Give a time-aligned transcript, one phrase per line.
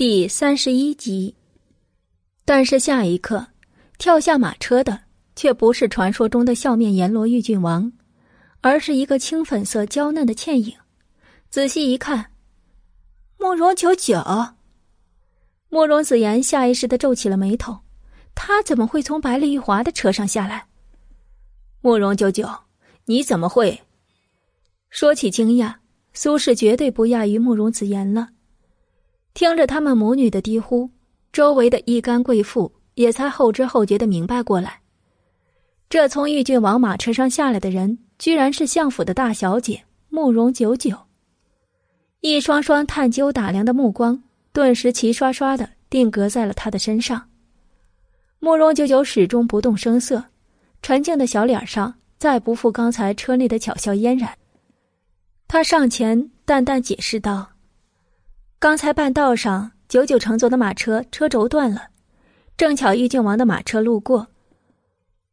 [0.00, 1.34] 第三十一集，
[2.46, 3.46] 但是下一刻，
[3.98, 4.98] 跳下马车的
[5.36, 7.92] 却不是传说中的笑面阎罗玉郡王，
[8.62, 10.74] 而是一个青粉色娇嫩的倩影。
[11.50, 12.30] 仔细一看，
[13.38, 14.24] 慕容九九。
[15.68, 17.80] 慕容子言下意识的皱起了眉头，
[18.34, 20.64] 他怎么会从百里玉华的车上下来？
[21.82, 22.48] 慕容九九，
[23.04, 23.78] 你怎么会？
[24.88, 25.74] 说起惊讶，
[26.14, 28.30] 苏轼绝对不亚于慕容子言了。
[29.34, 30.90] 听着他们母女的低呼，
[31.32, 34.80] 周围的一干贵妇也才后知后觉的明白过来，
[35.88, 40.96] 这从玉郡王马车上下来的人，居然是相府的大小姐慕容九九。
[42.20, 44.22] 一双双探究打量的目光，
[44.52, 47.28] 顿时齐刷刷的定格在了他的身上。
[48.40, 50.22] 慕容九九始终不动声色，
[50.82, 54.36] 纯净的小脸上再不复刚才车内的巧笑嫣然。
[55.48, 57.48] 他上前淡淡解释道。
[58.60, 61.88] 刚才半道上，九九乘坐的马车车轴断了，
[62.58, 64.26] 正巧玉郡王的马车路过，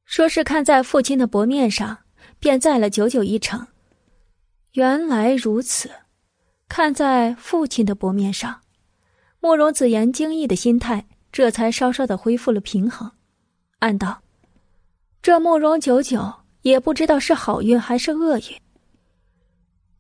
[0.06, 1.98] 说是看在父亲的薄面上，
[2.40, 3.68] 便载了九九一程。
[4.72, 5.92] 原来如此，
[6.70, 8.62] 看在父亲的薄面上，
[9.42, 13.12] 慕容子言惊异的心态这才稍稍的恢复了平衡，
[13.80, 14.22] 暗道：
[15.22, 18.46] 这慕容九九也不知道是好运还是厄运。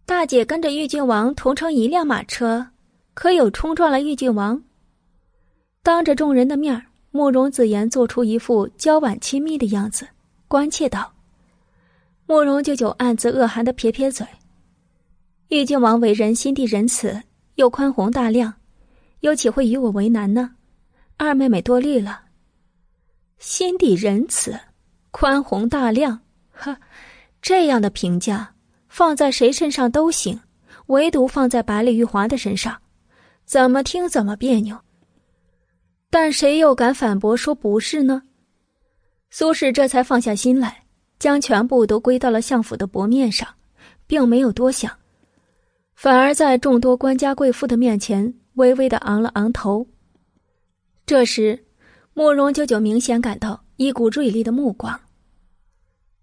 [0.06, 2.69] 大姐跟着玉郡王同乘一辆马车。
[3.20, 4.62] 可有冲撞了玉郡王？
[5.82, 6.80] 当着众人的面
[7.10, 10.08] 慕容子言做出一副娇婉亲密的样子，
[10.48, 11.12] 关切道
[12.28, 14.24] ：“慕容舅舅暗自恶寒的撇撇嘴。
[15.48, 17.20] 玉郡王为人心地仁慈，
[17.56, 18.54] 又宽宏大量，
[19.22, 20.52] 又岂会与我为难呢？
[21.18, 22.22] 二妹妹多虑了。
[23.40, 24.56] 心地仁慈，
[25.09, 26.20] 宽宏大量，
[26.52, 26.78] 呵，
[27.42, 28.54] 这样的评价
[28.88, 30.40] 放在谁身上都行，
[30.86, 32.80] 唯独放在百里玉华的身上。”
[33.48, 34.78] 怎么听怎么别扭，
[36.09, 38.22] 但谁又敢反驳说不是呢？
[39.30, 40.84] 苏轼这才放下心来，
[41.18, 43.47] 将全部都归到了相府的薄面上，
[44.06, 44.91] 并没有多想，
[45.96, 49.88] 反而在众多官家贵妇的面前微微的昂了昂头。
[51.06, 51.66] 这时，
[52.14, 55.00] 慕容九九明显感到一股锐利的目光。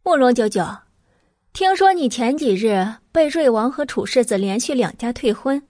[0.02, 0.62] 慕容九九，
[1.54, 5.62] 听说你前几日被瑞王和楚世子连续两家退婚。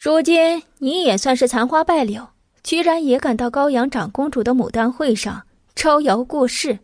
[0.00, 2.26] 如今你也算是残花败柳，
[2.62, 5.42] 居然也敢到高阳长公主的牡丹会上
[5.74, 6.78] 招摇过市，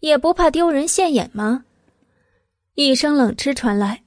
[0.00, 1.66] 也不怕丢人现眼吗？
[2.74, 4.02] 一声冷嗤传来，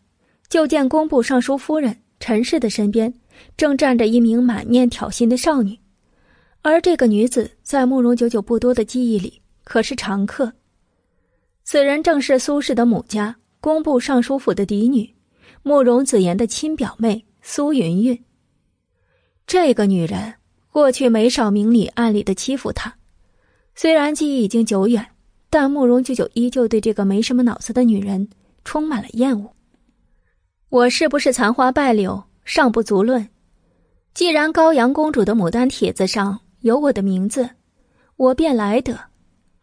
[0.49, 3.13] 就见工部尚书夫人陈氏的身边
[3.55, 5.79] 正站着一名满面挑衅的少女，
[6.61, 10.51] 而这个女子在慕容九九不多的记忆里可是常客。
[11.63, 15.15] 此人正是苏氏的母家工部尚书府的嫡女，
[15.63, 17.23] 慕容子言的亲表妹。
[17.51, 18.23] 苏云云，
[19.47, 20.35] 这个女人
[20.71, 22.93] 过去没少明里暗里的欺负她，
[23.73, 25.03] 虽然记忆已经久远，
[25.49, 28.29] 但慕容九九依旧对这个没什么脑子的女人
[28.63, 29.51] 充满了厌恶。
[30.69, 33.27] 我是不是残花败柳尚不足论，
[34.13, 37.49] 既然高阳公主的牡丹帖子上有我的名字，
[38.15, 38.95] 我便来得。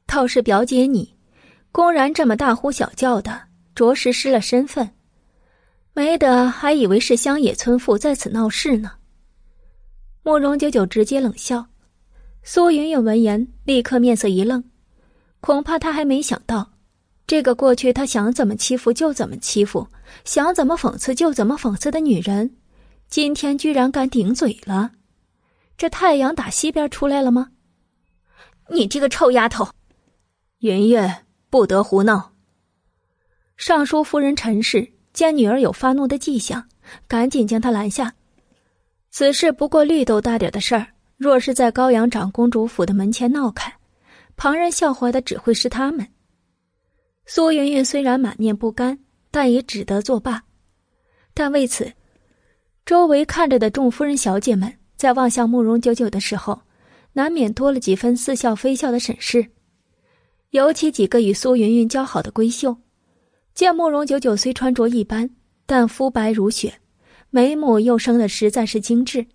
[0.08, 1.14] 倒是表姐你，
[1.70, 3.42] 公然这么大呼小叫的，
[3.76, 4.90] 着实失了身份。
[5.96, 8.92] 没得，还以为是乡野村妇在此闹事呢。
[10.22, 11.68] 慕容九九直接冷笑，
[12.42, 14.62] 苏云云闻言立刻面色一愣，
[15.40, 16.70] 恐怕他还没想到，
[17.26, 19.88] 这个过去他想怎么欺负就怎么欺负，
[20.22, 22.54] 想怎么讽刺就怎么讽刺的女人，
[23.08, 24.90] 今天居然敢顶嘴了。
[25.78, 27.52] 这太阳打西边出来了吗？
[28.68, 29.66] 你这个臭丫头，
[30.58, 31.10] 云云
[31.48, 32.34] 不得胡闹。
[33.56, 34.92] 尚书夫人陈氏。
[35.16, 36.62] 见女儿有发怒的迹象，
[37.08, 38.14] 赶紧将她拦下。
[39.10, 43.72] 此事不过绿豆大点的事儿，若是在高阳长公主府的门前闹开，
[44.36, 46.06] 旁人笑话的只会是他们。
[47.24, 48.98] 苏云云虽然满面不甘，
[49.30, 50.44] 但也只得作罢。
[51.32, 51.90] 但为此，
[52.84, 56.60] 周围看着的众夫人小姐们在望向慕容九九的时候，
[57.14, 59.46] 难免多了几分似笑非笑的审视。
[60.50, 62.76] 尤其几个与苏云云交好的闺秀。
[63.56, 65.30] 见慕容九九虽穿着一般，
[65.64, 66.74] 但肤白如雪，
[67.30, 69.26] 眉目又生的实在是精致，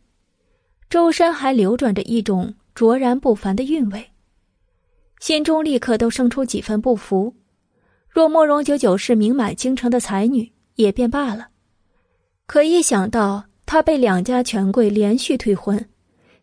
[0.91, 4.12] 周身还流转着一种卓然不凡的韵味，
[5.19, 7.35] 心中立刻都生出几分不服。
[8.07, 11.47] 若慕容九九是名满京城的才女，也便罢了，
[12.45, 15.89] 可一想到她被两家权贵连续退婚，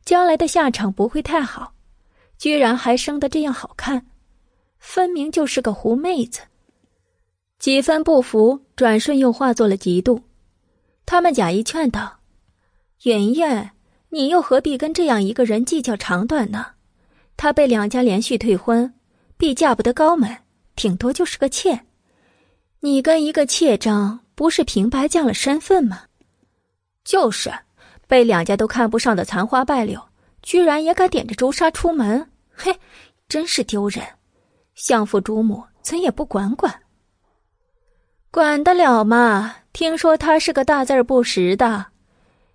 [0.04, 1.74] 将来的下场不会太好，
[2.38, 4.04] 居然还生得这样好看，
[4.80, 6.40] 分明就是个狐妹子。
[7.58, 10.22] 几分不服，转瞬又化作了嫉妒。
[11.04, 12.18] 他们假意劝道
[13.02, 13.70] ：“云云，
[14.10, 16.66] 你又何必跟这样一个人计较长短呢？
[17.36, 18.94] 他被两家连续退婚，
[19.36, 20.36] 必嫁不得高门，
[20.76, 21.80] 顶多就是个妾。
[22.80, 26.02] 你跟一个妾争，不是平白降了身份吗？
[27.04, 27.52] 就是，
[28.06, 30.00] 被两家都看不上的残花败柳，
[30.42, 32.78] 居然也敢点着朱砂出门，嘿，
[33.28, 34.04] 真是丢人！
[34.76, 36.72] 相父主母怎也不管管？
[38.30, 39.56] 管得了吗？
[39.72, 41.86] 听说他是个大字不识的，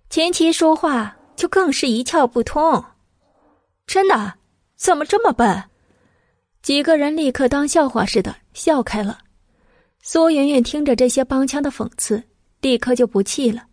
[0.08, 2.84] 琴棋书画就更是一窍不通。
[3.86, 4.34] 真的？
[4.76, 5.64] 怎么这么笨？
[6.62, 9.18] 几个人立刻当笑话似的笑开了。
[10.00, 12.22] 苏云云听着这些帮腔的讽刺，
[12.60, 13.64] 立刻就不气了，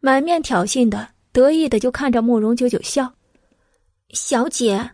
[0.00, 3.12] 满面挑衅的、得意的就看着慕容九九笑。
[4.10, 4.90] 小姐，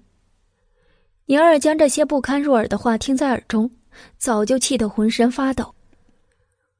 [1.27, 3.71] 宁儿将这些不堪入耳的话听在耳中，
[4.17, 5.75] 早就气得浑身发抖。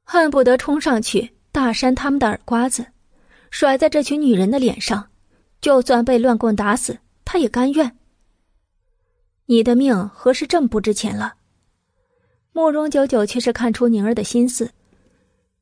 [0.03, 2.85] 恨不得冲上去大扇他们的耳瓜子，
[3.49, 5.09] 甩在这群女人的脸上，
[5.61, 7.97] 就算被乱棍打死，他也甘愿。
[9.45, 11.35] 你的命何时这么不值钱了？
[12.51, 14.71] 慕容九九却是看出宁儿的心思，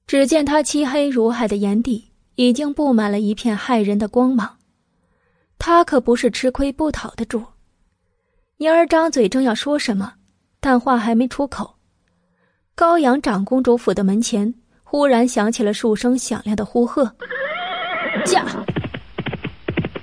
[0.08, 4.58] 只见他漆黑如海的眼底已经布满了一片骇人的光芒，
[5.58, 7.44] 他可不是吃亏不讨的主。
[8.58, 10.14] 宁儿张嘴正要说什么，
[10.60, 11.76] 但话还没出口。
[12.82, 14.52] 高阳长公主府的门前，
[14.84, 17.04] 忽然响起了数声响亮的呼喝。
[18.26, 18.44] 驾！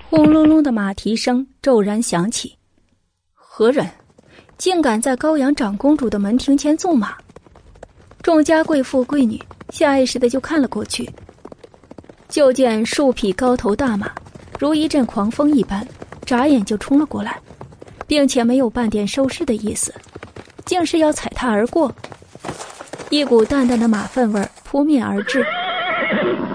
[0.08, 2.56] 轰隆隆的马蹄声骤然响起。
[3.34, 3.84] 何人，
[4.58, 7.16] 竟敢在高阳长公主的门庭前纵马？
[8.22, 11.10] 众家贵妇贵女下意识的就看了过去。
[12.28, 14.08] 就见数匹高头大马，
[14.56, 15.84] 如一阵狂风一般，
[16.25, 17.40] 眨眼就冲了过来，
[18.06, 19.92] 并且没有半点收势的意思，
[20.64, 21.92] 竟是要踩踏而过。
[23.10, 25.44] 一股淡淡的马粪味扑面而至，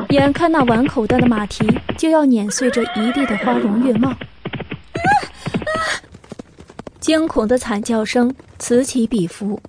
[0.10, 1.68] 眼看那碗口大的马蹄
[1.98, 4.14] 就要碾碎这一地的花容月貌，
[7.00, 9.60] 惊恐的惨叫声此起彼伏。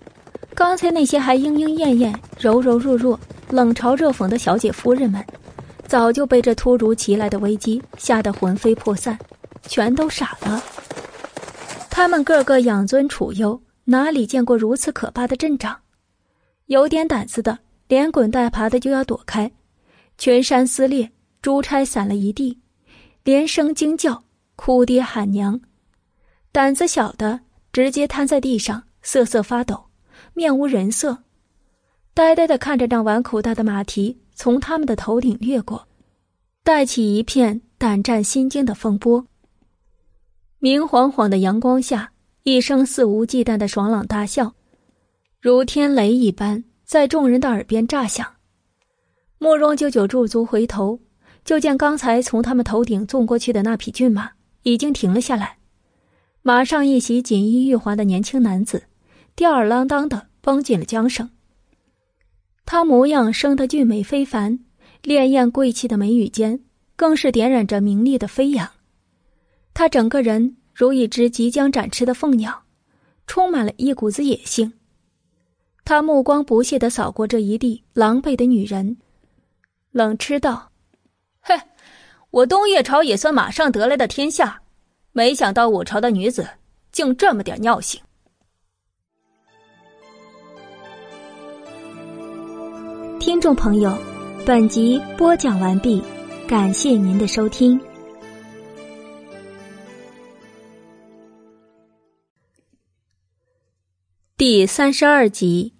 [0.55, 5.25] 刚才那些还莺莺燕燕、柔柔弱弱、冷嘲热讽的小姐夫人们，
[5.87, 9.19] 早就被这突如其来的危机吓得魂飞魄散，
[9.67, 10.63] 全都傻了。
[11.89, 15.75] 他们个个养尊处优，哪里见过如此可怕的阵仗？
[16.67, 17.59] 有点胆子的，
[17.89, 19.51] 连滚带爬的就要躲开，
[20.17, 21.11] 群山撕裂，
[21.43, 22.59] 珠钗散了一地，
[23.23, 24.25] 连声惊叫，
[24.57, 25.61] 哭爹喊娘；
[26.51, 27.41] 胆子小的，
[27.71, 29.85] 直接瘫在地上，瑟瑟发抖，
[30.33, 31.19] 面无人色，
[32.15, 35.87] 呆呆的看着那碗口大的马蹄从他们的头顶掠过，
[36.63, 39.27] 带起一片胆战心惊的风波。
[40.61, 42.11] 明晃晃的阳光下，
[42.45, 44.55] 一声肆无忌惮的爽朗大笑。
[45.45, 48.27] 如天雷一般，在众人的耳边炸响。
[49.37, 50.99] 慕容九九驻足回头，
[51.45, 54.31] 就见刚才从他们头顶纵过去的那匹骏马
[54.63, 55.59] 已经停了下来，
[56.41, 58.85] 马上一袭锦衣玉华的年轻男子，
[59.37, 61.29] 吊儿郎当的绷紧了缰绳。
[62.65, 64.61] 他模样生得俊美非凡，
[65.03, 66.59] 潋滟贵气的眉宇间，
[66.97, 68.67] 更是点染着明丽的飞扬。
[69.75, 72.63] 他整个人如一只即将展翅的凤鸟，
[73.27, 74.73] 充满了一股子野性。
[75.85, 78.97] 他目光不屑的扫过这一地狼狈的女人，
[79.93, 80.71] 冷嗤道
[81.45, 81.55] ：“嘿，
[82.31, 84.63] 我东岳朝也算马上得来的天下，
[85.13, 86.49] 没想到我朝的女子
[86.91, 88.01] 竟这么点尿性。”
[93.21, 93.95] 听众朋友，
[94.47, 96.03] 本集播讲完毕，
[96.49, 97.79] 感谢您的收听。
[104.39, 105.74] 第三十二集。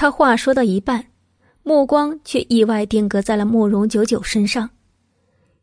[0.00, 1.04] 他话说到一半，
[1.64, 4.70] 目光却意外定格在了慕容九九身上，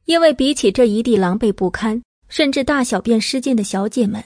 [0.04, 4.22] 因为比起这一地狼狈不堪，甚至大小便失禁的小姐们，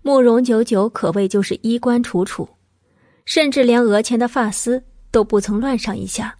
[0.00, 2.48] 慕容九九可谓就是衣冠楚楚，
[3.26, 6.34] 甚至连额前的发丝都不曾乱上一下。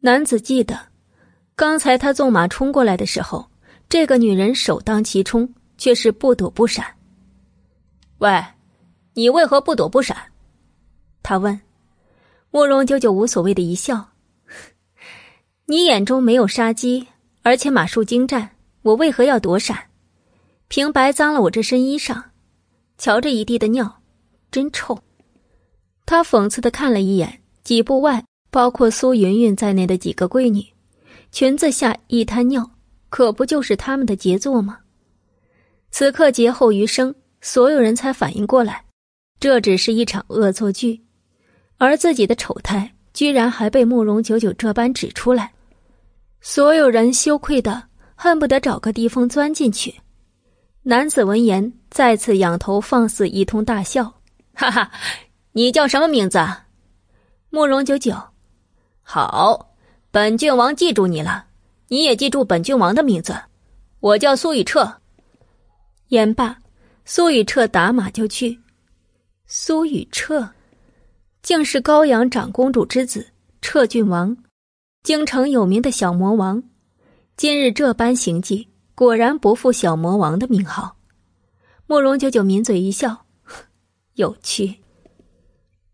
[0.00, 0.80] 男子记得，
[1.54, 3.50] 刚才他纵马冲过来的时候，
[3.86, 6.86] 这个女人首当其冲，却是不躲不闪。
[8.16, 8.42] 喂，
[9.12, 10.16] 你为何不躲不闪？
[11.22, 11.60] 他问。
[12.56, 14.12] 慕容九九无所谓的一笑
[15.68, 17.06] ：“你眼中没有杀机，
[17.42, 18.48] 而且马术精湛，
[18.80, 19.76] 我为何要躲闪？
[20.66, 22.22] 平白脏了我这身衣裳，
[22.96, 24.00] 瞧这一地的尿，
[24.50, 24.98] 真臭。”
[26.06, 30.64] 他讽刺的看了一眼几步外，包括苏云云在内的几个闺女，
[31.30, 32.70] 裙子下一滩尿，
[33.10, 34.78] 可不就是他们的杰作吗？
[35.90, 38.86] 此刻劫后余生，所有人才反应过来，
[39.38, 41.02] 这只是一场恶作剧。
[41.78, 45.52] 而自己的丑态居然还被慕容九九这般指出来，
[46.40, 47.82] 所有人羞愧的
[48.14, 49.94] 恨不得找个地缝钻进去。
[50.82, 54.20] 男子闻言，再次仰头放肆一通大笑
[54.54, 54.90] ：“哈哈，
[55.52, 56.38] 你叫什么名字？”
[57.50, 58.14] 慕容九九。
[59.02, 59.74] 好，
[60.10, 61.46] 本郡王记住你了，
[61.88, 63.36] 你也记住本郡王的名字。
[64.00, 65.00] 我叫苏雨彻。
[66.08, 66.58] 言罢，
[67.04, 68.60] 苏雨彻打马就去。
[69.46, 70.48] 苏雨彻，
[71.46, 73.24] 竟是高阳长公主之子，
[73.62, 74.36] 彻郡王，
[75.04, 76.60] 京城有名的小魔王。
[77.36, 78.66] 今日这般行迹。
[78.96, 80.96] 果然不负小魔王的名号，
[81.86, 83.26] 慕容九九抿嘴一笑，
[84.14, 84.74] 有趣。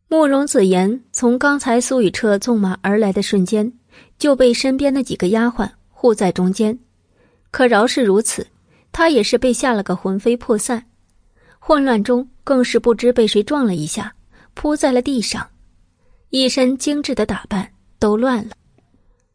[0.09, 3.71] 慕容子言从刚才苏雨彻纵马而来的瞬间，
[4.17, 6.79] 就被身边的几个丫鬟护在中间，
[7.51, 8.47] 可饶是如此，
[8.91, 10.87] 他也是被吓了个魂飞魄散，
[11.59, 14.15] 混乱中更是不知被谁撞了一下，
[14.55, 15.49] 扑在了地上，
[16.31, 18.55] 一身精致的打扮都乱了，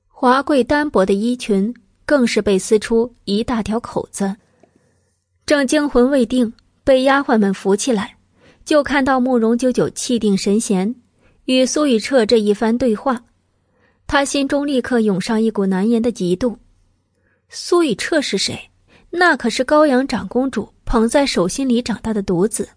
[0.07, 1.74] 华贵单薄的衣裙。
[2.07, 4.33] 更是被撕出一大条口子。
[5.45, 6.53] 正惊魂未定，
[6.86, 8.15] 被丫鬟们扶起来，
[8.63, 10.95] 就看到慕容九九气定神闲，
[11.43, 13.25] 与苏雨彻这一番对话，
[14.07, 16.55] 他心中立刻涌上一股难言的嫉妒。
[17.50, 18.57] 苏雨彻是谁？
[19.09, 22.69] 那可是高阳长公主捧在手心里长大的独子，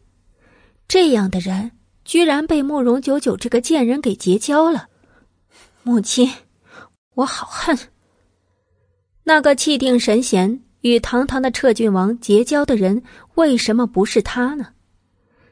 [0.89, 1.71] 这样的人
[2.11, 4.89] 居然被慕容九九这个贱人给结交了。
[5.85, 6.29] 母亲，
[7.15, 7.79] 我好恨。
[9.23, 13.01] 那个气定神闲与堂堂的彻郡王结交的人，
[13.37, 14.71] 为什么不是他呢？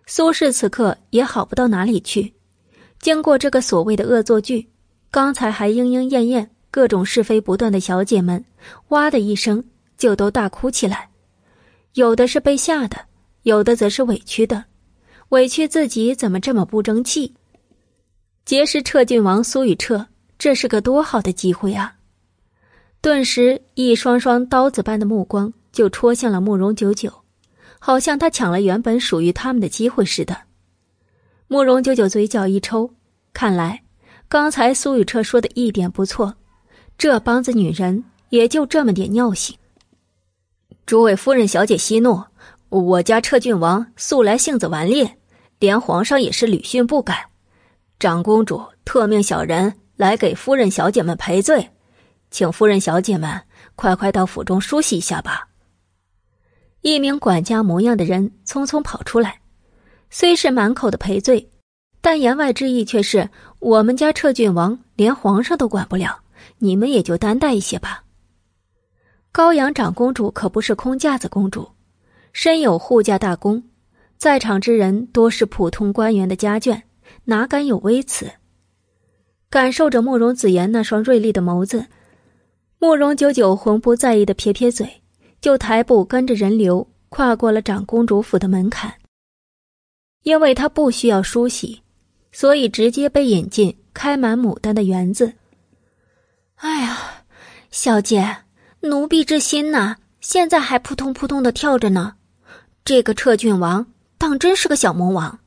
[0.07, 2.35] 苏轼此刻也好不到哪里去。
[2.99, 4.69] 经过这个所谓的恶作剧，
[5.13, 8.45] 刚才还莺莺燕燕、各种是非不断的小姐们，
[8.89, 9.63] 哇的一声
[9.97, 11.09] 就都大哭起来。
[11.95, 12.97] 有的是被吓的，
[13.43, 14.65] 有的则是委屈的，
[15.31, 17.35] 委屈自己怎么这么不争气。
[18.45, 20.07] 结识彻郡王苏雨彻，
[20.39, 21.95] 这是个多好的机会啊！
[23.01, 27.13] 顿时，一双双刀子般的目光就戳向了慕容九九，
[27.79, 30.37] 好像他抢了原本属于他们的机会似的。
[31.47, 32.91] 慕容九九嘴角一抽，
[33.33, 33.83] 看来
[34.29, 36.35] 刚才苏雨彻说的一点不错，
[36.97, 39.57] 这帮子女人也就这么点尿性。
[40.87, 42.25] 诸位夫人、小姐息怒，
[42.69, 45.19] 我家彻郡王素来性子顽劣，
[45.59, 47.27] 连皇上也是屡训不改。
[47.99, 51.71] 长公主特命小人来给夫人、小姐们赔罪。
[52.31, 53.41] 请夫人、小姐们
[53.75, 55.49] 快快到府中梳洗一下吧。
[56.83, 59.41] 一名管家模样的人匆匆跑出来，
[60.11, 61.51] 虽是满口的赔罪，
[62.03, 66.21] 但言外之意却是我们家彻郡王连皇上都管不了，
[66.59, 68.05] 你们也就担待一些吧。
[69.33, 71.69] 高阳长公主可不是空架子公主，
[72.41, 73.65] 身有护驾大功，
[74.17, 76.83] 在场之人多是普通官员的家眷，
[77.25, 78.31] 哪敢有微词？
[79.51, 81.87] 感受着慕容子言那双锐利的眸子。
[82.79, 85.03] 慕容九九浑不在意的撇撇嘴，
[85.41, 88.95] 就抬步跟着人流跨过了长公主府的门槛。
[90.23, 91.83] 因为他不需要梳洗，
[92.31, 95.33] 所以直接被引进开满牡丹的园子。
[96.55, 97.25] 哎呀，
[97.73, 98.45] 小姐，
[98.83, 102.15] 奴婢这心呐，现在还扑通扑通的跳着呢。
[102.89, 105.41] 这个彻郡王当真是个小魔王。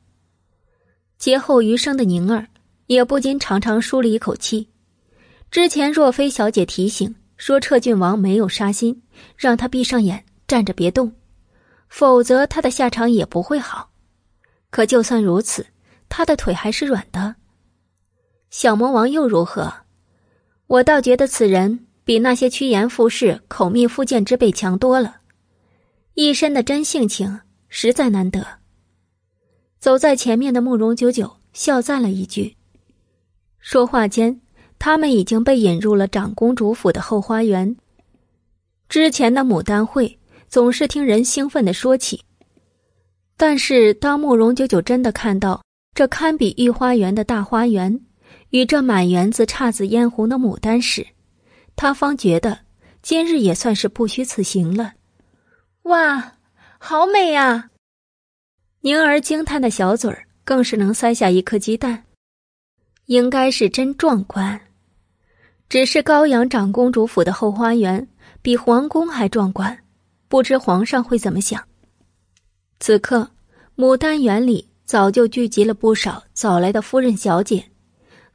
[1.18, 2.46] 劫后余生的宁儿
[2.86, 4.68] 也不禁长长舒了一口气。
[5.50, 7.12] 之前若非小姐提醒。
[7.36, 9.02] 说彻郡王没有杀心，
[9.36, 11.12] 让他闭上眼站着别动，
[11.88, 13.90] 否则他的下场也不会好。
[14.70, 15.66] 可就算如此，
[16.08, 17.34] 他的腿还是软的。
[18.50, 19.72] 小魔王又如何？
[20.68, 25.16] 我倒觉得此人比那些趋炎附势、口蜜腹剑之辈强多了，
[26.14, 28.46] 一身的真性情实在难得。
[29.78, 32.56] 走在前面的慕容九九笑赞了一句，
[33.58, 34.40] 说话间。
[34.84, 37.76] 他们已经被引入了长公主府的后花园。
[38.88, 42.20] 之前的牡丹会总是听人兴奋的说起，
[43.36, 45.62] 但是当慕容九九真的看到
[45.94, 48.00] 这堪比御花园的大花园，
[48.50, 51.06] 与这满园子姹紫嫣红的牡丹时，
[51.76, 52.58] 他方觉得
[53.02, 54.94] 今日也算是不虚此行了。
[55.82, 56.34] 哇，
[56.78, 57.70] 好美呀！
[58.82, 62.04] 宁儿惊叹的小嘴儿更是能塞下一颗鸡蛋，
[63.06, 64.60] 应该是真壮观。
[65.68, 68.06] 只是高阳长公主府的后花园
[68.42, 69.76] 比皇宫还壮观，
[70.28, 71.60] 不知皇上会怎么想。
[72.78, 73.28] 此刻，
[73.76, 77.64] 牡丹园里早就聚集了不少早来的夫人小姐，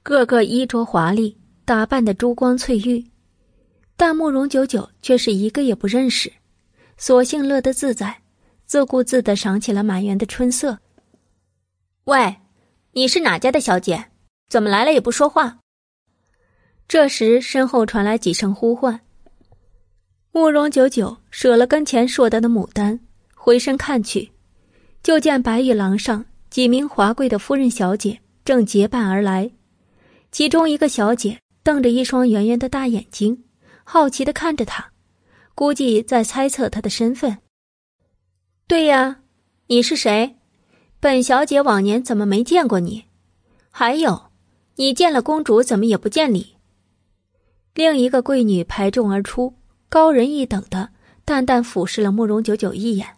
[0.03, 3.05] 个个衣着华丽，打扮的珠光翠玉，
[3.95, 6.31] 但慕容九九却是一个也不认识，
[6.97, 8.21] 索性乐得自在，
[8.65, 10.79] 自顾自的赏起了满园的春色。
[12.05, 12.37] 喂，
[12.93, 14.05] 你是哪家的小姐？
[14.49, 15.59] 怎么来了也不说话？
[16.87, 18.99] 这时，身后传来几声呼唤。
[20.31, 22.99] 慕容九九舍了跟前硕大的牡丹，
[23.35, 24.31] 回身看去，
[25.03, 29.51] 就见白玉廊上几名华贵的夫人小姐正结伴而来，
[30.31, 33.43] 其中一个小姐瞪着一双圆圆的大眼睛，
[33.83, 34.91] 好奇的看着他，
[35.57, 37.39] 估计在猜测他的身份。
[38.67, 39.21] 对呀，
[39.65, 40.35] 你是谁？
[40.99, 43.05] 本小姐往年怎么没见过你？
[43.71, 44.29] 还有，
[44.75, 46.57] 你见了公主怎么也不见礼？
[47.73, 49.55] 另一个贵女排众而出。
[49.89, 50.89] 高人一等的
[51.25, 53.15] 淡淡俯视了慕容九九一眼，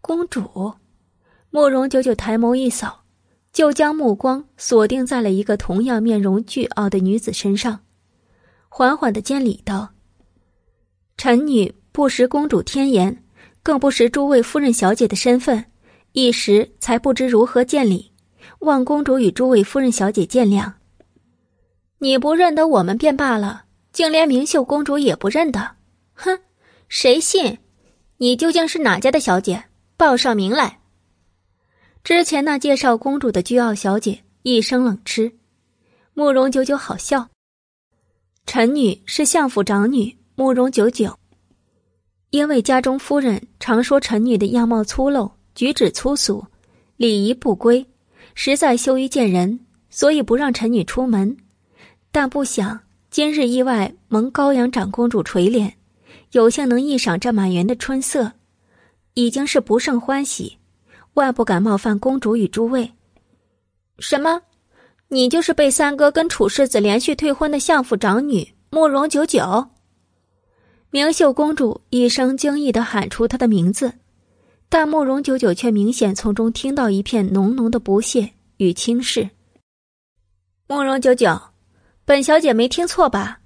[0.00, 0.74] 公主，
[1.50, 3.04] 慕容九九抬眸一扫，
[3.52, 7.84] 就将目光锁定在了一个同样面容倨傲的女子身上，
[8.68, 9.90] 缓缓的见礼道
[11.18, 13.22] ：“臣女不识公主天颜，
[13.62, 15.62] 更不识诸位夫人小姐的身份，
[16.12, 18.10] 一时才不知如何见礼，
[18.60, 20.72] 望公主与诸位夫人小姐见谅。
[21.98, 25.76] 你不认得我们便罢了。”竟连明秀公主也不认得，
[26.12, 26.38] 哼，
[26.88, 27.58] 谁信？
[28.18, 29.64] 你究竟是哪家的小姐？
[29.96, 30.78] 报上名来。
[32.04, 35.32] 之前那介绍公主的倨傲小姐一声冷嗤。
[36.14, 37.28] 慕容九九好笑。
[38.46, 41.18] 臣女是相府长女慕容九九。
[42.30, 46.46] 因为家中夫人常说臣女的样貌粗陋，举止粗俗，
[46.96, 47.84] 礼仪不规，
[48.36, 49.58] 实在羞于见人，
[49.90, 51.36] 所以不让臣女出门。
[52.12, 52.78] 但不想。
[53.10, 55.72] 今日意外蒙高阳长公主垂怜，
[56.30, 58.30] 有幸能一赏这满园的春色，
[59.14, 60.58] 已经是不胜欢喜，
[61.14, 62.92] 万不敢冒犯公主与诸位。
[63.98, 64.42] 什么？
[65.08, 69.66] 你就是被三哥跟楚世子连续退婚的相府长女慕容九九？
[70.90, 73.92] 明秀公主一声惊异的喊出她的名字，
[74.68, 79.28] 但慕容九九却明显从中听到一片浓浓的不屑与轻视。
[80.66, 81.38] 慕容九九。
[82.06, 83.40] 本小姐没听错吧？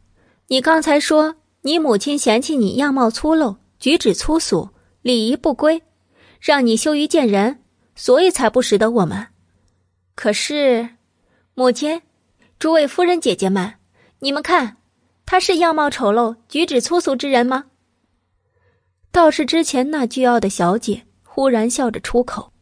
[0.47, 4.69] 你刚才说你母亲嫌弃你样貌粗陋、举止粗俗、
[5.01, 5.83] 礼仪不规，
[6.41, 7.59] 让你羞于见人，
[7.97, 9.27] 所以才不识得我们。
[10.15, 10.91] 可是，
[11.55, 12.03] 母亲，
[12.61, 13.75] 诸位夫人姐姐们，
[14.21, 14.77] 你们看，
[15.25, 17.65] 他是样貌丑陋、举止粗俗之人吗？
[19.11, 22.53] 倒是之前那倨傲的小姐忽然笑着出口。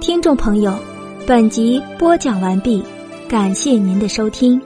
[0.00, 0.78] 听众朋友。
[1.26, 2.80] 本集播讲完毕，
[3.28, 4.62] 感谢您的收听。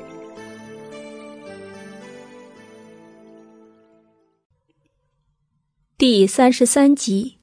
[5.96, 7.38] 第三十三集，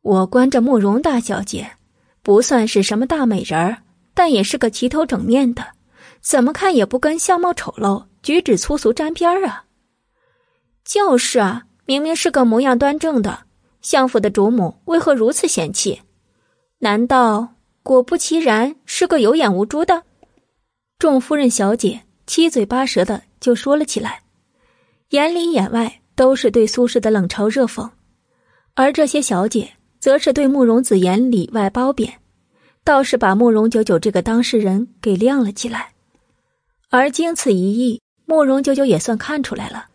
[0.00, 1.70] 我关着慕容大小姐，
[2.22, 3.82] 不算是什么大美人儿，
[4.18, 5.64] 但也是个齐头整面的，
[6.20, 9.64] 怎么看也不跟相貌丑陋、举止粗俗沾边儿啊。
[10.84, 13.44] 就是啊，明明是个模样端正的
[13.80, 16.02] 相府的主母，为何如此嫌弃？
[16.80, 17.50] 难道？
[17.84, 20.02] 果不其然，是个有眼无珠的。
[20.98, 24.22] 众夫人小姐七嘴八舌的就说了起来，
[25.10, 27.88] 眼里眼外都是对苏轼的冷嘲热讽，
[28.74, 32.12] 而这些小姐则是对慕容子言里外褒贬，
[32.88, 35.92] 倒是把慕容九九这个当事人给亮了起来。
[36.88, 39.88] 而经此一役，慕容九九也算看出来了，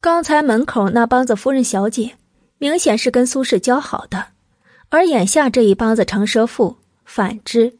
[0.00, 2.16] 刚才门口那帮子夫人小姐，
[2.58, 4.26] 明显是跟苏轼交好的。
[4.88, 7.78] 而眼下这一帮子长舌妇，反之，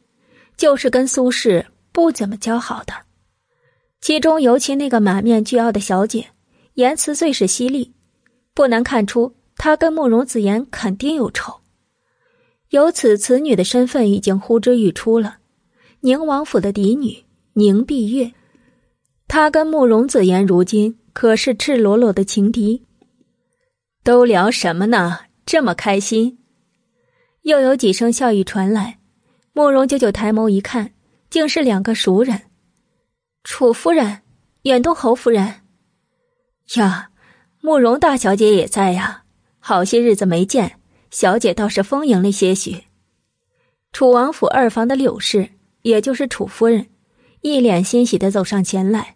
[0.55, 2.93] 就是跟苏轼不怎么交好的。
[3.99, 6.27] 其中尤其那个满面倨傲的小姐，
[6.75, 7.93] 言辞最是犀利，
[8.53, 11.59] 不难看出她跟慕容子言肯定有仇。
[12.69, 15.37] 由此，此女的身份已经呼之欲出了：
[16.01, 18.33] 宁王府的嫡女宁碧月。
[19.27, 22.83] 她跟慕容子言如今可是赤裸裸的情敌。
[24.03, 25.19] 都聊什么呢？
[25.45, 26.37] 这么开心？
[27.43, 28.99] 又有几声笑语传来，
[29.53, 30.93] 慕容九九抬眸一看，
[31.29, 32.41] 竟是两个熟人，
[33.43, 34.21] 楚夫人、
[34.63, 35.61] 远东侯夫人。
[36.75, 37.09] 呀，
[37.61, 39.23] 慕容大小姐也在呀！
[39.59, 40.79] 好些日子没见，
[41.11, 42.83] 小姐倒是丰盈了些许。
[43.91, 45.49] 楚王府二房的柳氏，
[45.81, 46.87] 也就是楚夫人，
[47.41, 49.15] 一脸欣喜的走上前来。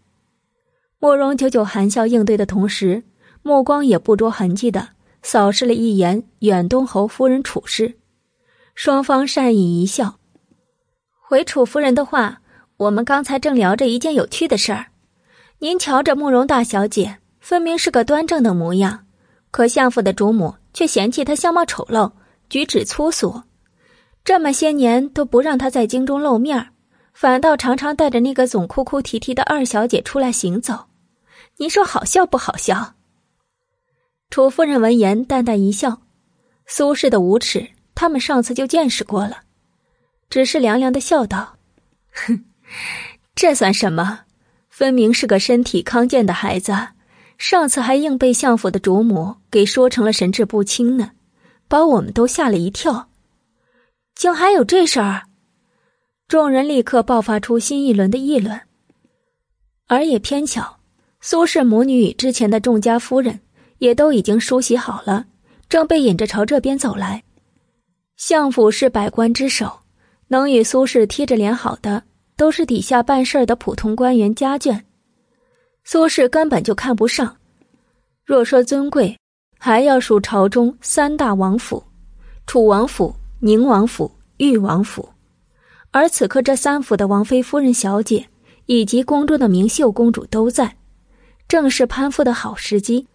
[0.99, 3.04] 慕容久久含笑应对的同时，
[3.41, 4.89] 目光也不着痕迹的
[5.21, 7.97] 扫视了一眼远东侯夫人楚氏。
[8.75, 10.19] 双方善意一笑，
[11.27, 12.41] 回楚夫人的话，
[12.77, 14.88] 我们刚才正聊着一件有趣的事儿。
[15.60, 19.06] 您瞧着慕容大小姐，分明是个端正的模样，
[19.51, 22.12] 可相府的主母却嫌弃他相貌丑陋，
[22.49, 23.43] 举止粗俗，
[24.23, 26.69] 这么些年都不让他在京中露面，
[27.13, 30.86] 反倒常常带着那个总哭哭啼啼的二小姐出来行走。
[31.57, 32.95] 您说好笑不好笑？
[34.29, 36.01] 楚夫人闻言淡淡一笑，
[36.65, 37.69] 苏轼的无耻。
[37.93, 39.43] 他们上次就见识过了，
[40.29, 41.57] 只是凉凉的笑道
[42.12, 42.45] ：“哼，
[43.36, 44.21] 这算什么？
[44.69, 46.71] 分明是个身体康健的孩子，
[47.41, 51.10] 上次还硬被相府的主母给说成了神志不清呢，
[51.67, 53.10] 把我们都吓了一跳。
[54.13, 55.23] 竟还有这事儿！
[56.27, 58.62] 众人立刻爆发出新一轮的议论。
[59.88, 60.77] 而也偏巧，
[61.19, 63.39] 苏氏母女与之前的众家夫人
[63.80, 65.25] 也都已经梳洗好了，
[65.67, 67.23] 正被引着朝这边走来。
[68.17, 69.80] 相府是百官之首，
[70.27, 72.04] 能与苏氏贴着脸好的，
[72.38, 74.84] 都是底下办事的普通官员家眷。
[75.91, 77.36] 苏轼根本就看不上。
[78.23, 79.19] 若说尊贵，
[79.60, 81.84] 还要数朝中三大王府：
[82.47, 85.10] 楚王府、宁王府、豫王府。
[85.91, 88.30] 而此刻，这三府的王妃夫人、小姐
[88.67, 90.77] 以及宫中的明秀公主都在，
[91.49, 93.06] 正是攀附的好时机。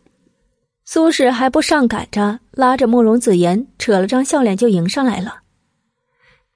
[0.85, 5.37] 苏轼还不上赶着，拉着慕容子言，扯了张笑脸就迎上来了。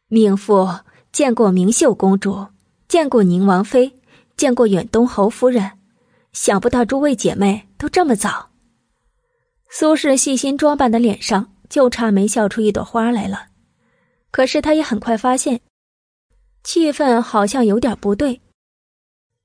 [0.09, 0.68] 命妇
[1.12, 2.48] 见过明秀公主，
[2.87, 3.94] 见过宁王妃，
[4.37, 5.70] 见过远东侯夫人，
[6.32, 8.50] 想不到诸位姐妹都这么早。
[9.70, 13.48] 苏轼细心装扮的脸上就差没笑出一朵花来了，
[14.30, 15.60] 可是他也很快发现，
[16.62, 18.40] 气氛好像有点不对，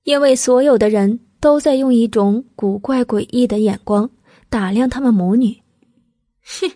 [0.03, 4.09] 因为所有的人都在用一种古怪诡异的眼光。
[4.47, 5.61] 打量他们母女，
[6.43, 6.71] 哼！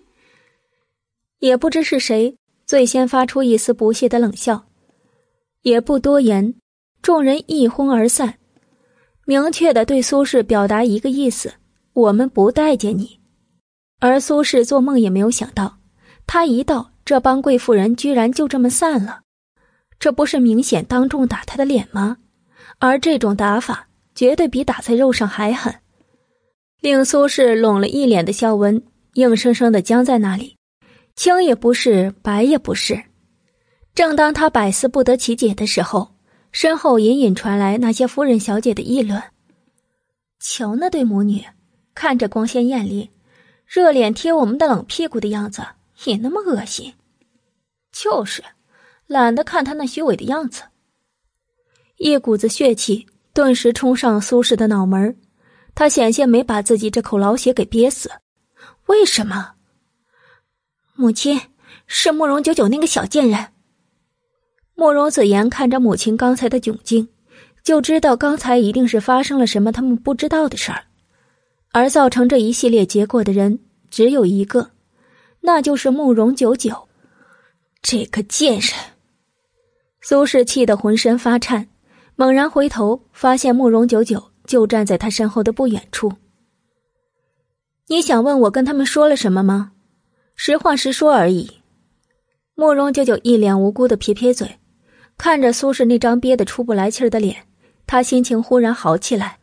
[1.37, 4.65] 也不知是谁最先发出一丝不屑的冷笑，
[5.61, 6.55] 也不多言，
[7.01, 8.38] 众人一哄而散，
[9.29, 11.53] 明确的对苏轼表达一个意思：
[11.93, 13.19] 我们不待见你。
[13.99, 15.77] 而苏轼做梦也没有想到，
[16.25, 19.19] 他一到，这帮贵妇人居然就这么散了，
[19.99, 22.17] 这不是明显当众打他的脸吗？
[22.79, 25.75] 而这种打法，绝对比打在肉上还狠。
[26.81, 28.81] 令苏轼拢了一脸的笑纹，
[29.13, 30.57] 硬生生的僵在那里，
[31.15, 32.99] 青也不是，白也不是。
[33.93, 36.15] 正当他百思不得其解的时候，
[36.51, 39.21] 身后隐隐传来那些夫人小姐的议论
[40.39, 41.45] ：“瞧那对母女，
[41.93, 43.11] 看着光鲜艳丽，
[43.65, 45.61] 热脸贴我们的冷屁股的样子，
[46.05, 46.93] 也那么恶心。
[47.91, 48.43] 就是，
[49.05, 50.63] 懒得看他那虚伪的样子。”
[51.97, 55.15] 一股子血气顿时冲上苏轼的脑门儿。
[55.75, 58.11] 他险些没把自己这口老血给憋死，
[58.87, 59.53] 为什么？
[60.95, 61.39] 母亲
[61.87, 63.47] 是慕容九九那个小贱人。
[64.79, 67.09] 慕容子言看着母亲刚才的窘境，
[67.65, 70.83] 就知道刚才一定是发生了什么他们不知道的事儿，
[71.73, 74.71] 而造成这一系列结果的人只有一个，
[75.41, 76.87] 那就是慕容九九，
[77.81, 78.71] 这个贱人。
[79.99, 81.67] 苏轼气得浑身发颤，
[82.15, 84.31] 猛然回头，发现慕容九九。
[84.45, 86.11] 就站在他身后的不远处。
[87.87, 89.73] 你想问我跟他们说了什么吗？
[90.35, 91.59] 实话实说而已。
[92.55, 94.57] 慕容九九一脸无辜的撇撇嘴，
[95.19, 97.35] 看着苏轼那张憋得出不来气儿的脸，
[97.85, 99.37] 他心情忽然好起来。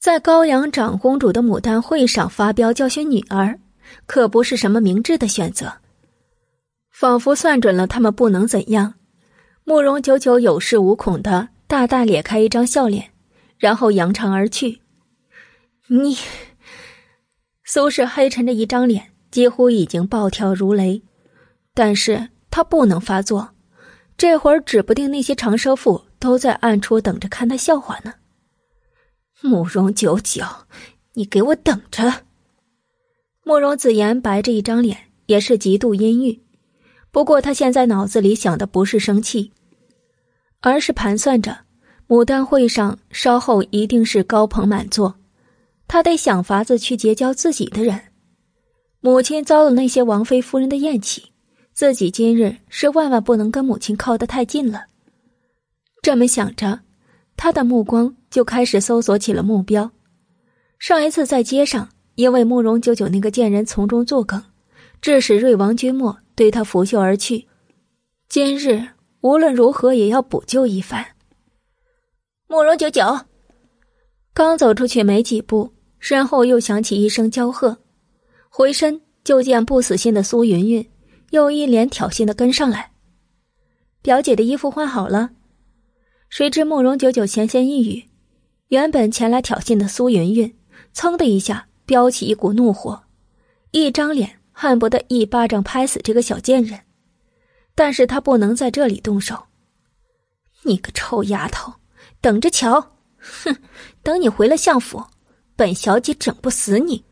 [0.00, 3.58] 在高阳长公主的牡丹会上发飙教训女儿，
[4.06, 5.72] 可不是什么明智的选择。
[6.92, 8.94] 仿佛算准了他们不能怎样，
[9.64, 13.10] 慕容九九有恃无恐的大大咧开一张笑脸。
[13.58, 14.80] 然后扬长而去。
[15.88, 16.16] 你，
[17.64, 21.02] 苏轼黑沉着一张脸，几乎已经暴跳如雷，
[21.74, 23.50] 但是他不能发作，
[24.22, 28.14] 这会儿指不定那些长舌妇都在暗处等着看他笑话呢。
[29.40, 30.44] 慕容九九，
[31.14, 32.22] 你给我等着！
[33.42, 36.40] 慕容子言白着一张脸，也是极度阴郁。
[37.10, 39.50] 不过他现在脑子里想的不是生气，
[40.60, 41.62] 而是盘算着。
[42.06, 45.16] 牡丹会上稍后一定是高朋满座，
[45.88, 48.00] 他得想法子去结交自己的人。
[49.00, 51.31] 母亲遭了那些王妃夫人的厌弃，
[51.74, 54.84] 自己今日是万万不能跟母亲靠得太近了。
[56.02, 56.80] 这么想着，
[57.36, 59.90] 他的目光就开始搜索起了目标。
[60.78, 64.42] 上一次在街上，因为慕容九九那个贱人从中作梗，
[65.00, 67.46] 致使瑞王君莫对他拂袖而去。
[68.28, 68.88] 今日
[69.20, 71.06] 无论如何也要补救一番。
[72.48, 73.20] 慕容九九
[74.34, 77.78] 刚走出去没几步，身后又响起一声娇喝，
[78.48, 80.86] 回身就见不死心的苏云云
[81.32, 82.92] 又一脸挑衅的跟上来。
[84.02, 85.30] 表姐的衣服换好了。
[86.28, 88.04] 谁知慕容九九闲闲一语，
[88.68, 90.54] 原本前来挑衅的苏云云，
[90.94, 93.02] 噌的一下飙起一股怒火，
[93.70, 96.80] 一张脸恨不得一巴掌拍死这个小贱人，
[97.74, 99.46] 但是他不能在这里动手。
[100.62, 101.72] 你个臭丫头！
[102.20, 102.80] 等着瞧，
[103.18, 103.56] 哼！
[104.02, 105.02] 等你回了相府，
[105.56, 107.04] 本小姐整不死你。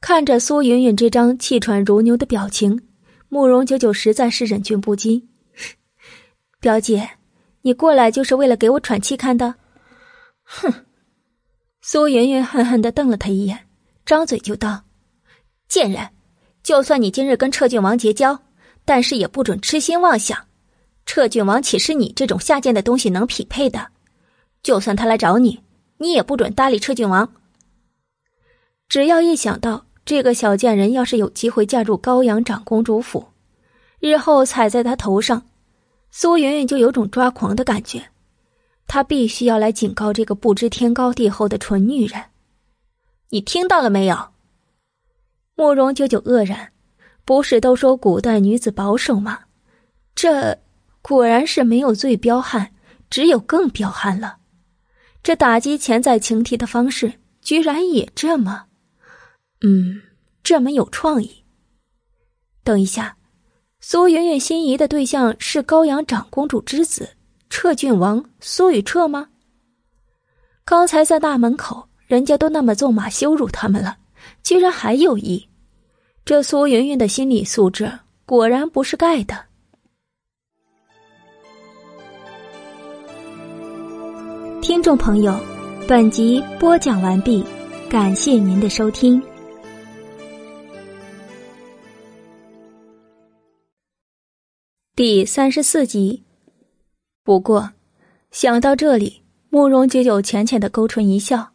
[0.00, 2.80] 看着苏云云这张气喘如牛的表情，
[3.32, 5.28] 慕容九九实在是忍俊不禁。
[6.58, 7.08] 表姐，
[7.62, 9.54] 你过来就是为了给我喘气看的？
[10.42, 10.84] 哼！
[11.80, 13.68] 苏云云恨恨的瞪了他一眼，
[14.04, 14.82] 张嘴就道
[15.68, 16.10] ：“贱人，
[16.64, 18.36] 就算你今日跟彻郡王结交，
[18.84, 20.36] 但是也不准痴心妄想。
[21.06, 23.92] 彻郡王岂是你这种下贱的东西能匹配的？
[24.60, 25.60] 就算他来找你，
[25.98, 27.32] 你也不准搭理彻郡王。
[28.88, 33.28] 只要一想到这个小贱人要是有机会嫁入高阳长公主府，
[34.00, 35.46] 日后踩在她头上，
[36.10, 38.02] 苏云云就有种抓狂的感觉。”
[38.88, 42.24] 她必须要来警告这个不知天高地厚的蠢女人，
[43.28, 44.30] 你听到了没有？
[45.54, 46.72] 慕容九九愕然，
[47.24, 49.40] 不是都说古代女子保守吗？
[50.16, 50.58] 这
[51.02, 52.72] 果然是没有最彪悍，
[53.08, 54.38] 只有更彪悍了。
[55.22, 58.64] 这打击潜在情敌的方式，居然也这么……
[59.62, 60.00] 嗯，
[60.42, 61.44] 这么有创意。
[62.64, 63.16] 等一下，
[63.80, 67.08] 苏云云心仪的对象是高阳长公主之子。
[67.48, 69.28] 彻郡王苏雨彻吗？
[70.64, 73.96] 刚才在大门口，人家都那么纵马羞辱他们了，
[74.44, 75.48] 居然还有意。
[76.24, 77.90] 这苏云云的心理素质
[78.24, 79.36] 果然不是盖的。
[84.62, 85.36] 听众朋友，
[85.88, 87.44] 本集播讲完毕，
[87.88, 89.20] 感谢您的收听。
[95.02, 96.24] 第三十四集。
[97.24, 97.70] 不过，
[98.30, 101.52] 想到这里，慕容久久浅浅的勾唇一笑。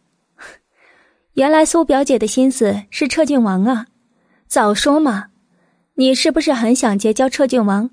[1.33, 3.85] 原来苏表姐的心思是彻郡王啊！
[4.47, 5.27] 早说嘛！
[5.93, 7.91] 你是不是很想结交彻郡王？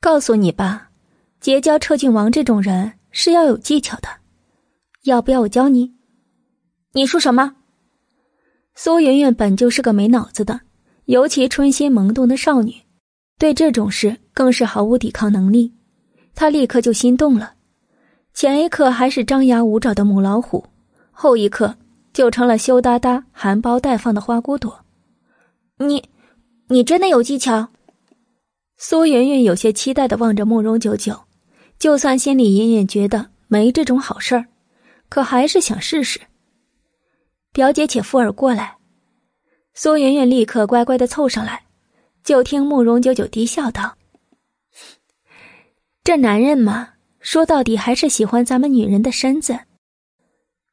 [0.00, 0.90] 告诉你吧，
[1.38, 4.08] 结交彻郡王这种人是要有技巧的。
[5.04, 5.94] 要不要我教你？
[6.94, 7.54] 你说什么？
[8.74, 10.62] 苏云云本就是个没脑子的，
[11.04, 12.74] 尤其春心萌动的少女，
[13.42, 15.72] 对这种事更是毫无抵抗能力。
[16.32, 17.54] 他立刻就心动了，
[18.32, 20.64] 前一刻还是张牙舞爪的母老虎，
[21.10, 21.74] 后一刻
[22.12, 24.84] 就成了羞答答、含苞待放的花骨朵。
[25.76, 26.08] 你，
[26.68, 27.66] 你真的有技巧？
[28.76, 31.20] 苏云云有些期待的望着慕容九九，
[31.80, 34.46] 就算心里隐隐觉得没这种好事儿，
[35.08, 36.20] 可还是想试试。
[37.52, 38.76] 表姐，且附耳过来。
[39.74, 41.61] 苏云云立刻乖乖的凑上来，
[42.24, 43.96] 就听慕容九九低笑道。
[46.04, 49.58] 这男人嘛，说到底还是喜欢咱们女人的身子。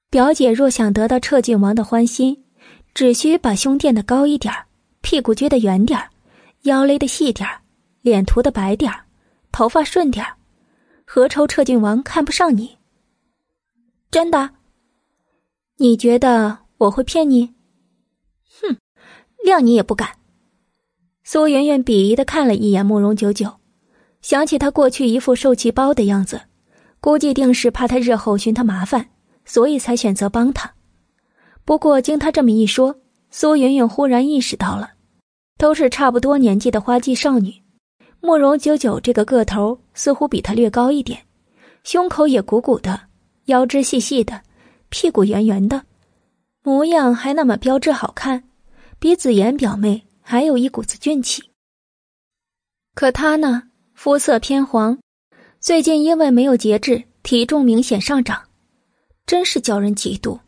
[0.09, 2.43] 表姐若想得到彻郡王的欢心，
[2.93, 4.53] 只需把胸垫的高一点
[5.01, 5.99] 屁股撅得圆点
[6.63, 7.47] 腰勒的细点
[8.01, 8.91] 脸涂的白点
[9.51, 10.25] 头发顺点
[11.05, 12.77] 何愁彻郡王看不上你？
[14.11, 14.49] 真的？
[15.77, 17.53] 你觉得我会骗你？
[18.61, 18.77] 哼，
[19.45, 20.18] 谅你也不敢。
[21.31, 23.57] 苏媛媛鄙夷的看了一眼慕容九九。
[24.19, 26.41] 想起他过去一副受气包的样子，
[26.99, 29.11] 估计定是怕他日后寻他麻烦，
[29.45, 30.73] 所以才选择帮他。
[31.63, 32.95] 不过经他这么一说，
[33.29, 34.93] 苏云云忽然意识到了，
[35.55, 37.61] 都是差不多年纪的花季少女，
[38.21, 41.19] 慕容九九这个个头似乎比他略高一点，
[41.83, 43.01] 胸口也鼓鼓的，
[43.45, 44.41] 腰肢细细的，
[44.89, 45.83] 屁股圆圆的，
[46.63, 48.45] 模样还那么标致好看，
[48.97, 51.41] 比紫妍表妹还有一股子俊气。
[52.93, 53.63] 可他呢？
[53.95, 54.99] 肤色偏黄，
[55.59, 58.43] 最近因为没有节制，体重明显上涨，
[59.25, 60.39] 真是叫人嫉妒。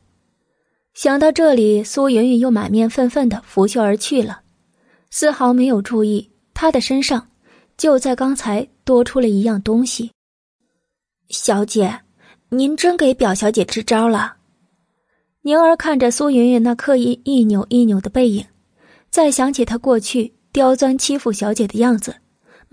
[0.93, 4.43] 想到这里，苏云云又满面愤愤的拂袖而去了，
[5.09, 7.31] 丝毫没有注意她的身上
[7.75, 10.11] 就在刚才多出了一样东西。
[11.29, 12.01] 小姐，
[12.49, 14.35] 您真给表小姐支招了。
[15.41, 18.45] 宁儿看着苏云云那刻意一扭一扭的背影，
[19.11, 22.15] 再想起他过去刁钻欺负小姐的样子。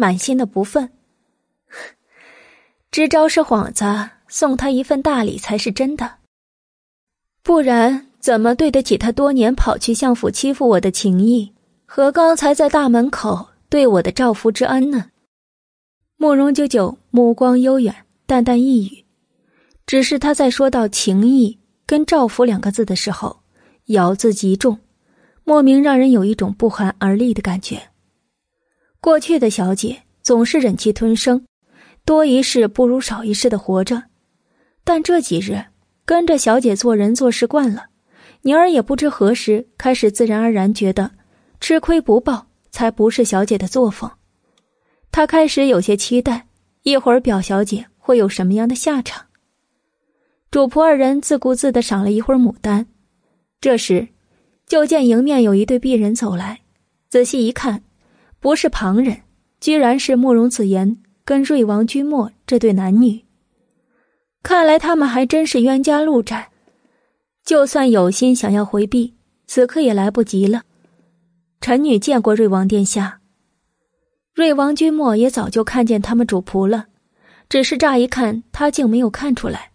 [0.01, 0.91] 满心的不忿，
[2.93, 6.19] 支招是幌子，送他一份大礼才是真的。
[7.43, 11.53] 不然怎么对得起他多年跑去相府欺负我的情谊，
[11.85, 15.07] 和刚才在大门口对我的照拂之恩呢？
[16.17, 17.93] 慕容九九目光悠远，
[18.25, 19.05] 淡淡一语，
[19.85, 23.41] 只是他在说到情谊跟照拂两个字的时候，
[23.87, 24.79] 咬字极重，
[25.49, 27.81] 莫名让人有一种不寒而栗的感觉。
[29.01, 31.47] 过去的小姐总是忍气吞声，
[32.05, 34.03] 多一事不如少一事的活着，
[34.85, 35.65] 但这几日
[36.05, 37.87] 跟着小姐做人做事惯了，
[38.43, 41.13] 宁儿也不知何时开始自然而然觉得
[41.61, 44.11] 吃亏不报才不是小姐的作风。
[45.11, 46.47] 她开始有些期待，
[46.83, 49.25] 一会儿表小姐会有什么样的下场。
[50.51, 52.85] 主仆二人自顾自的赏了一会儿牡丹，
[53.63, 54.09] 这时
[54.69, 56.61] 就见迎面有一对璧人走来，
[57.09, 57.83] 仔细一看。
[58.39, 59.23] 不是旁人，
[59.61, 63.25] 居然是慕容子言跟瑞王君莫这对男女。
[64.43, 66.51] 看来他们还真是冤家路窄，
[67.45, 69.15] 就算有心想要回避，
[69.47, 70.63] 此刻也来不及了。
[71.61, 73.21] 臣女见过瑞王殿下。
[74.35, 76.87] 瑞王君莫也早就看见他们主仆了，
[77.49, 79.73] 只是乍一看，他竟没有看出来。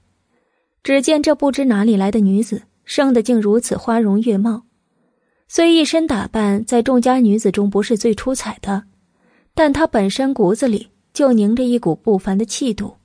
[0.84, 4.63] 只见这不知哪里来的女子，生得竟如此花容月貌，
[5.55, 8.85] 虽一身打扮在众家女子中不是最出彩的，
[9.53, 12.95] 但她本身骨子里就凝着一股不凡的气度。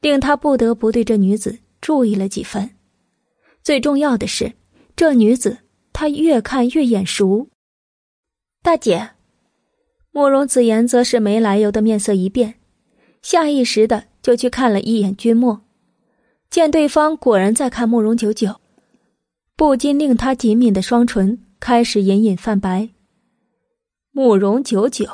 [0.00, 2.70] 令他不得不对这女子注意了几分。
[3.62, 4.54] 最重要的是，
[4.96, 5.58] 这女子
[5.92, 7.48] 他越看越眼熟。
[8.60, 9.10] 大姐，
[10.10, 12.54] 慕容子言则是没来由的面色一变，
[13.22, 15.60] 下意识的就去看了一眼君莫，
[16.50, 18.56] 见对方果然在看慕容九九，
[19.54, 22.88] 不禁令他紧抿的双唇开始隐隐泛白。
[24.10, 25.06] 慕容九九，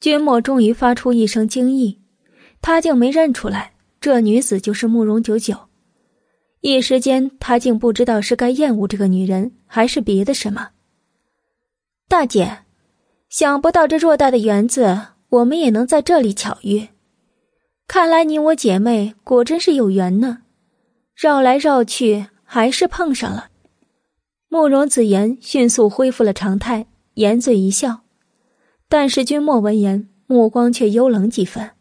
[0.00, 2.00] 君莫终于发出一声惊异。
[2.60, 5.56] 他竟没认出来，这女子就是慕容九九。
[6.60, 10.70] 一时间，他竟不知道是该厌恶这个女人，还是别的什么。
[12.08, 12.64] 大姐，
[13.28, 14.98] 想不到这偌大的园子，
[15.28, 16.88] 我们也能在这里巧遇。
[17.86, 20.42] 看来你我姐妹果真是有缘呢。
[21.14, 23.47] 绕来绕去，还是碰上了。
[24.50, 28.00] 慕容子言迅速恢复了常态，掩嘴一笑。
[28.88, 31.72] 但是君莫闻言，目光却幽冷几分。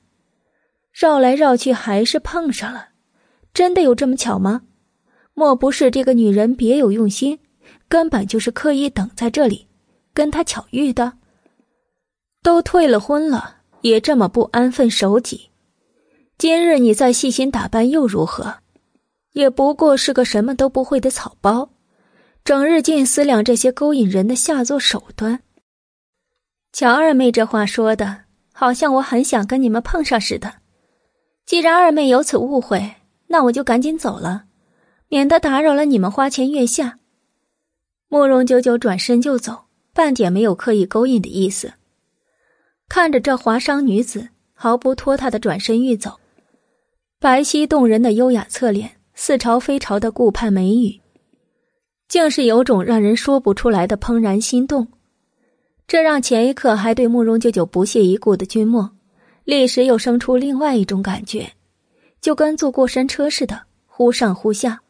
[0.91, 2.89] 绕来绕去还是碰上了，
[3.53, 4.63] 真的有这么巧吗？
[5.33, 7.39] 莫不是这个女人别有用心，
[7.87, 9.67] 根本就是刻意等在这里，
[10.13, 11.13] 跟他巧遇的？
[12.43, 15.49] 都退了婚了，也这么不安分守己。
[16.37, 18.55] 今日你再细心打扮又如何？
[19.31, 21.69] 也不过是个什么都不会的草包，
[22.47, 25.41] 整日尽思量这些勾引人的下作手段。
[26.71, 28.21] 乔二妹这话说的，
[28.53, 30.53] 好像我很想跟你们碰上似的。
[31.45, 32.93] 既然二妹有此误会，
[33.27, 34.45] 那我就赶紧走了，
[35.09, 36.99] 免得打扰了你们花前月下。
[38.07, 41.73] 慕容九九转身就走，半点没有刻意勾引的意思。
[42.87, 46.17] 看着这华商女子毫不拖沓的转身欲走，
[47.19, 51.01] 白皙动人的优雅侧脸，似潮非潮的顾盼眉宇，
[52.07, 54.87] 竟是有种让人说不出来的怦然心动。
[55.87, 58.91] 这让前一刻还对慕容九九不屑一顾的君莫。
[59.45, 61.53] 立时又生出另外一种感觉，
[62.19, 64.81] 就跟坐过山车似的，忽上忽下。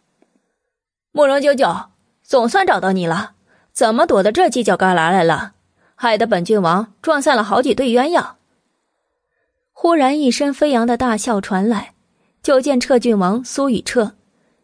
[1.11, 1.67] 慕容九九，
[2.23, 3.33] 总算找到你了，
[3.71, 5.53] 怎么躲到这犄角旮旯来了？
[5.93, 8.31] 害得本郡王撞散了好几对鸳鸯。
[9.71, 11.93] 忽然一声飞扬的大笑传来，
[12.41, 14.13] 就见彻郡王苏雨彻，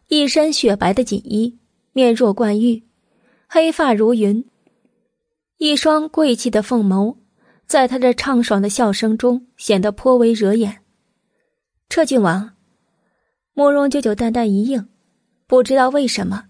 [0.08, 1.56] 一身雪白的锦衣，
[1.94, 2.82] 面若冠玉，
[3.46, 4.44] 黑发如云，
[5.58, 7.16] 一双贵气的凤眸。
[7.66, 10.82] 在他这畅爽的笑声中，显得颇为惹眼。
[11.88, 12.50] 彻郡王，
[13.52, 14.88] 慕容九九淡淡一应，
[15.46, 16.46] 不知道为什么，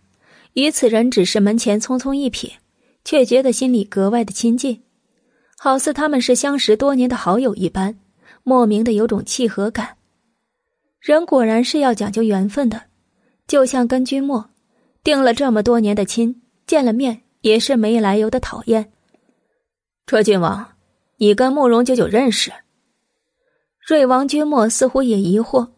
[0.54, 2.52] 与此人只是门前匆匆一瞥，
[3.04, 4.82] 却觉得心里格外的亲近，
[5.58, 7.94] 好似他们是相识多年的好友一般，
[8.42, 9.98] 莫名的有种契合感。
[11.00, 12.84] 人果然是要讲究缘分的，
[13.46, 14.48] 就像跟君莫，
[15.04, 18.90] 定了这么多年的亲，见了面也是没来由的讨厌。
[20.04, 20.74] 卓郡王。
[21.16, 22.52] 你跟慕容九九认识？
[23.86, 25.70] 瑞王君莫似乎也疑惑。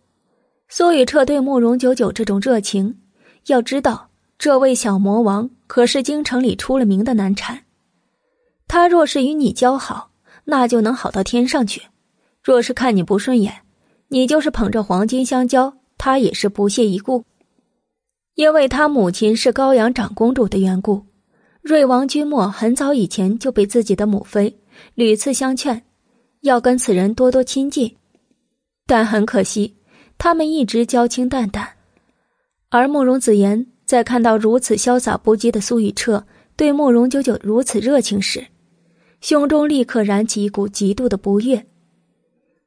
[0.67, 2.99] 苏雨彻对慕容九九这种热情，
[3.47, 4.09] 要知道，
[4.39, 7.65] 这位小魔王可是京城里出了名的难缠。
[8.67, 10.11] 他若是与你交好，
[10.45, 11.83] 那就能好到天上去；
[12.43, 13.61] 若是看你不顺眼，
[14.09, 17.23] 你就是捧着黄金相交，他也是不屑一顾。
[18.37, 21.07] 因为他母亲是高阳长公主的缘故，
[21.63, 24.55] 瑞王君莫很早以前就被自己的母妃。
[24.95, 25.83] 屡次相劝，
[26.43, 27.97] 要跟此人多多亲近，
[28.87, 29.75] 但很可惜，
[30.19, 31.67] 他们一直交情淡淡。
[32.69, 38.47] 而慕容子言在看到如此潇洒不羁的苏雨彻对慕容九九如此热情时，
[39.23, 41.67] 胸中立刻燃起一股极度的不悦，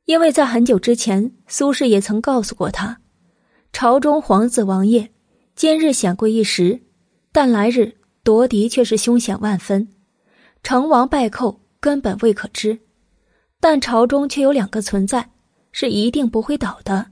[0.06, 3.00] 因为在很久之前，苏氏也曾告诉过他，
[3.72, 5.12] 朝中皇子王爷
[5.60, 6.80] 今日显贵一时，
[7.34, 7.94] 但来日
[8.24, 9.90] 夺嫡却是凶险万分，
[10.64, 11.60] 成王败寇。
[11.82, 12.80] 根本未可知，
[13.60, 15.32] 但朝中却有两个存在，
[15.74, 17.08] 是一定不会倒的。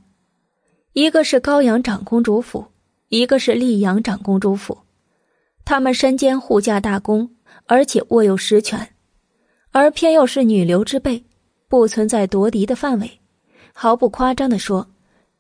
[0.93, 2.68] 一个是高阳长公主府，
[3.10, 4.78] 一个是溧阳长公主府。
[5.66, 7.30] 他们身兼护驾大功，
[7.66, 8.95] 而且握有实权，
[9.72, 11.22] 而偏又是女流之辈，
[11.68, 13.20] 不存在夺嫡的范围。
[13.74, 14.88] 毫不夸张的说，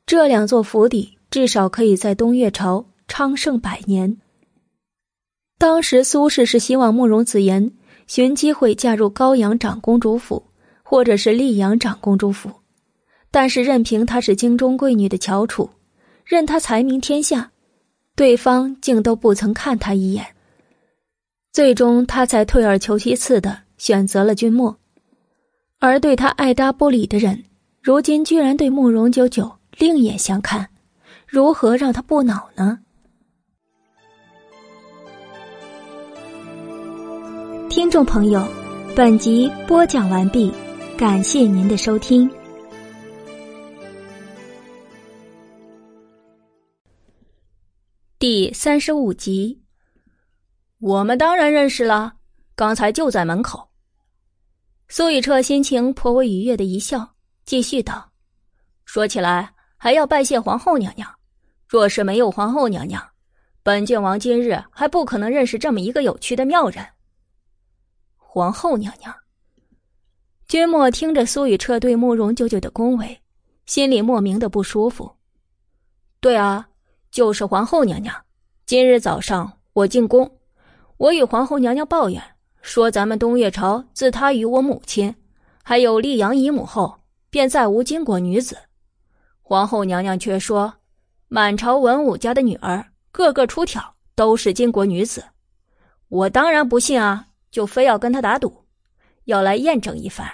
[0.05, 4.17] 这两座府邸至少可以在东岳朝昌盛百年。
[5.57, 7.71] 当时苏轼是希望慕容子言。
[8.07, 10.41] 寻机会嫁入高阳长公主府，
[10.81, 12.49] 或者是溧阳长公主府，
[13.29, 15.69] 但是任凭她是京中贵女的翘楚，
[16.23, 17.51] 任她才名天下，
[18.15, 20.25] 对方竟都不曾看她一眼。
[21.51, 24.77] 最终，他才退而求其次的选择了君莫，
[25.79, 27.43] 而对他爱搭不理的人，
[27.81, 30.69] 如今居然对慕容九九另眼相看，
[31.27, 32.79] 如何让他不恼呢？
[37.77, 38.43] 听众朋友，
[38.95, 40.51] 本集播讲完毕，
[40.97, 42.27] 感谢您的收听。
[48.17, 49.61] 第三十五集。
[50.79, 52.11] 我们当然认识了，
[52.55, 53.69] 刚才就在门口。
[54.89, 57.07] 苏雨彻心情颇为愉悦的一笑，
[57.45, 58.09] 继续道
[58.85, 61.07] ：“说起来，还要拜谢皇后娘娘。
[61.67, 63.07] 若是没有皇后娘娘，
[63.61, 66.83] 本郡王今日还不可能认识这么一个有趣的妙人。”
[68.29, 69.15] 皇后娘娘，
[70.49, 73.17] 君莫听着苏雨彻对慕容九九的恭维，
[73.65, 75.09] 心里莫名的不舒服。
[76.19, 76.67] 对啊，
[77.09, 78.13] 就是皇后娘娘。
[78.65, 80.29] 今日早上我进宫。
[80.97, 82.21] 我与皇后娘娘抱怨
[82.61, 85.15] 说：“咱们东岳朝自她与我母亲，
[85.63, 86.99] 还有溧阳姨母后，
[87.29, 88.57] 便再无巾帼女子。”
[89.41, 90.71] 皇后娘娘却说
[91.29, 95.23] ：“满朝文武家的女儿个个出挑，都是巾帼女子。”
[96.09, 97.26] 我当然不信啊，
[97.57, 98.67] 就非要跟他打赌，
[99.23, 100.31] 要来验证一番。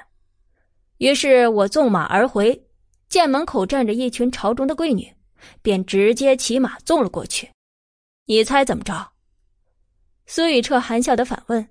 [0.97, 2.67] 于是我纵马而回，
[3.07, 5.09] 见门口站着一群朝中的贵女，
[5.61, 7.49] 便直接骑马纵了过去。
[8.25, 9.09] 你猜怎么着？
[10.25, 11.65] 苏雨彻含笑的反问：“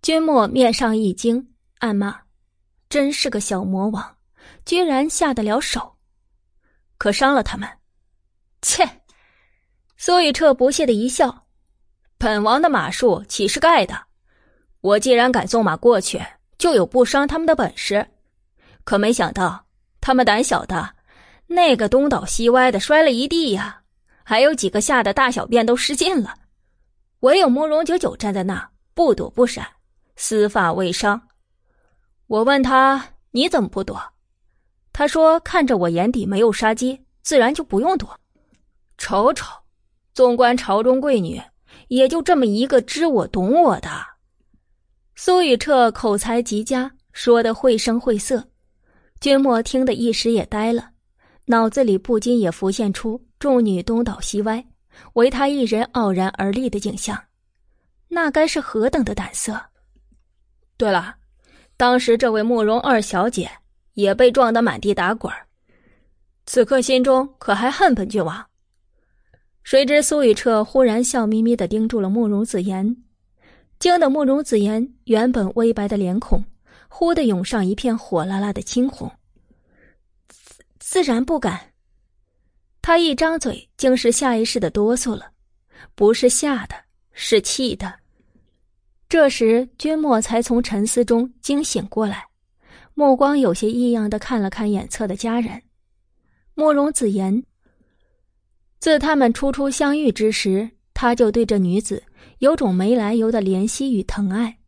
[0.00, 2.16] 君莫面上一惊，暗骂
[2.88, 4.16] ：‘真是个小魔王，
[4.64, 5.96] 居然下得了手，
[6.98, 7.68] 可伤了他们。’
[8.62, 8.88] 切！”
[9.98, 11.48] 苏雨彻不屑的一笑
[12.16, 14.06] ：“本王的马术岂是盖的？
[14.86, 16.24] 我既然敢纵马过去，
[16.58, 18.06] 就有不伤他们的本事。
[18.84, 19.66] 可没想到，
[20.00, 20.88] 他们胆小的，
[21.48, 23.80] 那个东倒西歪的摔了一地呀，
[24.22, 26.36] 还有几个吓得大小便都失禁了。”
[27.20, 28.64] 唯有慕容九九站在那，
[28.94, 29.66] 不躲不闪，
[30.14, 31.20] 丝发未伤。
[32.28, 34.00] 我问他：“你怎么不躲？”
[34.94, 38.08] 他说：“看着我眼底没有杀机，自然就不用躲。”
[38.98, 39.52] 瞅瞅，
[40.14, 41.42] 纵观朝中贵女，
[41.88, 43.90] 也就这么一个知我懂我的。
[45.18, 48.46] 苏雨彻口才极佳，说的绘声绘色。
[49.18, 50.90] 君莫听得一时也呆了，
[51.46, 54.62] 脑子里不禁也浮现出众女东倒西歪。
[55.14, 57.18] 唯他一人傲然而立的景象，
[58.08, 59.58] 那该是何等的胆色！
[60.76, 61.14] 对了，
[61.78, 63.50] 当时这位慕容二小姐
[63.94, 65.32] 也被撞得满地打滚
[66.44, 68.44] 此刻心中可还恨本郡王？
[69.64, 72.96] 谁知苏雨彻忽然笑眯眯的盯住了慕容子言，
[73.78, 76.44] 惊得慕容子言原本微白的脸孔，
[76.88, 79.10] 忽的涌上一片火辣辣的青红。
[80.28, 81.72] 自自然不敢。
[82.80, 85.30] 他一张嘴，竟是下意识的哆嗦了，
[85.94, 86.74] 不是吓的，
[87.12, 87.92] 是气的。
[89.08, 92.26] 这时，君莫才从沉思中惊醒过来，
[92.94, 95.62] 目光有些异样的看了看眼侧的家人，
[96.54, 97.44] 慕容子言。
[98.78, 102.02] 自他们初初相遇之时，他就对这女子
[102.38, 104.58] 有种没来由的怜惜与疼爱，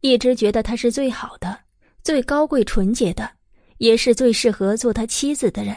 [0.00, 1.60] 一直觉得她是最好的、
[2.02, 3.30] 最高贵纯洁的，
[3.78, 5.76] 也是最适合做他妻子的人。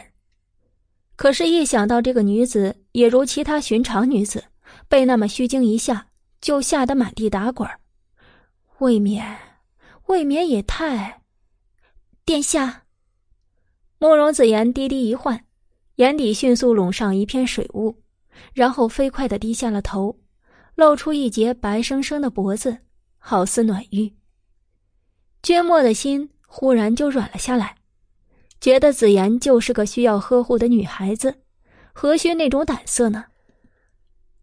[1.14, 4.42] 可是，一想到这个女子也如其他寻常女子，
[4.88, 6.08] 被那么虚惊一下
[6.40, 7.68] 就吓得满地打滚
[8.78, 9.38] 未免，
[10.06, 11.20] 未免也太……
[12.24, 12.84] 殿下，
[13.98, 15.44] 慕容子言低低一唤，
[15.96, 17.94] 眼底迅速笼上一片水雾，
[18.54, 20.16] 然后飞快的低下了头，
[20.74, 22.78] 露出一截白生生的脖子，
[23.18, 24.12] 好似暖玉。
[25.42, 27.76] 娟墨的心忽然就软了下来。
[28.60, 31.42] 觉得子言就是个需要呵护的女孩子，
[31.92, 33.24] 何须那种胆色呢？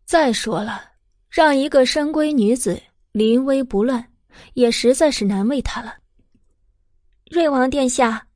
[0.03, 0.83] 再说了，
[1.29, 2.81] 让一个深闺女子
[3.13, 4.05] 临危不乱，
[4.55, 5.95] 也实在是难为她了。
[7.31, 8.27] 瑞王殿下，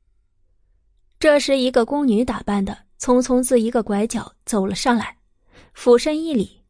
[1.18, 5.18] 这时一个宫女打扮的，匆匆自一个拐角走了上来，
[5.74, 6.62] 俯身一礼：“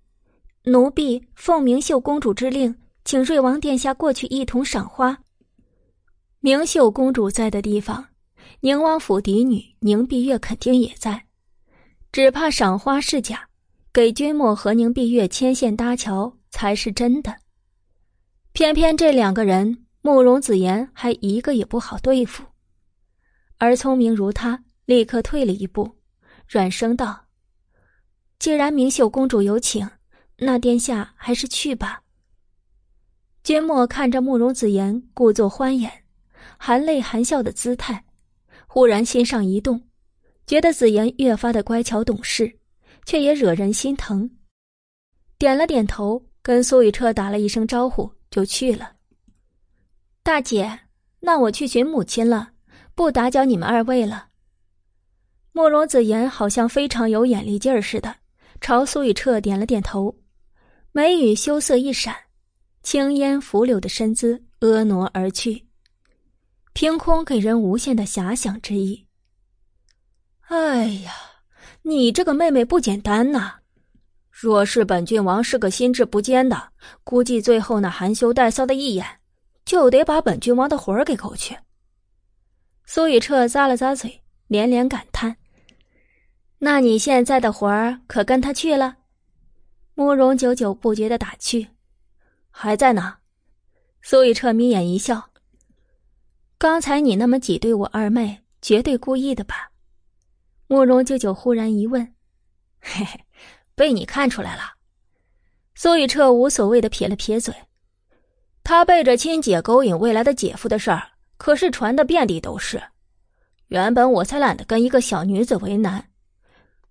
[0.64, 5.18] 奴婢奉明秀公主之令，请瑞王殿下过去一同赏花。”
[6.40, 8.06] 明秀公主在的地方。
[8.60, 11.26] 宁王府嫡女宁碧月肯定也在，
[12.10, 13.48] 只怕赏花是假，
[13.92, 17.36] 给君莫和宁碧月牵线搭桥才是真的。
[18.52, 22.42] 偏偏这两个人，慕容子言还一个也不好对付，
[23.58, 25.96] 而聪明如他，立刻退了一步，
[26.48, 27.26] 软声道
[28.38, 29.86] ：“既然明秀公主有请，
[30.36, 32.02] 那殿下还是去吧。”
[33.44, 35.90] 君莫看着慕容子言故作欢颜、
[36.56, 38.04] 含泪含笑的姿态。
[38.66, 39.80] 忽然心上一动，
[40.48, 42.58] 觉得紫言越发的乖巧懂事，
[43.06, 44.28] 却也惹人心疼，
[45.38, 48.96] 点了点头，跟苏雨彻打了一声招呼，就去了。
[50.24, 50.80] 大姐，
[51.20, 52.50] 那我去寻母亲了，
[52.96, 54.28] 不打搅你们二位了。
[55.52, 58.16] 慕容子言好像非常有眼力劲儿似的，
[58.60, 60.12] 朝苏雨彻点了点头，
[60.96, 62.14] 眉宇羞涩一闪，
[62.84, 65.66] 青烟拂柳的身姿婀娜而去，
[66.72, 69.04] 凭空给人无限的遐想之意。
[70.42, 71.12] 哎呀，
[71.82, 73.54] 你这个妹妹不简单呐！
[74.30, 76.68] 若是本郡王是个心智不坚的，
[77.02, 79.04] 估计最后那含羞带臊的一眼。
[79.64, 81.56] 就得把本郡王的魂儿给勾去。
[82.84, 85.36] 苏雨彻咂了咂嘴，连连感叹
[86.60, 88.98] ：“那你现在的魂儿可跟他去了？”
[89.96, 91.68] 慕容久久不觉的打趣
[92.50, 93.18] ：“还在呢。”
[94.02, 95.30] 苏雨彻眯眼一笑
[96.58, 99.70] ：“刚才你那么挤兑我二妹，绝对故意的吧？”
[100.66, 102.14] 慕容久久忽然一问
[102.82, 103.20] ：“嘿嘿，
[103.76, 104.62] 被你看出来了。”
[105.76, 107.54] 苏雨彻无所谓的撇了撇嘴。
[108.64, 112.82] 他背着亲姐勾引未来的姐夫的事儿，可是传的遍地都是。
[113.68, 116.04] 原本我才懒得跟一个小女子为难，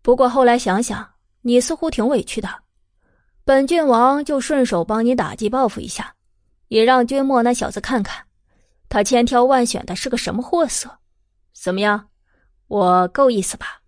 [0.02, 2.63] 不过后来想想，你似乎挺委屈的，
[3.46, 6.16] 本郡王就顺手帮你打击报复一下，
[6.70, 8.26] 也让君莫那小子看看，
[8.88, 11.00] 他千挑万选的是个什么货色。
[11.54, 12.08] 怎么样，
[12.68, 13.82] 我够意思吧？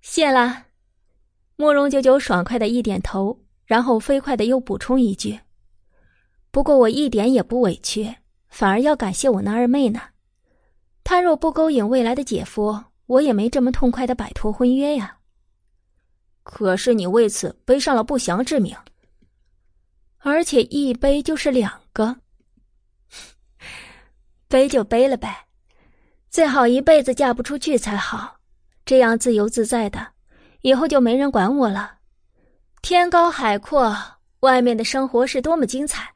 [0.00, 0.64] 谢了。
[1.56, 5.40] 慕容九九爽快的一点头，然后飞快的又补充一句。
[6.50, 8.16] 不过我一点也不委屈，
[8.48, 10.00] 反而要感谢我那二妹呢。
[11.04, 15.18] 她若不勾引未来的姐夫，我也没这么痛快的摆脱婚约呀。
[16.44, 18.76] 可是你为此背上了不祥之名，
[20.18, 22.16] 而且一背就是两个。
[24.46, 25.46] 背就背了呗，
[26.30, 28.36] 最好一辈子嫁不出去才好，
[28.84, 30.06] 这样自由自在的，
[30.60, 31.94] 以后就没人管我了。
[32.82, 33.96] 天高海阔，
[34.40, 36.12] 外面的生活是多么精彩。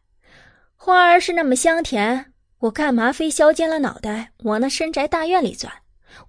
[0.76, 5.72] 花儿是那么香甜，我干嘛非削尖了脑袋往那深宅大院里钻？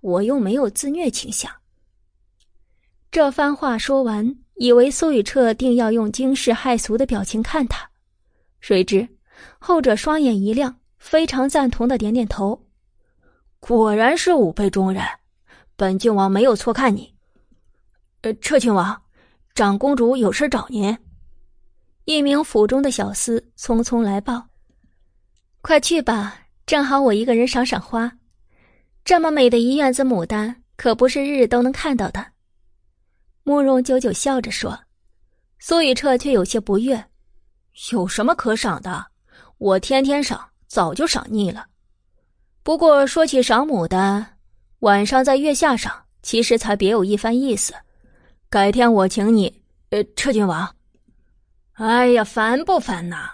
[0.02, 1.52] 我又没有自虐倾向。
[3.12, 7.90] 这番话说完，以为苏雨彻定要用惊世骇俗的表情看他，
[8.60, 9.08] 谁知
[9.58, 12.68] 后者双眼一亮，非常赞同的点点头。
[13.60, 15.04] 果然是吾辈中人，
[15.76, 17.12] 本郡王没有错看你。
[18.22, 19.02] 呃，彻郡王，
[19.56, 20.96] 长公主有事找您。
[22.06, 24.50] 一名府中的小厮匆匆来报
[25.62, 28.12] ：“快去吧，正好我一个人赏赏花。
[29.04, 32.34] 这么美的一院子牡丹，可不是日日都能看到的。”
[33.50, 34.80] 慕容久久笑着说。
[35.58, 37.04] 苏雨彻却有些不悦
[37.92, 39.08] ：“有什么可赏的？
[39.58, 41.66] 我天天赏，早就赏腻了。
[42.62, 44.38] 不过说起赏牡丹，
[44.82, 47.74] 晚上在月下赏，其实才别有一番意思。
[48.52, 50.76] 改天我请你，呃，彻郡王。”
[51.74, 53.32] 哎呀，烦不烦呐？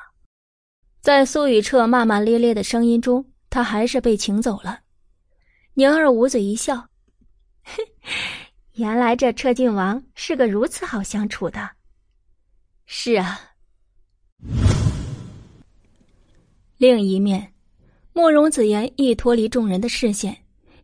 [1.01, 4.80] 在苏雨彻骂骂咧咧的声音中，他还是被请走了。
[5.74, 6.88] 宁儿捂嘴一笑
[7.61, 7.84] ：“嘿
[8.76, 11.70] 原来这车郡王是个如此好相处的。”
[12.86, 13.40] 是啊。
[16.78, 17.54] 另一面，
[18.14, 20.38] 慕容子言一脱离众人的视线，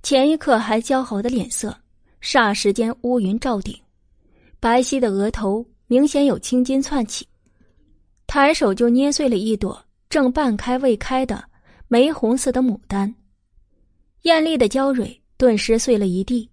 [0.03, 1.77] 前一刻还姣好的脸色，
[2.21, 3.77] 霎时间乌云罩顶，
[4.59, 7.27] 白皙的额头明显有青筋窜起。
[8.25, 11.43] 抬手就捏碎了一朵正半开未开的
[11.89, 13.13] 玫红色的牡丹，
[14.21, 16.49] 艳丽的娇蕊顿时碎了一地。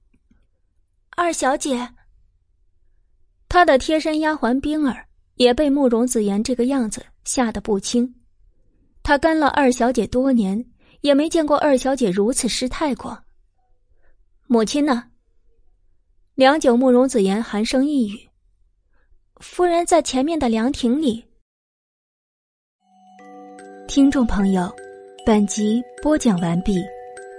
[1.20, 1.88] 二小姐，
[3.48, 5.04] 她的贴身丫鬟冰儿
[5.34, 8.14] 也被慕容子言这个样子吓得不轻。
[9.02, 10.64] 她跟了二小姐多年，
[11.00, 13.20] 也没见过二小姐如此失态过。
[14.46, 15.10] 母亲呢？
[16.36, 18.28] 良久，慕容子言寒声一语
[19.42, 21.24] ：“夫人在前面的凉亭里。”
[23.88, 24.72] 听众朋友，
[25.26, 26.80] 本集播讲完毕，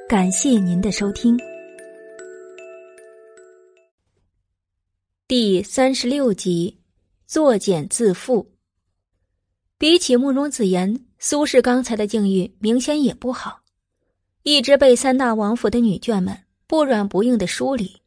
[0.10, 1.40] 感谢您的收听。
[5.30, 6.80] 第三十六集，
[7.28, 8.48] 作茧自缚。
[9.78, 13.60] 比起慕容子言，苏氏刚才的境遇明显也不好，
[14.42, 18.02] 一直被三大王府的女眷们不软不硬的疏离，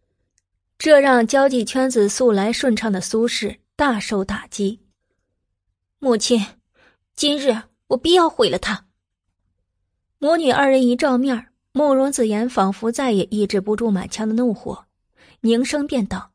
[0.76, 4.80] 这让交际圈子素来顺畅的苏氏大受打击。
[6.00, 6.44] 母亲，
[7.14, 7.56] 今日。
[7.86, 8.86] 我必要毁了他。
[10.18, 14.86] 母女二人一照面，慕容子言仿佛再也抑制不住满腔的怒火，
[15.42, 16.31] 凝声便道：“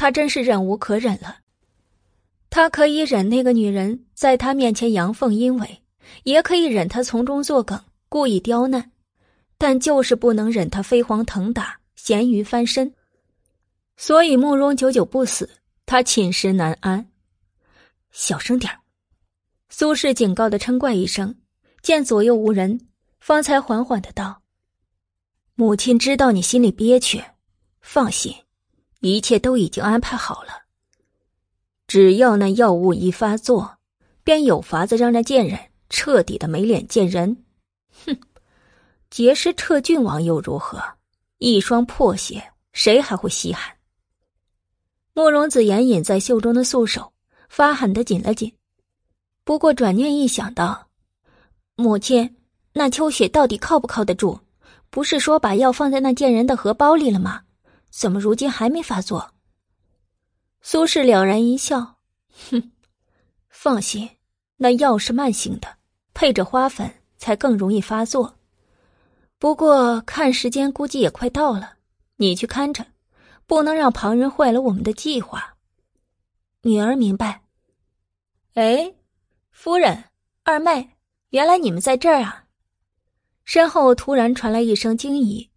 [0.00, 1.40] 他真是忍无可忍了。
[2.48, 5.82] 他可以忍那个女人在他面前阳奉阴违，
[6.22, 7.78] 也可以忍他从中作梗，
[8.08, 8.92] 故意刁难。
[9.58, 12.94] 但就是不能忍他飞黄腾达、咸鱼翻身，
[13.98, 15.50] 所以慕容久久不死，
[15.84, 17.06] 他寝食难安。
[18.10, 18.72] 小声点
[19.68, 21.34] 苏轼警告的嗔怪一声，
[21.82, 22.88] 见左右无人，
[23.20, 24.40] 方才缓缓的道
[25.56, 27.22] ：“母亲知道你心里憋屈，
[27.82, 28.34] 放心，
[29.00, 30.50] 一切都已经安排好了。
[31.86, 33.78] 只要那药物一发作，
[34.22, 37.44] 便有法子让那贱人彻底的没脸见人。
[38.06, 38.16] 哼，
[39.10, 40.80] 结识彻郡王又如何？
[41.38, 43.74] 一双破鞋，谁还会稀罕？”
[45.14, 47.12] 慕容子言隐在袖中的素手
[47.48, 48.52] 发狠的紧了紧。
[49.42, 50.86] 不过转念一想，道
[51.74, 52.36] ：“母亲，
[52.72, 54.38] 那秋雪到底靠不靠得住？
[54.90, 57.42] 不是说把药放在那贱人的荷包里了吗？
[57.90, 59.34] 怎么如今还没发作？”
[60.62, 61.96] 苏轼了然一笑
[62.50, 62.72] ：“哼，
[63.48, 64.08] 放心，
[64.56, 65.76] 那药是慢性的，
[66.14, 68.38] 配着花粉才更容易发作。
[69.38, 71.74] 不过看时间，估计也快到了，
[72.16, 72.86] 你去看着，
[73.46, 75.56] 不能让旁人坏了我们的计划。”
[76.62, 77.42] 女儿明白。
[78.54, 78.94] 哎。
[79.52, 80.04] 夫人，
[80.42, 80.96] 二妹，
[81.30, 82.46] 原来你们在这儿啊！
[83.44, 85.50] 身后突然传来一声惊疑，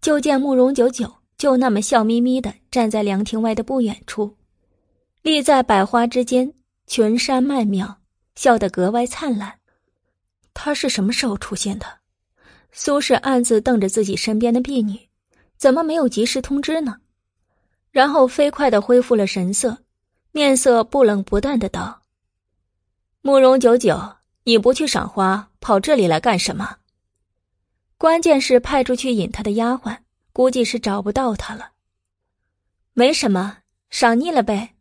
[0.00, 4.36] 就见慕容九九就那么笑眯眯的站在凉亭外的不远处，
[5.22, 6.52] 立在百花之间，
[6.88, 8.00] 群山曼妙，
[8.34, 9.54] 笑得格外灿烂。
[10.52, 11.86] 他是什么时候出现的？
[12.72, 14.98] 苏轼暗自瞪着自己身边的婢女，
[15.56, 16.96] 怎么没有及时通知呢？
[17.92, 19.78] 然后飞快的恢复了神色，
[20.32, 22.02] 面色不冷不淡的道。
[23.22, 23.96] 慕容九九，
[24.42, 26.78] 你不去赏花，跑这里来干什么？
[27.96, 29.96] 关键是派出去引他的丫鬟，
[30.38, 31.72] 估计是找不到他了。
[32.92, 33.58] 没什么，
[33.90, 34.76] 赏腻了呗，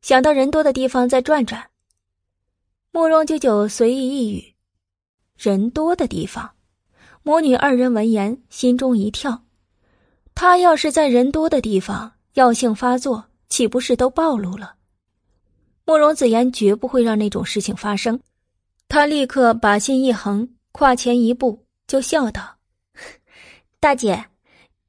[0.00, 1.68] 想到人多的地方再转转。
[2.92, 4.54] 慕容九九随意一语，
[5.36, 6.52] 人多的地方，
[7.22, 9.42] 母女二人闻言心中一跳。
[10.34, 14.76] 他要是在人多的地方，药性发作，岂不是都暴露了？
[15.84, 18.18] 慕容子言绝不会让那种事情发生，
[18.88, 22.56] 他立刻把心一横，跨前一步就笑道
[23.78, 24.24] ：“大姐，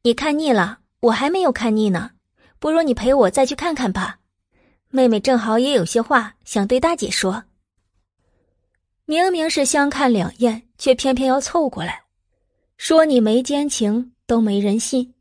[0.06, 2.12] 你看腻了，我还没有看腻呢，
[2.60, 4.20] 不如你陪我再去看看吧。
[4.90, 7.46] 妹妹正好也有些话想对大姐说。
[9.06, 12.04] 明明是相看两厌，却偏偏要凑过来，
[12.76, 15.14] 说你没奸情都没人信。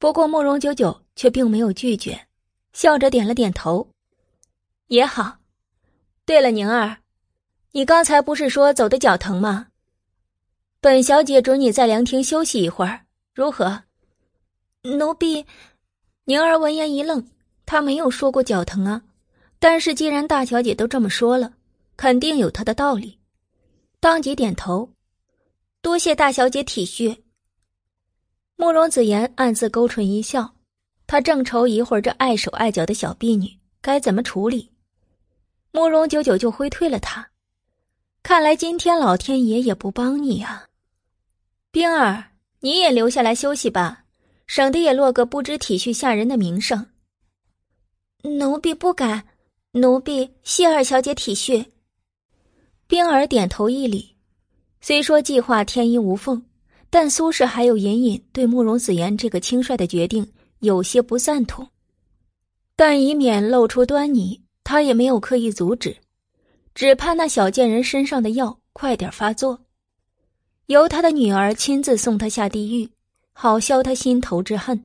[0.00, 2.26] 不过慕容九九却并没有拒绝，
[2.72, 3.88] 笑着点了点头。”
[4.88, 5.38] 也好，
[6.24, 6.96] 对了，宁儿，
[7.70, 9.68] 你刚才不是说走的脚疼吗？
[10.80, 13.04] 本小姐准你在凉亭休息一会儿，
[13.38, 13.84] 如何？
[14.82, 15.46] 奴婢，
[16.24, 17.24] 宁儿闻言一愣，
[17.64, 19.00] 她没有说过脚疼啊。
[19.60, 21.54] 但是既然大小姐都这么说了，
[21.96, 23.16] 肯定有她的道理，
[24.00, 24.90] 当即点头，
[25.82, 27.16] 多谢大小姐体恤。
[28.56, 30.56] 慕容子言暗自勾唇一笑，
[31.06, 34.68] 他正愁一会儿这碍手碍脚的小婢女该怎么处理。
[35.70, 37.30] 慕容九九就挥退了他，
[38.20, 40.66] 看来今天老天爷也不帮你啊。
[41.70, 44.04] 冰儿，你也留下来休息吧，
[44.46, 46.86] 省得也落个不知体恤下人的名声。
[48.22, 49.24] 奴婢不敢，
[49.72, 51.64] 奴婢谢二小姐体恤。
[52.86, 54.16] 冰儿点头一礼，
[54.80, 56.42] 虽说计划天衣无缝，
[56.90, 61.68] 但苏轼还有隐隐对慕容子言这个轻率的决定有些不赞同，
[62.74, 64.42] 但以免露出端倪。
[64.64, 65.96] 他也没有刻意阻止，
[66.74, 69.58] 只怕那小贱人身上的药快点发作，
[70.68, 72.90] 由他的女儿亲自送他下地狱，
[73.32, 74.84] 好消他心头之恨。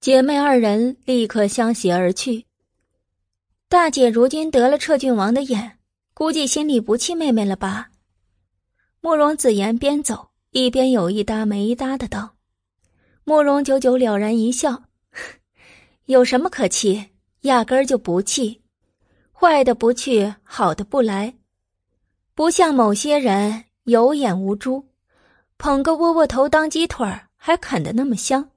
[0.00, 2.44] 姐妹二人立刻相携而去。
[3.68, 5.78] 大姐如今得了彻郡王的眼，
[6.12, 7.90] 估计心里不气妹妹了吧？
[9.00, 12.34] 慕容子言边走一边有一搭没一搭的道。
[13.22, 14.82] 慕容九九了然一笑
[16.06, 17.10] ：“有什么可气？
[17.42, 18.60] 压根儿就不气。”
[19.30, 21.34] 坏的不去，好的不来，
[22.34, 24.88] 不像某些人有眼无珠，
[25.58, 27.06] 捧个窝窝头当鸡腿
[27.36, 28.50] 还啃得那么香，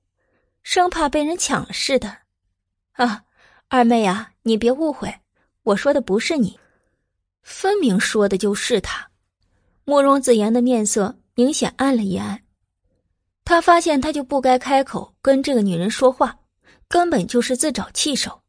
[0.63, 2.17] 生怕被人抢了似的。
[2.93, 3.23] 啊，
[3.67, 5.13] 二妹啊，你别误会，
[5.63, 6.57] 我说的不是你，
[7.43, 9.09] 分明说的就是他。
[9.84, 12.41] 慕容子言的面色明显暗了一暗，
[13.43, 16.38] 他发现他就不该开口跟这个女人说话，
[16.88, 18.41] 根本就是自找气受。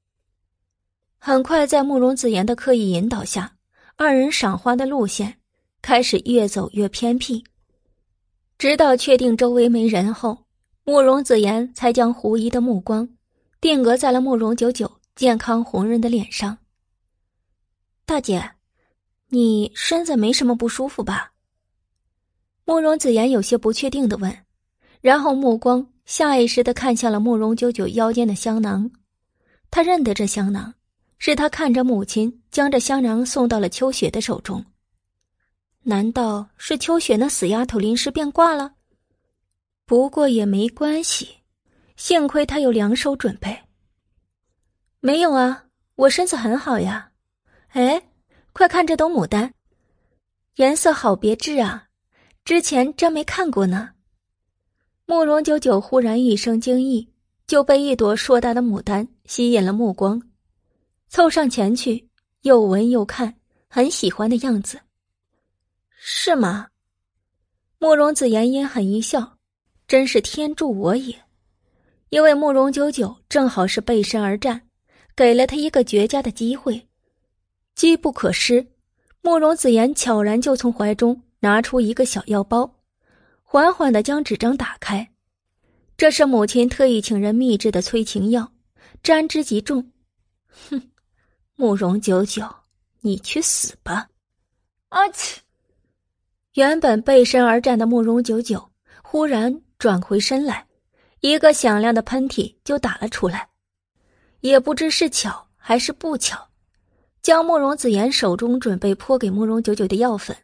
[1.19, 3.57] 很快，在慕容子言的刻意引导下，
[3.97, 5.38] 二人赏花的路线
[5.83, 7.45] 开始越走越偏僻。
[8.59, 10.47] 直到确定周围没人后，
[10.85, 13.09] 慕容子言才将狐疑的目光
[13.61, 16.59] 定格在了慕容九九健康红润的脸上。
[18.05, 18.51] 大姐，
[19.29, 21.33] 你身子没什么不舒服吧？
[22.65, 24.37] 慕容子言有些不确定的问，
[25.01, 28.91] 然后目光下意识的看向了慕容九九腰间的香囊。
[29.71, 30.75] 他认得这香囊，
[31.19, 34.65] 是他看着母亲将这香囊送到了秋雪的手中。
[35.89, 38.75] 难道是秋雪那死丫头临时变卦了？
[39.87, 41.27] 不过也没关系，
[41.97, 43.59] 幸亏她有两手准备。
[45.01, 45.65] 没有啊，
[45.95, 47.11] 我身子很好呀。
[47.69, 48.03] 哎，
[48.53, 49.51] 快看这朵牡丹，
[50.57, 51.89] 颜色好别致啊，
[52.45, 53.93] 之前真没看过呢。
[55.07, 57.09] 慕容九九忽然一声惊异，
[57.47, 60.21] 就被一朵硕大的牡丹吸引了目光，
[61.09, 62.07] 凑上前去，
[62.43, 63.35] 又闻又看，
[63.71, 64.79] 很喜欢的样子。
[66.01, 66.69] 是吗？
[67.79, 69.37] 慕容子言阴狠一笑，
[69.89, 71.25] 真是天助我也！
[72.11, 74.69] 因为慕容九九正好是背身而战，
[75.17, 76.89] 给了他一个绝佳的机会，
[77.75, 78.65] 机不可失。
[79.23, 82.79] 慕容子言悄然就从怀中拿出一个小药包，
[83.43, 85.11] 缓缓的将纸张打开，
[85.97, 88.53] 这是母亲特意请人秘制的催情药，
[89.03, 89.93] 沾之即中。
[90.71, 90.91] 哼，
[91.57, 92.49] 慕容九九，
[93.01, 94.09] 你去死吧！
[94.91, 95.41] 阿切。
[96.59, 98.69] 原本背身而战的慕容九九
[99.01, 100.67] 忽然转回身来，
[101.21, 103.49] 一个响亮的喷嚏就打了出来，
[104.41, 106.49] 也不知是巧还是不巧，
[107.23, 110.37] 将慕容子言手中准备泼给慕容九九的药粉，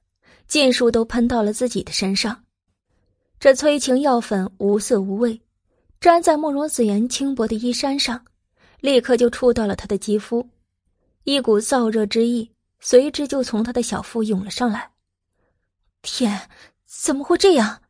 [0.46, 2.44] 尽数都喷到了自己的身上。
[3.40, 5.40] 这催情药粉无色无味，
[5.98, 8.24] 粘在慕容子言轻薄的衣衫上，
[8.78, 10.48] 立刻就触到了他的肌肤，
[11.24, 14.93] 一股燥热之意随之就从他的小腹涌了上来。
[16.04, 16.48] 天，
[16.84, 17.80] 怎么会这样？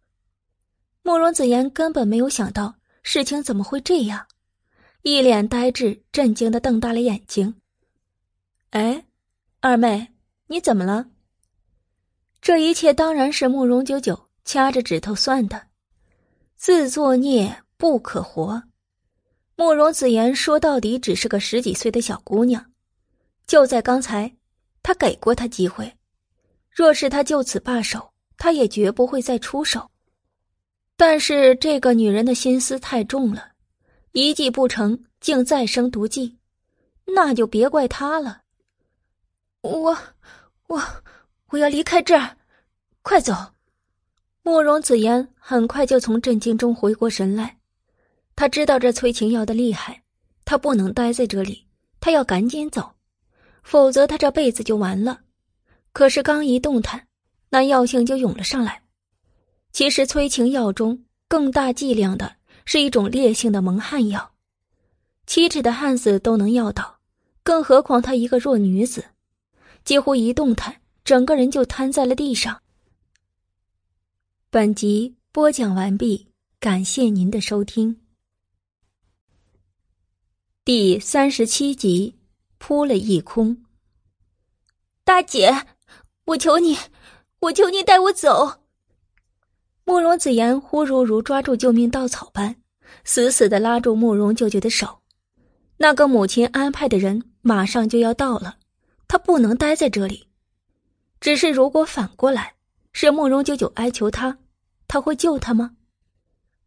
[1.02, 4.26] 慕容子言根本没有想到事情怎么会这样，
[5.02, 7.60] 一脸呆滞、震惊的瞪大了眼睛。
[8.70, 9.04] 哎，
[9.60, 10.14] 二妹，
[10.46, 11.10] 你怎么了？
[12.40, 15.68] 这一切当然是慕容九九掐着指头算的，
[16.56, 18.62] 自作孽不可活。
[19.56, 22.72] 慕容子言说到底只是个十几岁的小姑娘，
[23.46, 24.34] 就在刚才，
[24.82, 25.96] 他给过她机会。
[26.74, 29.88] 若是他就此罢手，他也绝不会再出手。
[30.96, 33.52] 但是这个女人的心思太重了，
[34.10, 36.36] 一计不成，竟再生毒计，
[37.04, 38.42] 那就别怪他了。
[39.60, 39.96] 我，
[40.66, 40.82] 我，
[41.50, 42.36] 我要离开这儿，
[43.02, 43.32] 快走！
[44.42, 47.56] 慕容子言很快就从震惊中回过神来，
[48.36, 50.02] 他知道这催情药的厉害，
[50.44, 51.66] 他不能待在这里，
[52.00, 52.92] 他要赶紧走，
[53.62, 55.20] 否则他这辈子就完了。
[55.94, 57.06] 可是刚一动弹，
[57.50, 58.82] 那药性就涌了上来。
[59.70, 64.34] 其实催情药中更大剂量的是一种烈性的蒙汗药，
[65.24, 66.98] 七尺的汉子都能药倒，
[67.44, 69.04] 更何况她一个弱女子，
[69.84, 72.60] 几乎一动弹，整个人就瘫在了地上。
[74.50, 76.26] 本集播讲完毕，
[76.58, 78.00] 感谢您的收听。
[80.64, 82.16] 第三十七集，
[82.58, 83.64] 扑了一空。
[85.04, 85.68] 大姐。
[86.26, 86.78] 我求你，
[87.40, 88.60] 我求你带我走！
[89.84, 92.56] 慕容子言忽如如抓住救命稻草般，
[93.04, 95.00] 死死的拉住慕容舅舅的手。
[95.76, 98.56] 那个母亲安排的人马上就要到了，
[99.06, 100.26] 他不能待在这里。
[101.20, 102.54] 只是如果反过来
[102.92, 104.38] 是慕容九九哀求他，
[104.88, 105.72] 他会救他吗？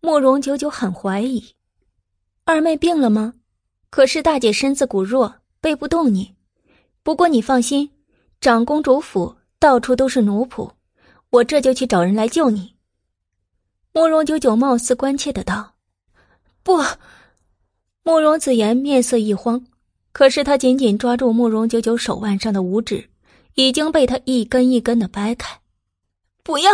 [0.01, 1.55] 慕容九九很怀疑。
[2.43, 3.33] 二妹病了吗？
[3.89, 6.35] 可是大姐身子骨弱，背不动你。
[7.01, 7.89] 不过你放心，
[8.39, 9.35] 长公主府。
[9.59, 10.71] 到处都是奴仆，
[11.29, 12.75] 我这就去找人来救你。”
[13.93, 15.75] 慕容九九貌似关切的道。
[16.63, 16.83] “不！”
[18.03, 19.65] 慕容子言面色一慌，
[20.11, 23.09] 可是他紧紧抓住慕容九九手腕上的五指，
[23.55, 25.59] 已经被他一根一根的掰开。
[26.43, 26.71] “不要！”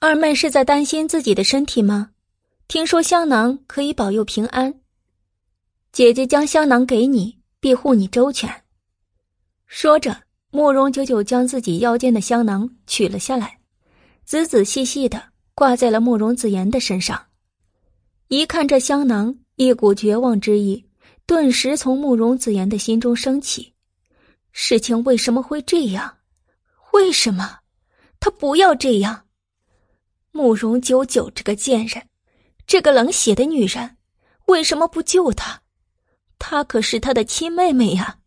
[0.00, 2.10] 二妹是在担心自己的身体吗？
[2.68, 4.80] 听说香囊可以保佑平安，
[5.92, 8.64] 姐姐将香囊给你，庇护你周全。
[9.66, 10.25] 说着。
[10.56, 13.58] 慕容九九将自己腰间的香囊取了下来，
[14.24, 15.22] 仔仔细细的
[15.54, 17.26] 挂在了慕容子言的身上。
[18.28, 20.82] 一看这香囊，一股绝望之意
[21.26, 23.74] 顿时从慕容子言的心中升起。
[24.50, 26.16] 事情为什么会这样？
[26.94, 27.58] 为什么？
[28.18, 29.26] 他不要这样！
[30.32, 32.02] 慕容九九这个贱人，
[32.66, 33.98] 这个冷血的女人，
[34.46, 35.60] 为什么不救他？
[36.38, 38.20] 她可是他的亲妹妹呀！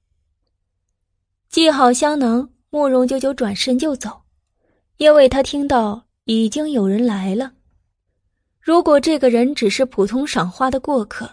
[1.50, 4.22] 系好香囊，慕容九九转身就走，
[4.98, 7.52] 因为他听到已经有人来了。
[8.62, 11.28] 如果这个人只是普通赏花的过客，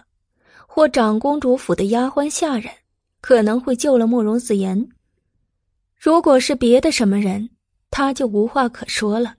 [0.67, 2.73] 或长公主府的丫鬟下人，
[3.21, 4.89] 可能会救了慕容子言。
[5.95, 7.47] 如果是别的什么人，
[7.91, 9.35] 他就无话可说了。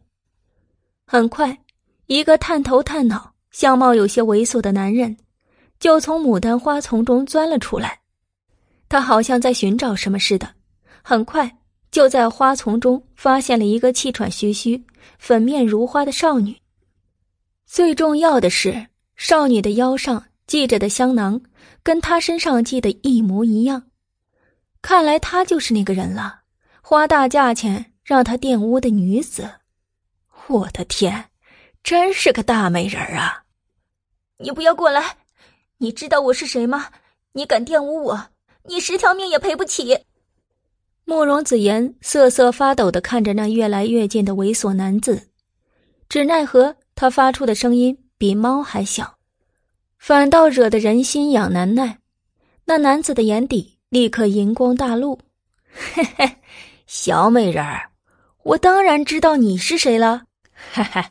[1.04, 1.58] 很快，
[2.06, 5.16] 一个探头探脑、相貌有些猥琐的男人，
[5.80, 7.98] 就从牡丹花丛中钻了出来。
[8.88, 10.48] 他好像在寻找什么似的，
[11.02, 11.58] 很快
[11.90, 14.84] 就在花丛中发现了一个气喘吁吁、
[15.18, 16.56] 粉面如花的少女。
[17.66, 21.40] 最重要的是，少女的腰上系着的香囊，
[21.82, 23.90] 跟她身上系的一模一样。
[24.80, 26.40] 看来她就是那个人了，
[26.82, 29.50] 花大价钱让她玷污的女子。
[30.46, 31.30] 我的天，
[31.82, 33.44] 真是个大美人啊！
[34.38, 35.16] 你不要过来！
[35.78, 36.88] 你知道我是谁吗？
[37.32, 38.30] 你敢玷污我，
[38.64, 40.06] 你十条命也赔不起！
[41.08, 45.28] 慕容子言瑟瑟发抖的看着那越来越近的猥琐男子，
[46.06, 49.16] 只奈何他发出的声音比猫还小，
[49.98, 51.98] 反倒惹得人心痒难耐。
[52.66, 53.78] 那男子的眼底。
[53.88, 55.18] 立刻银光大露，
[55.94, 56.30] 嘿嘿，
[56.86, 57.88] 小美人儿，
[58.42, 60.24] 我当然知道你是谁了。
[60.74, 61.10] 哈哈，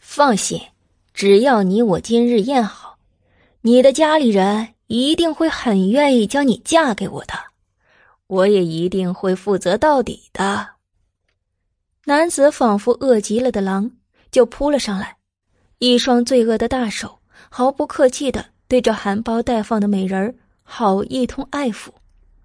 [0.00, 0.60] 放心，
[1.14, 2.98] 只要你我今日宴好，
[3.60, 7.34] 你的家里人一定会很愿意将你嫁给我的，
[8.28, 10.68] 我也一定会负责到底的。
[12.04, 13.90] 男子仿佛饿极了的狼，
[14.30, 15.16] 就扑了上来，
[15.78, 17.18] 一双罪恶的大手
[17.50, 21.88] 毫不客气的对着含苞待放的美人儿好一通爱抚。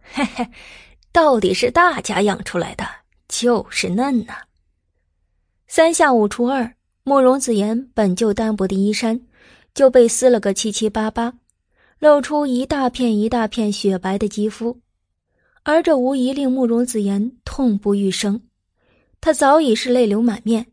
[0.01, 0.49] 嘿嘿，
[1.11, 2.85] 到底是大家养出来的，
[3.27, 4.33] 就是嫩呐。
[5.67, 9.19] 三下五除二，慕容子言本就单薄的衣衫
[9.73, 11.33] 就被撕了个七七八八，
[11.99, 14.79] 露出一大片一大片雪白的肌肤，
[15.63, 18.41] 而这无疑令慕容子言痛不欲生。
[19.19, 20.67] 他早已是泪流满面，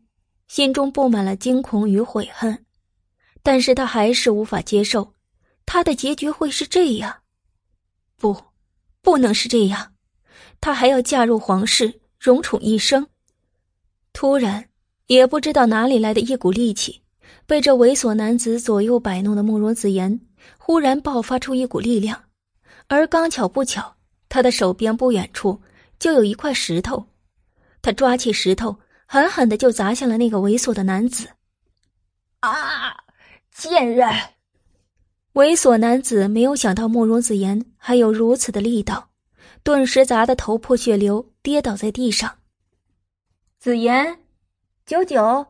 [0.47, 2.65] 心中布满了惊恐与悔恨，
[3.41, 5.13] 但是他还是无法接受，
[5.65, 7.21] 他的结局会是这样，
[8.17, 8.37] 不。
[9.03, 9.93] 不能是这样，
[10.61, 13.07] 他还要嫁入皇室，荣宠一生。
[14.13, 14.69] 突然，
[15.07, 17.01] 也不知道哪里来的一股力气，
[17.47, 20.21] 被这猥琐男子左右摆弄的慕容子言，
[20.59, 22.25] 忽然爆发出一股力量，
[22.89, 23.95] 而刚巧不巧，
[24.31, 25.61] 他的手边不远处
[25.99, 27.05] 就有一块石头，
[27.81, 31.27] 他抓起石头，狠狠的就砸向了那个猥琐的男子。
[32.39, 32.95] 啊！
[33.51, 34.09] 贱人！
[35.33, 39.09] 猥琐男子没有想到慕容子言还有如此的力道，
[39.63, 42.39] 顿时砸得头破血流，跌倒在地上。
[43.59, 44.17] 子言，
[44.85, 45.45] 九九，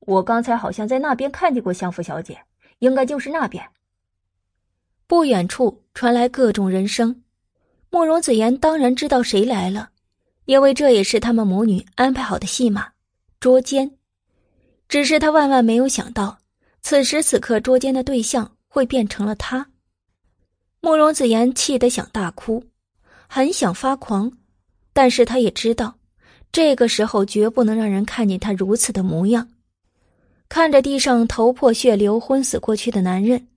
[0.00, 2.38] 我刚才好像在那边看见过相府小姐，
[2.80, 3.66] 应该就是那边。
[5.06, 7.22] 不远处传来各种人声，
[7.90, 9.90] 慕容子言当然知道谁来了，
[10.44, 12.88] 因为这也是他们母女安排好的戏码——
[13.40, 13.90] 捉奸。
[14.88, 16.38] 只是他万万没有想到，
[16.80, 18.50] 此时此刻捉奸的对象。
[18.70, 19.66] 会变成了他。
[20.80, 22.62] 慕容子言气得想大哭，
[23.26, 24.30] 很想发狂，
[24.92, 25.98] 但是他也知道，
[26.52, 29.48] 这个时候绝不能让人看见他如此的模样。
[30.50, 33.48] 看着地上头破血流、昏死过去的男人，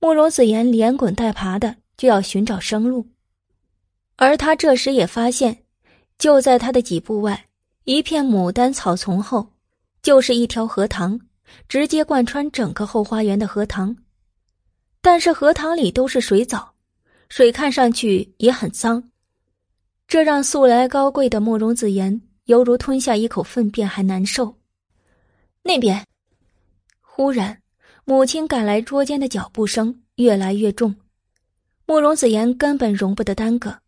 [0.00, 3.06] 慕容子言连滚带爬的就要寻找生路。
[4.20, 5.64] 而他这时也发现，
[6.18, 7.46] 就在他的几步外，
[7.84, 9.54] 一片牡丹草丛后，
[10.02, 11.18] 就是一条荷塘，
[11.66, 13.96] 直接贯穿整个后花园的荷塘。
[15.00, 16.74] 但是荷塘里都是水藻，
[17.30, 19.02] 水看上去也很脏，
[20.06, 24.54] 这让素来高贵的慕容子言犹如吞下一口粪便还难受。
[25.62, 26.06] 那边，
[27.00, 27.62] 忽然，
[28.04, 30.94] 母亲赶来捉奸的脚步声越来越重，
[31.86, 33.78] 慕容子言根本容不得耽搁，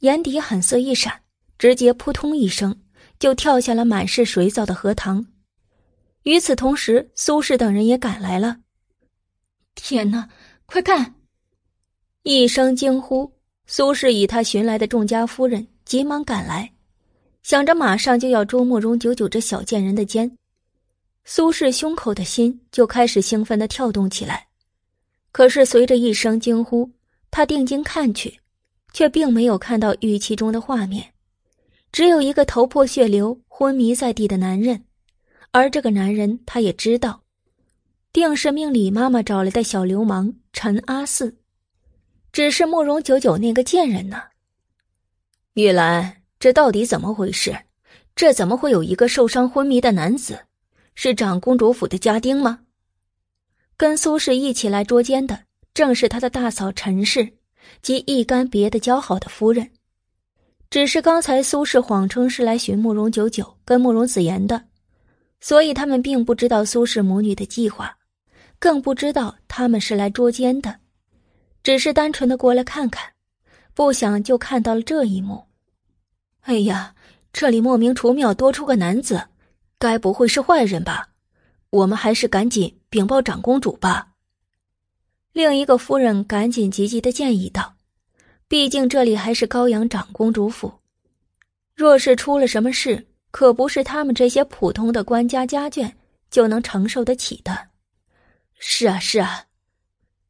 [0.00, 1.20] 眼底狠色一闪，
[1.58, 2.80] 直接扑通一声
[3.18, 5.26] 就跳下了满是水藻的荷塘。
[6.22, 8.58] 与此同时，苏轼等人也赶来了。
[9.74, 10.28] 天哪！
[10.66, 11.14] 快看！
[12.22, 13.32] 一声惊呼，
[13.66, 16.72] 苏轼与他寻来的众家夫人急忙赶来，
[17.42, 20.38] 想着马上就要捉慕容九九这小贱人的奸，
[21.24, 24.46] 苏轼胸口的心就开始兴奋的跳动起来。
[25.32, 26.90] 可是随着一声惊呼，
[27.30, 28.38] 他定睛看去，
[28.92, 31.12] 却并没有看到预期中的画面，
[31.90, 34.84] 只有一个头破血流、昏迷在地的男人，
[35.50, 37.22] 而这个男人他也知道。
[38.12, 41.38] 定是命李妈妈找来的小流氓陈阿四，
[42.30, 44.22] 只是慕容九九那个贱人呢。
[45.54, 47.56] 玉兰，这到底怎么回事？
[48.14, 50.38] 这怎么会有一个受伤昏迷的男子？
[50.94, 52.60] 是长公主府的家丁吗？
[53.78, 57.38] 跟苏轼一起来捉奸的，正是他的大嫂陈氏
[57.80, 59.70] 及一干别的交好的夫人。
[60.68, 64.62] 只是刚才苏轼谎称是来寻慕容九九跟慕容子言的，
[65.40, 67.96] 所以他们并不知道苏氏母女的计划。
[68.58, 70.76] 更不知道他们是来捉奸的，
[71.64, 73.12] 只是单纯的过来看看，
[73.74, 75.44] 不想就看到了这一幕。
[76.42, 76.94] 哎呀，
[77.32, 79.20] 这里莫名其妙多出个男子，
[79.78, 81.08] 该不会是坏人吧？
[81.70, 84.11] 我们还是赶紧禀报长公主吧。
[85.32, 87.74] 另一个夫人赶紧急急的建议道
[88.48, 90.72] ：“毕竟这里还是高阳长公主府，
[91.74, 95.90] 若是出了什么事，可不是他们这些普通的官家家眷
[96.30, 97.68] 就能承受得起的。”
[98.64, 99.46] 是啊，是啊，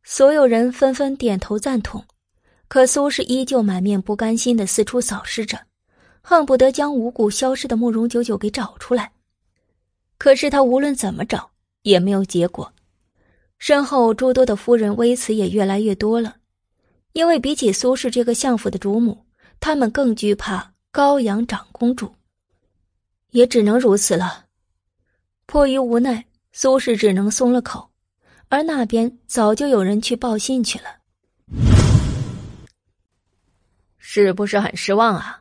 [0.04, 2.04] 所有人纷纷点头赞同。
[2.68, 5.58] 可苏氏依旧满面不甘心的四处扫视着，
[6.22, 9.12] 恨不得将五谷消失的慕容九九给找出来。
[10.16, 11.50] 可是他无论怎么找
[11.82, 12.72] 也没有结果。
[13.62, 16.34] 身后诸多的夫人微词也越来越多了，
[17.12, 19.24] 因为比起苏氏这个相府的主母，
[19.60, 22.12] 他们更惧怕高阳长公主。
[23.30, 24.46] 也只能如此了。
[25.46, 27.88] 迫于无奈，苏氏只能松了口，
[28.48, 30.86] 而那边早就有人去报信去了。
[33.96, 35.40] 是不是很失望啊？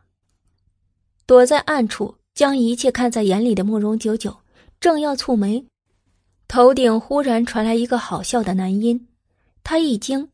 [1.26, 4.38] 躲在暗处将一切看在眼里的慕容九九
[4.80, 5.66] 正要蹙眉，
[6.52, 9.08] 头顶忽然传来一个好笑的男音。
[9.64, 10.28] 他一惊，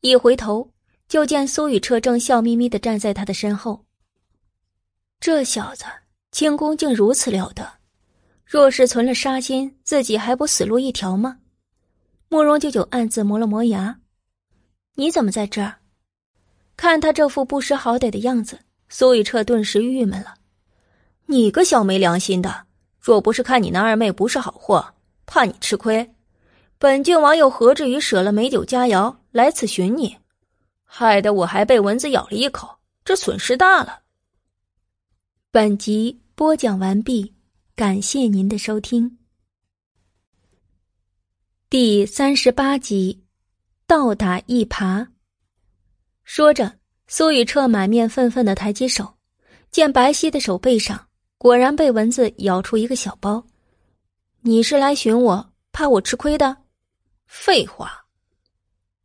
[0.00, 0.68] 一回头
[1.06, 3.84] 就见苏雨彻正笑眯眯的站在他的身后。
[5.20, 5.84] 这小子
[6.32, 7.64] 轻功竟如此了得，
[8.44, 11.38] 若是存了杀心，自己还不死路一条吗？
[12.28, 14.00] 慕容九九暗自磨了磨牙
[14.98, 15.76] ：“你怎么在这儿？”
[16.76, 18.58] 看他这副不识好歹的样子，
[18.88, 20.34] 苏雨彻顿时郁闷了。
[21.26, 22.66] 你个小没良心的！
[22.98, 24.94] 若不是看你那二妹不是好货，
[25.32, 26.12] 怕你吃亏，
[26.76, 30.16] 本郡王又何至于舍了美酒佳肴来此寻你？
[30.82, 32.68] 害得我还被蚊子咬了一口，
[33.04, 34.00] 这损失大了。
[35.52, 37.32] 本集播讲完毕，
[37.76, 39.18] 感谢您的收听。
[41.68, 43.22] 第三十八集，
[43.86, 45.06] 倒打一耙。
[46.24, 49.14] 说着，苏雨彻满面愤愤的抬起手，
[49.70, 51.06] 见白皙的手背上
[51.38, 53.46] 果然被蚊子咬出一个小包。
[54.42, 56.56] 你是来寻我，怕我吃亏的？
[57.26, 58.06] 废话。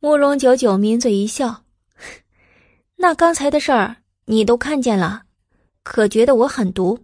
[0.00, 1.64] 慕容九九抿嘴一笑，
[2.96, 5.24] 那刚才的事儿你都看见了，
[5.82, 6.98] 可觉得我狠毒？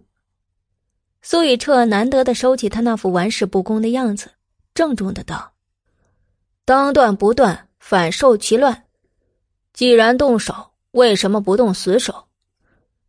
[1.21, 4.31] 苏雨彻难得的收起他那副玩世不恭的样子，
[4.73, 5.53] 郑重的道
[6.65, 8.85] ：“当断不断，反受其乱。”
[9.73, 12.29] 既然动手，为什么不动死手？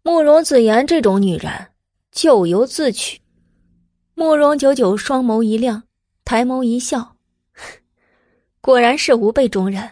[0.02, 1.68] 慕容子言这种女人，
[2.12, 3.22] 咎由自取。
[4.16, 5.82] 慕容九九双眸一亮，
[6.24, 7.16] 抬眸一笑，
[8.62, 9.90] 果然是吾辈中人，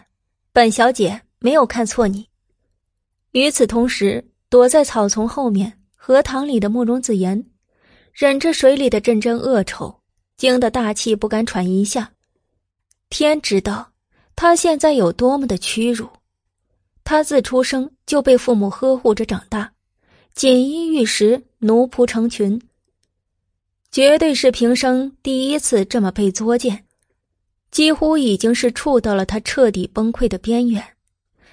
[0.53, 2.25] 本小姐没有看错你。
[3.31, 7.43] 与此同时，躲在草丛后面荷塘里的慕容子言，
[8.13, 9.93] 忍着水里的阵阵恶臭，
[10.37, 12.09] 惊得大气不敢喘一下。
[13.09, 13.91] 天知道，
[14.37, 16.07] 他现在有多么的屈辱。
[17.03, 19.73] 他自出生就被父母呵护着长大，
[20.33, 22.61] 锦衣玉食，奴仆成群，
[23.93, 26.83] 绝对是平生第一次这么被作践，
[27.69, 30.83] 几乎已经是触到了他彻底崩溃的边缘。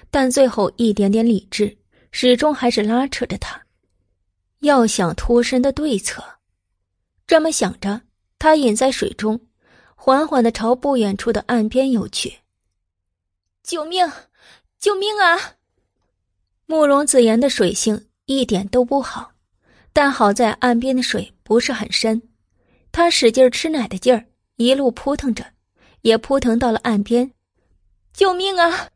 [0.09, 1.77] 但最后一点点理智，
[2.11, 3.61] 始终还是拉扯着他，
[4.61, 6.23] 要想脱身的对策。
[7.27, 8.01] 这么想着，
[8.39, 9.39] 他隐在水中，
[9.93, 12.33] 缓缓的朝不远处的岸边游去。
[13.61, 14.11] 救命！
[14.79, 15.37] 救命啊！
[16.65, 19.31] 慕容子言的水性一点都不好，
[19.93, 22.19] 但好在岸边的水不是很深，
[22.91, 24.25] 他使劲吃奶的劲儿，
[24.55, 25.45] 一路扑腾着，
[26.01, 27.31] 也扑腾到了岸边。
[28.13, 28.89] 救命啊！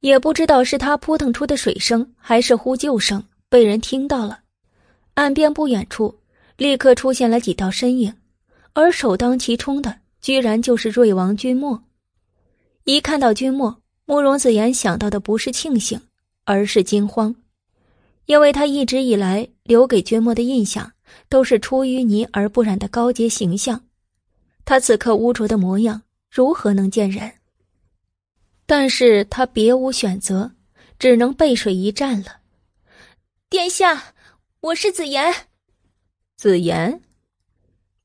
[0.00, 4.40] 也不知道是他扑腾出的水声，还是呼救声被人听到了。
[5.14, 6.18] 岸边不远处
[6.56, 8.14] 立刻出现了几道身影，
[8.72, 11.82] 而首当其冲的居然就是瑞王君莫。
[12.84, 13.82] 一看到君莫。
[14.08, 16.00] 慕容子言想到的不是庆幸，
[16.44, 17.34] 而是惊慌，
[18.26, 20.92] 因为他一直以来留给君莫的印象
[21.28, 23.84] 都是出淤泥而不染的高洁形象，
[24.64, 27.32] 他此刻污浊的模样如何能见人？
[28.66, 30.52] 但是他别无选择，
[30.98, 32.38] 只能背水一战了。
[33.48, 34.14] 殿下，
[34.60, 35.32] 我是子言。
[36.36, 37.00] 子言，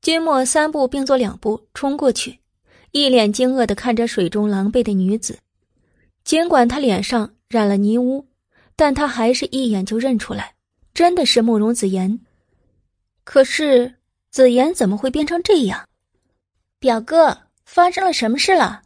[0.00, 2.38] 君莫三步并作两步冲过去，
[2.92, 5.38] 一脸惊愕的看着水中狼狈的女子。
[6.24, 8.24] 尽管她脸上染了泥污，
[8.76, 10.54] 但他还是一眼就认出来，
[10.94, 12.20] 真的是慕容子言。
[13.24, 13.94] 可是
[14.30, 15.88] 子言怎么会变成这样？
[16.78, 18.82] 表哥，发生了什么事了？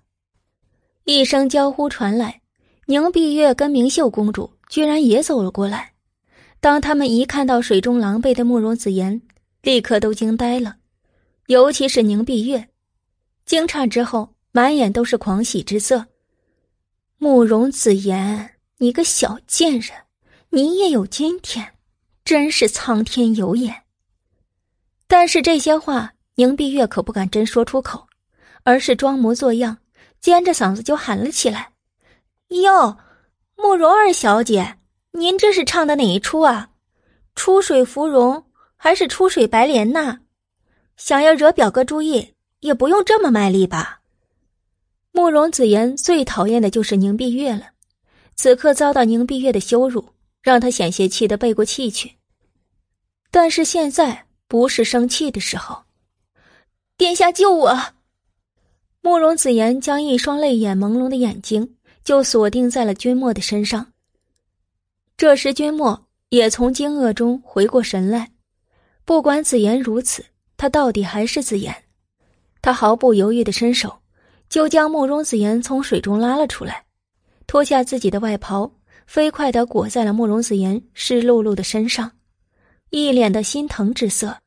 [1.05, 2.41] 一声娇呼传来，
[2.87, 5.93] 宁碧月跟明秀公主居然也走了过来。
[6.61, 9.23] 当他们一看到水中狼狈的慕容子言，
[9.63, 10.77] 立刻都惊呆了，
[11.47, 12.69] 尤其是宁碧月，
[13.45, 16.07] 惊诧之后满眼都是狂喜之色。
[17.19, 19.93] 慕容子言，你个小贱人，
[20.51, 21.75] 你也有今天，
[22.25, 23.86] 真是苍天有眼。
[25.07, 28.07] 但是这些话，宁碧月可不敢真说出口，
[28.65, 29.79] 而是装模作样，
[30.21, 31.73] 尖着嗓子就喊了起来
[32.49, 32.97] ：“哟，
[33.57, 34.79] 慕容二小姐，
[35.13, 36.71] 您这是唱的哪一出啊？
[37.35, 38.45] 出水芙蓉
[38.77, 40.19] 还是出水白莲呐？
[40.97, 44.01] 想要惹表哥注意，也不用这么卖力吧？”
[45.13, 47.69] 慕容子言最讨厌的就是宁碧月了，
[48.35, 50.11] 此刻遭到宁碧月的羞辱，
[50.43, 52.17] 让他险些气得背过气去。
[53.31, 55.85] 但是现在不是生气的时候，
[56.97, 57.77] 殿下救我！
[59.01, 63.93] 慕容子言将一双泪眼朦胧的眼睛就锁定在了君莫的身上。
[65.17, 68.31] 这时，君莫也从惊愕中回过神来。
[69.05, 70.25] 不管子言如此，
[70.57, 71.85] 他到底还是子言。
[72.61, 73.99] 他毫不犹豫的伸手。
[74.49, 76.85] 就将慕容子言从水中拉了出来，
[77.49, 78.71] 脱下自己的外袍，
[79.05, 82.13] 飞快的裹在了慕容子言湿漉漉的身上，
[83.05, 84.39] 一脸的心疼之色。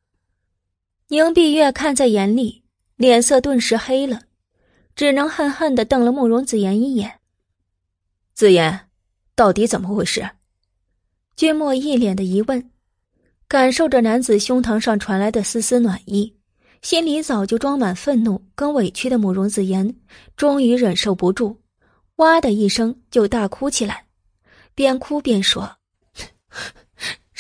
[1.10, 2.64] 宁碧月看在眼里，
[2.96, 4.24] 脸色顿时黑了，
[4.96, 7.20] 只能恨恨的瞪了慕容子言一眼。
[8.34, 8.88] 子言，
[9.36, 10.28] 到底怎么回事？
[11.36, 12.72] 君莫一脸的疑问，
[13.48, 16.36] 感受着男子胸膛上传来的丝丝暖意。
[16.82, 19.96] 心里早就装满愤怒跟委屈的慕容子言，
[20.36, 21.58] 终于忍受不住，
[22.16, 24.06] 哇的一声就大哭起来，
[24.74, 25.78] 边哭边说：“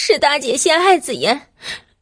[0.02, 1.52] 是大姐陷害子言，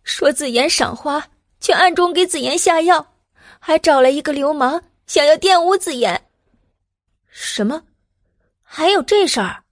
[0.03, 1.29] 说子言赏花，
[1.59, 3.15] 却暗中给子言下药，
[3.57, 6.29] 还找了一个流氓想要玷污子言。”
[7.27, 7.81] 什么？
[8.61, 9.63] 还有这事儿？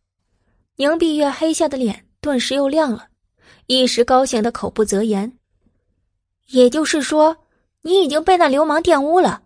[0.78, 3.10] 宁碧月黑下的脸顿时又亮了，
[3.68, 5.38] 一时高兴的口不择言。
[6.48, 7.38] 也就是说。
[7.82, 9.44] 你已经被那流氓玷污了，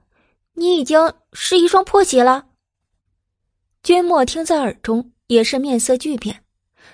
[0.53, 2.45] 你已经是一双破鞋了。
[3.83, 6.41] 君莫听在耳中，也是面色巨变，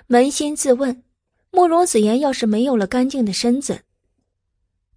[0.10, 1.04] 扪心自问：
[1.56, 3.80] 慕容子言要是没有了干净的身子，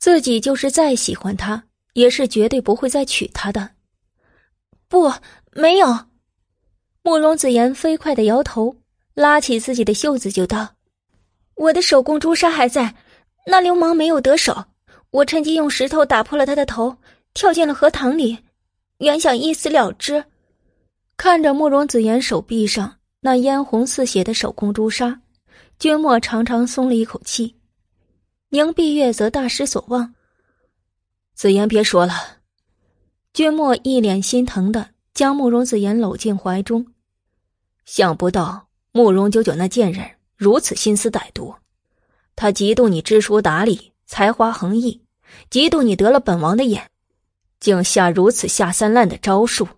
[0.01, 3.71] 自己就是再喜欢他，也是绝对不会再娶她的。
[4.89, 5.13] 不，
[5.53, 5.87] 没有。
[7.05, 8.75] 慕容子言飞快的摇头，
[9.15, 10.75] 拉起自己的袖子就道
[11.55, 12.93] ：“我的手工朱砂还在，
[13.47, 14.65] 那流氓没有得手。”
[15.11, 16.97] 我趁机用石头打破了他的头，
[17.35, 18.37] 跳进了荷塘里，
[18.99, 20.25] 原想一死了之。
[21.17, 25.21] 看着慕容子言手臂上那嫣红似血的手工朱砂，
[25.79, 27.57] 君莫长长松了一口气。
[28.51, 30.15] 宁碧月则大失所望。
[31.35, 32.39] 子言别说了，
[33.33, 36.87] 君莫一脸心疼的将慕容子言搂进怀中。
[37.85, 41.55] 想不到慕容九九那贱人如此心思歹毒，
[42.35, 43.93] 他嫉妒你知书达理。
[44.11, 45.03] 才华横溢，
[45.51, 46.91] 嫉妒你得了本王的眼，
[47.61, 49.69] 竟下如此下三滥的招数。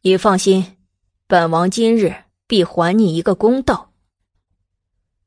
[0.00, 0.78] 你放心，
[1.26, 3.92] 本王今日必还你一个公道。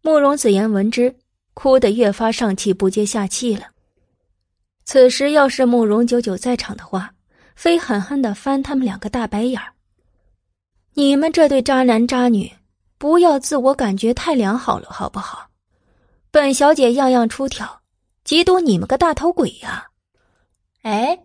[0.07, 1.13] 慕容子言闻之，
[1.53, 3.65] 哭得越发上气不接下气了。
[4.85, 7.13] 此时要是慕容九九在场的话，
[7.57, 9.73] 非狠狠的翻他们两个大白眼儿。
[10.93, 12.49] 你们这对渣男渣女，
[12.97, 15.49] 不要自我感觉太良好了，好不好？
[16.31, 17.81] 本小姐样样出挑。
[18.23, 19.87] 嫉妒你们个大头鬼呀！
[20.83, 21.19] 哎，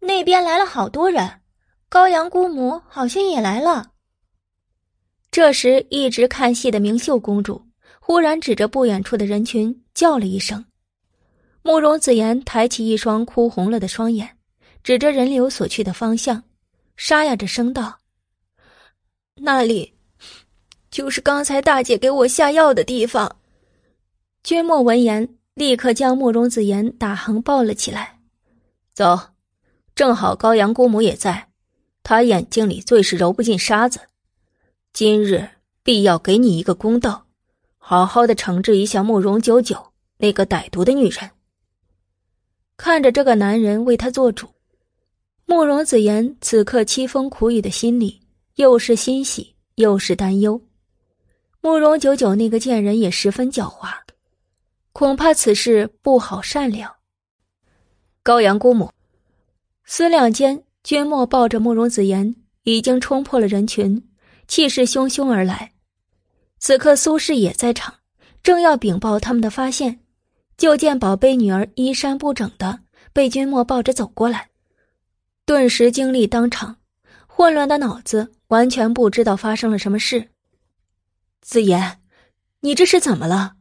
[0.00, 1.40] 那边来了好多人，
[1.88, 3.92] 高阳姑母好像也来了。
[5.30, 7.67] 这时，一直看戏的明秀公主
[8.08, 10.64] 忽然指着不远处的人群叫了一声。
[11.60, 14.38] 慕容子言抬起一双哭红了的双眼，
[14.82, 16.42] 指着人流所去的方向，
[16.96, 17.98] 沙哑着声道
[19.36, 19.92] ：“那里，
[20.90, 23.36] 就是刚才大姐给我下药的地方。”
[24.42, 25.28] 君莫闻言。
[25.54, 28.20] 立刻将慕容子言打横抱了起来，
[28.94, 29.18] 走，
[29.96, 31.48] 正好高阳姑母也在，
[32.04, 33.98] 她眼睛里最是揉不进沙子，
[34.92, 35.48] 今日
[35.82, 37.26] 必要给你一个公道，
[37.90, 39.82] 好好的惩治一下慕容九九
[40.18, 41.30] 那个歹毒的女人。
[42.76, 44.46] 看着这个男人为他做主，
[45.46, 48.20] 慕容子言此刻凄风苦雨的心里
[48.56, 50.60] 又是欣喜又是担忧。
[51.62, 53.88] 慕容九九那个贱人也十分狡猾。
[54.92, 56.94] 恐怕此事不好善了。
[58.22, 58.92] 高阳姑母，
[59.86, 62.34] 思量间，君莫抱着慕容子言，
[62.64, 64.06] 已经冲破了人群，
[64.46, 65.72] 气势汹汹而来。
[66.58, 67.94] 此刻苏氏也在场，
[68.42, 70.00] 正要禀报他们的发现，
[70.56, 72.80] 就见宝贝女儿衣衫不整的
[73.12, 74.48] 被君莫抱着走过来，
[75.44, 76.76] 顿时精力当场，
[77.26, 80.30] 混乱的脑子完全不知道发生了什么事。
[81.40, 82.00] 子言，
[82.60, 83.54] 你这是怎么了？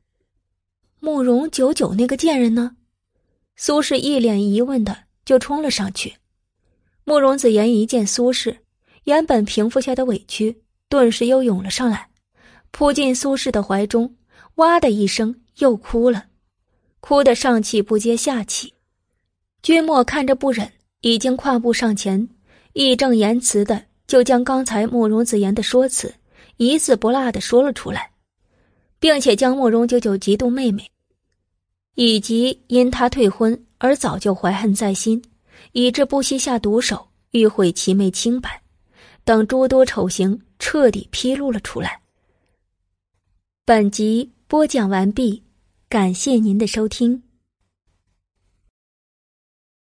[0.99, 2.75] 慕容九九那个贱人呢？
[3.55, 6.15] 苏氏一脸疑问的就冲了上去。
[7.03, 8.57] 慕容子言一见苏氏，
[9.03, 12.09] 原本平复下的委屈顿时又涌了上来，
[12.71, 14.15] 扑进苏轼的怀中，
[14.55, 16.25] 哇的一声又哭了，
[16.99, 18.73] 哭得上气不接下气。
[19.63, 20.71] 君莫看着不忍，
[21.01, 22.29] 已经跨步上前，
[22.73, 26.13] 义正言辞的就将刚才慕容子言的说辞
[26.57, 28.11] 一字不落的说了出来，
[28.99, 30.89] 并且将慕容九九嫉妒妹妹，
[31.95, 35.21] 以及因他退婚而早就怀恨在心，
[35.71, 38.61] 以致不惜下毒手欲毁其妹清白，
[39.23, 41.99] 等诸多丑行彻底披露了出来。
[43.69, 45.43] 本集播讲完毕，
[45.89, 47.21] 感谢您的收听。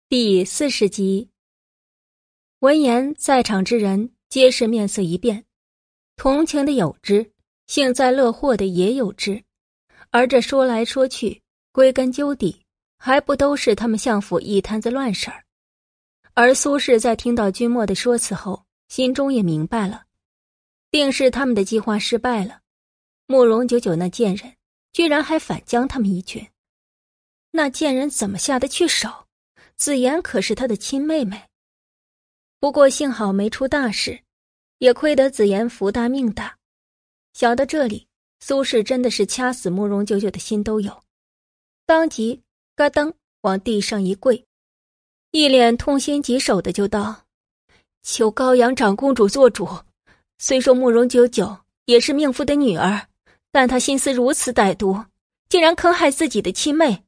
[0.08, 1.28] 第四十集，
[2.60, 5.44] 闻言，在场之人皆是面色一变，
[6.14, 7.32] 同情的有之，
[7.66, 9.42] 幸灾乐祸的也有之，
[10.10, 11.42] 而这说来说去，
[11.72, 12.64] 归根究底，
[12.96, 15.44] 还不都是他们相府一摊子乱事儿。
[16.34, 20.04] 而苏轼在听到君莫的说辞后，心中也明白了，
[20.92, 22.60] 定是他们的计划失败了。
[23.26, 24.54] 慕容九九那贱人，
[24.92, 26.46] 居然还反将他们一军，
[27.50, 29.26] 那贱人怎么下得去手？
[29.76, 31.48] 子言可是他的亲妹妹，
[32.60, 34.22] 不过幸好没出大事，
[34.78, 36.58] 也亏得子言福大命大。
[37.32, 38.06] 想到这里，
[38.40, 41.02] 苏轼真的是掐死慕容九九的心都有，
[41.86, 42.40] 当即
[42.76, 44.46] 咯噔往地上一跪，
[45.32, 47.24] 一脸痛心疾首的就道
[48.04, 49.68] ：“求高阳长公主做主。
[50.38, 53.08] 虽说慕容九九也是命妇的女儿，
[53.54, 55.04] 但他心思如此歹毒，
[55.48, 57.04] 竟然坑害自己的亲妹。”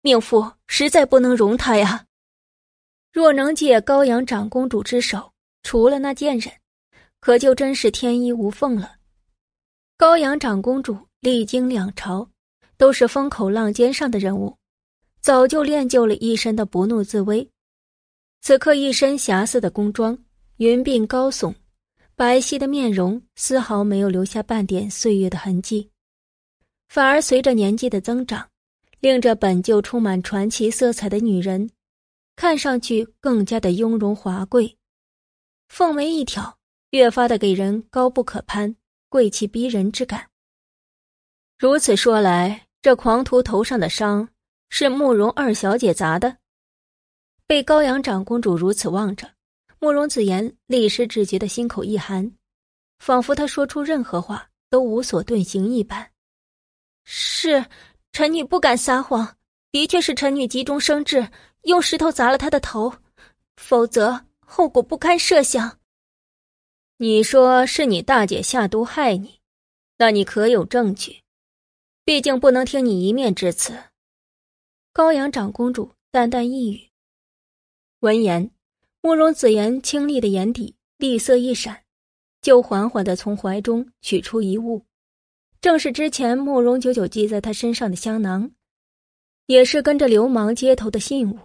[0.00, 2.06] 命妇实在不能容他呀！
[3.12, 5.32] 若能借高阳长公主之手
[5.64, 6.54] 除了那贱人，
[7.18, 8.92] 可就真是天衣无缝了。
[9.96, 12.30] 高阳长公主历经两朝，
[12.76, 14.56] 都是风口浪尖上的人物，
[15.20, 17.48] 早就练就了一身的不怒自威。
[18.40, 20.16] 此刻一身霞色的宫装，
[20.58, 21.52] 云鬓高耸，
[22.22, 25.90] 白皙的面容丝毫没有留下半点岁月的痕迹，
[26.88, 28.48] 反而随着年纪的增长。
[29.00, 31.68] 令这本就充满传奇色彩的女人，
[32.36, 34.78] 看上去更加的雍容华贵，
[35.66, 38.76] 凤眉一挑，越发的给人高不可攀、
[39.08, 40.28] 贵气逼人之感。
[41.58, 44.28] 如此说来，这狂徒头上的伤
[44.68, 46.36] 是慕容二小姐砸的。
[47.48, 49.28] 被高阳长公主如此望着，
[49.82, 52.30] 慕容子言立时只觉得心口一寒，
[53.00, 56.08] 仿佛他说出任何话都无所遁形一般。
[57.02, 57.66] 是。
[58.12, 59.38] 臣女不敢撒谎，
[59.70, 61.28] 的确是臣女急中生智，
[61.62, 62.94] 用石头砸了他的头，
[63.56, 65.80] 否则后果不堪设想。
[66.98, 69.40] 你说是你大姐下毒害你，
[69.96, 71.22] 那你可有证据？
[72.04, 73.76] 毕竟不能听你一面之词。
[74.92, 76.90] 高阳长公主淡淡一语。
[78.00, 78.51] 闻言，
[79.04, 81.82] 慕容子言清丽的眼底厉色一闪，
[82.40, 84.86] 就缓缓的从怀中取出一物。
[85.60, 88.48] 正是之前慕容九九系在他身上的香囊，
[89.46, 91.36] 也是跟着流氓接头的信物。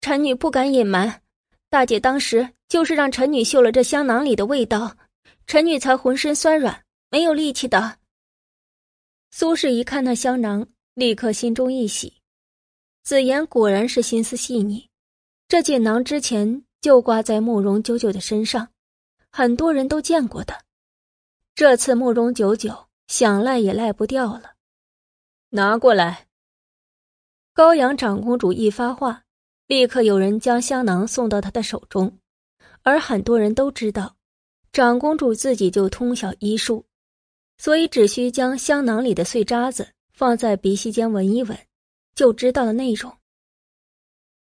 [0.00, 1.22] 臣女不敢隐瞒，
[1.70, 4.96] 大姐当时就是让臣女嗅了这香囊里的味道，
[5.48, 7.98] 臣女才浑身酸软，没有力气的。
[9.32, 12.14] 苏轼一看那香囊，立刻心中一喜，
[13.02, 14.87] 子言果然是心思细腻。
[15.48, 18.68] 这锦囊之前就挂在慕容九九的身上，
[19.32, 20.54] 很多人都见过的。
[21.54, 22.88] 这次慕容九九。
[23.08, 24.52] 想赖也赖不掉了，
[25.48, 26.28] 拿过来。
[27.54, 29.24] 高阳长公主一发话，
[29.66, 32.18] 立刻有人将香囊送到她的手中，
[32.82, 34.14] 而很多人都知道，
[34.72, 36.84] 长公主自己就通晓医术，
[37.56, 41.58] 所以只需将香囊里的碎渣子放在鼻息间闻一闻，
[42.14, 43.10] 就知道了内容。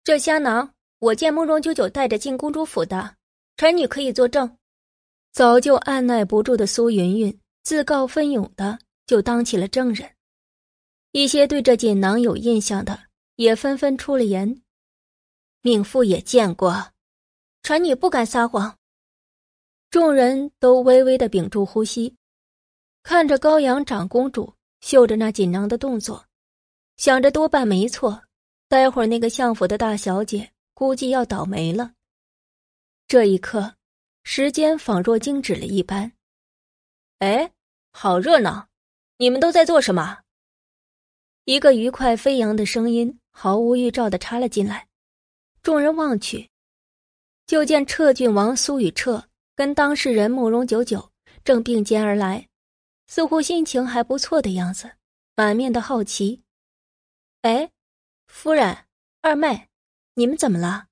[0.02, 0.73] 这香囊
[1.04, 3.16] 我见慕容九九带着进公主府的，
[3.58, 4.56] 臣女可以作证。
[5.32, 7.40] 早就按耐不住的苏云云。
[7.62, 10.10] 自告奋勇的就当起了证人，
[11.12, 13.04] 一些对这锦囊有印象的
[13.36, 14.62] 也纷纷出了言。
[15.62, 16.90] 命妇也见过，
[17.62, 18.76] 臣女不敢撒谎。
[19.90, 22.16] 众人都微微的屏住呼吸，
[23.02, 24.52] 看着高阳长公主
[24.82, 26.26] 嗅着那锦囊的动作，
[26.98, 28.22] 想着多半没错，
[28.68, 31.94] 待会儿那个相府的大小姐估计要倒霉了。
[33.08, 33.76] 这一刻，
[34.22, 36.12] 时间仿若静止了一般。
[37.20, 37.50] 哎。
[37.96, 38.66] 好热闹，
[39.18, 40.22] 你们都在做什么？
[41.44, 44.88] 一个愉快飞扬的声音毫无预兆的插了进来，
[45.62, 46.50] 众人望去，
[47.46, 51.12] 就见彻郡王苏雨彻跟当事人慕容九九
[51.44, 52.48] 正并肩而来，
[53.06, 54.90] 似乎心情还不错的样子，
[55.36, 56.42] 满面的好奇。
[57.42, 57.70] 哎，
[58.26, 58.76] 夫人、
[59.22, 59.68] 二妹，
[60.14, 60.86] 你们怎么了？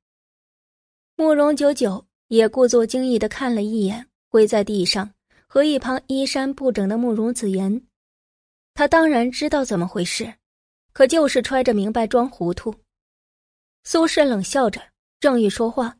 [1.16, 5.15] 慕容九九也故作惊异的看了一眼，跪在地上。
[5.47, 7.86] 和一旁衣衫不整的慕容子言，
[8.73, 10.32] 他当然知道怎么回事，
[10.94, 12.74] 可就是揣着明白装糊涂。
[13.85, 14.81] 苏轼冷笑着，
[15.20, 15.99] 正欲说话，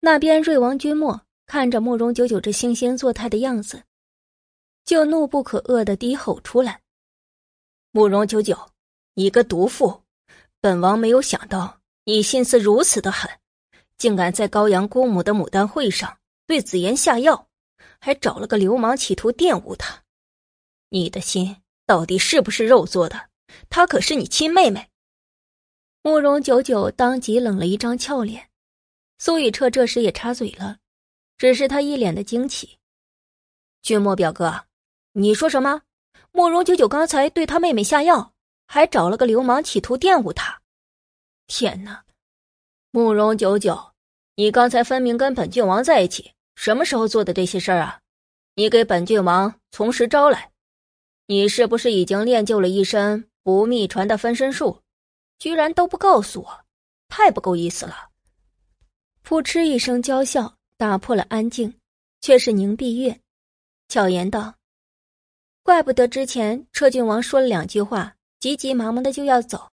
[0.00, 3.82] 那边瑞王君莫看着慕容九九这惺惺作态的样子，
[4.84, 6.82] 就怒不可遏的低吼出来
[7.92, 8.72] ：“慕容九九，
[9.14, 10.02] 你个毒妇！
[10.60, 11.75] 本王没有想到
[12.08, 13.28] 你心思如此的狠，
[13.98, 17.48] 竟敢在高阳姑母的牡丹会上对紫妍下药，
[17.98, 20.04] 还找了个流氓企图玷污她。
[20.90, 23.30] 你的心到底是不是肉做的？
[23.68, 24.88] 她可是你亲妹妹。”
[26.02, 28.50] 慕容九九当即冷了一张俏脸。
[29.18, 30.78] 苏雨彻这时也插嘴了。
[31.36, 32.78] 只是他一脸的惊奇。
[33.82, 34.66] 君莫表哥，
[35.12, 35.82] 你说什么？
[36.30, 38.32] 慕容九九刚才对他妹妹下药，
[38.66, 40.62] 还找了个流氓企图玷污她。
[41.46, 42.04] 天哪！
[42.90, 43.92] 慕容九九，
[44.34, 48.00] 你刚才分明跟本郡王在一起，什么时候做的这些事儿啊？
[48.54, 50.50] 你给本郡王从实招来！
[51.26, 54.82] 你是不是已经练就了一身不秘传的分身术？
[55.38, 56.64] 居然都不告诉我，
[57.08, 58.10] 太不够意思了！
[59.22, 60.56] 扑哧一声娇笑。
[60.78, 61.72] 打破了安静，
[62.20, 63.18] 却是宁碧月，
[63.88, 64.56] 巧言道
[65.64, 69.70] ：“怪不得之前车郡王说了两句话，急急忙忙的就要走，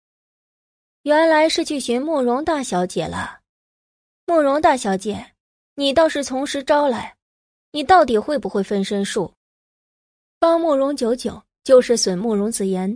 [1.08, 3.40] 原来是去寻慕容大小姐了。
[4.26, 5.32] 慕容大小姐，
[5.74, 7.16] 你倒是从实招来，
[7.72, 9.32] 你到底会不会分身术？
[10.38, 12.94] 帮慕容九九就是损慕容子言，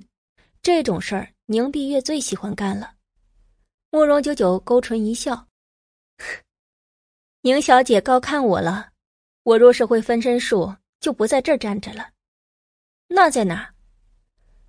[0.61, 2.93] 这种事儿宁碧月最喜欢干了。”
[3.89, 5.49] 慕容九九勾唇一笑。
[7.41, 8.91] 宁小姐高看我了，
[9.43, 12.11] 我若是会分身术，就不在这儿站着了。
[13.09, 13.73] 那在哪？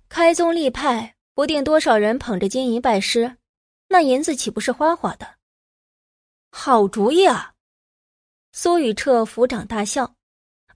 [0.08, 3.36] 开宗立派，不定多少人捧着金银拜师，
[3.88, 5.36] 那银子岂不是花花的？
[6.50, 7.54] 好主意啊！
[8.52, 10.14] 苏雨彻抚掌大笑，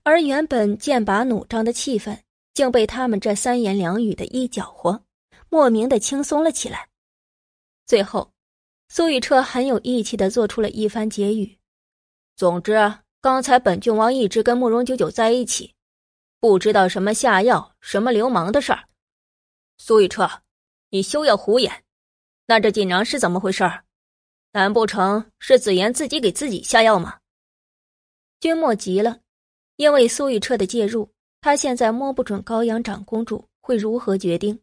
[0.03, 2.19] 而原本剑拔弩张的气氛，
[2.53, 5.01] 竟被他们这三言两语的一搅和，
[5.47, 6.89] 莫名的轻松了起来。
[7.85, 8.33] 最后，
[8.89, 11.57] 苏雨彻很有义气的做出了一番结语。
[12.35, 12.73] 总之，
[13.21, 15.73] 刚才本郡王一直跟慕容九九在一起，
[16.41, 18.83] 不知道什么下药、什么流氓的事儿。
[19.77, 20.29] 苏雨彻，
[20.89, 21.83] 你休要胡言。
[22.45, 23.63] 那这锦囊是怎么回事？
[24.51, 27.19] 难不成是紫妍自己给自己下药吗？
[28.39, 29.19] 君莫急了，
[29.75, 31.09] 因为苏雨彻的介入，
[31.41, 34.59] 他现在摸不准高阳长公主会如何决定。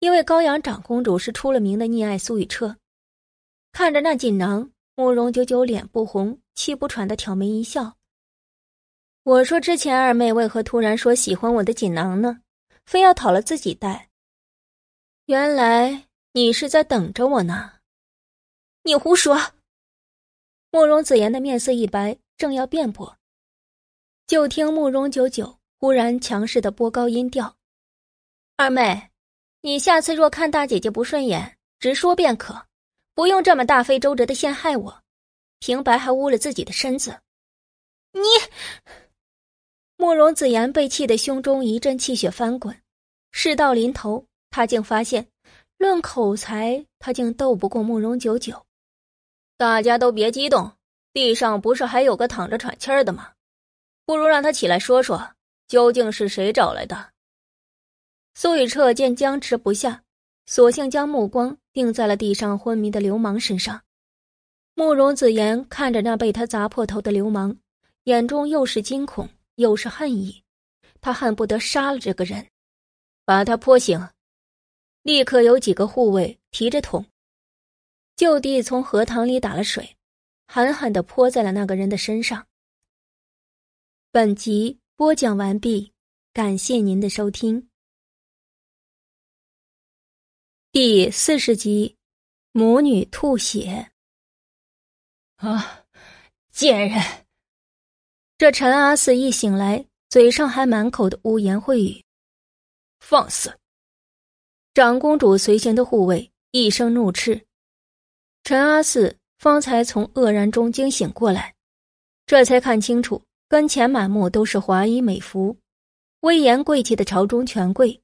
[0.00, 2.76] 因为高阳长公主是出了名的溺爱苏雨彻，
[3.72, 4.70] 看着那锦囊。
[4.94, 7.96] 慕容九九脸不红气不喘的挑眉一笑。
[9.22, 12.42] 我说：“之前二妹为何突然说喜欢我的锦囊呢？
[12.84, 14.10] 非要讨了自己戴。
[15.32, 17.72] 原来你是在等着我呢。”
[18.84, 19.52] 你胡说！
[20.70, 23.16] 慕容子言的面色一白，正要辩驳，
[24.26, 27.56] 就听慕容九九忽然强势的拨高音调
[28.58, 29.08] ：“二妹，
[29.62, 32.66] 你下次若看大姐姐不顺眼，直说便可。”
[33.16, 35.02] 不用这么大费周折的陷害我，
[35.60, 37.18] 平白还污了自己的身子。
[38.12, 38.20] 你，
[39.96, 42.82] 慕容子言被气得胸中一阵气血翻滚，
[43.30, 45.26] 事到临头，他竟发现，
[45.78, 48.64] 论口才，他竟斗不过慕容九九。
[49.56, 50.70] 大家都别激动，
[51.12, 53.32] 地上不是还有个躺着喘气儿的吗？
[54.04, 55.34] 不如让他起来说说，
[55.66, 57.10] 究竟是谁找来的？
[58.34, 60.04] 苏雨彻见僵持不下。
[60.44, 63.80] 索性将目光定在了地上昏迷的流氓身上。
[64.74, 67.56] 慕容子言看着那被他砸破头的流氓，
[68.04, 70.42] 眼中又是惊恐又是恨意。
[71.00, 72.44] 他恨不得杀了这个人，
[73.24, 74.08] 把他泼醒。
[75.02, 77.04] 立刻有几个护卫提着桶，
[78.14, 79.96] 就地从荷塘里打了水，
[80.46, 82.46] 狠狠的泼在了那个人的身上。
[84.12, 85.92] 本集播讲完毕，
[86.32, 87.68] 感谢您的收听。
[90.70, 91.96] 第四十集，
[92.52, 93.90] 母女吐血。
[95.36, 95.84] 啊，
[96.52, 97.26] 贱人！
[98.38, 102.04] 这陈阿四一醒来，嘴上还满口的污言秽语。
[103.00, 103.58] 放肆！
[104.74, 107.46] 长公主随行的护卫一声怒斥。
[108.42, 111.54] 陈阿四方才从愕然中惊醒过来，
[112.24, 115.58] 这才看清楚，跟前满目都是华衣美服、
[116.20, 118.00] 威严贵气的朝中权贵，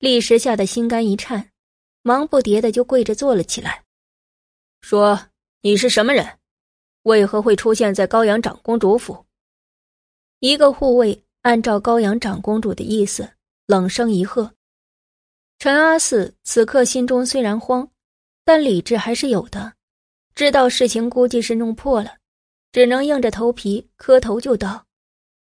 [0.00, 1.50] 立时吓得心肝一颤。
[2.02, 3.84] 忙不迭的就跪着坐了起来，
[4.80, 5.28] 说
[5.62, 6.26] ：“你是什么人？
[7.04, 9.24] 为何会出现在高阳长公主府？”
[10.40, 13.34] 一个护卫按照高阳长公主的意思，
[13.66, 14.52] 冷声一喝。
[15.62, 17.88] 陈阿四此刻心中虽然慌，
[18.44, 19.74] 但理智还是有的，
[20.34, 22.16] 知道事情估计是弄破了，
[22.72, 24.84] 只能硬着头皮磕头就道：“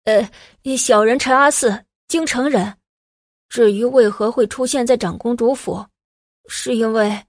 [0.05, 0.31] 呃，
[0.77, 2.77] 小人陈阿四，京城人。”
[3.51, 5.85] 至于为何会出现在长公主府，
[6.47, 7.25] 是因为，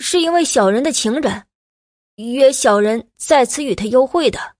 [0.00, 1.44] 是因为小人的情人，
[2.16, 4.56] 约小人在此与他幽会的。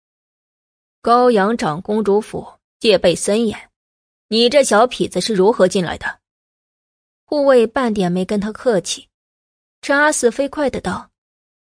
[1.03, 2.47] 高阳长公主府
[2.79, 3.59] 戒备森严，
[4.29, 6.21] 你这小痞子是如何进来的？
[7.27, 9.09] 护卫半点没跟他客气。
[9.83, 11.11] 陈阿四飞快的道：“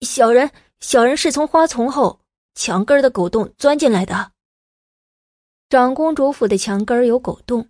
[0.02, 0.50] 小人，
[0.80, 2.20] 小人是从花丛后
[2.54, 4.32] 墙根的狗洞钻进来的。
[5.70, 7.68] 长公主府的墙根有狗洞，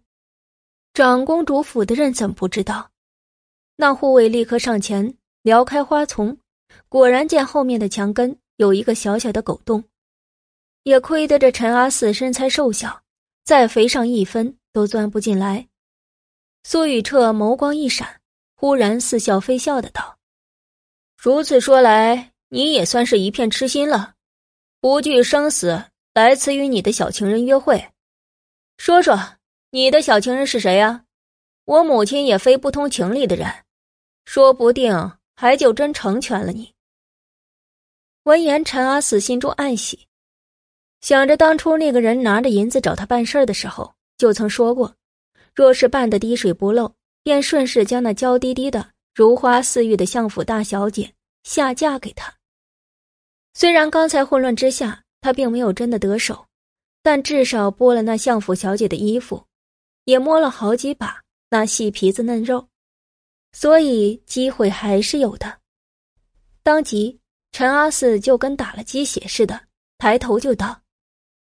[0.94, 2.90] 长公主府的人怎么不知道？
[3.76, 6.38] 那护卫立刻上前撩开花丛，
[6.88, 9.84] 果然见后面的墙根有一个小小的狗洞。
[10.84, 13.02] 也亏得这陈阿四身材瘦小，
[13.44, 15.68] 再肥上一分都钻不进来。
[16.66, 18.20] 苏雨彻眸光一闪，
[18.56, 20.16] 忽然似笑非笑的道。
[21.16, 24.14] 如此说来，你也算是一片痴心了，
[24.80, 25.84] 不惧生死
[26.14, 27.86] 来此与你的小情人约会。
[28.78, 29.36] 说说，
[29.70, 31.04] 你的小情人是谁呀？
[31.66, 33.46] 我母亲也非不通情理的人，
[34.24, 36.72] 说不定还就真成全了你。
[38.22, 40.06] 闻言，陈阿四心中暗喜，
[41.02, 44.94] 想着当初那个人拿着银子找他办事的时候，就曾说过，
[45.54, 48.90] 若是办得滴水不漏，便顺势将那娇滴滴的。
[49.14, 51.14] 如花似玉的相府大小姐
[51.44, 52.34] 下嫁给他。
[53.54, 56.46] 虽然刚才混乱之下，他并没有真的得手，
[57.00, 59.46] 但至少剥了那相府小姐的衣服，
[60.04, 62.66] 也摸了好几把那细皮子嫩肉，
[63.52, 65.60] 所以机会还是有的。
[66.64, 67.20] 当即，
[67.52, 69.68] 陈阿四就跟打了鸡血似的，
[69.98, 70.82] 抬头就道：“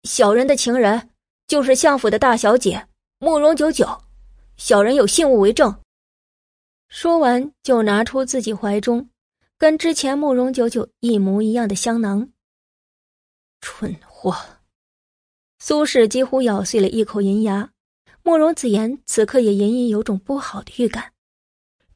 [0.08, 1.10] 小人的情人
[1.48, 2.86] 就是相府的大小姐
[3.18, 4.02] 慕容九九，
[4.56, 5.80] 小人有信物为证。”
[6.88, 9.09] 说完，就拿出自己怀中
[9.56, 12.28] 跟之前慕容九九一模一样的香囊。
[13.60, 14.36] 蠢货！
[15.59, 17.70] 苏轼几乎咬碎了一口银牙。
[18.22, 21.12] 慕容子言此刻也隐隐有种不好的预感。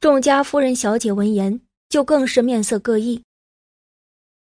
[0.00, 3.22] 众家夫人小姐闻言，就更是面色各异。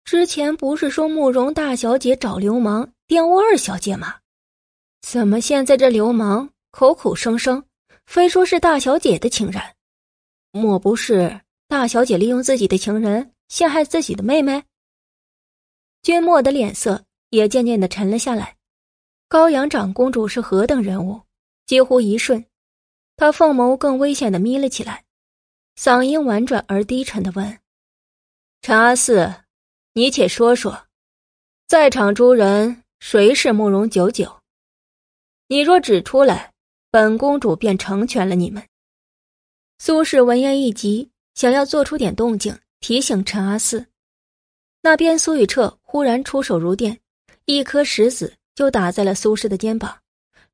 [0.05, 4.21] 之前不是说慕容大小姐找流氓玷污二小姐吗？
[5.01, 7.63] 怎么现在这流氓口口声声
[8.07, 9.63] 非说是大小姐的情人？
[10.53, 14.65] 莫不是大小姐利用自己的情人陷害自己的妹妹？
[16.01, 18.57] 君莫的脸色也渐渐的沉了下来。
[19.29, 21.21] 高阳长公主是何等人物？
[21.67, 22.43] 几乎一瞬，
[23.17, 25.05] 他凤眸更危险的眯了起来，
[25.77, 27.61] 嗓音婉转而低沉的问
[28.63, 29.45] ：“陈阿四，
[29.93, 30.87] 你且说说，
[31.67, 34.41] 在场诸人谁是慕容九九？
[35.49, 36.52] 你若指出来，
[36.93, 38.63] 本公主便成全了你们。”
[39.81, 43.87] 苏轼闻言一急，想要做出点动静提醒陈阿四。
[44.83, 47.01] 那边苏雨彻忽然出手如电，
[47.47, 49.99] 一颗石子就打在了苏轼的肩膀，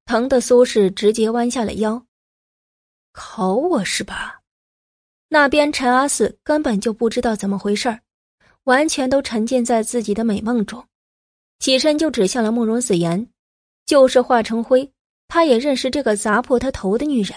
[0.05, 2.07] 疼得苏轼直接弯下了腰。
[3.13, 4.41] 考我是吧？
[5.29, 8.01] 那边陈阿四根本就不知道怎么回事
[8.63, 10.87] 完全都沉浸在自己的美梦中，
[11.59, 13.29] 起身就指向了慕容子言，
[13.85, 14.91] 就是化成灰，
[15.29, 17.37] 他也认识这个砸破他头的女人。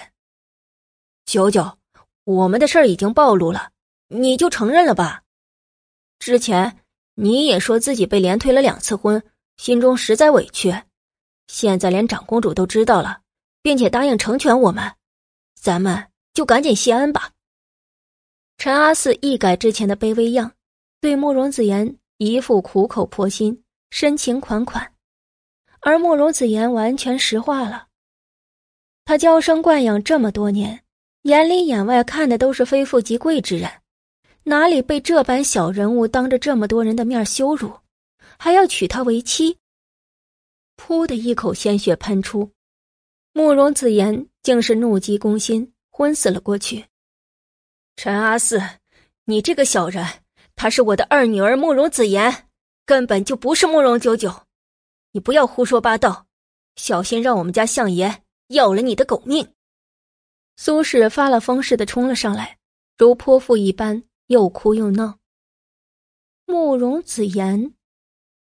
[1.25, 1.77] 九九。
[2.23, 3.71] 我们的事儿已经暴露了，
[4.07, 5.23] 你就承认了吧。
[6.19, 6.77] 之前
[7.15, 9.21] 你也说自己被连推了两次婚，
[9.57, 10.71] 心中实在委屈。
[11.47, 13.21] 现在连长公主都知道了，
[13.63, 14.93] 并且答应成全我们，
[15.59, 17.31] 咱们就赶紧谢恩吧。
[18.59, 20.51] 陈阿四一改之前的卑微样，
[21.01, 24.93] 对慕容子言一副苦口婆心、深情款款，
[25.81, 27.87] 而慕容子言完全石化了。
[29.03, 30.83] 他娇生惯养这么多年。
[31.23, 33.69] 眼里眼外看的都是非富即贵之人，
[34.41, 37.71] 哪里被这般小人物当着这么多人的面羞辱，
[38.39, 39.59] 还要娶她为妻？
[40.77, 42.49] 噗的一口鲜血喷出，
[43.33, 46.85] 慕容子言竟是怒极攻心，昏死了过去。
[47.95, 48.59] 陈阿四，
[49.25, 50.03] 你这个小人，
[50.55, 52.47] 她是我的二女儿慕容子言，
[52.83, 54.41] 根本就不是慕容九九，
[55.11, 56.27] 你不要胡说八道，
[56.75, 59.53] 小心让我们家相爷要了你的狗命！
[60.55, 62.57] 苏轼发了疯似的冲了上来，
[62.97, 65.19] 如泼妇一般，又哭又闹。
[66.45, 67.73] 慕容子言，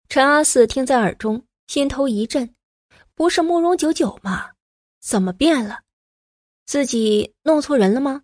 [0.10, 2.54] 陈阿四听在耳中，心头一震，
[3.16, 4.52] 不是慕容九九吗？
[5.02, 5.82] 怎么变了？
[6.66, 8.24] 自己弄错人了吗？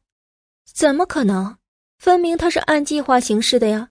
[0.66, 1.58] 怎么可能？
[1.98, 3.90] 分明他是按计划行事的呀！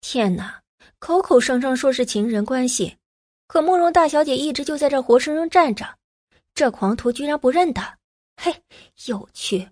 [0.00, 0.62] 天哪，
[0.98, 2.97] 口口声声说是情人关系，
[3.48, 5.98] 可慕容大小姐一直就在这活生生站着，
[6.54, 7.98] 这狂徒居然不认得。
[8.36, 8.62] 嘿，
[9.06, 9.70] 有趣，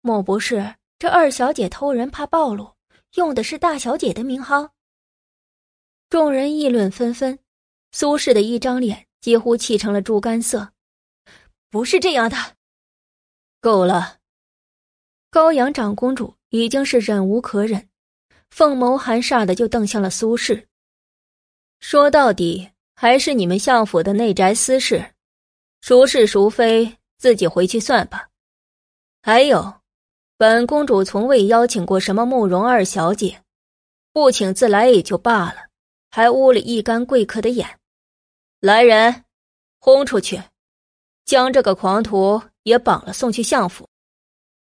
[0.00, 2.74] 莫不是这二小姐偷人怕暴露，
[3.14, 4.72] 用的是大小姐的名号？
[6.10, 7.38] 众人议论纷纷，
[7.92, 10.72] 苏轼的一张脸几乎气成了猪肝色。
[11.70, 12.36] 不是这样的。
[13.60, 14.18] 够了。
[15.30, 17.88] 高阳长公主已经是忍无可忍，
[18.50, 20.68] 凤眸含煞的就瞪向了苏氏。
[21.78, 25.12] 说到底，还是你们相府的内宅私事，
[25.82, 28.30] 孰是孰非，自己回去算吧。
[29.22, 29.80] 还有，
[30.38, 33.42] 本公主从未邀请过什么慕容二小姐，
[34.14, 35.68] 不请自来也就罢了，
[36.10, 37.78] 还污了一干贵客的眼。
[38.60, 39.24] 来人，
[39.78, 40.42] 轰出去，
[41.26, 43.86] 将这个狂徒也绑了送去相府。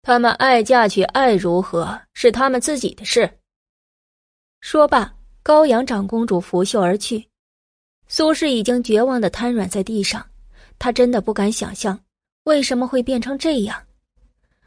[0.02, 3.38] 他们爱嫁娶爱如何，是他们自己的事。
[4.60, 5.14] 说罢。
[5.40, 7.26] 高阳长公主拂袖而去，
[8.08, 10.28] 苏氏已经绝望的瘫软在地上。
[10.78, 11.98] 她真的不敢想象
[12.44, 13.86] 为什么会变成这样。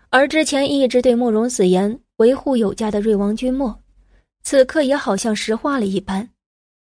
[0.10, 3.82] 而之前一直对慕容子言维护有加的瑞王君莫，
[4.44, 6.30] 此刻也好像石化了一般，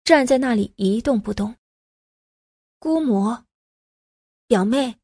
[0.03, 1.55] 站在那里一动不动。
[2.79, 3.37] 姑母，
[4.47, 4.95] 表妹。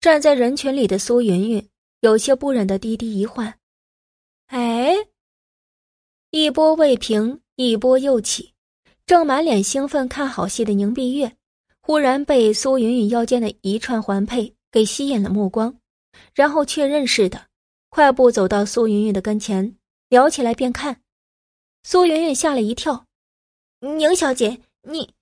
[0.00, 1.68] 站在人群里的苏云云
[2.00, 3.58] 有些不忍的低低一唤
[4.48, 4.94] ：“哎。”
[6.30, 7.40] 一波未平。
[7.56, 8.52] 一波又起，
[9.06, 11.36] 正满脸兴奋看好戏的宁碧月，
[11.80, 15.78] 忽然被苏云云腰间的一串环佩给吸引了目光，
[16.34, 17.46] 然后确认似的，
[17.88, 19.76] 快步走到苏云云的跟前，
[20.08, 21.00] 撩起来便看。
[21.84, 23.06] 苏云云吓了一跳
[23.78, 25.14] ：“宁小姐，你……”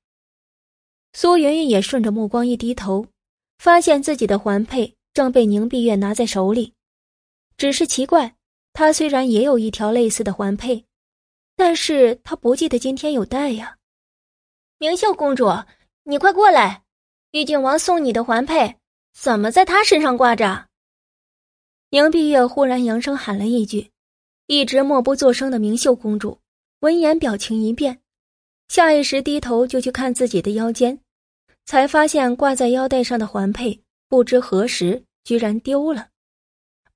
[1.13, 3.07] 苏云云也顺着目光一低头，
[3.59, 6.73] 发现自己的环佩正被宁碧月拿在手里，
[7.59, 8.35] 只是奇怪，
[8.73, 10.87] 她虽然也有一条类似的环佩。
[11.57, 13.77] 但是他不记得今天有带呀，
[14.79, 15.49] 明秀公主，
[16.03, 16.83] 你快过来！
[17.31, 18.77] 玉郡王送你的环佩
[19.13, 20.67] 怎么在他身上挂着？
[21.91, 23.91] 宁碧月忽然扬声喊了一句，
[24.47, 26.39] 一直默不作声的明秀公主
[26.81, 28.01] 闻言表情一变，
[28.69, 30.99] 下意识低头就去看自己的腰间，
[31.65, 36.09] 才发现挂在腰带上的环佩不知何时居然丢了，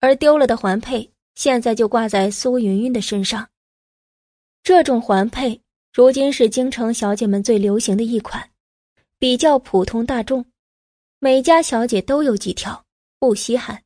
[0.00, 3.48] 而丢了的环佩现在就挂在苏云云的身上。
[4.68, 5.62] 这种环佩
[5.94, 8.50] 如今是京城小姐们最流行的一款，
[9.18, 10.44] 比较普通大众，
[11.20, 12.84] 每家小姐都有几条，
[13.18, 13.82] 不稀罕。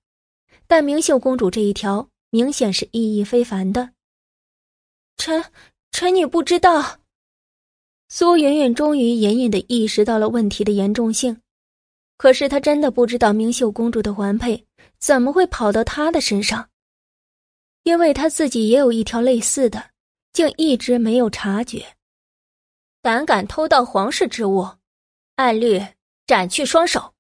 [0.66, 3.90] 但明秀公主这一条明显是意义非凡的。
[5.18, 5.44] 臣
[5.92, 6.98] 臣女不知道。
[8.09, 11.40] 苏云云终于隐隐的意识到了问题的严重性，
[12.16, 14.66] 可是她真的不知道明秀公主的环佩
[14.98, 16.70] 怎么会跑到她的身上，
[17.84, 19.91] 因为她自己也有一条类似的。
[20.32, 21.84] 竟一直没有察觉，
[23.02, 24.66] 胆敢偷盗皇室之物，
[25.34, 25.78] 按律
[26.26, 27.12] 斩去双手。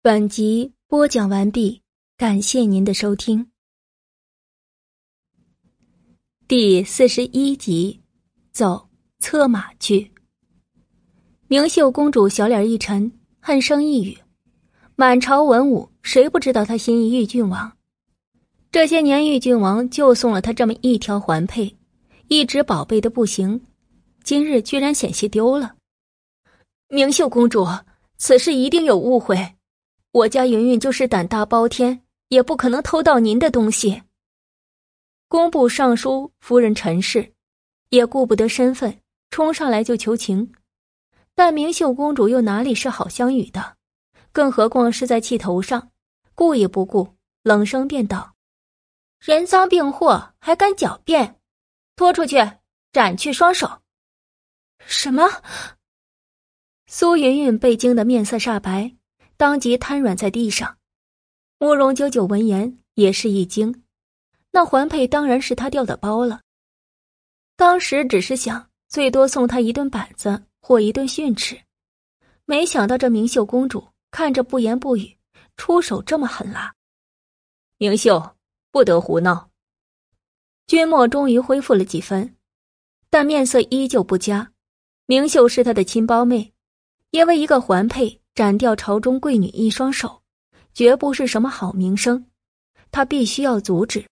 [0.00, 1.82] 本集播讲完毕，
[2.16, 3.50] 感谢您的收听。
[6.48, 8.00] 第四十一集，
[8.50, 10.10] 走，策马去。
[11.48, 14.16] 明秀公主小脸一沉，恨声一语
[14.96, 17.76] ：“满朝文武，谁不知道她心仪玉郡王？
[18.72, 21.76] 这些年，玉郡王就送了她这么一条环佩。”
[22.32, 23.60] 一直宝贝的不行，
[24.22, 25.74] 今日居然险些丢了。
[26.86, 27.66] 明秀公主，
[28.18, 29.56] 此事一定有误会。
[30.12, 34.04] 我家云云就是胆大包天，也不可能偷到您的东西。
[35.26, 37.32] 工部尚书夫人陈氏
[37.88, 39.00] 也顾不得身份，
[39.30, 40.52] 冲上来就求情。
[41.34, 43.76] 但明秀公主又哪里是好相与的？
[44.30, 45.90] 更何况是在气头上，
[46.36, 48.36] 顾也不顾，冷声便道
[49.18, 51.38] ：“人赃并获，还敢狡辩？”
[52.00, 52.38] 拖出去，
[52.92, 53.82] 斩去双手！
[54.78, 55.28] 什么？
[56.86, 58.96] 苏云云被惊得面色煞白，
[59.36, 60.78] 当即瘫软在地上。
[61.58, 63.84] 慕容九九闻言也是一惊，
[64.50, 66.40] 那环佩当然是他掉的包了。
[67.54, 71.60] 当时只是想最多送他一顿板子或一顿训斥，
[72.46, 75.18] 没想到这明秀公主看着不言不语，
[75.58, 76.74] 出手这么狠辣。
[77.76, 78.36] 明秀
[78.70, 79.49] 不得胡闹。
[80.70, 82.36] 君莫终于恢复了几分，
[83.10, 84.52] 但面色依旧不佳。
[85.06, 86.52] 明秀是他的亲胞妹，
[87.10, 90.22] 因为一个环佩斩掉朝中贵女一双手，
[90.72, 92.24] 绝不是什么好名声。
[92.92, 94.06] 他必须要阻止。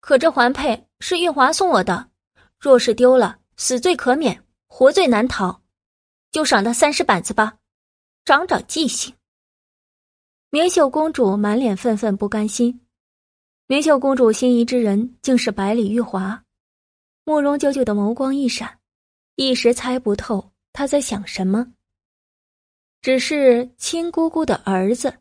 [0.00, 2.08] 可这环佩是玉华送我的，
[2.58, 5.60] 若是丢了，死罪可免，活罪难逃。
[6.32, 7.58] 就赏他三十板子吧，
[8.24, 9.14] 长长记性。
[10.48, 12.80] 明秀公主满脸愤愤不甘心。
[13.70, 16.42] 明秀公主心仪之人竟是百里玉华，
[17.22, 18.80] 慕容九九的眸光一闪，
[19.36, 21.64] 一时猜不透他在想什么。
[23.00, 25.14] 只是亲姑姑的儿子，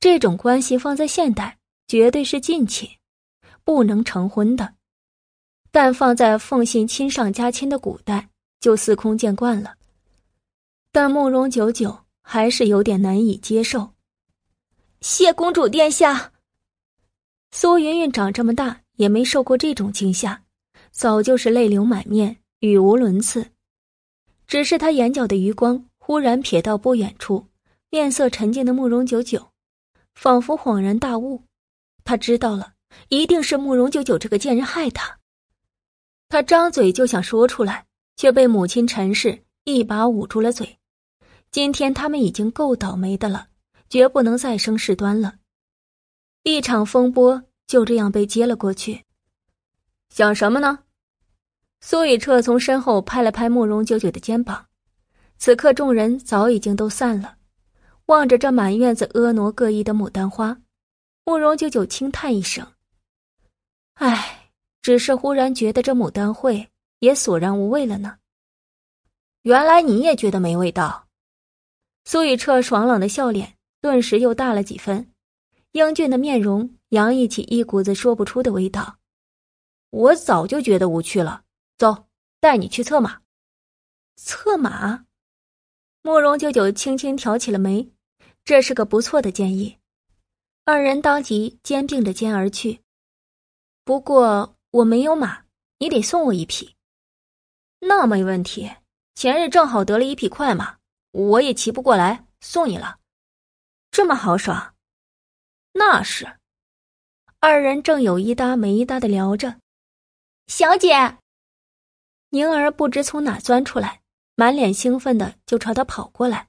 [0.00, 1.56] 这种关系放在现代
[1.86, 2.90] 绝对是近亲，
[3.62, 4.66] 不能成婚的；
[5.70, 9.76] 但放在奉信亲上加亲的古代，就司空见惯了。
[10.90, 13.90] 但慕容九九还是有点难以接受，
[15.00, 16.31] 谢公主殿下。
[17.54, 20.42] 苏云云长这么大也没受过这种惊吓，
[20.90, 23.46] 早就是泪流满面，语无伦次。
[24.46, 27.46] 只是他眼角的余光忽然瞥到不远处，
[27.90, 29.50] 面色沉静的慕容九九，
[30.14, 31.42] 仿佛恍然大悟，
[32.04, 32.72] 他知道了，
[33.10, 35.18] 一定是慕容九九这个贱人害他。
[36.30, 37.84] 他张嘴就想说出来，
[38.16, 40.78] 却被母亲陈氏一把捂住了嘴。
[41.50, 43.48] 今天他们已经够倒霉的了，
[43.90, 45.34] 绝不能再生事端了。
[46.42, 49.04] 一场风波就这样被接了过去。
[50.10, 50.80] 想什么呢？
[51.80, 54.66] 苏雨彻从身后拍了拍慕容九九的肩膀。
[55.38, 57.36] 此刻众人早已经都散了，
[58.06, 60.60] 望着这满院子婀娜各异的牡丹花，
[61.24, 62.66] 慕容九九轻叹一声
[63.94, 64.38] ：“唉。”
[64.82, 68.16] 只是忽然觉得这牡丹会也索然无味了呢。
[69.42, 71.06] 原来你也觉得没味道。
[72.04, 75.11] 苏雨彻爽朗的笑脸顿时又大了几分，
[75.72, 78.98] 英俊的面容洋溢起一股子说不出的味道。
[79.90, 81.42] 我早就觉得无趣了。
[81.76, 82.06] 走，
[82.40, 83.20] 带你去策马。
[84.16, 85.04] 策马？
[86.02, 87.92] 慕容九九轻轻挑起了眉，
[88.44, 89.78] 这是个不错的建议。
[90.64, 92.80] 二人当即肩并着肩而去。
[93.84, 94.56] 不过。
[94.72, 95.44] 我没有马，
[95.80, 96.74] 你得送我一匹。
[97.80, 98.70] 那没问题，
[99.14, 100.78] 前日正好得了一匹快马，
[101.10, 102.98] 我也骑不过来，送你了。
[103.90, 104.74] 这么豪爽？
[105.72, 106.38] 那是。
[107.40, 109.58] 二人正有一搭没一搭的聊着。
[110.46, 111.18] 小姐，
[112.30, 114.00] 宁儿不知从哪钻出来，
[114.36, 116.48] 满脸兴奋的就朝他跑过来。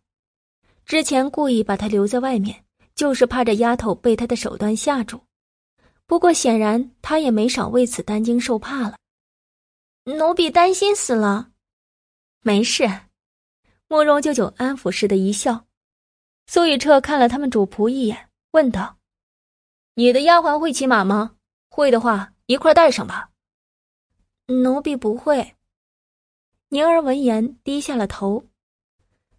[0.85, 5.21] 之前故意把他留在外面，就是怕这丫头被他的手段吓住。
[6.05, 8.97] 不过显然他也没少为此担惊受怕了。
[10.03, 11.51] 奴婢担心死了。
[12.41, 12.87] 没事，
[13.87, 15.65] 慕容舅舅安抚似的一笑。
[16.45, 18.97] 苏雨彻看了他们主仆一眼，问道
[19.95, 21.35] ：“你的丫鬟会骑马吗？
[21.69, 23.29] 会的话，一块带上吧。”
[24.47, 25.55] 奴婢不会。
[26.69, 28.43] 宁儿闻言低下了头。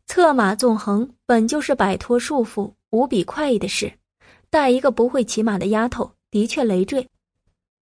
[0.06, 3.98] 策马纵横本就是摆脱束缚、无比快意的事，
[4.50, 6.12] 带一个不会骑马的丫头。
[6.30, 7.08] 的确累赘，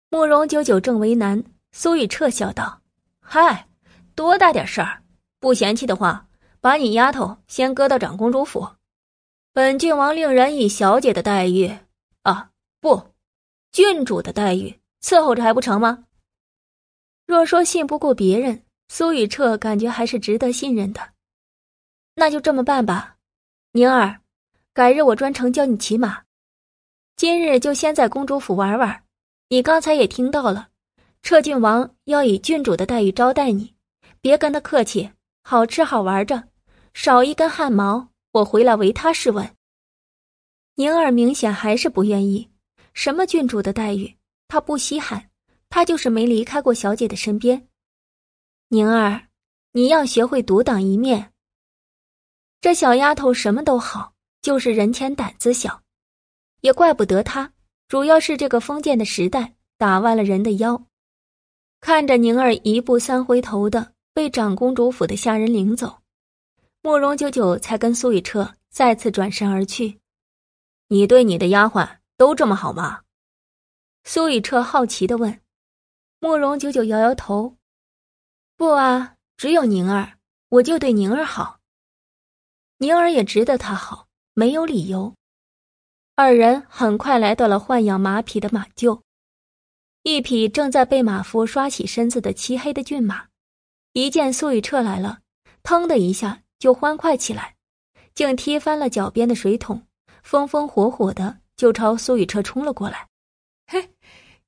[0.09, 2.81] 慕容九九正为难，苏雨彻笑道
[3.19, 3.67] ：“嗨，
[4.15, 5.03] 多大点事儿？
[5.41, 6.25] 不嫌弃的话，
[6.61, 8.65] 把你丫头先搁到长公主府，
[9.51, 11.77] 本郡王令人以小姐的待遇
[12.23, 12.51] 啊，
[12.81, 13.13] 不，
[13.71, 16.05] 郡主的待遇伺候着还不成吗？
[17.25, 21.01] 若说信不过别人，苏雨彻感觉还是值得信任的。
[22.15, 23.17] 那就这么办吧，
[23.71, 24.21] 宁儿，
[24.73, 26.23] 改日我专程教你骑马。”
[27.15, 29.03] 今日就先在公主府玩玩，
[29.49, 30.69] 你刚才也听到了，
[31.21, 33.75] 彻郡王要以郡主的待遇招待你，
[34.21, 35.11] 别跟他客气，
[35.43, 36.47] 好吃好玩着，
[36.93, 39.55] 少一根汗毛，我回来唯他是问。
[40.79, 42.49] 宁儿明显还是不愿意，
[42.93, 44.15] 什么郡主的待遇，
[44.47, 45.29] 她不稀罕，
[45.67, 47.67] 她就是没离开过小姐的身边。
[48.69, 49.27] 宁儿，
[49.73, 51.33] 你要学会独当一面。
[52.61, 55.81] 这小丫头什么都好，就是人前胆子小。
[56.61, 57.51] 也怪不得她，
[57.89, 60.81] 主要是这个封建的时代打弯了人的腰。
[61.81, 65.99] 看着宁儿一步三回头的被长公主府的下人领走，
[66.81, 69.99] 慕容九九才跟苏雨彻再次转身而去。
[70.91, 73.01] 你对你的丫鬟都这么好吗？
[74.03, 75.39] 苏雨彻好奇的问。
[76.19, 77.57] 慕容九九摇摇头
[78.57, 80.17] ：“不啊，只有宁儿，
[80.49, 81.59] 我就对宁儿好。
[82.79, 85.13] 宁儿也值得他好，没有理由。”
[86.17, 89.03] 二人很快来到了豢养马匹的马厩，
[90.01, 93.27] 一匹正在被马夫刷洗身子的漆黑的骏马，
[93.93, 95.19] 一见苏雨彻来了，
[95.61, 97.57] 腾的一下就欢快起来，
[98.15, 99.85] 竟踢翻了脚边的水桶，
[100.29, 103.07] 风风火火的就朝苏雨彻冲了过来。
[103.65, 103.89] 嘿，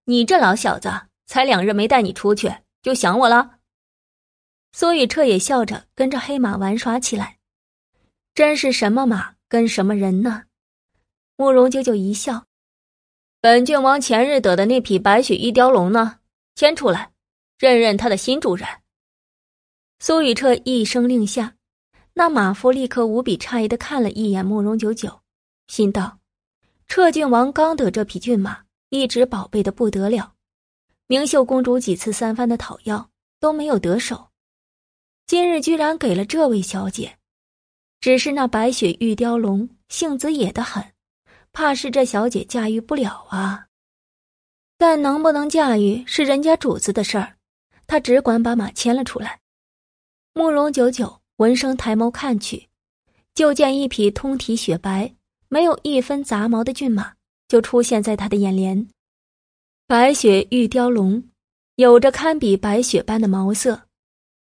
[0.06, 0.92] 你这老小子，
[1.26, 3.58] 才两日没带你出去，就想我了？
[4.74, 7.40] 苏雨彻也笑着跟着黑马玩耍起来，
[8.36, 10.44] 真是什么马跟什么人呢？
[11.36, 12.46] 慕容九九一笑
[13.42, 16.20] ：“本郡王前日得的那匹白雪玉雕龙呢？
[16.54, 17.12] 牵出来，
[17.58, 18.68] 认认他的新主人。”
[19.98, 21.56] 苏雨彻一声令下，
[22.14, 25.21] 那马夫立刻无比诧异的看了一眼慕容九九，
[25.72, 26.20] 心道
[26.90, 30.34] ：“彻郡王刚得这匹骏马，一直宝贝的不得了。
[31.08, 34.32] 明秀公主几次三番的讨要都没有得手，
[35.26, 37.18] 今日居然给了这位小姐。
[38.02, 40.84] 只是那白雪玉雕龙性子野得很。”
[41.54, 43.68] 怕是这小姐驾驭不了啊，
[44.78, 47.38] 但能不能驾驭是人家主子的事儿，
[47.88, 49.40] 他只管把马牵了出来。
[50.34, 52.70] 慕容九九闻声抬眸看去，
[53.34, 55.14] 就见一匹通体雪白、
[55.54, 57.16] 没有一分杂毛的骏马
[57.50, 58.88] 就出现在他的眼帘。
[59.86, 61.28] 白雪玉雕龙，
[61.76, 63.82] 有着堪比白雪般的毛色，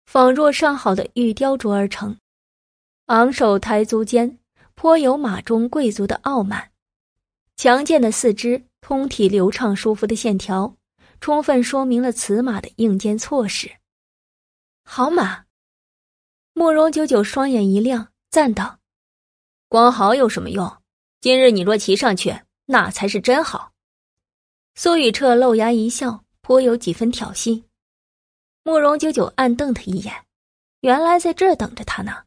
[0.07, 2.17] 仿若上好的玉雕琢而成。
[3.05, 4.39] 昂首抬足间，
[4.73, 6.71] 颇有马中贵族的傲慢。
[7.55, 10.75] 强健的四肢，通体流畅舒服的线条，
[11.21, 13.69] 充分说明了此马的硬件措施。
[14.83, 15.45] 好马！
[16.53, 18.79] 慕容九九双眼一亮，赞道
[19.69, 20.75] ：“光好有什么用？
[21.27, 23.73] 今日你若骑上去，那才是真好。”
[24.75, 27.63] 苏雨彻露牙一笑，颇有几分挑衅。
[28.63, 30.23] 慕容九九暗瞪他一眼，
[30.79, 32.23] 原来在这等着他呢。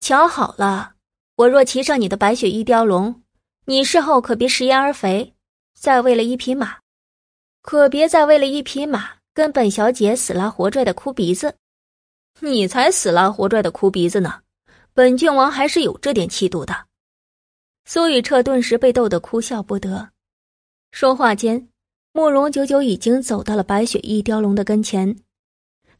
[0.00, 0.96] 瞧好了，
[1.36, 3.22] 我若骑上你的白雪玉雕龙，
[3.64, 5.32] 你事后可别食言而肥，
[5.72, 6.80] 再为了一匹马，
[7.62, 9.12] 可别再为了一匹马。
[9.32, 11.56] 跟本小姐死拉活拽的哭鼻子，
[12.40, 14.42] 你才死拉活拽的哭鼻子呢！
[14.92, 16.85] 本郡王还是有这点气度的。
[17.88, 20.10] 苏雨彻顿时被逗得哭笑不得。
[20.90, 21.68] 说话间，
[22.12, 25.16] 慕容久久已经走到了白雪玉雕龙的跟前，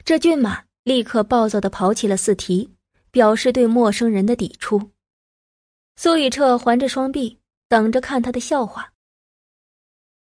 [0.04, 2.74] 这骏马立刻暴躁的跑起了四蹄，
[3.12, 4.90] 表示对陌生人的抵触。
[5.94, 7.38] 苏雨彻环着双臂，
[7.68, 8.92] 等着看他的笑话。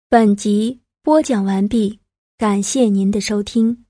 [0.10, 2.00] 本集播讲完毕。
[2.36, 3.86] 感谢您的收听，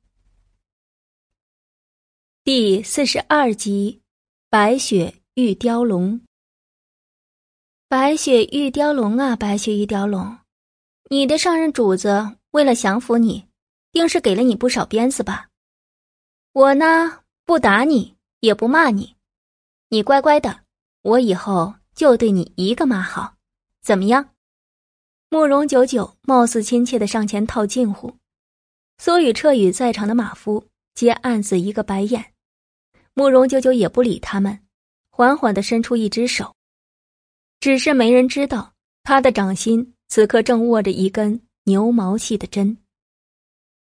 [2.43, 4.01] 第四十二集
[4.49, 6.19] 《白雪玉雕龙》。
[7.93, 10.39] 白雪玉雕龙啊，白雪玉雕龙，
[11.11, 13.45] 你的上任主子为了降服你，
[13.91, 15.49] 定是给了你不少鞭子吧？
[16.53, 19.15] 我呢，不打你，也不骂你，
[19.89, 20.61] 你乖乖的，
[21.03, 23.35] 我以后就对你一个妈好，
[23.83, 24.31] 怎么样？
[25.29, 28.17] 慕容九九貌似亲切的上前套近乎。
[28.97, 30.65] 苏雨彻与在场的马夫
[30.95, 32.33] 皆暗自一个白眼，
[33.13, 34.61] 慕容九九也不理他们，
[35.11, 36.55] 缓缓的伸出一只手。
[37.63, 38.73] 只是没人知道，
[39.03, 42.77] 他的掌心此刻正握着一根牛毛细的针。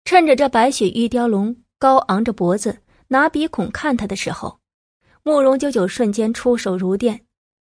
[0.06, 2.78] 趁着这白雪玉雕龙高昂着脖子，
[3.08, 4.60] 拿鼻孔看他的时候，
[5.24, 7.26] 慕容九九瞬间出手如电，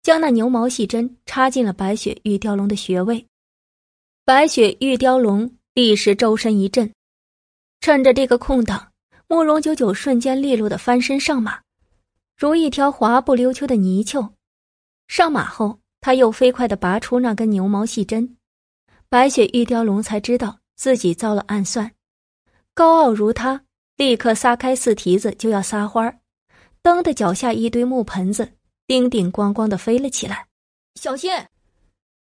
[0.03, 3.27] 将那牛毛细针插进了白雪玉雕龙的穴位。
[4.25, 6.91] 白雪玉雕龙立时周身一震。
[7.83, 8.93] 趁着这个空档，
[9.27, 11.61] 慕容九九瞬间利落的翻身上马，
[12.35, 14.33] 如一条滑不溜秋的泥鳅。
[15.07, 18.37] 上马后，他又飞快的拔出那根牛毛细针。
[19.09, 21.91] 白雪玉雕龙才知道自己遭了暗算，
[22.75, 23.65] 高傲如他，
[23.97, 26.21] 立刻撒开四蹄子就要撒欢儿，
[26.83, 28.53] 蹬的脚下一堆木盆子
[28.87, 30.47] 叮叮咣咣的飞了起来。
[30.95, 31.33] 小心！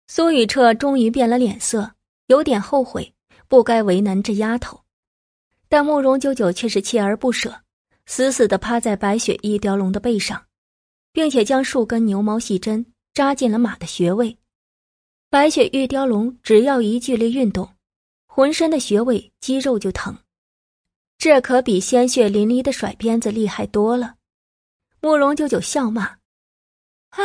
[0.09, 1.93] 苏雨彻终于变了脸色，
[2.29, 3.13] 有点后悔，
[3.49, 4.81] 不该为难这丫头。
[5.69, 7.63] 但慕容九九却是锲而不舍，
[8.07, 10.47] 死死的趴在白雪玉雕龙的背上，
[11.13, 12.87] 并且将数根牛毛细针
[13.17, 14.37] 扎进了马的穴位。
[15.31, 17.75] 白雪玉雕龙只要一剧烈运动，
[18.27, 20.19] 浑身的穴位肌肉就疼，
[21.17, 24.17] 这可比鲜血淋漓的甩鞭子厉害多了。
[25.01, 26.19] 慕容九九笑骂
[27.09, 27.23] ：“嗨，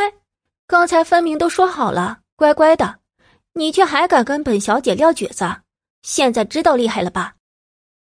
[0.66, 3.02] 刚才分明都说好了，乖乖的，
[3.52, 5.44] 你却还敢跟本小姐撂蹶子，
[6.04, 7.36] 现在知道厉害了吧？”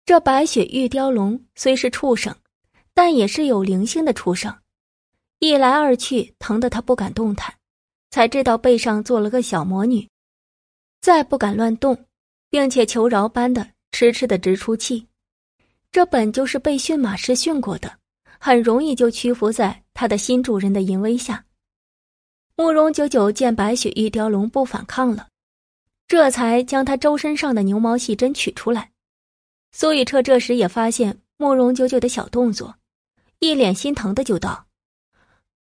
[0.06, 2.34] 这白雪玉雕龙虽是畜生，
[2.94, 4.56] 但也是有灵性的畜生。
[5.40, 7.54] 一来二去，疼得他不敢动弹，
[8.10, 10.08] 才知道背上坐了个小魔女，
[11.00, 12.06] 再不敢乱动，
[12.48, 15.06] 并且求饶般的痴痴的直出气。
[15.92, 17.98] 这本就是被驯马师训过的，
[18.38, 21.44] 很容易就屈服在他的新主人的淫威下。
[22.54, 25.28] 慕容九九见白雪玉雕龙不反抗了，
[26.08, 28.92] 这才将他周身上的牛毛细针取出来。
[29.72, 32.76] 苏雨彻这时也发现慕容九九的小动作，
[33.40, 34.66] 一脸心疼的就道：“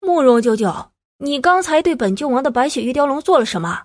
[0.02, 0.92] 慕容九九，
[1.24, 3.84] 你刚才对本郡王的白雪玉雕龙做了什么？”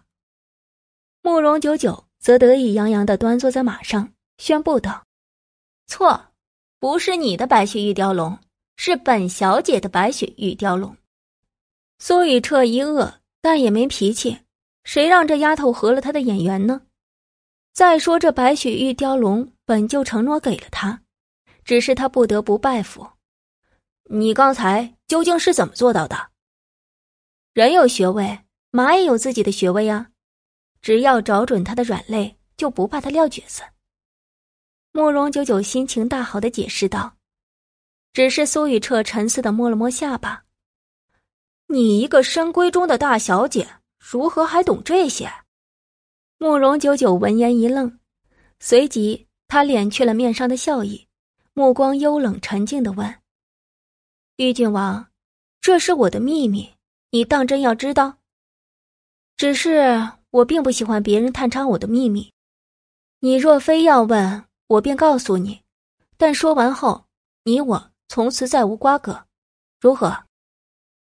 [1.21, 5.05] 慕容九九则得意洋洋的端坐在马上，宣布道
[5.87, 6.29] ：“错，
[6.81, 8.39] 不是你的白雪玉雕龙，
[8.77, 10.97] 是本小姐的白雪玉雕龙。”
[12.01, 14.39] 苏雨彻一愕，但也没脾气，
[14.85, 16.81] 谁让这丫头合了他的眼缘呢？
[17.75, 19.53] 再说这白雪玉雕龙。
[19.67, 21.03] 本就承诺给了他，
[21.65, 23.05] 只是他不得不拜服。
[24.05, 26.31] 你刚才究竟是怎么做到的？
[27.57, 30.11] 人有穴位，马也有自己的穴位啊，
[30.83, 33.63] 只要找准他的软肋，就不怕他撂蹶子。
[34.93, 37.17] 慕容九九心情大好的解释道。
[38.13, 40.45] 只是苏雨彻沉思的摸了摸下巴
[41.69, 43.67] ：“你一个深闺中的大小姐，
[43.99, 45.27] 如何还懂这些？”
[46.37, 47.99] 慕容九九闻言一愣，
[48.61, 49.27] 随即。
[49.49, 51.09] 他敛去了面上的笑意，
[51.55, 53.23] 目光幽冷沉静的问
[54.37, 55.09] ：“玉郡王，
[55.63, 56.76] 这是我的秘密，
[57.17, 58.19] 你当真要知道？”
[59.39, 62.31] 只是我并不喜欢别人探查我的秘密。
[63.21, 65.63] 你若非要问，我便告诉你。
[66.19, 67.07] 但说完后，
[67.45, 69.25] 你我从此再无瓜葛，
[69.81, 70.25] 如何？”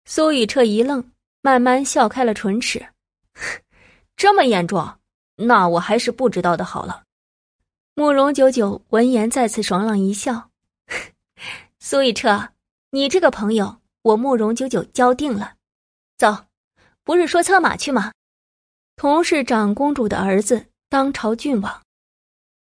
[0.05, 1.11] 苏雨彻一愣，
[1.41, 2.87] 慢慢笑开了唇齿。
[4.17, 4.97] 这么严重？
[5.35, 7.03] 那我还是不知道的好了。
[7.93, 10.49] 慕容九九闻言再次爽朗一笑
[11.79, 12.49] ：“苏雨彻，
[12.89, 15.57] 你这个朋友，我慕容九九交定了。
[16.19, 16.47] 走，
[17.05, 18.11] 不是说策马去吗？
[18.97, 21.81] 同是长公主的儿子，当朝郡王。”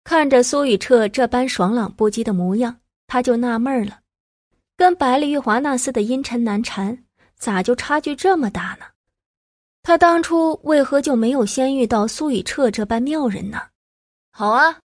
[0.02, 4.00] 看着苏雨彻这般爽朗不羁的模样，他就纳闷了：
[4.76, 7.04] 跟白丽玉华那厮的阴沉难缠，
[7.36, 8.86] 咋就差距这么大呢？
[9.84, 13.68] 他当初为何就没有先遇到苏雨彻这般妙人呢？
[14.32, 14.80] 好啊，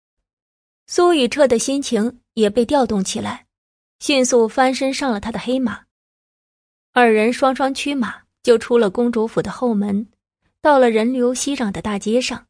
[0.89, 3.47] 苏雨彻的心情也被调动起来，
[4.01, 5.85] 迅速翻身上了他的黑马。
[6.93, 10.09] 二人双双驱马就出了公主府的后门，
[10.62, 12.47] 到了人流熙攘的大街上。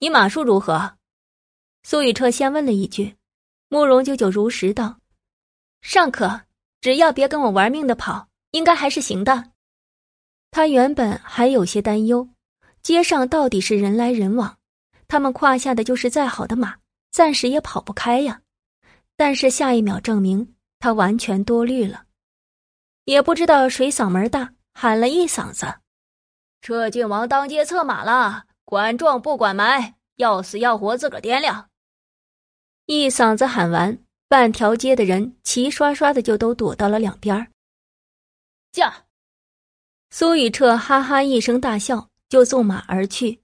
[0.00, 0.96] 你马术如何？
[1.84, 3.14] 苏雨彻先问了一句。
[3.68, 4.98] 慕容九九如实道
[5.82, 6.40] ：“尚可，
[6.80, 9.52] 只要别跟我玩命的跑，应该还是行的。”
[10.50, 12.28] 他原本还有些担忧，
[12.82, 14.58] 街上到底是人来人往，
[15.06, 16.74] 他们胯下的就是再好的马，
[17.12, 18.42] 暂时也跑不开呀。
[19.14, 22.06] 但是下一秒证明他完全多虑了，
[23.04, 25.66] 也不知道谁嗓门大，喊了一嗓子
[26.62, 31.68] ：“车郡王当街策马了，管撞不管埋，要死要活自个掂量。”
[32.86, 33.98] 一嗓子喊完，
[34.28, 37.50] 半条街的人齐刷刷的就都躲到了两边
[38.70, 39.06] 驾。
[40.10, 43.42] 苏雨彻哈哈一声大笑，就纵马而去。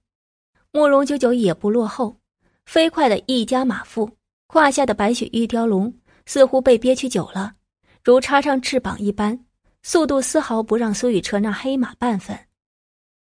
[0.71, 2.17] 慕容九九也不落后，
[2.65, 4.17] 飞快的一加马腹，
[4.47, 7.55] 胯下的白雪玉雕龙似乎被憋屈久了，
[8.05, 9.44] 如插上翅膀一般，
[9.87, 12.35] 速度丝毫不让苏雨彻那黑马半分。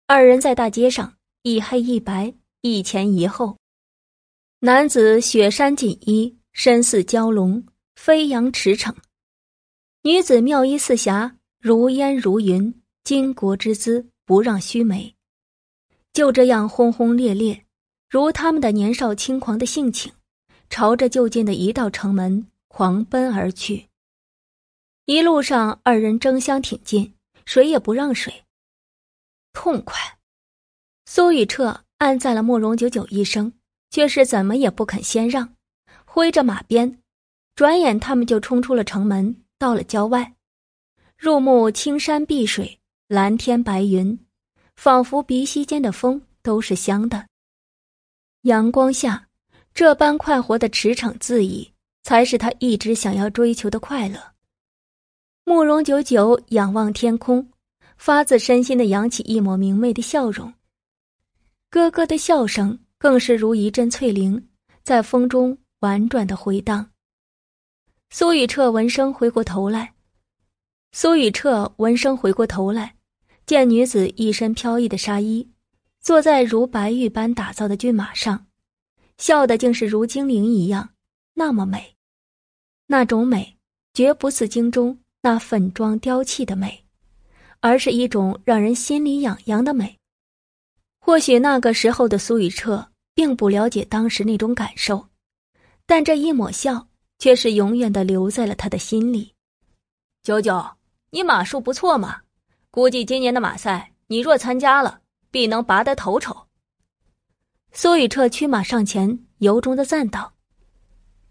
[0.07, 1.13] 二人在大街上
[1.43, 3.55] 一黑一白，一前一后。
[4.61, 7.63] 男子雪山锦衣，身似蛟龙，
[7.95, 8.91] 飞扬驰骋；
[10.01, 12.73] 女子妙衣似霞，如烟如云。
[13.03, 15.15] 巾帼之姿，不让须眉。
[16.13, 17.63] 就这样轰轰烈烈，
[18.09, 20.11] 如他们的年少轻狂的性情，
[20.67, 23.88] 朝着就近的一道城门狂奔而去。
[25.09, 28.43] 一路上，二人争相挺进，谁也不让谁。
[29.53, 30.19] 痛快！
[31.07, 33.51] 苏雨彻按在了慕容九九一声，
[33.89, 35.55] 却是怎么也不肯先让，
[36.05, 37.01] 挥着马鞭，
[37.55, 40.35] 转眼他们就冲出了城门，到了郊外，
[41.17, 42.79] 入目青山碧水。
[43.07, 44.23] 蓝天白云，
[44.75, 47.25] 仿佛鼻息间的风都是香的。
[48.43, 49.27] 阳光下，
[49.73, 51.73] 这般快活的驰骋恣意，
[52.03, 54.35] 才是他一直想要追求的快乐。
[55.49, 57.49] 慕容九九仰望天空，
[57.97, 60.53] 发自身心的扬起一抹明媚的笑容。
[61.71, 64.47] 咯咯的笑声更是如一阵翠铃，
[64.83, 66.91] 在风中婉转的回荡。
[68.11, 69.95] 苏雨彻闻声回过头来，
[70.91, 72.95] 苏雨彻闻声回过头来。
[73.47, 75.49] 见女子一身飘逸的纱衣，
[75.99, 78.45] 坐在如白玉般打造的骏马上，
[79.17, 80.89] 笑的竟是如精灵一样，
[81.33, 81.95] 那么美。
[82.85, 83.57] 那种美，
[83.95, 86.85] 绝不似京中那粉妆雕砌的美，
[87.59, 89.97] 而是一种让人心里痒痒的美。
[90.99, 95.07] 或许那个时候的苏雨彻并不了解当时那种感受，
[95.85, 96.87] 但这一抹笑
[97.17, 99.33] 却是永远的留在了他的心里。
[100.21, 100.63] 九九，
[101.09, 102.21] 你马术不错嘛。
[102.71, 105.01] 估计今年的马赛，你若参加了，
[105.31, 106.47] 必能拔得头筹。
[107.71, 110.33] 苏雨彻驱马上前，由衷的赞道：“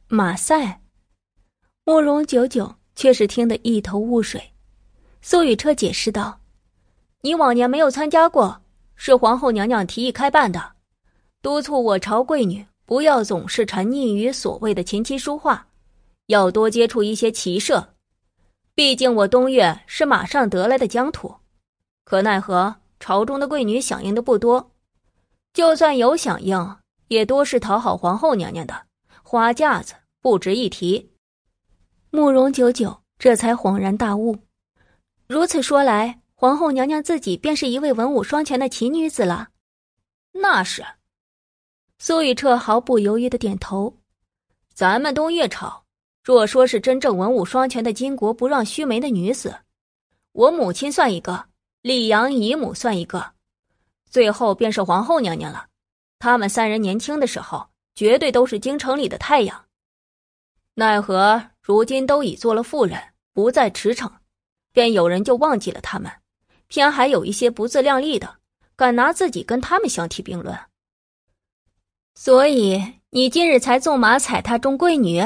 [0.09, 0.83] 马赛。”
[1.87, 4.43] 慕容九九却是听得一头雾水。
[5.23, 6.41] 苏雨彻解释道
[7.23, 8.61] ：“你往年没有参加过，
[8.97, 10.73] 是皇后娘娘提议开办的，
[11.41, 15.65] 督促我朝贵女不要总是沉溺于所谓的琴棋书画，
[16.27, 17.95] 要多接触一些骑射。”
[18.75, 21.33] 毕竟我东岳是马上得来的疆土，
[22.05, 24.73] 可奈何朝中的贵女响应的不多，
[25.53, 26.77] 就算有响应，
[27.07, 28.75] 也多是讨好皇后娘娘的
[29.23, 31.13] 花架子，不值一提。
[32.11, 34.37] 慕容九九这才恍然大悟，
[35.27, 39.49] 如此说来，皇后娘娘自己便是一位文武双全的奇女子了。
[40.33, 40.85] 那是，
[41.99, 43.95] 苏雨彻毫不犹豫的点头。
[44.73, 45.85] 咱们东岳朝。
[46.25, 49.57] 若说是真正文武双全的巾帼不让须眉的女子，
[50.33, 51.47] 我母亲算一个，
[51.81, 53.33] 李阳姨母算一个，
[54.11, 55.67] 最后便是皇后娘娘了。
[56.19, 59.65] 他们三人年轻的时候，绝对都是京城里的太阳。
[60.75, 62.99] 奈何如今都已做了妇人，
[63.35, 64.11] 不再驰骋，
[64.73, 66.11] 便有人就忘记了他们，
[66.67, 68.39] 偏还有一些不自量力的，
[68.75, 70.59] 敢拿自己跟他们相提并论？
[72.15, 75.23] 所以你今日才纵马踩踏中贵女？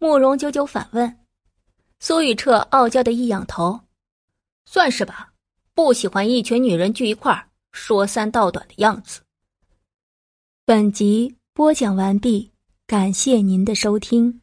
[0.00, 1.20] 慕容九九反问。
[2.00, 3.82] 苏雨彻傲娇的一仰头，
[4.64, 5.32] 算是吧。
[5.74, 9.20] 不喜欢一群女人聚一块儿说三道短的样子。
[10.64, 12.50] 本集播讲完毕，
[12.88, 14.40] 感谢您的收听。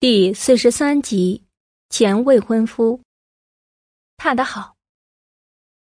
[0.00, 1.44] 第四十三集，
[1.90, 3.02] 前未婚夫。
[4.16, 4.74] 踏得好。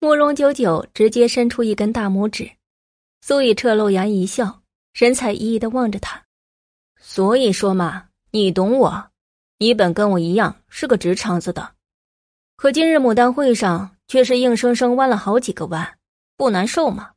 [0.01, 2.51] 慕容九九直接伸出一根大拇指，
[3.21, 4.63] 苏雨彻露牙一笑，
[4.95, 6.25] 神采奕奕的望着他。
[6.99, 9.11] 所以说嘛，你懂我，
[9.59, 11.75] 你本跟我一样是个直肠子的。
[12.57, 15.99] 可今日牡丹会上却是硬生生弯了好几个弯，
[16.35, 17.13] 不难受吗？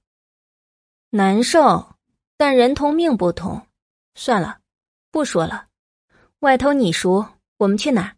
[1.11, 1.95] 难受，
[2.35, 3.65] 但人同命不同。
[4.13, 4.59] 算了，
[5.09, 5.69] 不说了。
[6.41, 7.27] 外头你熟，
[7.57, 8.15] 我们去哪？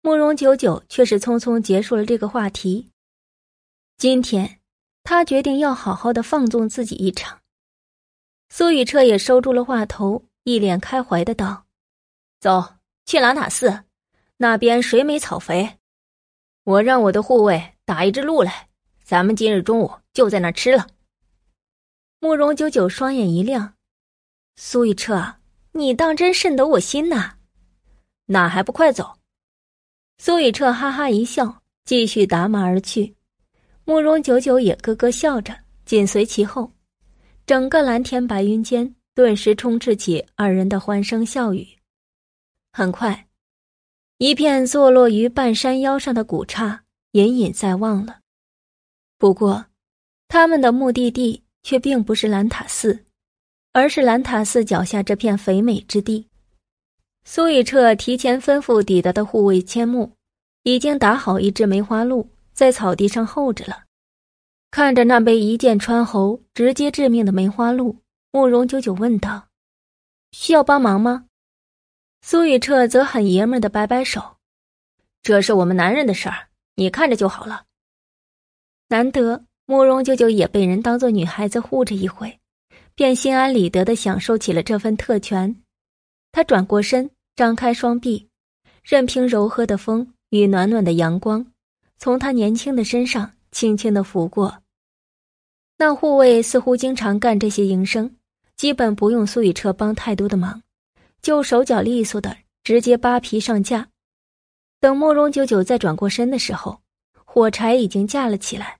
[0.00, 2.90] 慕容九九却是匆匆结束了这个话题。
[3.98, 4.60] 今天，
[5.02, 7.42] 他决定要好好的放纵自己一场。
[8.48, 11.66] 苏雨彻也收住了话头，一脸开怀的道
[12.40, 13.84] ：“走去兰塔寺，
[14.38, 15.78] 那边水美草肥。”
[16.64, 18.70] 我让我的护卫打一只鹿来，
[19.04, 20.88] 咱们今日中午就在那吃了。
[22.20, 23.74] 慕容九九双眼一亮
[24.56, 25.34] ：“苏雨彻，
[25.72, 27.32] 你当真甚得我心呐？
[28.26, 29.18] 那还不快走！”
[30.18, 33.16] 苏雨彻哈哈一笑，继续打马而去。
[33.84, 36.72] 慕容九九也咯咯笑着，紧随其后。
[37.44, 41.66] 整个蓝天白云间，顿时充斥起二人的欢声笑语。
[42.72, 43.28] 很快。
[44.18, 48.20] 一片坐落于半山腰上的古刹隐隐在望了，
[49.18, 49.66] 不过，
[50.28, 53.04] 他们的目的地却并不是兰塔寺，
[53.72, 56.28] 而是兰塔寺脚下这片肥美之地。
[57.24, 60.12] 苏雨彻提前吩咐抵达的护卫千木，
[60.64, 63.84] 已经打好一只梅花鹿在草地上候着了。
[64.70, 67.98] 看着那被一剑穿喉、直接致命的梅花鹿，
[68.30, 69.48] 慕容九九问道
[70.32, 71.26] ：“需要帮忙吗？”
[72.22, 74.36] 苏雨彻则很爷们的摆摆手
[75.22, 77.64] ：“这是我们男人的事儿，你看着就好了。”
[78.88, 82.40] 难得慕容九九也被人当做女孩子护着一回，
[82.94, 85.54] 便心安理得的享受起了这份特权。
[86.30, 88.28] 他转过身，张开双臂，
[88.82, 91.46] 任凭柔和的风与暖暖的阳光
[91.98, 94.62] 从他年轻的身上轻轻的拂过。
[95.78, 98.16] 那护卫似乎经常干这些营生，
[98.56, 100.62] 基本不用苏雨彻帮太多的忙。
[101.20, 103.88] 就手脚利索的直接扒皮上架，
[104.80, 106.80] 等慕容九九再转过身的时候，
[107.24, 108.78] 火柴已经架了起来。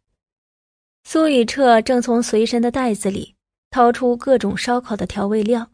[1.05, 3.35] 苏雨彻正从随身的袋子里
[3.73, 5.71] 掏出各种烧烤的调味料。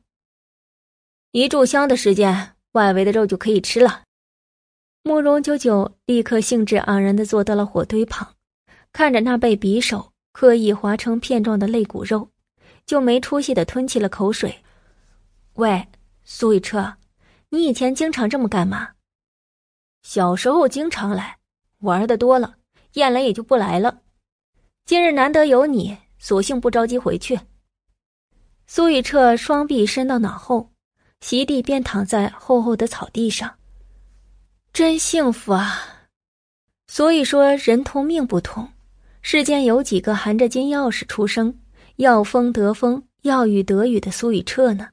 [1.33, 4.05] 一炷香的时间，外围的肉就可以吃了。
[5.03, 8.37] 慕容九九立刻兴致盎然的坐到了火堆旁，
[8.93, 12.31] 看着那被匕首刻意划成片状的肋骨肉，
[12.87, 14.63] 就没出息的吞起了口水。
[15.55, 15.89] 喂。
[16.31, 16.97] 苏雨彻，
[17.49, 18.91] 你以前经常这么干吗？
[20.03, 21.39] 小时候经常来，
[21.79, 22.57] 玩的多了，
[22.93, 24.03] 厌了也就不来了。
[24.85, 27.41] 今日难得有你，索性不着急回去。
[28.71, 30.71] 苏雨彻双臂伸到脑后，
[31.21, 33.51] 席地便躺在厚厚的草地上。
[34.75, 36.07] 真幸福啊！
[36.87, 38.69] 所以说，人同命不同。
[39.23, 41.59] 世间有几个含着金钥匙出生，
[41.97, 44.89] 要风得风，要雨得雨的苏雨彻呢？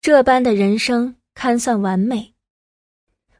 [0.00, 2.34] 这般的人生堪算完美。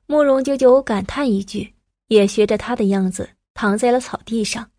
[0.07, 1.75] 慕容久久感叹一句，
[2.07, 4.71] 也学着他的样子躺在了草地上，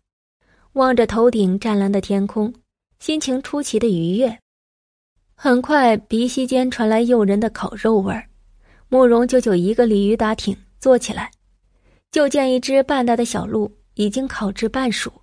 [0.72, 2.52] 望着头顶湛蓝的天空，
[2.98, 4.40] 心情出奇的愉悦。
[5.34, 8.28] 很快，鼻息间传来诱人的烤肉味儿。
[8.88, 11.30] 慕容九九一个鲤鱼打挺坐起来，
[12.10, 15.22] 就见一只半大的小鹿已经烤至半熟，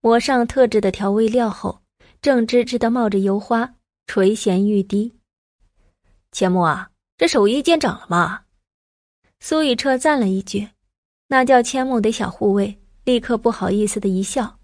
[0.00, 1.80] 抹上特制的调味料后，
[2.20, 3.74] 正吱吱的冒着油花，
[4.06, 5.14] 垂涎欲滴。
[6.32, 8.42] 千木啊，这手艺见长了吗？
[9.38, 10.68] 苏雨彻赞了一句，
[11.28, 14.58] 那叫千木的小护卫立刻不好意思的一笑：“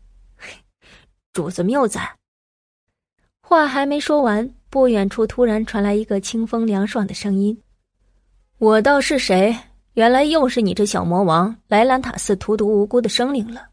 [1.33, 2.19] 主子谬赞。”
[3.41, 7.63] 话还没说完，不远处突然传来一个清风凉爽的声音
[8.57, 9.55] ：“我道是谁？
[9.93, 13.69] 原来又是你这小魔王来兰塔寺荼毒无辜的生灵了。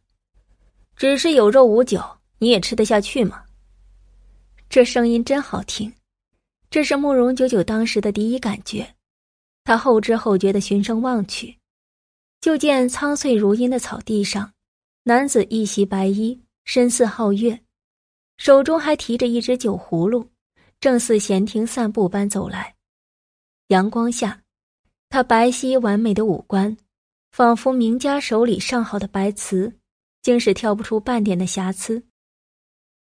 [0.98, 2.04] 只是有肉无酒，
[2.40, 3.42] 你也吃得下去吗？”
[4.70, 5.90] 这声音真好听。
[6.70, 8.86] 这是慕容九九当时的第一感觉，
[9.64, 11.58] 他后知后觉的循声望去，
[12.42, 14.52] 就见苍翠如茵的草地上，
[15.04, 17.58] 男子一袭白衣，身似皓月，
[18.36, 20.28] 手中还提着一只酒葫芦，
[20.80, 22.76] 正似闲庭散步般走来。
[23.68, 24.42] 阳光下，
[25.10, 26.76] 他白皙完美的五官，
[27.32, 29.74] 仿佛名家手里上好的白瓷，
[30.22, 32.04] 竟是挑不出半点的瑕疵。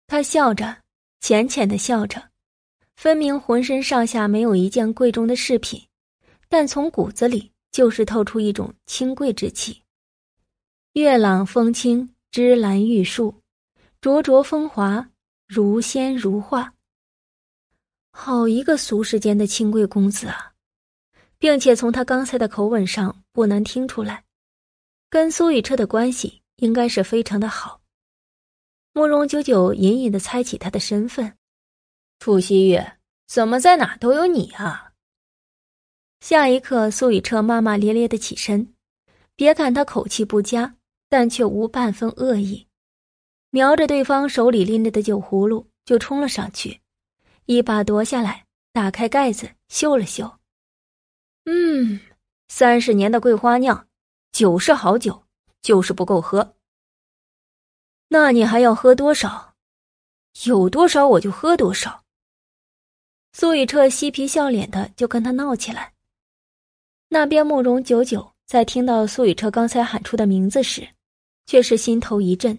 [0.07, 0.83] 他笑着，
[1.19, 2.29] 浅浅的笑着，
[2.95, 5.81] 分明浑身上下没有一件贵重的饰品，
[6.47, 9.81] 但从骨子里就是透出一种清贵之气。
[10.93, 13.41] 月朗风清，芝兰玉树，
[13.99, 15.09] 灼灼风华，
[15.47, 16.74] 如仙如画。
[18.17, 20.53] 好一个俗世间的清贵公子啊！
[21.37, 24.23] 并且从他刚才的口吻上不难听出来，
[25.09, 27.81] 跟苏雨彻的关系应该是非常的好。
[28.93, 31.37] 慕容九九隐隐的猜起他的身份，
[32.19, 34.93] 楚西月怎么在哪都有你啊？
[36.21, 38.73] 下一刻，苏雨彻骂骂咧咧的起身，
[39.35, 40.77] 别看他口气不佳，
[41.09, 42.65] 但却无半分恶意，
[43.49, 46.79] 瞄着对方手里拎着的酒葫芦就冲了上去，
[47.45, 50.39] 一把夺下来，打开盖子嗅了嗅。
[51.45, 51.99] 嗯，
[52.47, 53.87] 三十年的桂花酿，
[54.31, 55.25] 酒是好酒，
[55.61, 56.55] 就是不够喝。
[58.07, 59.55] 那你还要喝多少？
[60.45, 62.03] 有多少我就喝多少。
[63.33, 65.93] 苏雨彻嬉皮笑脸的就跟他闹起来。
[67.09, 70.89] 那边慕容九九在听到苏雨彻刚才喊出的名字时，
[71.45, 72.57] 却是心头一震。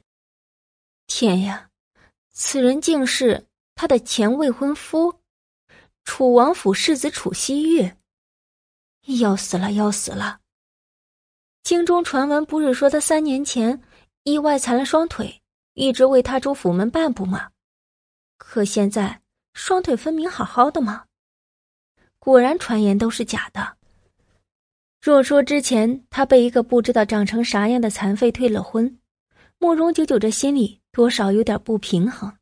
[1.06, 1.70] 天呀，
[2.30, 3.46] 此人竟是
[3.76, 5.20] 他的前未婚夫，
[6.02, 7.92] 楚王府世子楚西玉。
[9.20, 10.40] 要死了，要死了！
[11.62, 13.80] 京中传闻不是说他三年前
[14.24, 15.42] 意外残了双腿，
[15.74, 17.50] 一直为他主府门半步吗？
[18.38, 19.20] 可现在
[19.52, 21.04] 双腿分明好好的吗！
[22.18, 23.76] 果然传言都是假的。
[25.02, 28.98] 若说之前他被一个不知道长成啥样的残废退了婚，
[29.58, 32.36] 慕容九九这心里多少有点不平衡，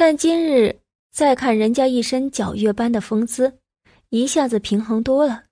[0.00, 0.78] 但今日
[1.10, 3.58] 再看人家一身皎月般的风姿，
[4.10, 5.46] 一下子平衡多了。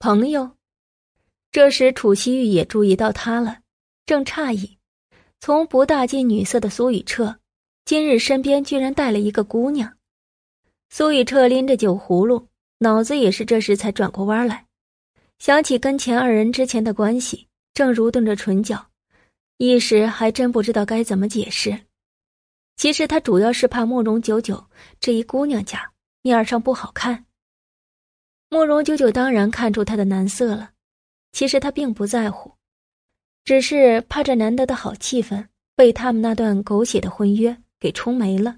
[0.00, 0.50] 朋友，
[1.52, 3.60] 这时楚西玉也注意到他了，
[4.04, 4.76] 正诧异，
[5.38, 7.38] 从不大近女色的苏雨彻，
[7.84, 9.96] 今日身边居然带了一个姑娘。
[10.90, 12.48] 苏雨彻拎着酒葫芦，
[12.78, 14.66] 脑子也是这时才转过弯来，
[15.38, 18.88] 想起跟前二人之前的关系，正蠕动着唇角，
[19.58, 21.78] 一时还真不知道该怎么解释。
[22.78, 24.64] 其实他主要是怕慕容九九
[25.00, 25.92] 这一姑娘家
[26.22, 27.26] 面上不好看。
[28.50, 30.70] 慕容九九当然看出他的难色了，
[31.32, 32.54] 其实他并不在乎，
[33.44, 38.56] 只是怕这难得的好气氛被他们那段狗血的婚约给冲没了，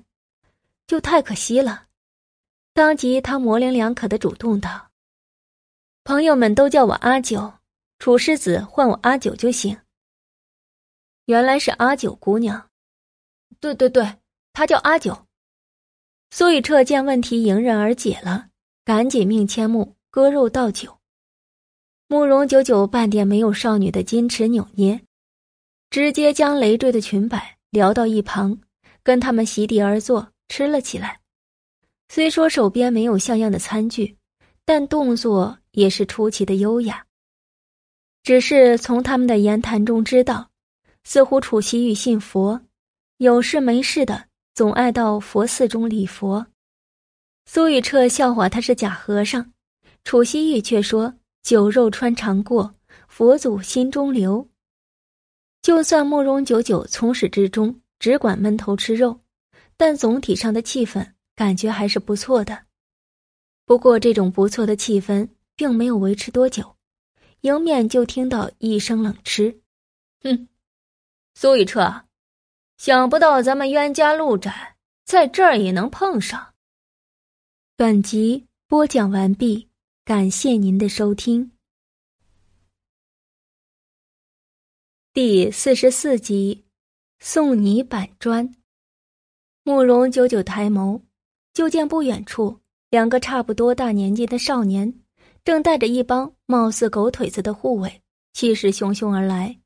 [0.87, 1.87] 就太可惜了。
[2.75, 4.91] 当即他模棱两可的主动道
[6.05, 7.55] ：“朋友们都叫我阿九，
[7.99, 9.77] 楚世子唤我阿九就行。”
[11.25, 12.70] 原来是阿九姑娘，
[13.61, 14.17] 对对对，
[14.53, 15.27] 她叫阿九。
[16.31, 18.49] 苏雨彻见问题迎刃而解了。
[18.83, 20.99] 赶紧命千木割肉倒酒。
[22.09, 25.01] 慕容九九半点没有少女的矜持扭捏，
[25.91, 28.59] 直接将累赘的裙摆撩到一旁，
[29.05, 31.21] 跟他们席地而坐吃了起来。
[32.09, 34.17] 虽说手边没有像样的餐具，
[34.65, 37.07] 但动作也是出奇的优雅。
[38.25, 40.51] 只是从他们的言谈中知道，
[41.05, 42.61] 似乎楚西玉信佛，
[43.21, 46.47] 有事没事的总爱到佛寺中礼佛。
[47.45, 49.53] 苏雨彻笑话他是假和尚，
[50.05, 51.15] 楚西玉却说
[51.45, 52.75] ：“酒肉穿肠过，
[53.09, 54.49] 佛祖心中留。”
[55.61, 59.21] 就算慕容九九从始至终只管闷头吃肉，
[59.77, 61.07] 但总体上的气氛
[61.37, 62.65] 感觉还是不错的。
[63.67, 66.75] 不过这种不错的气氛并没有维持多久，
[67.43, 69.61] 迎面就听到一声冷嗤
[70.25, 70.49] ：“哼，
[71.35, 72.05] 苏雨彻，
[72.81, 74.75] 想不到咱们冤家路窄，
[75.05, 76.55] 在这儿也能碰上。”
[77.77, 79.69] 本集播讲完毕，
[80.03, 81.53] 感谢您的收听。
[85.13, 86.65] 第四十四集，
[87.19, 88.51] 送你板砖。
[89.63, 91.03] 慕容九九抬眸，
[91.53, 95.03] 就见不远处两个差不多大年纪的少年，
[95.45, 98.01] 正带着一帮貌似狗腿子的护卫，
[98.33, 99.61] 气势汹汹而来。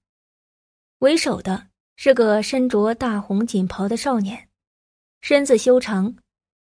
[0.98, 4.48] 为首的是个身着大红锦袍的少年，
[5.20, 6.16] 身子修长。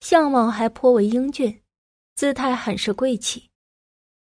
[0.02, 1.62] 相貌还颇为英俊，
[2.16, 3.50] 姿态很是贵气。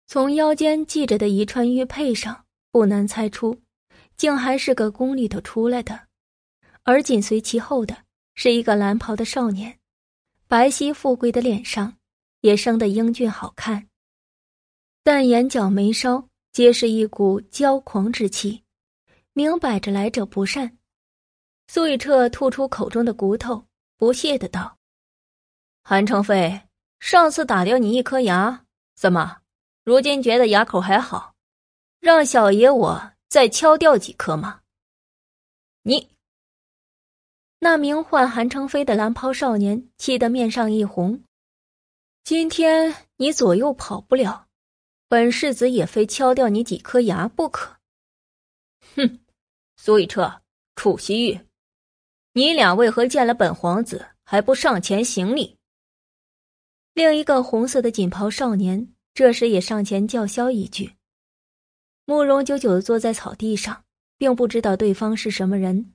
[0.05, 3.59] 从腰间系着的一串玉佩上，不难猜出，
[4.15, 5.99] 竟还是个宫里头出来的。
[6.83, 7.97] 而紧随其后的
[8.35, 9.79] 是一个蓝袍的少年，
[10.47, 11.97] 白皙富贵的脸上
[12.41, 13.87] 也生得英俊好看，
[15.03, 18.61] 但眼角眉梢皆是一股骄狂之气，
[19.33, 20.77] 明摆着来者不善。
[21.73, 23.65] 苏雨彻吐出口中的骨头，
[23.97, 24.77] 不屑的道。
[25.83, 26.61] 韩成飞，
[26.99, 29.41] 上次打掉你一颗牙，怎么，
[29.83, 31.33] 如今觉得牙口还好？
[31.99, 34.61] 让小爷我再敲掉几颗吗？
[35.81, 36.15] 你。
[37.57, 41.23] 那名唤韩成飞的蓝袍少年气得面上一红。
[42.23, 44.45] 今天你左右跑不了，
[45.07, 47.77] 本世子也非敲掉你几颗牙不可。
[48.95, 49.25] 哼，
[49.75, 50.43] 苏雨彻、
[50.75, 51.39] 楚西玉，
[52.35, 55.55] 你俩为何见了本皇子还不上前行礼？
[56.95, 60.95] 另一个红色的锦袍少年这时也上前叫嚣一句。
[62.05, 63.85] 慕容九九坐在草地上，
[64.17, 65.93] 并不知道对方是什么人。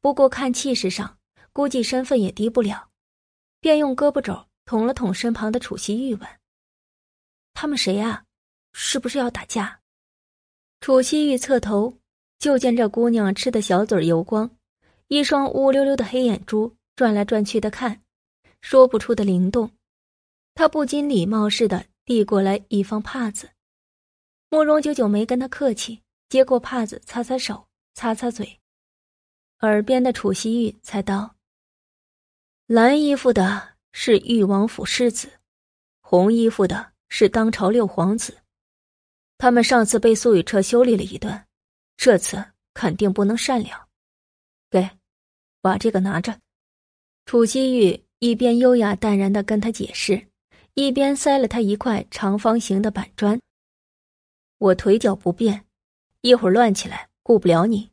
[0.00, 1.18] 不过看气势上，
[1.52, 2.88] 估计身份也低不了，
[3.60, 6.26] 便用胳膊肘捅了捅身旁的楚西玉，问
[7.52, 8.24] ：“他们谁啊？
[8.72, 9.82] 是不是要打架？”
[10.80, 11.98] 楚西玉侧头，
[12.38, 14.55] 就见这姑娘吃的小嘴油光，
[15.08, 18.02] 一双乌溜溜的黑眼珠转来转去的看，
[18.60, 19.70] 说不出的灵动。
[20.54, 23.50] 他不禁礼貌似的递过来一方帕子，
[24.50, 28.58] 慕容久久没跟他客气，接过帕子，擦擦手，擦擦嘴。
[29.60, 31.36] 耳边的楚西玉才道
[32.66, 35.30] ：“蓝衣服的是誉王府世子，
[36.00, 38.36] 红衣服的是当朝六皇子。
[39.38, 41.46] 他们上次被苏雨彻修理了一顿，
[41.96, 43.85] 这次肯定不能善了。
[45.66, 46.38] 把这个拿着。”
[47.26, 50.28] 楚西玉一边优雅淡然的跟他解释，
[50.74, 53.40] 一边塞了他一块长方形的板砖。
[54.58, 55.64] 我腿脚不便，
[56.20, 57.90] 一会儿乱起来顾不了你，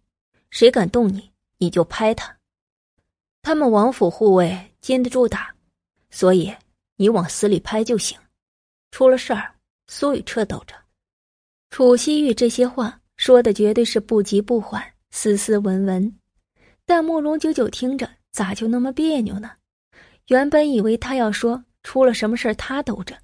[0.50, 1.32] 谁敢动你？
[1.58, 2.38] 你就拍他，
[3.42, 5.56] 他们王府护卫禁得住打，
[6.10, 6.54] 所以
[6.98, 8.18] 你往死里拍就行。
[8.92, 9.56] 出了事儿，
[9.88, 10.76] 苏雨彻兜着。
[11.70, 16.20] 楚西玉这些话说的绝对是不急不缓，斯斯文文。
[16.86, 19.52] 但慕容九九听着咋就那么别扭呢？
[20.28, 23.18] 原本以为他要说出了什么事他兜着，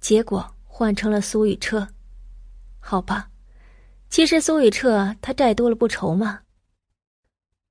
[0.00, 1.88] 结果换成了苏雨彻。
[2.78, 3.30] 好吧，
[4.08, 6.42] 其实苏雨彻他债多了不愁嘛。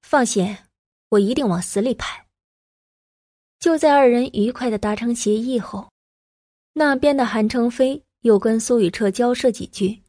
[0.02, 0.57] 放心，
[1.10, 2.26] 我一定往死里拍。
[3.60, 5.89] 就在二人愉快的达成协议后，
[6.73, 10.02] 那边的韩成飞又跟苏雨彻交涉几句，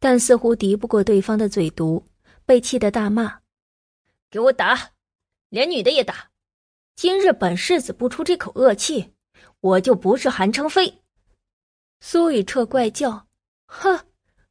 [0.00, 2.04] 但似乎敌不过对方的嘴毒，
[2.46, 3.38] 被气得大骂
[4.30, 4.90] ：“给我打，
[5.48, 6.30] 连女的也打！
[6.96, 9.14] 今日本世子不出这口恶气，
[9.60, 11.02] 我就不是韩成飞。”
[12.00, 13.26] 苏雨彻怪叫
[13.66, 13.98] ：“哼，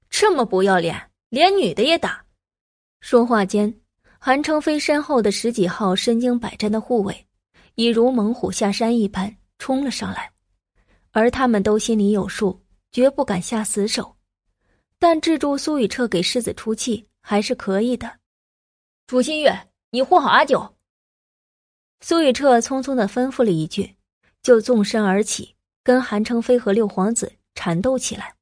[0.10, 2.26] 这么不要脸，连女的也打！”
[3.02, 3.82] 说话间。
[4.20, 7.28] 韩成飞身后的十几号身经百战的护卫，
[7.76, 10.34] 已如猛虎下山一般冲了上来，
[11.12, 12.60] 而他们都心里有数，
[12.92, 14.18] 绝不敢下死手。
[14.98, 18.17] 但制住苏雨彻给世子出气还是可以的。
[19.08, 20.76] 楚新月，你护好阿九。
[22.02, 23.96] 苏雨彻匆匆的吩咐了一句，
[24.44, 28.36] 就纵身而起，跟韩成飞和六皇子缠斗起来。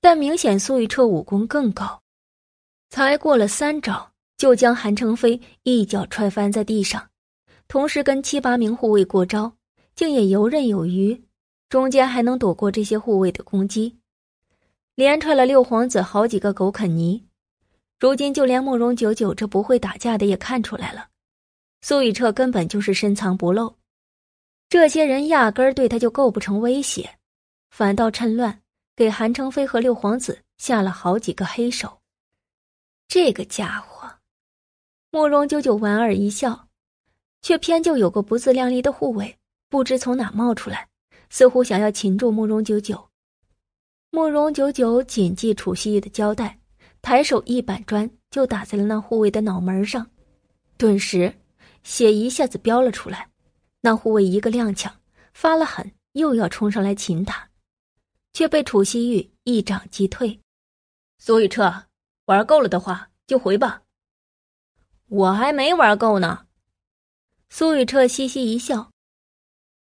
[0.00, 2.02] 但明显苏雨彻武功更高，
[2.90, 4.10] 才过了三招。
[4.36, 7.08] 就将韩成飞一脚踹翻在地上，
[7.68, 9.56] 同时跟七八名护卫过招，
[9.94, 11.24] 竟也游刃有余，
[11.68, 13.96] 中间还能躲过这些护卫的攻击，
[14.96, 17.24] 连踹了六皇子好几个狗啃泥。
[18.04, 21.08] 如今就连慕容九九这不会打架的也看出来了，
[21.80, 23.76] 苏雨彻根本就是深藏不露，
[24.68, 27.16] 这些人压根儿对他就构不成威胁，
[27.70, 28.60] 反倒趁乱
[28.94, 32.02] 给韩成飞和六皇子下了好几个黑手。
[33.08, 34.06] 这个家伙。
[35.10, 36.68] 慕容九九莞尔一笑，
[37.40, 39.34] 却偏就有个不自量力的护卫，
[39.70, 40.86] 不知从哪冒出来，
[41.30, 43.08] 似乎想要擒住慕容九九。
[44.10, 46.58] 慕容九九谨记楚西玉的交代，
[47.04, 50.10] 抬手一板砖就打在了那护卫的脑门上，
[50.78, 51.34] 顿时
[51.82, 53.28] 血一下子飙了出来。
[53.82, 54.90] 那护卫一个踉跄，
[55.34, 57.50] 发了狠，又要冲上来擒他，
[58.32, 60.40] 却被楚西玉一掌击退。
[61.18, 61.84] 苏雨彻，
[62.24, 63.82] 玩够了的话就回吧。
[65.08, 66.46] 我还没玩够呢，
[67.50, 68.90] 苏雨彻嘻嘻一笑，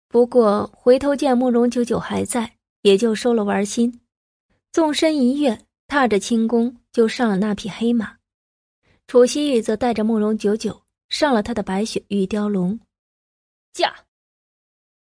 [0.08, 4.02] 不过回头见慕容九九还在，也就收了玩心，
[4.72, 8.16] 纵身一跃，踏着轻功就上了那匹黑马。
[9.08, 12.80] 楚西玉则带着慕容九九上了他的白雪玉雕龙，
[13.74, 13.94] 驾！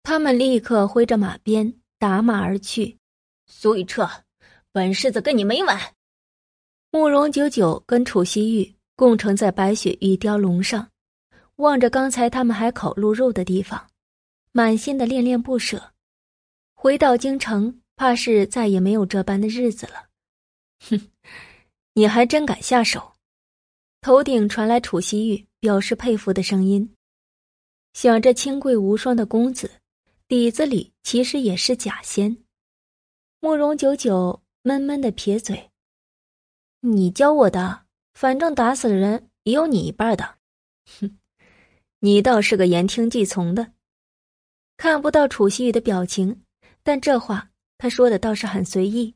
[0.03, 2.99] 他们立刻挥着马鞭打马而去。
[3.47, 4.07] 苏雨彻，
[4.71, 5.95] 本世子跟你没完！
[6.91, 8.75] 慕容九九跟楚西玉。
[8.95, 10.91] 共乘在白雪玉雕龙上，
[11.55, 13.89] 望着刚才他们还烤鹿肉的地方，
[14.51, 15.93] 满心的恋恋不舍。
[16.75, 20.06] 回到京城，怕是再也没有这般的日子了。
[20.79, 21.09] 哼，
[21.93, 23.13] 你还真敢下手！
[24.01, 26.93] 头顶传来楚西玉表示佩服的声音。
[27.93, 29.81] 想这清贵无双的公子，
[30.27, 32.37] 底子里其实也是假仙。
[33.39, 35.71] 慕容九九闷闷的撇嘴，
[36.81, 40.37] 你教我的，反正打死了人也有你一半的。
[40.99, 41.17] 哼，
[41.99, 43.73] 你倒是个言听计从的。
[44.77, 46.43] 看不到楚西雨的表情，
[46.83, 49.15] 但这话他说的倒是很随意，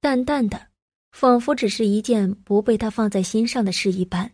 [0.00, 0.68] 淡淡的，
[1.16, 4.32] 仿佛只是一件不被他放在心上的事一般。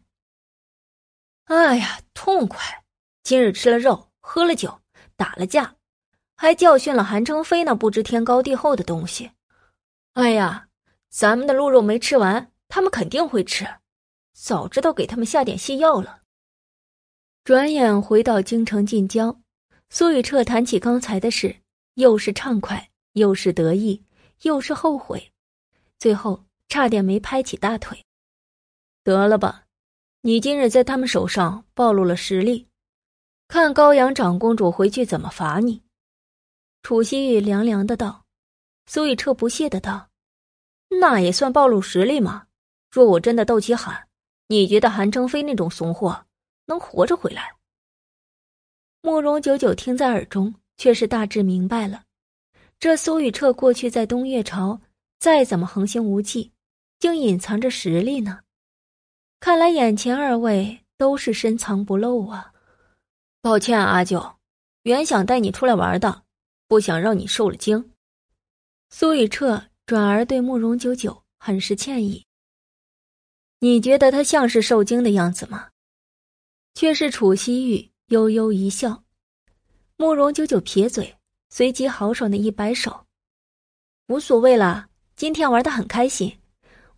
[1.45, 2.83] 哎呀，痛快！
[3.23, 4.81] 今日吃了肉，喝了酒，
[5.15, 5.77] 打了架，
[6.35, 9.31] 还教训了韩成飞那不知天高地厚的东西。
[10.15, 10.67] 哎呀，
[11.09, 13.65] 咱们的鹿肉没吃完，他们肯定会吃。
[14.33, 16.23] 早知道给他们下点泻药了。
[17.45, 19.41] 转眼回到京城近郊。
[19.89, 21.61] 苏雨彻谈起刚才的事，
[21.95, 24.05] 又是畅快，又是得意，
[24.43, 25.33] 又是后悔，
[26.01, 28.03] 最后差点没拍起大腿。
[29.05, 29.67] 得了吧，
[30.23, 32.67] 你今日在他们手上暴露了实力，
[33.47, 35.83] 看高阳长公主回去怎么罚你。
[36.83, 38.25] 楚西玉凉凉的道。
[38.87, 40.09] 苏雨彻不屑的道
[40.99, 42.47] ：“那也算暴露实力吗？
[42.91, 44.09] 若我真的斗起喊，
[44.47, 46.25] 你觉得韩成飞那种怂货
[46.65, 47.55] 能活着回来？”
[49.03, 52.05] 慕容九九听在耳中，却是大致明白了。
[52.79, 54.81] 这苏雨彻过去在东岳朝
[55.19, 56.52] 再怎么横行无忌，
[57.03, 58.43] 竟隐藏着实力呢。
[59.41, 62.53] 看来眼前二位都是深藏不露啊！
[63.41, 64.37] 抱歉，阿九，
[64.85, 66.23] 原想带你出来玩的，
[66.69, 67.91] 不想让你受了惊。
[68.89, 72.25] 苏雨彻转而对慕容九九很是歉意。
[73.59, 75.71] 你觉得他像是受惊的样子吗？
[76.75, 77.91] 却是楚西玉。
[78.11, 79.03] 悠悠一笑，
[79.97, 81.17] 慕容九九撇嘴，
[81.51, 83.07] 随即豪爽的一摆手
[84.07, 86.39] ：“无所谓了，今天玩的很开心，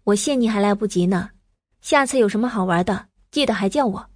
[0.04, 1.30] 我谢你还来不及呢。
[1.80, 4.10] 下次有什么好玩的，记得还叫我。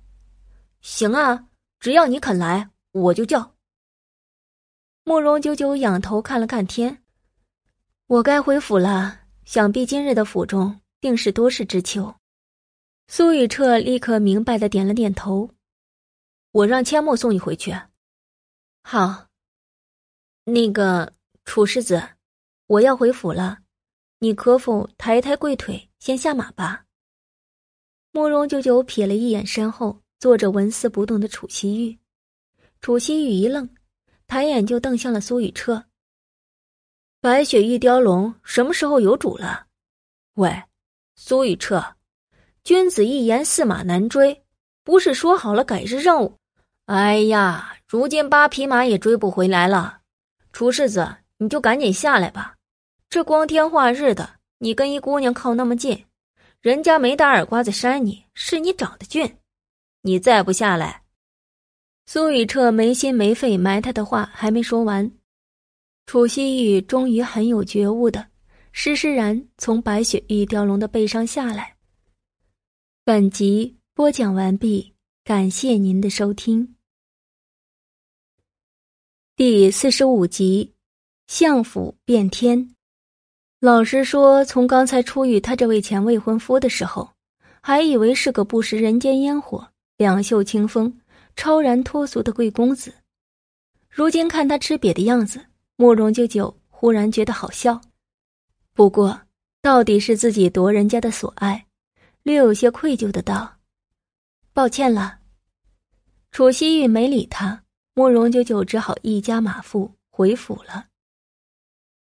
[0.81, 1.49] 行啊，
[1.81, 3.55] 只要你肯来，我就叫。”
[5.05, 7.03] 慕容九九仰头看了看天，
[8.07, 9.21] 我该回府了。
[9.45, 12.15] 想必今日的府中定是多事之秋。
[13.07, 15.51] 苏雨彻立刻明白的点了点头。
[16.53, 17.75] 我让千木送你回去。
[18.83, 19.25] 好。
[20.45, 21.13] 那个
[21.45, 22.03] 楚世子，
[22.67, 23.59] 我要回府了，
[24.21, 26.85] 你可否抬抬贵腿，先下马吧？
[28.11, 31.97] 慕容九九瞥了一眼身后坐着纹丝不动的楚西玉，
[32.81, 33.69] 楚西玉一愣，
[34.27, 35.85] 抬眼就瞪向了苏雨彻。
[37.21, 39.67] 白雪玉雕龙什么时候有主了？
[40.35, 40.65] 喂，
[41.15, 41.95] 苏雨彻，
[42.65, 44.45] 君子一言，驷马难追。
[44.83, 46.37] 不是说好了改日任务？
[46.87, 50.01] 哎呀，如今八匹马也追不回来了。
[50.53, 52.58] 楚世子，你就赶紧下来吧。
[53.11, 56.05] 这光天化日的，你跟一姑娘靠那么近，
[56.61, 59.39] 人家没打耳刮子扇你，是你长得俊。
[60.03, 61.03] 你再不下来，
[62.07, 65.11] 苏雨彻没心没肺埋汰的话还没说完，
[66.07, 68.29] 楚西玉终于很有觉悟的，
[68.73, 71.77] 施施然从白雪玉雕龙的背上下来。
[73.05, 73.75] 本集。
[73.99, 74.95] 播讲完毕，
[75.25, 76.77] 感谢您的收听。
[79.35, 80.77] 第四十五集，
[81.27, 82.77] 相府变天。
[83.61, 87.11] 老实说，从刚才初遇他这位前未婚夫的时候，
[87.61, 89.67] 还以为是个不食人间烟火、
[89.97, 91.01] 两袖清风、
[91.35, 92.93] 超然脱俗的贵公子。
[93.91, 95.45] 如今看他吃瘪的样子，
[95.75, 97.81] 慕容九九忽然觉得好笑。
[98.75, 99.21] 不过，
[99.61, 101.67] 到底是自己夺人家的所爱，
[102.23, 103.57] 略有些愧疚的道。
[104.53, 105.19] 抱歉了，
[106.31, 107.65] 楚西玉没理他，
[107.95, 110.87] 慕容九九只好一家马赴回府了。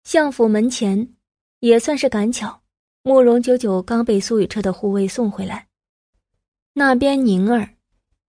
[0.04, 1.12] 相府门前，
[1.60, 2.60] 也算是赶巧，
[3.02, 5.68] 慕容九九刚被苏雨彻的护卫送回来，
[6.72, 7.68] 那边宁儿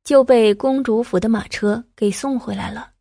[0.04, 2.92] 就被公主府的马车给送回来了。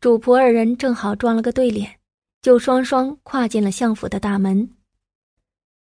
[0.00, 1.98] 主仆二人正好撞了个对脸，
[2.40, 4.68] 就双双跨进了相府的大门。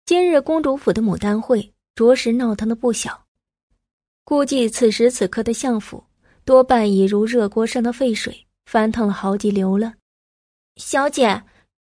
[0.05, 3.25] 今日公主府的牡丹会着实闹腾的不小。
[4.25, 6.03] 估计此时此刻的相府，
[6.43, 9.93] 多半已如热锅上的沸水，翻腾了好几流了。
[10.75, 11.41] 小姐，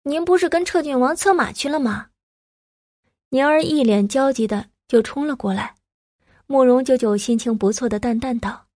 [0.09, 2.11] 您不是跟彻郡王策马去了吗？
[3.31, 5.75] 宁儿一脸焦急的就冲了过来。
[6.47, 8.69] 慕容九九心情不错的淡淡道：“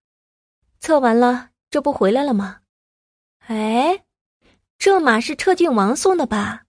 [0.81, 2.62] 策完了，这不回来了吗？”
[3.47, 4.02] 哎，
[4.77, 6.65] 这马是彻郡王送的吧？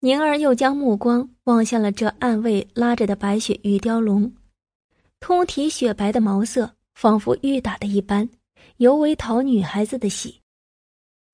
[0.00, 4.34] 宁儿又将目光望向了这暗卫拉着的白雪玉雕龙。
[5.20, 8.30] 通体雪白的毛色，仿佛玉打的一般，
[8.78, 10.40] 尤为讨女孩子的喜。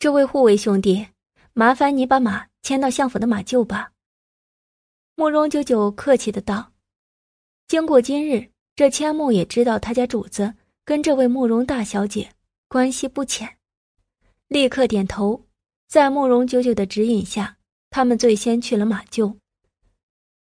[0.01, 1.06] 这位护卫兄弟，
[1.56, 3.93] 麻烦你把马牵到相府的马厩吧。
[5.14, 6.72] 慕容九九客气的道。
[7.68, 10.52] 经过今日，这千木也知道他家主子
[10.85, 12.32] 跟这位慕容大小姐
[12.66, 13.56] 关系不浅，
[14.48, 15.47] 立刻点头。
[15.86, 17.56] 在慕容九九的指引下，
[17.89, 19.36] 他们最先去了马厩。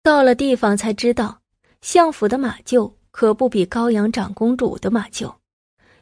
[0.02, 1.42] 到了地方才知道，
[1.82, 5.36] 相府的马厩可不比高阳长公主的马厩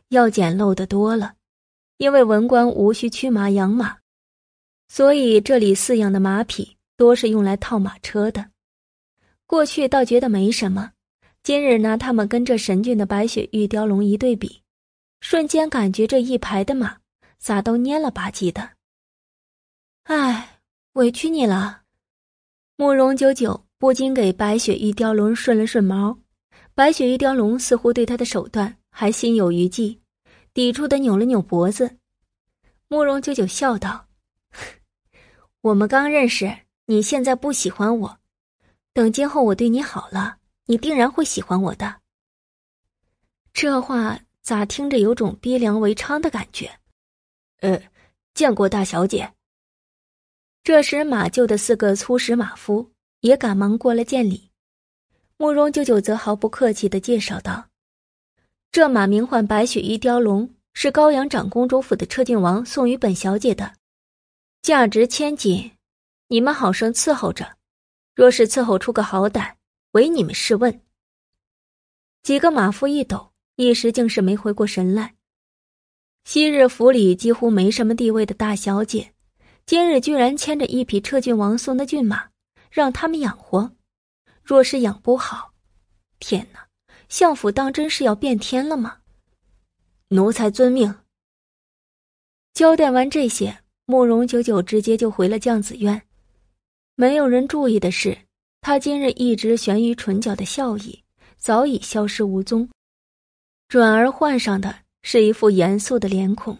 [0.07, 1.35] 要简陋的多了，
[1.97, 3.97] 因为文官无需驱马养马，
[4.87, 8.51] 所以这里饲养的马匹多是用来套马车的。
[9.45, 10.91] 过去倒觉得没什么，
[11.43, 14.61] 今日拿他们跟这神骏的白雪玉雕龙一对比，
[15.21, 16.97] 瞬间感觉这一排的马
[17.39, 18.71] 咋都蔫了吧唧的。
[20.03, 20.59] 唉，
[20.93, 21.83] 委屈你了，
[22.75, 23.65] 慕容九九。
[23.79, 26.17] 不禁给白雪玉雕龙顺了顺毛，
[26.73, 29.99] 白雪玉雕龙似乎对他的手段还心有余悸，
[30.53, 31.97] 抵触的扭了扭脖子。
[32.87, 34.07] 慕容九九笑道
[35.63, 38.19] ：“我们刚认识，你现在不喜欢我，
[38.93, 42.01] 等今后我对你好了，你定然会喜欢我的。”
[43.53, 46.79] 这话咋听着有种逼良为娼的感觉？
[47.61, 47.81] 呃，
[48.33, 49.33] 见过大小姐。
[50.63, 52.93] 这时马厩的四个粗使马夫。
[53.23, 54.51] 也赶忙过来见礼，
[55.37, 57.69] 慕容九九则毫不客气的介绍道
[58.69, 63.75] ：“这马名唤白雪玉雕龙，是高阳长公主府的车郡王送与本小姐的，
[64.63, 65.73] 价值千金，
[66.29, 67.57] 你们好生伺候着。
[68.15, 69.55] 若是伺候出个好歹，
[69.91, 70.81] 唯你们试问。”
[72.23, 75.15] 几个马夫一抖，一时竟是没回过神来。
[76.23, 79.13] 昔日府里几乎没什么地位的大小姐，
[79.65, 82.29] 今日居然牵着一匹车郡王送的骏马。
[82.71, 83.75] 让他们养活，
[84.41, 85.53] 若是养不好，
[86.19, 86.69] 天哪！
[87.09, 88.99] 相府当真是要变天了吗？
[90.07, 91.01] 奴才遵命。
[92.53, 96.01] 交代完这些，慕容九九直接就回了绛子院。
[96.95, 98.17] 没有人注意的是，
[98.61, 101.03] 他今日一直悬于唇角的笑意
[101.37, 102.69] 早已消失无踪，
[103.67, 106.57] 转而换上的是一副严肃的脸孔。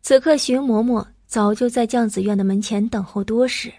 [0.00, 3.72] 此刻，徐嬷嬷早就在绛子院的门前等候多时。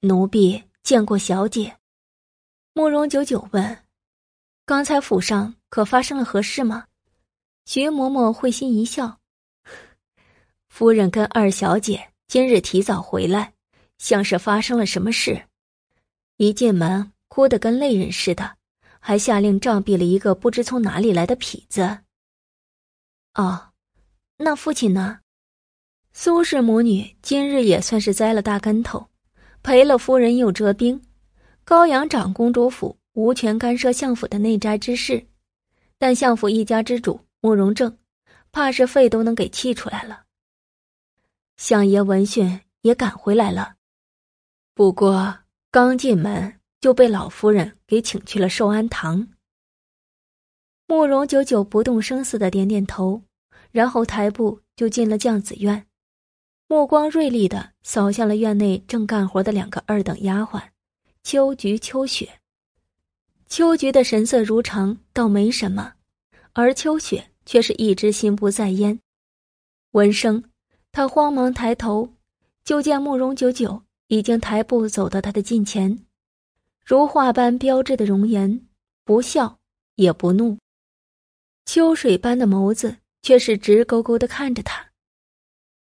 [0.00, 1.76] 奴婢见过小姐。
[2.74, 3.78] 慕容九九问
[4.66, 6.86] ：“刚才府上可发生了何事吗？”
[7.64, 9.20] 徐嬷嬷会心一笑
[10.72, 13.52] ：“夫人跟二小姐今日提早回来，
[13.98, 15.42] 像是发生了什么事。
[16.38, 18.56] 一进门哭得跟泪人似的，
[18.98, 21.98] 还下令杖毙了一个不知从哪里来的痞子。”
[23.36, 23.68] 哦，
[24.38, 25.18] 那父亲呢？
[26.14, 29.06] 苏氏母女今日也算是栽了大跟头。
[29.62, 30.98] 赔了夫人又折兵，
[31.64, 35.26] 高阳长公主府无权干涉相府的内宅之事，
[35.98, 37.94] 但相府一家之主慕容正，
[38.50, 40.21] 怕是肺都能给气出来了。
[41.62, 43.76] 相爷闻讯也赶回来了，
[44.74, 49.28] 不过刚进门就被老夫人给请去了寿安堂。
[50.88, 53.22] 慕容久久不动声色的点点头，
[53.70, 55.86] 然后抬步就进了绛子院。
[56.66, 60.70] 目光锐利的扫向了院内正干活的两个二等丫鬟，
[61.22, 62.40] 秋菊、秋雪。
[63.46, 65.92] 秋菊的神色如常，倒没什么，
[66.54, 68.98] 而秋雪却是一直心不在焉。
[69.92, 70.42] 闻声，
[70.92, 72.12] 他慌忙抬头，
[72.64, 76.04] 就见慕容九九已经抬步走到他的近前，
[76.84, 78.68] 如画般标致的容颜，
[79.02, 79.58] 不笑
[79.94, 80.58] 也不怒，
[81.64, 84.90] 秋水般的眸子却是直勾勾的看着他。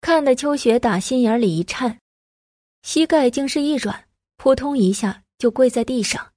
[0.03, 1.99] 看得秋雪打心眼里一颤，
[2.83, 4.05] 膝盖竟是一软，
[4.37, 6.33] 扑通一下就跪在地上。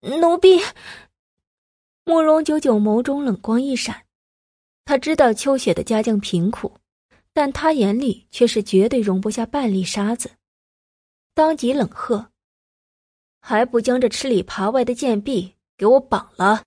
[0.00, 0.58] 奴婢。
[2.06, 4.04] 慕容九九眸中冷光一闪，
[4.84, 6.76] 他知道秋雪的家境贫苦，
[7.34, 10.30] 但他眼里却是绝对容不下半粒沙子，
[11.34, 12.30] 当即冷喝
[13.42, 16.62] ：“还不将这吃里扒外的贱婢给我绑了！”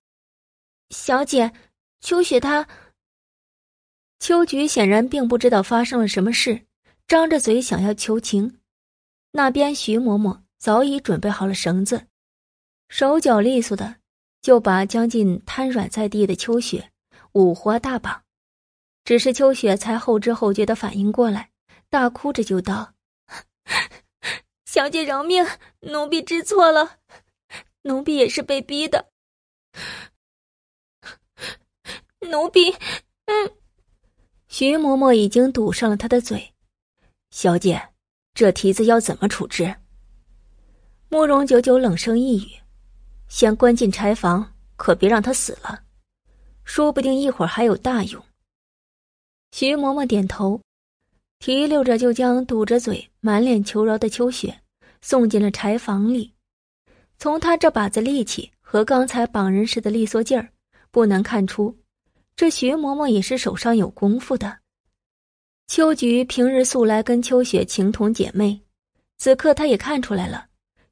[0.92, 1.54] 小姐，
[2.02, 2.68] 秋雪她。
[4.20, 6.66] 秋菊显然并不知道发生了什么事，
[7.08, 8.60] 张着嘴想要求情。
[9.32, 12.08] 那边徐嬷嬷早已准备好了绳子，
[12.90, 13.96] 手脚利索的
[14.42, 16.92] 就把将近瘫软在地的秋雪
[17.32, 18.27] 五花大绑。
[19.08, 21.50] 只是秋雪才后知后觉的反应过来，
[21.90, 22.94] 大哭着就道
[24.68, 25.48] ：“小姐饶命，
[25.80, 26.98] 奴婢知错了，
[27.84, 29.08] 奴婢也是被逼的，
[32.20, 32.70] 奴婢，
[33.28, 33.50] 嗯。”
[34.50, 36.54] 徐嬷嬷已经堵上了他的嘴，
[37.32, 37.82] 小姐，
[38.34, 39.74] 这蹄子要怎么处置？
[41.08, 42.60] 慕容九九冷声一语
[43.30, 45.82] ：“先关进柴房，可别让他死了，
[46.66, 48.22] 说不定一会儿还有大用。”
[49.60, 50.62] 徐嬷嬷点头，
[51.40, 54.56] 提溜着就将堵着嘴、满脸求饶的秋雪
[55.02, 56.32] 送进了柴房里。
[57.18, 60.48] 从他这把子力气和刚才绑人时的利索劲儿，
[60.92, 61.76] 不难看出。
[62.36, 64.60] 这徐嬷嬷也是手上有功夫的。
[65.66, 68.62] 秋菊平日素来跟秋雪情同姐妹，
[69.18, 70.46] 此刻她也看出来了，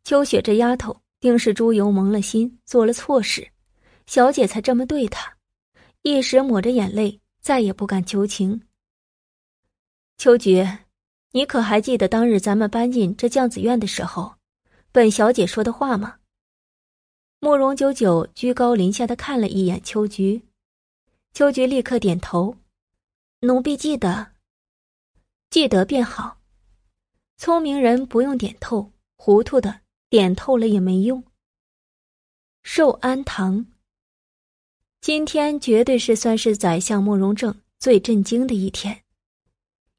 [0.04, 3.48] 秋雪这丫头定是猪油蒙了心，做了错事，
[4.08, 5.32] 小姐才这么对她。
[6.02, 8.64] 一时抹着眼泪，再也不敢求情。
[10.18, 10.68] 秋菊，
[11.30, 14.38] 你可还记得当日咱们搬进这酱子院的时候，
[14.92, 16.18] 本小姐说的话吗？
[17.40, 20.42] 慕容九九居高临下的看了一眼秋菊，
[21.34, 22.58] 秋菊立刻点头
[23.42, 24.32] ：“奴婢记得，
[25.52, 26.40] 记得便好。
[27.38, 31.24] 聪明人不用点透，糊涂的点透了也没用。”
[32.66, 33.68] 寿安堂。
[35.06, 39.04] 今天绝对是算是宰相慕容正最震惊的一天。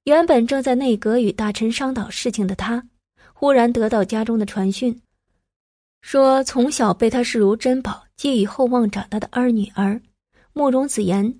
[0.02, 2.84] 原本正在内阁与大臣商讨事情的他，
[3.32, 5.00] 忽然得到家中的传讯，
[6.00, 10.02] 说从小被他视如珍宝、寄予厚望长大的二女儿
[10.52, 11.38] 慕容子言，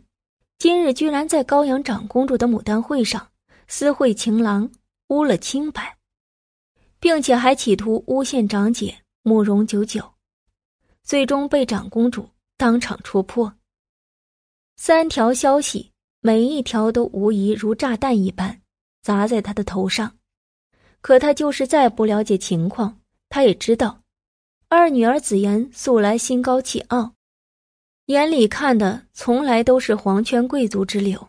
[0.61, 3.31] 今日居然在高阳长公主的牡丹会上
[3.67, 4.71] 私会情郎，
[5.09, 5.97] 污了清白，
[7.01, 10.09] 并且还企图诬陷长姐慕容九九，
[11.03, 12.29] 最终被长公主。
[12.57, 13.53] 当场戳破。
[14.77, 18.61] 三条消息，每一条都无疑如炸弹一般
[19.03, 20.17] 砸在他的头上。
[21.01, 24.03] 可他就是再不了解情况，他也知道，
[24.69, 27.13] 二女儿紫妍素来心高气傲，
[28.07, 31.29] 眼里看的从来都是皇权贵族之流，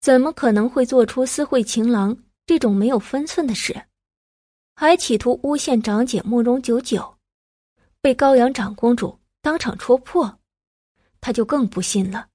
[0.00, 3.74] 怎么可能会做出私会情郎这种没有分寸的事？
[4.76, 7.16] 还企图诬陷长姐慕容九九，
[8.00, 9.18] 被高阳长公主。
[9.46, 10.40] 当场戳破，
[11.20, 12.26] 他就更不信了。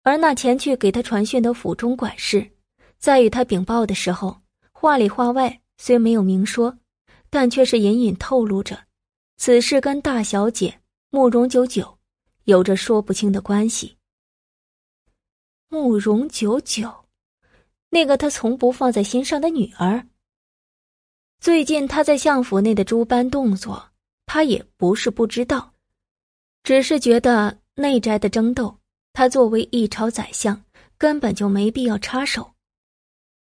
[0.00, 2.50] 而那前去给他传讯的府中管事，
[2.96, 4.40] 在与他禀报的时候，
[4.72, 6.78] 话里话外虽没有明说，
[7.28, 8.86] 但却是隐隐透露着，
[9.36, 10.80] 此事跟大小姐
[11.10, 11.98] 慕容九九
[12.44, 13.98] 有着说不清的关系。
[15.68, 17.04] 慕容九九，
[17.90, 20.08] 那个他从不放在心上的女儿，
[21.38, 23.90] 最近他在相府内的诸般动作，
[24.24, 25.73] 他也不是不知道。
[26.64, 28.78] 只是觉得内宅的争斗，
[29.12, 30.64] 他作为一朝宰相，
[30.96, 32.54] 根本就没必要插手。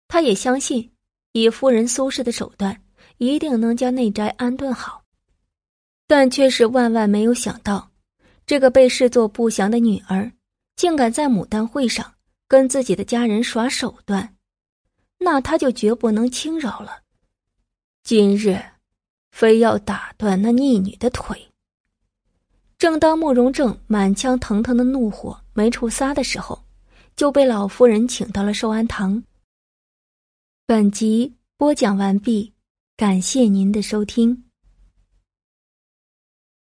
[0.07, 0.91] 他也相信，
[1.31, 2.79] 以夫人苏氏的手段，
[3.17, 5.03] 一定能将内宅安顿好。
[6.05, 7.89] 但却是万万没有想到，
[8.45, 10.31] 这个被视作不祥的女儿，
[10.75, 12.13] 竟敢在牡丹会上
[12.47, 14.35] 跟自己的家人耍手段，
[15.17, 17.01] 那他就绝不能轻饶了。
[18.03, 18.63] 今日，
[19.31, 21.46] 非要打断那逆女的腿。
[22.77, 26.63] 正当慕容正满腔腾腾的怒火没处撒的时候，
[27.15, 29.23] 就被老夫人请到了寿安堂。
[30.67, 32.53] 本集播讲完毕，
[32.95, 34.43] 感谢您的收听。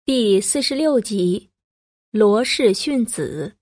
[0.05, 1.49] 第四十六集，
[2.11, 3.57] 罗氏训子。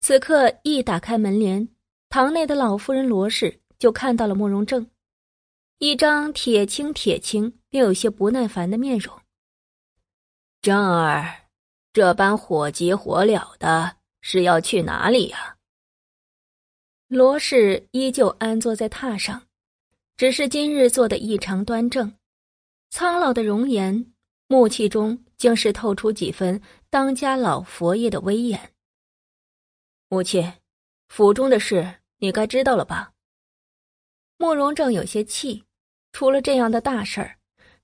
[0.00, 1.68] 此刻一打开门帘，
[2.08, 4.88] 堂内的老夫人罗氏就看到了慕容正，
[5.78, 9.17] 一张铁青铁青并有些不耐烦的面容。
[10.60, 11.48] 正儿，
[11.92, 15.56] 这般火急火燎的是要去哪里呀？
[17.06, 19.46] 罗氏依旧安坐在榻上，
[20.16, 22.12] 只是今日坐得异常端正，
[22.90, 24.12] 苍老的容颜，
[24.48, 26.60] 暮气中竟是透出几分
[26.90, 28.74] 当家老佛爷的威严。
[30.08, 30.52] 母亲，
[31.06, 33.12] 府中的事你该知道了吧？
[34.36, 35.64] 慕容正有些气，
[36.12, 37.37] 出了这样的大事儿。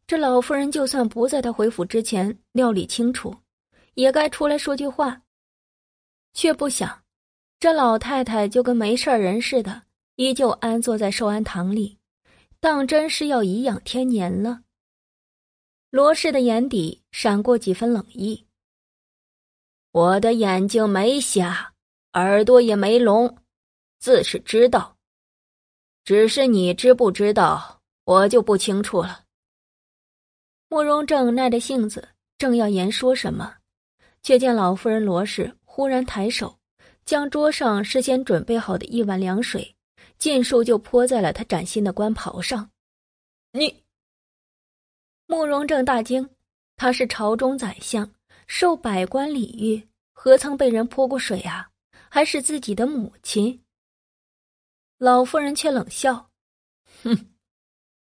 [0.06, 3.34] 这老夫人就算不在他回府之前料理清楚，
[3.94, 5.22] 也该出来说句话。
[6.34, 7.02] 却不想，
[7.58, 9.82] 这老太太就跟没事人似的，
[10.16, 11.98] 依旧安坐在寿安堂里，
[12.60, 14.60] 当真是要颐养天年了。
[15.90, 18.46] 罗氏的眼底闪过几分冷意。
[19.92, 21.72] 我的眼睛没瞎，
[22.14, 23.38] 耳朵也没聋，
[24.00, 24.98] 自是知道。
[26.04, 29.23] 只是你知不知道，我就不清楚了。
[30.68, 33.56] 慕容正耐着性子，正要言说什么，
[34.22, 36.58] 却见老夫人罗氏忽然抬手，
[37.04, 39.76] 将桌上事先准备好的一碗凉水，
[40.18, 42.70] 尽数就泼在了他崭新的官袍上。
[43.52, 43.84] 你，
[45.26, 46.28] 慕容正大惊，
[46.76, 48.10] 他是朝中宰相，
[48.46, 51.70] 受百官礼遇，何曾被人泼过水啊？
[52.08, 53.62] 还是自己的母亲？
[54.98, 56.30] 老夫人却冷笑
[57.02, 57.30] ：“哼。”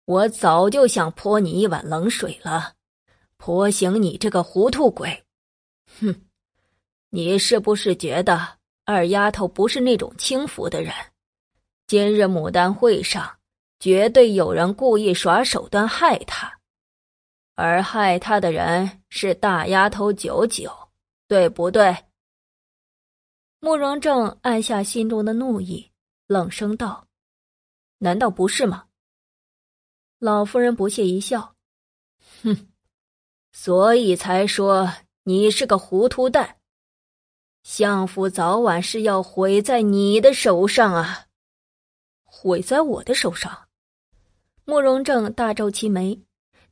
[0.05, 2.73] 我早就想泼你一碗冷水了，
[3.37, 5.23] 泼醒你这个糊涂鬼！
[5.99, 6.13] 哼，
[7.09, 10.93] 你是不是觉得二丫头不是那种轻浮的人？
[11.87, 13.37] 今日牡丹会上，
[13.79, 16.59] 绝对有人故意耍手段害她，
[17.55, 20.69] 而害她的人是大丫头九九，
[21.29, 21.95] 对不对？
[23.61, 25.89] 慕容正按下心中的怒意，
[26.27, 27.07] 冷声道
[27.99, 28.87] ：“难道不是吗？”
[30.23, 31.53] 老夫人不屑一笑
[32.43, 32.69] ：“哼，
[33.51, 34.89] 所以才说
[35.23, 36.59] 你是个糊涂蛋。
[37.63, 41.25] 相府早晚是要毁在你的手上啊！
[42.23, 43.67] 毁在我的手上？
[44.63, 46.23] 慕容正大皱齐眉。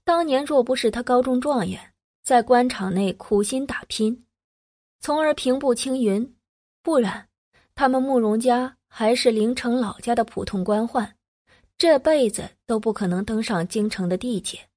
[0.06, 4.26] 当年若不是他高中状元，在官场内苦心打拼，
[5.02, 6.38] 从而平步青云，
[6.82, 7.28] 不然，
[7.76, 11.12] 他们慕容家还是凌城老家的普通官宦，
[11.82, 14.70] 这辈子都不可能登上京城的地界。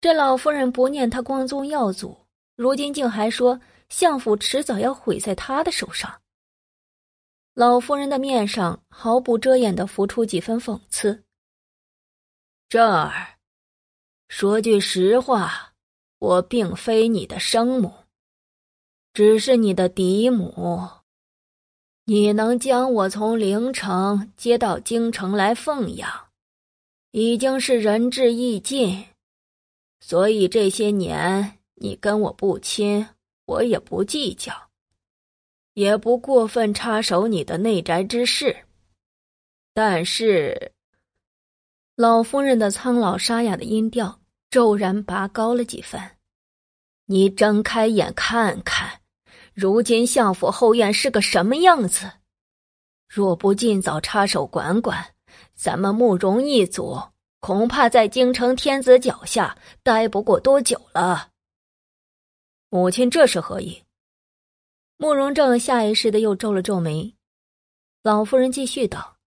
[0.00, 2.16] 这老夫人不念他光宗耀祖，
[2.54, 6.22] 如今竟还说相府迟早要毁在他的手上。
[7.54, 11.24] 老夫人的面上毫不遮掩的浮出几分讽刺。
[12.68, 13.40] 正儿。
[14.28, 15.74] 说句实话，
[16.20, 17.92] 我并非你的生母，
[19.12, 20.99] 只是你的嫡母。
[22.12, 26.10] 你能将我从陵城接到京城来奉养，
[27.12, 29.04] 已经是仁至义尽。
[30.00, 33.06] 所以这些年你跟我不亲，
[33.46, 34.52] 我也不计较，
[35.74, 38.64] 也不过分插手你的内宅之事。
[39.72, 40.72] 但是，
[41.94, 44.18] 老夫人的苍老沙哑的音调。
[44.50, 46.00] 骤然拔高了几分，
[47.06, 48.99] 你睁开眼看看，
[49.60, 52.10] 如今相府后院是个什么样子？
[53.06, 55.14] 若不尽早插手管管，
[55.52, 56.98] 咱们慕容一族
[57.40, 61.28] 恐怕在京城天子脚下待不过多久了。
[62.70, 63.82] 母亲这是何意？
[64.96, 67.14] 慕容正下意识的又皱了皱眉。
[68.02, 69.18] 老夫人继续道：“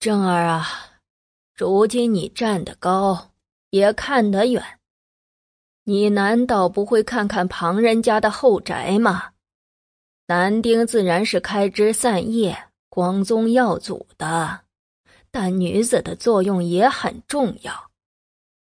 [0.00, 0.66] 正儿啊，
[1.54, 3.30] 如今你站得高。”
[3.70, 4.80] 也看得远，
[5.86, 9.32] 你难道不会看看旁人家的后宅吗？
[10.26, 12.56] 男丁自然是开枝散叶、
[12.88, 14.60] 光宗耀祖的，
[15.30, 17.90] 但女子的作用也很重要。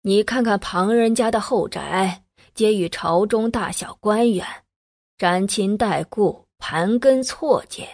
[0.02, 2.24] 你看看旁人家的后宅，
[2.56, 4.44] 皆与朝中大小官员
[5.16, 7.88] 沾亲带故、盘根错节，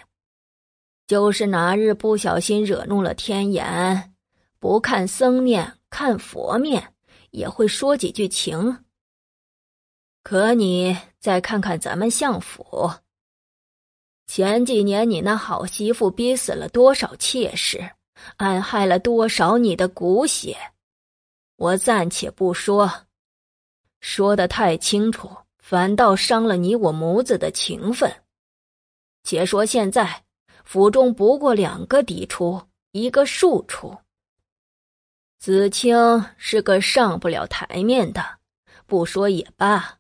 [1.06, 4.14] 就是哪日不小心惹怒了天颜，
[4.59, 5.73] 不看僧面。
[5.90, 6.93] 看佛面
[7.31, 8.85] 也会说几句情，
[10.24, 12.91] 可你再看看咱们相府，
[14.27, 17.91] 前几年你那好媳妇逼死了多少妾室，
[18.38, 20.56] 暗害了多少你的骨血，
[21.58, 23.08] 我暂且不说，
[24.00, 28.11] 说的太清楚，反倒伤了你我母子的情分。
[29.24, 30.24] 且说现在
[30.64, 33.98] 府中不过两个嫡出，一个庶出。
[35.40, 38.24] 子清是个上不了台面的，
[38.85, 39.98] 不说也罢。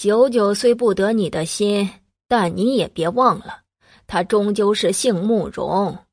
[0.00, 1.90] 九九虽不得你的心，
[2.26, 3.64] 但你也别忘了，
[4.06, 6.06] 他终究是姓慕容，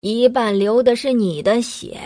[0.00, 2.00] 一半流的是你的血。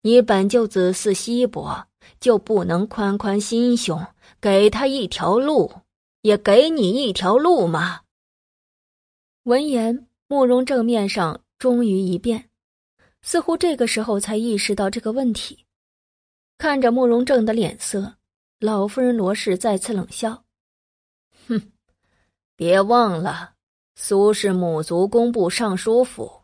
[0.00, 1.86] 你本就子嗣稀薄，
[2.20, 4.02] 就不能宽宽心胸，
[4.40, 5.70] 给他一条路，
[6.22, 8.00] 也给你一条路吗？
[9.42, 12.48] 闻言，慕容正面上终于一变。
[13.20, 15.66] 似乎这个时候才意识到这个问题，
[16.56, 18.14] 看着慕容正的脸色，
[18.60, 20.42] 老夫人罗氏再次冷笑
[21.46, 21.70] ：“哼，
[22.56, 23.52] 别忘了，
[23.94, 26.42] 苏氏母族工部尚书府，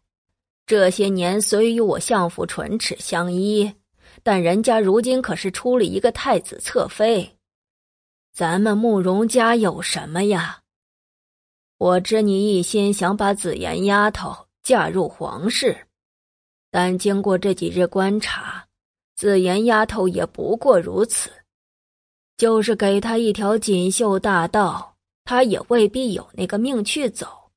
[0.65, 3.75] 这些年虽与我相府唇齿相依，
[4.23, 7.36] 但人家如今可是出了一个太子侧妃，
[8.33, 10.62] 咱们慕容家有什么呀？
[11.78, 15.76] 我知你一心想把紫妍丫头嫁入皇室。”
[16.70, 18.68] 但经过这几日观察，
[19.17, 21.31] 紫妍丫头也不过如此。
[22.37, 27.51] 就是给他一条锦绣大道，他也未必有那个命去走。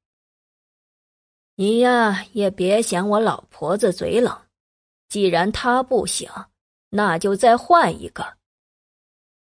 [1.56, 4.38] 你呀，也别嫌我老婆子嘴冷。
[5.10, 6.30] 既然她不行，
[6.90, 8.38] 那就再换一个。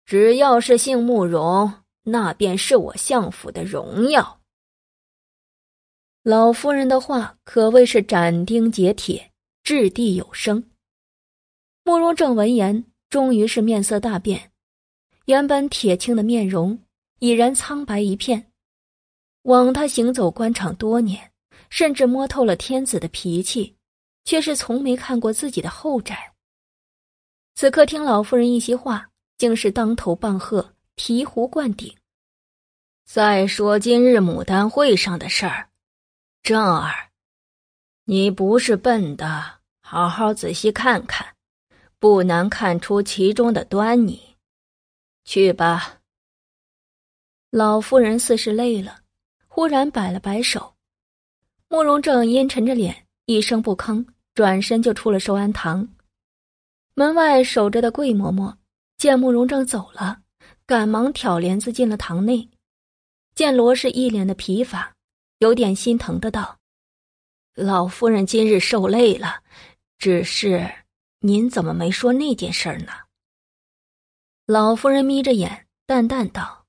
[0.06, 4.40] 只要是姓慕容，那便是我相府的荣耀。
[6.24, 9.32] 老夫人的话可谓是斩钉截铁。
[9.64, 10.64] 掷地有声。
[11.84, 14.52] 慕容正闻言，终于是面色大变，
[15.26, 16.80] 原本铁青的面容
[17.20, 18.52] 已然苍白一片。
[19.44, 21.32] 枉他行走官场多年，
[21.70, 23.76] 甚至摸透了天子的脾气，
[24.24, 26.34] 却是从没看过自己的后宅。
[27.56, 31.96] 此刻听老夫人一席话，竟是当头棒喝，醍醐灌顶。
[33.06, 35.70] 再说今日牡丹会上的事儿，
[36.44, 36.92] 正儿。
[38.06, 41.36] 你不是笨的，好好仔细看看，
[41.98, 44.35] 不难看出其中的端倪。
[45.26, 46.00] 去吧。
[47.50, 49.02] 老夫人似是累了，
[49.48, 50.76] 忽然摆了摆手。
[51.68, 55.88] 慕容正阴沉着脸，一声不吭，转身就出了寿安堂。
[56.94, 58.56] 门外守着的桂嬷嬷
[58.98, 60.22] 见慕容正走了，
[60.66, 62.50] 赶忙挑帘子进了堂内。
[63.34, 64.94] 见罗氏一脸的疲乏，
[65.40, 66.58] 有点心疼的道
[67.56, 69.42] ：“老夫人今日受累了，
[69.98, 70.70] 只是
[71.20, 72.94] 您怎么没说那件事呢？”
[74.48, 76.68] 老夫人眯着眼，淡淡道：“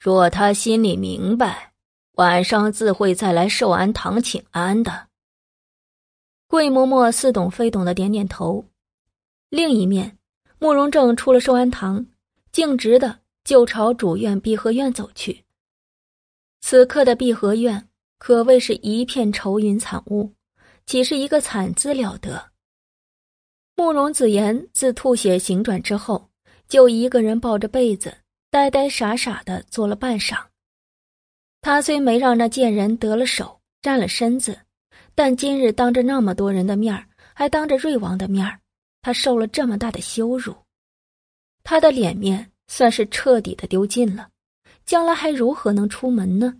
[0.00, 1.74] 若他心里明白，
[2.12, 5.08] 晚上自会再来寿安堂请安的。”
[6.48, 8.64] 桂嬷嬷似懂非懂的点点头。
[9.50, 10.16] 另一面，
[10.58, 12.06] 慕容正出了寿安堂，
[12.52, 15.44] 径直的就朝主院碧荷院走去。
[16.62, 20.32] 此刻的碧荷院可谓是一片愁云惨雾，
[20.86, 22.52] 岂是一个惨字了得？
[23.76, 26.30] 慕容子言自吐血醒转之后，
[26.72, 28.16] 就一个人抱着被子，
[28.48, 30.42] 呆呆傻傻的坐了半晌。
[31.60, 34.58] 他虽没让那贱人得了手，占了身子，
[35.14, 38.58] 但今日当着那么多人的面还当着瑞王的面
[39.02, 40.56] 他受了这么大的羞辱，
[41.62, 44.30] 他的脸面算是彻底的丢尽了，
[44.86, 46.54] 将来还如何能出门呢？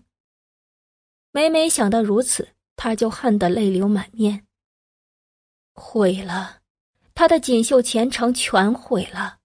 [1.31, 4.45] 每每想到如此，他就恨得泪流满面。
[5.73, 6.59] 毁了，
[7.15, 9.39] 他的锦绣前程全毁了。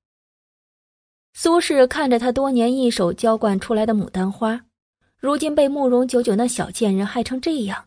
[1.40, 4.66] 苏轼看着他多年一手浇灌出来的牡丹花，
[5.20, 7.86] 如今被慕容九九那小贱人害成这样，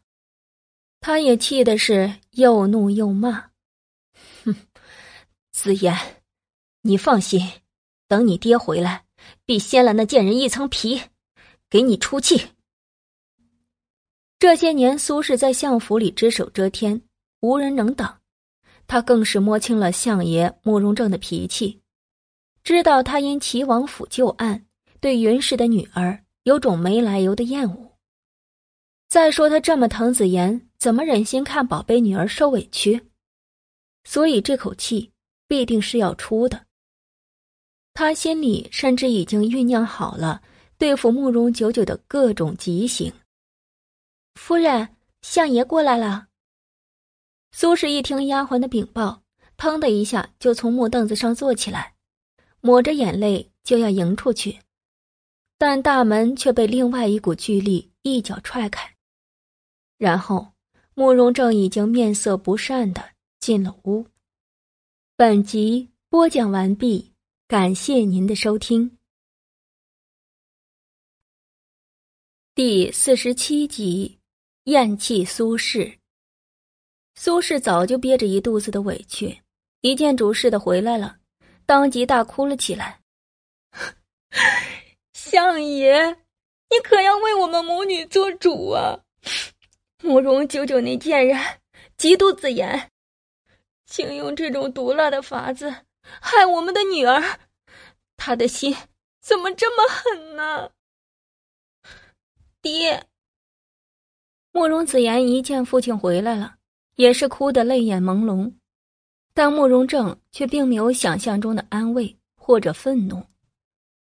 [1.01, 3.51] 他也气的是又怒又骂，
[4.45, 4.55] 哼。
[5.51, 5.93] 子言，
[6.83, 7.41] 你放心，
[8.07, 9.05] 等你爹回来，
[9.45, 11.03] 必掀了那贱人一层皮，
[11.69, 12.51] 给你出气。
[14.39, 17.03] 这些年，苏轼在相府里只手遮天，
[17.41, 18.21] 无人能挡，
[18.87, 21.80] 他更是摸清了相爷慕容正的脾气，
[22.63, 24.67] 知道他因齐王府旧案，
[25.01, 27.93] 对云氏的女儿有种没来由的厌恶。
[29.09, 33.09] 再说他这么疼子言，怎么忍心看宝贝女儿受委屈？
[34.05, 35.13] 所以这口气。
[35.51, 36.65] 必定是要出的。
[37.93, 40.41] 他心里甚至已经酝酿好了
[40.79, 43.13] 对付慕容九九的各种极刑。
[44.37, 46.29] 夫人，相爷过来了。
[47.51, 49.25] 苏氏一听丫鬟的禀报，
[49.57, 51.97] 腾的一下就从木凳子上坐起来，
[52.61, 54.59] 抹着眼泪就要迎出去，
[55.57, 58.97] 但大门却被另外一股巨力一脚踹开，
[59.97, 60.53] 然后
[60.95, 64.07] 慕容正已经面色不善的进了屋。
[65.17, 67.13] 本集播讲完毕，
[67.47, 68.99] 感谢您的收听。
[72.55, 74.19] 第四十七集，
[74.65, 75.97] 厌弃苏轼。
[77.15, 79.41] 苏轼早就憋着一肚子的委屈，
[79.83, 81.20] 一见主事的回来了，
[81.71, 82.99] 当即大哭了起来
[85.15, 86.05] ：“相爷，
[86.69, 88.99] 你可要为我们母女做主啊！
[90.03, 91.39] 慕容九九那贱人，
[91.97, 92.91] 嫉妒子言。”
[93.87, 97.39] 竟用这种毒辣的法子害我们的女儿，
[98.17, 98.77] 他的心
[99.21, 100.73] 怎么这么狠呢？
[102.61, 103.07] 爹，
[104.51, 106.57] 慕容子言一见父亲回来了，
[106.97, 108.53] 也是哭得泪眼朦胧，
[109.41, 113.25] 但慕容正却并没有想象中的安慰或者愤怒，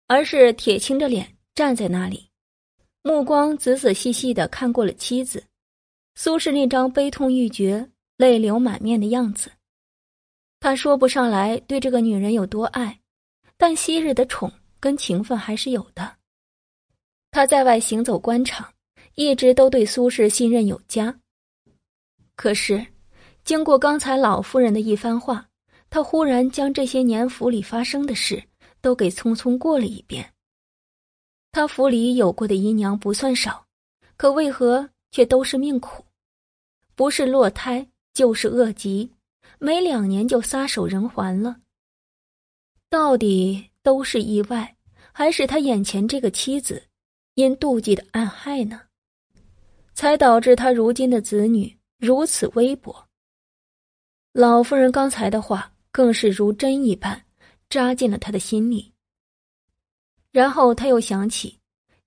[0.07, 2.27] 而是铁青着脸站在那里，
[3.03, 5.43] 目光仔仔细细的看过了妻子
[6.15, 9.51] 苏轼那张悲痛欲绝、泪流满面的样子。
[10.59, 12.99] 他说不上来对这个女人有多爱，
[13.55, 16.11] 但昔日的宠跟情分还是有的。
[17.29, 18.67] 他在外行走官场，
[19.13, 21.15] 一直都对苏轼信任有加。
[22.35, 22.83] 可是，
[23.43, 25.47] 经过刚才老夫人的一番话，
[25.89, 28.43] 他忽然将这些年府里发生的事
[28.81, 30.33] 都给匆匆过了一遍。
[31.51, 33.65] 他府里有过的姨娘不算少，
[34.17, 36.05] 可为何却都是命苦？
[36.93, 39.11] 不是落胎，就是恶疾。
[39.57, 41.57] 没两年就撒手人寰了。
[42.89, 44.77] 到底都是意外，
[45.11, 46.81] 还是他眼前这个妻子
[47.33, 48.81] 因妒忌的暗害呢？
[49.93, 53.08] 才导致他如今的子女如此微薄。
[54.31, 57.25] 老夫人刚才的话更是如针一般
[57.67, 58.93] 扎进了他的心里。
[60.31, 61.59] 然后他又想起，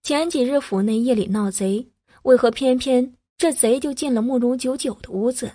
[0.03, 1.91] 前几日府内夜里闹贼，
[2.23, 5.53] 为何偏偏这贼就进了慕容九九的屋子？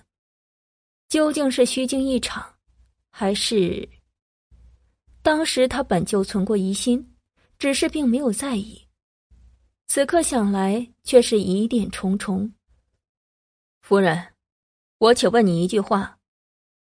[1.07, 2.45] 究竟是虚惊一场，
[3.09, 3.87] 还是
[5.21, 7.15] 当时他本就存过疑心，
[7.57, 8.85] 只是并没有在意。
[9.87, 12.53] 此刻想来，却是疑点重重。
[13.79, 14.33] 夫人，
[14.97, 16.16] 我且问你一句话：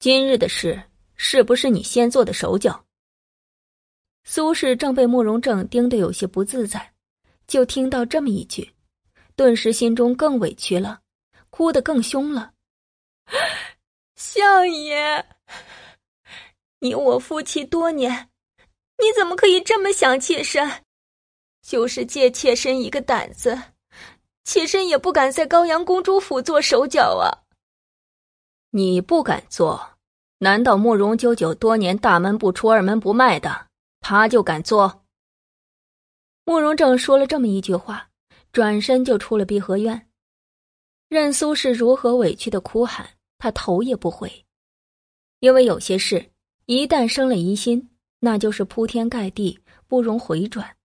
[0.04, 0.84] 今日的事
[1.16, 2.84] 是不是你先做的手脚？
[4.26, 6.94] 苏轼正被慕容正盯得有些不自在，
[7.48, 8.70] 就听到这么一句，
[9.38, 11.00] 顿时心中更委屈了，
[11.50, 12.52] 哭得更凶了。
[14.18, 15.26] 相爷，
[16.80, 18.30] 你我夫妻多年，
[18.98, 20.70] 你怎么可以这么想妾身？
[21.62, 23.58] 就是借妾身一个胆子，
[24.44, 27.32] 妾身也不敢在高阳公主府做手脚啊。
[28.72, 29.93] 你不敢做，
[30.44, 33.68] 难道慕容九九多年大门不出二门不迈的，
[34.02, 35.06] 他就敢做？
[36.44, 38.10] 慕容正说了这么一句话，
[38.52, 40.10] 转身就出了碧荷院。
[41.08, 43.08] 任苏是如何委屈的哭喊，
[43.38, 44.30] 他头也不回，
[45.40, 46.30] 因为有些事
[46.66, 47.90] 一旦生了疑心，
[48.20, 49.58] 那就是铺天盖地，
[49.88, 50.76] 不容回转。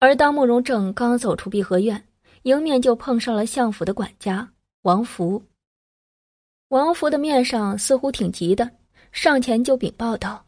[0.00, 2.06] 而当慕容正刚走出碧荷院，
[2.42, 5.42] 迎面就碰上了相府的管家王福。
[6.70, 8.70] 王福的面上似乎挺急的，
[9.10, 10.44] 上前就禀报道：“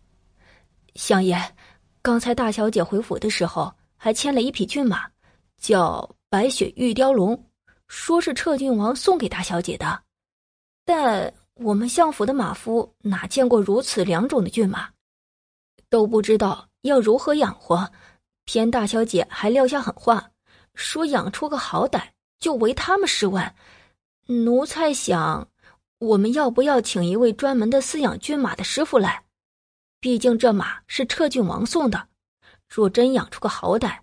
[0.95, 1.37] 相爷，
[2.01, 5.11] 刚才大小姐回府的时候，还牵了一匹骏马，
[5.61, 7.49] 叫白雪玉雕龙。”
[7.89, 10.01] 说是彻郡王送给大小姐的，
[10.85, 14.89] 但我们相府的马夫哪见过如此良种的骏马，
[15.91, 17.91] 都不知道要如何养活。
[18.45, 20.31] 偏大小姐还撂下狠话，
[20.77, 22.01] 说养出个好歹
[22.39, 23.53] 就为他们十万。
[24.27, 25.47] 奴才想，
[26.03, 29.23] 我们要不要请一位专门的饲养骏马的师傅来？
[30.01, 32.09] 毕竟这马是彻郡王送的，
[32.69, 34.01] 若真养出个好歹，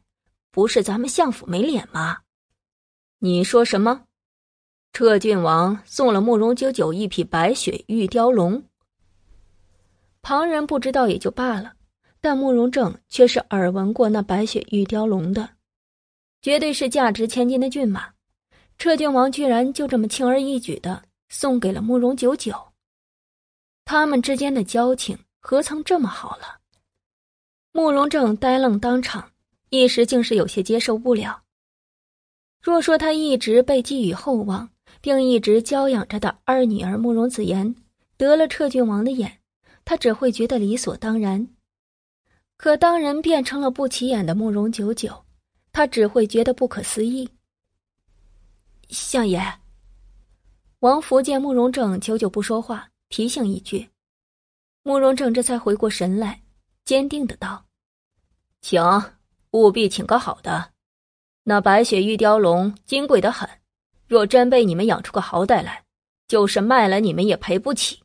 [0.49, 2.19] 不是咱们相府没脸吗？
[3.17, 4.05] 你说什么？
[4.93, 8.63] 彻郡王送了慕容九九一匹白雪玉雕龙。
[10.21, 11.73] 旁人不知道也就罢了，
[12.21, 15.49] 但慕容正却是耳闻过那白雪玉雕龙的，
[16.41, 18.13] 绝对是价值千金的骏马。
[18.77, 22.53] 彻郡王居然就这么轻而易举的送给了慕容九九，
[23.85, 26.59] 他们之间的交情何曾这么好了？
[27.71, 29.31] 慕容正呆愣当场，
[29.69, 31.43] 一时竟是有些接受不了。
[32.61, 34.69] 若说他一直被寄予厚望，
[35.01, 37.73] 并一直娇养着的二女儿慕容子言
[38.17, 39.39] 得了彻郡王的眼，
[39.85, 41.47] 他只会觉得理所当然；
[42.57, 45.23] 可当人变成了不起眼的慕容九九，
[45.71, 47.29] 他只会觉得不可思议。
[48.89, 49.39] 相爷，
[50.79, 53.89] 王福见慕容正久久不说话，提醒一句，
[54.81, 56.41] 慕容正这才回过神来，
[56.85, 57.65] 坚定的道
[58.61, 58.81] ：“请，
[59.51, 60.71] 务必请个好的。”
[61.43, 63.49] 那白雪玉雕龙金贵的很，
[64.07, 65.83] 若真被你们养出个好歹来，
[66.29, 68.01] 就是卖了你们也赔不起。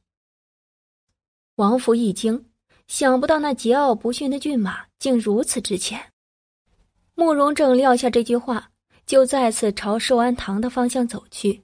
[1.54, 2.50] 王福一惊，
[2.88, 6.12] 想不到那桀骜不驯的骏马竟如此值钱。
[7.14, 8.72] 慕容正撂下这句话，
[9.06, 11.62] 就再次朝寿安堂的方向走去。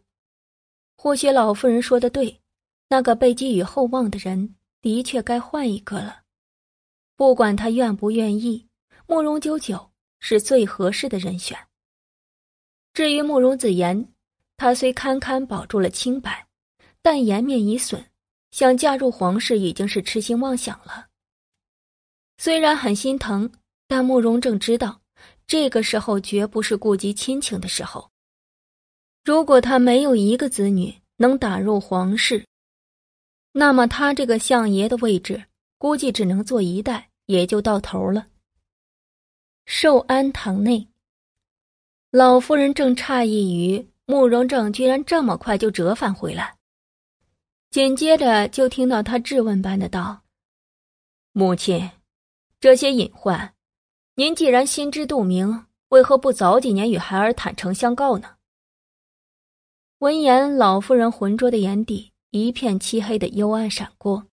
[1.02, 2.42] 或许老妇人说的对，
[2.90, 6.24] 那个被寄予厚望的人的确该换一个了。
[7.16, 8.68] 不管他愿不愿意，
[9.06, 11.56] 慕容九九是最合适的人选。
[12.92, 14.12] 至于慕容子言，
[14.58, 16.46] 他虽堪堪保住了清白，
[17.00, 18.04] 但颜面已损，
[18.50, 21.06] 想嫁入皇室已经是痴心妄想了。
[22.36, 23.50] 虽然很心疼，
[23.88, 25.00] 但慕容正知道，
[25.46, 28.10] 这个时候绝不是顾及亲情的时候。
[29.30, 32.44] 如果他没有一个子女能打入皇室，
[33.52, 35.44] 那么他这个相爷的位置，
[35.78, 38.26] 估计只能做一代，也就到头了。
[39.66, 40.88] 寿安堂内。
[42.10, 46.56] 老夫人正诧异于慕容正居然这么快就折返回来，
[47.70, 50.22] 紧接着就听到他质问般的道
[51.30, 51.88] ：“母亲，
[52.58, 53.54] 这些隐患，
[54.16, 58.28] 您既然心知肚明，为何不早几年与孩儿坦诚相告呢？”
[60.00, 64.24] 闻言，老妇人浑浊的眼底一片漆黑的幽暗闪过，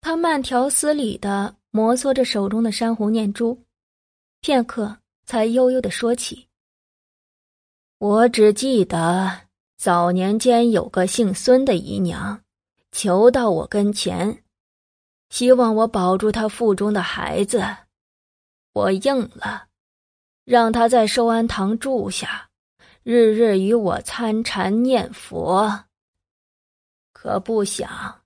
[0.00, 3.62] 她慢条斯理的摩挲着手中的珊瑚念珠，
[4.40, 6.48] 片刻才悠悠的说起。
[7.98, 9.42] 我只记得
[9.76, 12.40] 早年间有个姓孙的姨娘，
[12.90, 14.42] 求到我跟前，
[15.28, 17.62] 希望我保住她腹中的孩子。
[18.72, 19.66] 我应了，
[20.46, 22.48] 让她在寿安堂住下，
[23.04, 25.84] 日日与我参禅念佛。
[27.12, 28.22] 可不想，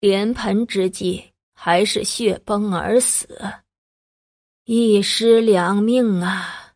[0.00, 3.40] 连盆之际还是血崩而死，
[4.64, 6.74] 一尸两命啊！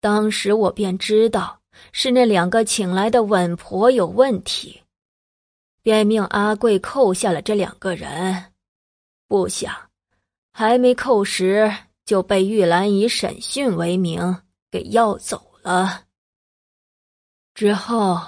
[0.00, 1.60] 当时我便知道
[1.92, 4.82] 是那两个请来的稳婆有问题，
[5.80, 8.52] 便命阿贵扣下了这两个人。
[9.26, 9.74] 不想，
[10.52, 11.74] 还没扣时
[12.04, 16.04] 就被玉兰以审讯为名给要走了。
[17.60, 18.18] 之后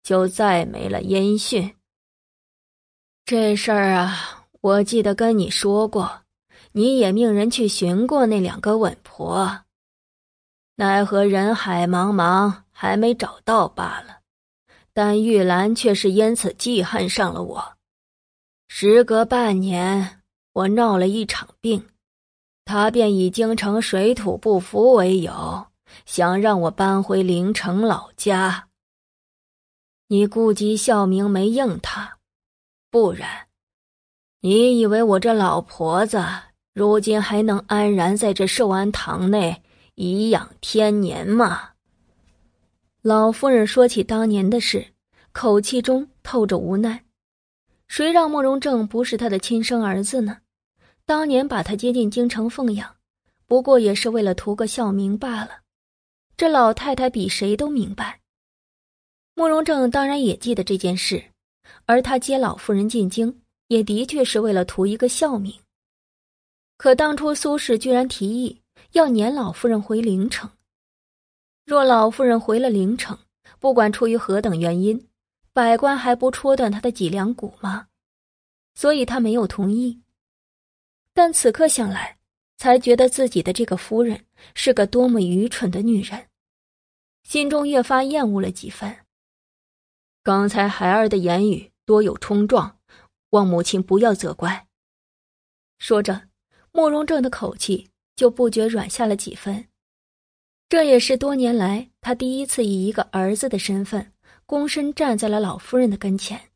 [0.00, 1.74] 就再没了音讯。
[3.24, 6.22] 这事儿啊，我记得跟你说过，
[6.70, 9.62] 你也命人去寻过那两个稳婆。
[10.76, 14.20] 奈何人海茫茫，还没找到罢了。
[14.92, 17.72] 但玉兰却是因此记恨上了我。
[18.68, 21.88] 时隔半年，我闹了一场病，
[22.64, 25.66] 她便以京城水土不服为由，
[26.12, 28.66] 想让我搬回陵城老家。
[30.08, 32.18] 你顾及孝明没应他，
[32.90, 33.46] 不然，
[34.40, 36.20] 你以为我这老婆子
[36.74, 39.62] 如今还能安然在这寿安堂内
[39.94, 41.74] 颐养天年吗？
[43.02, 44.92] 老夫人说起当年的事，
[45.30, 47.04] 口气中透着无奈。
[47.86, 50.38] 谁让慕容正不是他的亲生儿子呢？
[51.06, 52.96] 当年把他接进京城奉养，
[53.46, 55.59] 不过也是为了图个孝名罢了。
[56.40, 58.18] 这老太太比谁都明白。
[59.34, 61.22] 慕容正当然也记得这件事，
[61.84, 65.54] 而他接老夫人进京，也的确是为了图一个孝名。
[66.78, 68.58] 可当初苏轼居然提议
[68.92, 70.48] 要撵老夫人回陵城，
[71.66, 73.18] 若老夫人回了陵城，
[73.58, 75.08] 不管出于何等原因。
[75.52, 77.88] 百官还不戳断他的脊梁骨吗？
[78.74, 80.00] 所以他没有同意。
[81.12, 82.16] 但此刻想来，
[82.56, 86.26] 才觉得自己的这个夫人是个多么愚蠢的女人，
[87.22, 89.06] 心中越发厌恶了几分。
[90.22, 92.78] 刚才孩儿的言语多有冲撞，
[93.30, 94.66] 望母亲不要责怪。
[95.78, 96.28] 说着，
[96.72, 99.68] 慕容正的口气就不觉软下了几分。
[100.68, 104.12] 这也是多年来他第一次以一个儿子的身份。
[104.46, 106.50] 躬身站在了老夫人的跟前，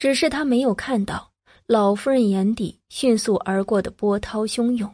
[0.00, 1.32] 只是他没有看到
[1.66, 4.92] 老夫人眼底迅速而过的波涛汹涌。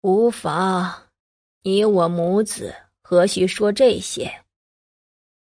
[0.00, 1.07] 无妨，
[1.62, 4.44] 你我母子何须说这些？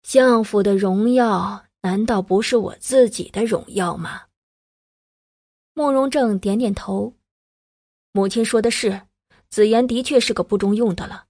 [0.02, 4.22] 相府的荣耀难道不是我自己的荣耀吗？
[5.74, 7.14] 慕容正点点头，
[8.12, 9.02] 母亲说的是，
[9.48, 11.26] 子言的确是个不中用的了，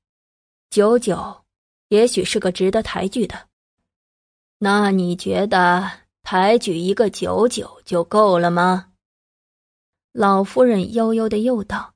[0.70, 1.44] 九九。
[1.88, 3.48] 也许是个值得抬举的，
[4.56, 5.90] 那你觉得
[6.22, 8.92] 抬举一个九九就够了吗？
[10.12, 11.91] 老夫人悠悠的又道：“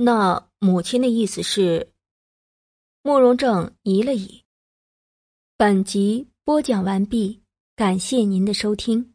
[0.00, 1.92] 那母亲的意思是？”
[3.02, 4.44] 慕容正移了移。
[5.56, 7.42] 本集播讲完毕，
[7.74, 9.14] 感谢您的收听。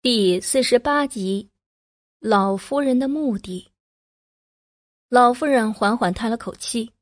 [0.00, 1.50] 第四十八集，
[2.20, 3.72] 老夫人的目的。
[5.08, 6.92] 老夫人缓缓叹了口气：“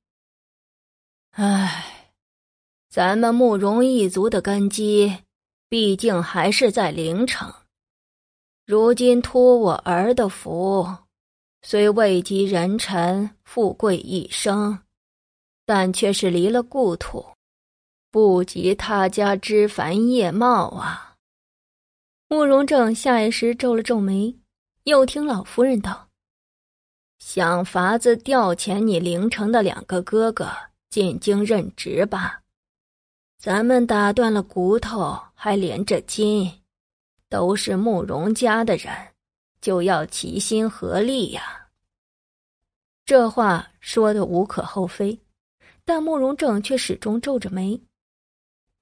[1.33, 2.15] 唉，
[2.89, 5.25] 咱们慕容一族的根基，
[5.69, 7.53] 毕竟还是在陵城。
[8.71, 10.87] 如今托我儿的福，
[11.61, 14.79] 虽位极人臣、富贵一生，
[15.67, 17.27] 但却是离了故土，
[18.13, 21.17] 不及他家枝繁叶茂啊。”
[22.31, 24.39] 慕容正下意识皱了皱眉，
[24.85, 26.07] 又听老夫人道。
[27.19, 30.49] 想法子调遣你陵城的两个哥哥
[30.91, 32.43] 进京任职吧，
[33.37, 36.60] 咱们打断了骨头还连着筋，
[37.31, 38.93] 都是慕容家的人，
[39.63, 41.67] 就要齐心合力呀。
[43.07, 45.19] 这话说的无可厚非，
[45.87, 47.81] 但慕容正却始终皱着眉。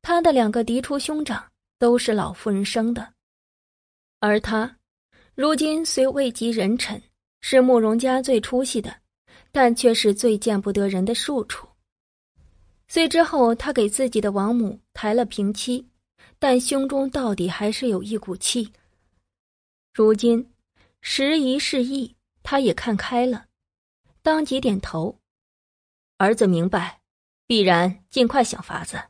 [0.02, 1.44] 他的两个嫡出兄长
[1.78, 3.14] 都是老夫人生的，
[4.18, 4.76] 而他
[5.36, 7.00] 如今虽位极人臣。
[7.40, 8.92] 是慕容家最出息的，
[9.52, 11.68] 但却是最见不得人的庶出。
[12.88, 15.88] 虽之后他给自己的王母抬了平妻，
[16.38, 18.72] 但胸中到底还是有一股气。
[19.92, 20.52] 如今
[21.00, 23.46] 时移世易，他也看开了，
[24.22, 25.18] 当即点头
[26.18, 27.00] ：“儿子明白，
[27.46, 29.02] 必然尽快想法子。”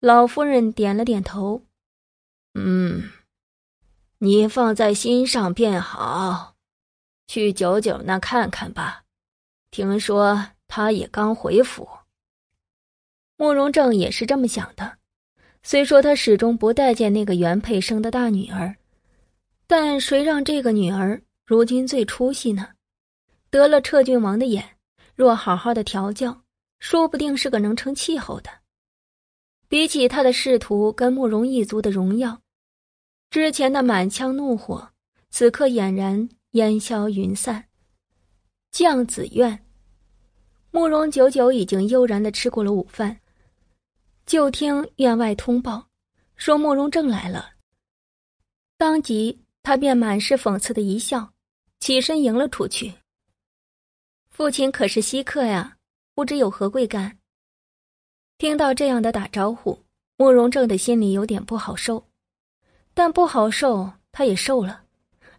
[0.00, 1.62] 老夫人点了点头
[2.54, 3.10] ：“嗯，
[4.18, 6.56] 你放在心上便好。”
[7.26, 9.04] 去九九那看看吧，
[9.70, 11.88] 听说他也刚回府。
[13.36, 14.97] 慕容正也是这么想的，
[15.62, 18.74] 虽说他始终不待见那个原配生的大女儿，
[19.66, 22.68] 但谁让这个女儿如今最出息呢？
[23.50, 24.64] 得了彻郡王的眼，
[25.14, 26.42] 若好好的调教，
[26.78, 28.50] 说不定是个能成气候的。
[29.68, 32.40] 比起他的仕途跟慕容一族的荣耀，
[33.30, 34.88] 之前的满腔怒火，
[35.30, 36.28] 此刻俨然。
[36.52, 37.62] 烟消云散，
[38.70, 39.66] 将子院，
[40.70, 43.20] 慕容九九已经悠然的吃过了午饭，
[44.28, 45.88] 就听院外通报，
[46.36, 47.52] 说慕容正来了。
[48.76, 51.32] 当即他便满是讽刺的一笑，
[51.80, 52.92] 起身迎了出去。
[54.28, 55.78] 父亲可是稀客呀，
[56.14, 57.16] 不知有何贵干。
[58.36, 59.82] 听到这样的打招呼，
[60.18, 62.06] 慕容正的心里有点不好受，
[62.92, 64.84] 但不好受他也受了。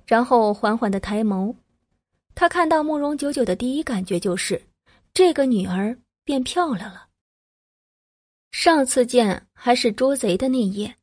[0.08, 1.56] 然后缓缓的抬眸，
[2.34, 4.60] 他看到慕容九九的第一感觉就是，
[5.14, 7.09] 这个女儿变漂亮了。
[8.52, 10.96] 上次见还是捉贼的那夜，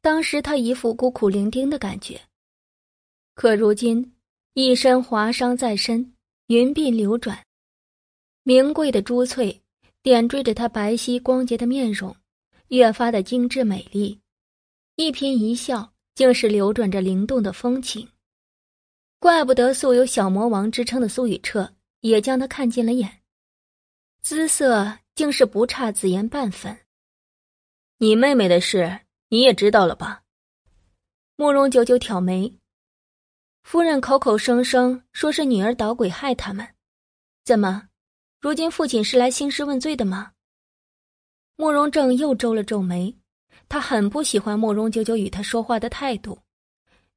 [0.00, 2.20] 当时他一副孤苦伶仃的感觉。
[3.34, 4.14] 可如今
[4.52, 6.14] 一身华裳在身，
[6.46, 7.44] 云鬓流转，
[8.42, 9.62] 名贵的珠翠
[10.02, 12.14] 点缀着他白皙光洁的面容，
[12.68, 14.20] 越发的精致美丽。
[14.96, 18.08] 一颦一笑，竟是流转着灵动的风情。
[19.18, 23.22] 怪不得素有“小魔王”之称的苏雨彻也将他看进了眼，
[24.20, 26.78] 姿色竟是不差紫妍半分。
[27.98, 30.22] 你妹妹的事你也知道了吧？
[31.36, 32.58] 慕容九九挑眉，
[33.62, 36.74] 夫人口口声声说是女儿捣鬼害他们，
[37.44, 37.88] 怎么，
[38.40, 40.32] 如今父亲是来兴师问罪的吗？
[41.56, 43.16] 慕容正又皱了皱眉，
[43.68, 46.38] 他很不喜欢慕容九九与他说话的态度，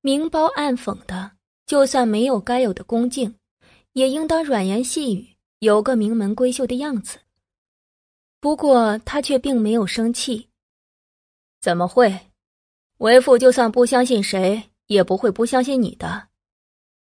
[0.02, 1.32] 明褒暗讽的。
[1.66, 3.36] 就算没有该有的恭敬，
[3.92, 7.20] 也应当软言细语，有个名门闺秀的样子。
[8.40, 10.50] 不过他却并没有生气。
[11.60, 12.32] 怎么会？
[12.98, 16.30] 为父就算不相信谁，也不会不相信你的。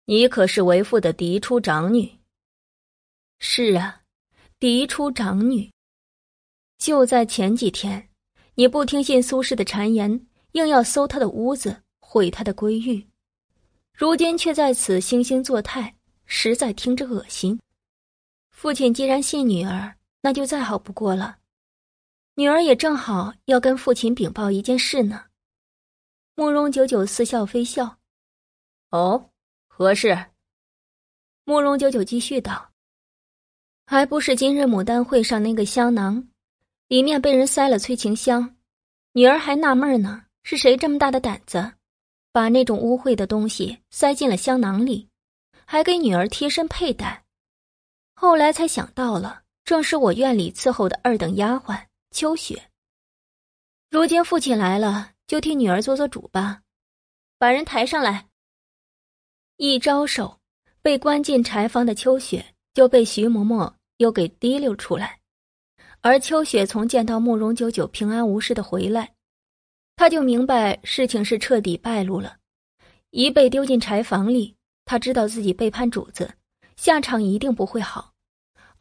[0.05, 2.19] 你可是为父的嫡出长女。
[3.39, 4.01] 是啊，
[4.59, 5.71] 嫡出长女。
[6.77, 8.09] 就在前几天，
[8.55, 13.07] 你不听信苏轼的谗言，硬要搜他的屋子，毁他的闺玉。
[13.93, 17.57] 如今却在此惺惺作态，实在听着恶心。
[18.51, 19.94] 父亲既然信女儿，
[20.25, 21.37] 那就再好不过了。
[22.33, 25.25] 女儿也正好要跟父亲禀报一件事呢。
[26.33, 27.99] 慕容九九似笑非笑。
[28.89, 29.29] 哦，
[29.67, 30.17] 何事？
[31.43, 32.71] 慕容九九继续道
[33.85, 36.27] ：“还不是今日牡丹会上那个香囊，
[36.87, 38.55] 里面被人塞了催情香，
[39.11, 41.73] 女儿还纳闷呢，是谁这么大的胆子？”
[42.33, 45.07] 把那种污秽的东西塞进了香囊里，
[45.65, 47.25] 还给女儿贴身佩戴。
[48.15, 52.69] 后来才想到了，正是我院里伺候的二等丫鬟秋雪。
[53.89, 56.61] 如今父亲来了，就替女儿做做主吧。
[57.39, 58.27] 把人抬上来。
[59.57, 60.39] 一招手，
[60.83, 65.19] 被关进柴房的秋雪就被徐嬷嬷又给提溜出来。
[66.01, 69.15] 而秋雪从见到慕容九九平安无事的回来。
[69.95, 72.37] 他就明白事情是彻底败露了，
[73.09, 76.35] 一被丢进柴房里，他知道自己背叛主子，
[76.75, 78.13] 下场一定不会好。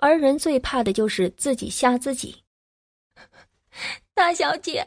[0.04, 2.44] 而人最怕的就是自己吓自己。
[4.12, 4.86] 大小姐，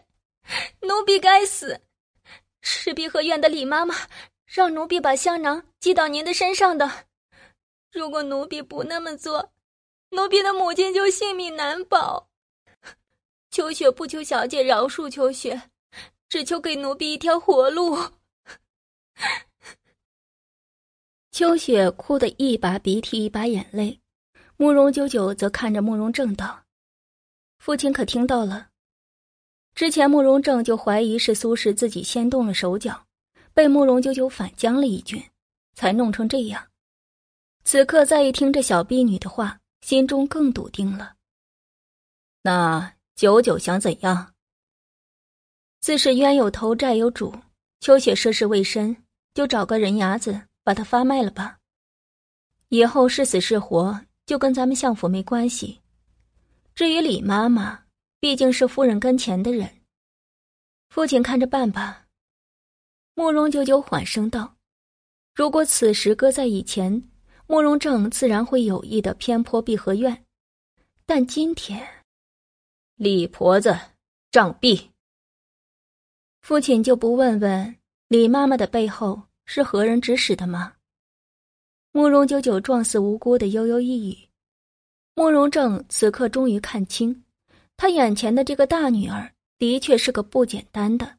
[0.81, 1.81] 奴婢该死，
[2.61, 3.95] 是碧荷院的李妈妈
[4.45, 7.07] 让奴婢把香囊寄到您的身上的。
[7.91, 9.51] 如果奴婢不那么做，
[10.11, 12.29] 奴婢的母亲就性命难保。
[13.49, 15.59] 秋雪不求小姐饶恕秋雪。
[16.29, 17.97] 只求给奴婢一条活路。
[21.31, 24.01] 秋雪哭得一把鼻涕一把眼泪，
[24.59, 26.63] 慕容九九则看着慕容正道
[27.59, 28.69] ：“父亲可听到了？
[29.75, 33.05] 之前慕容正就怀疑是苏轼自己先动了手脚，
[33.53, 35.23] 被慕容九九反将了一军，
[35.75, 36.69] 才弄成这样。
[37.65, 41.13] 此刻再一听这小婢女的话，心中更笃定了。
[42.41, 44.33] 那九九想怎样？”
[45.79, 47.31] 自是冤有头债有主，
[47.79, 49.03] 秋雪涉世未深，
[49.35, 51.59] 就找个人牙子把他发卖了吧。
[52.69, 55.79] 以后是死是活，就跟咱们相府没关系。
[56.75, 57.85] 至于李妈妈，
[58.19, 59.81] 毕竟是夫人跟前的人，
[60.89, 62.05] 父亲看着办吧。
[63.15, 64.57] 慕容九九缓声道
[65.33, 67.09] ：“如果此时搁在以前，
[67.47, 70.25] 慕容正自然会有意的偏颇碧荷院，
[71.05, 72.03] 但今天，
[72.95, 73.75] 李婆子
[74.29, 74.89] 杖毙。”
[76.43, 77.75] 父亲就不问问
[78.09, 80.76] 李妈妈的背后是何人指使的吗？
[81.97, 84.15] 慕容九九状似无辜的悠悠一语。
[85.15, 87.23] 慕容正此刻终于看清，
[87.75, 91.17] 他眼前的这个大女儿的确是个不简单的，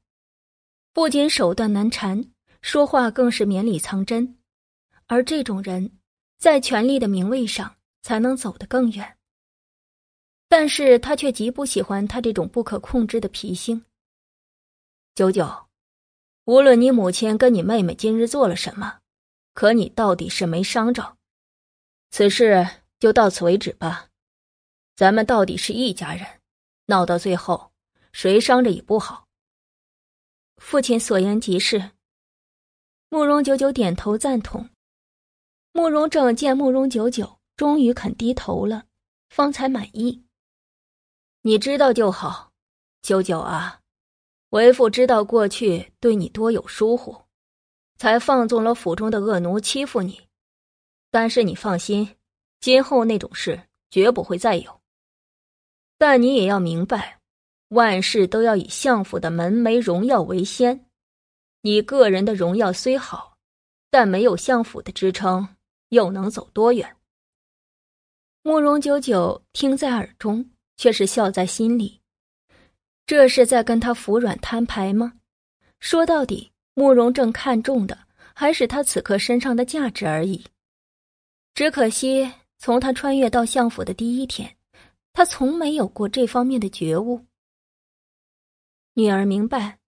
[0.92, 2.24] 不仅手段难缠，
[2.62, 4.38] 说话更是绵里藏针。
[5.08, 5.98] 而这种人，
[6.38, 9.16] 在权力的名位上才能走得更远。
[10.48, 13.84] 但是他却极不喜欢他这种不可控制的脾性。
[15.16, 15.44] 九九，
[16.44, 19.00] 无论你母亲跟你妹妹今日做了什么，
[19.58, 21.16] 可你到底是没伤着。
[22.12, 24.08] 此事就到此为止吧。
[24.94, 26.40] 咱们到底是一家人，
[26.86, 27.72] 闹到最后，
[28.12, 29.26] 谁伤着也不好。
[30.58, 31.90] 父亲所言极是。
[33.08, 34.70] 慕容九九点头赞同。
[35.72, 38.84] 慕容正见慕容九九终于肯低头了，
[39.28, 40.24] 方才满意。
[41.42, 42.52] 你知道就好，
[43.02, 43.80] 九九啊。
[44.50, 47.24] 为父知道过去对你多有疏忽，
[47.98, 50.20] 才放纵了府中的恶奴欺负你。
[51.10, 52.16] 但是你放心，
[52.60, 53.60] 今后那种事
[53.90, 54.80] 绝不会再有。
[55.98, 57.20] 但你也要明白，
[57.68, 60.86] 万事都要以相府的门楣荣耀为先。
[61.62, 63.36] 你个人的荣耀虽好，
[63.90, 65.56] 但没有相府的支撑，
[65.88, 66.96] 又能走多远？
[68.42, 72.00] 慕容九九听在耳中，却是笑在心里。
[73.04, 75.14] 这是在跟他服软摊牌吗？
[75.80, 77.98] 说到底，慕容正看中的
[78.32, 80.44] 还是他此刻身上的价值而已。
[81.52, 84.56] 只可惜，从他穿越到相府的第一天，
[85.12, 87.26] 他从没有过这方面的觉悟。
[88.94, 89.80] 女儿明白。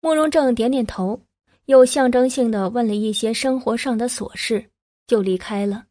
[0.00, 1.22] 慕容正点点头，
[1.66, 4.68] 又象征性的问了一些生活上的琐事，
[5.06, 5.86] 就离开了。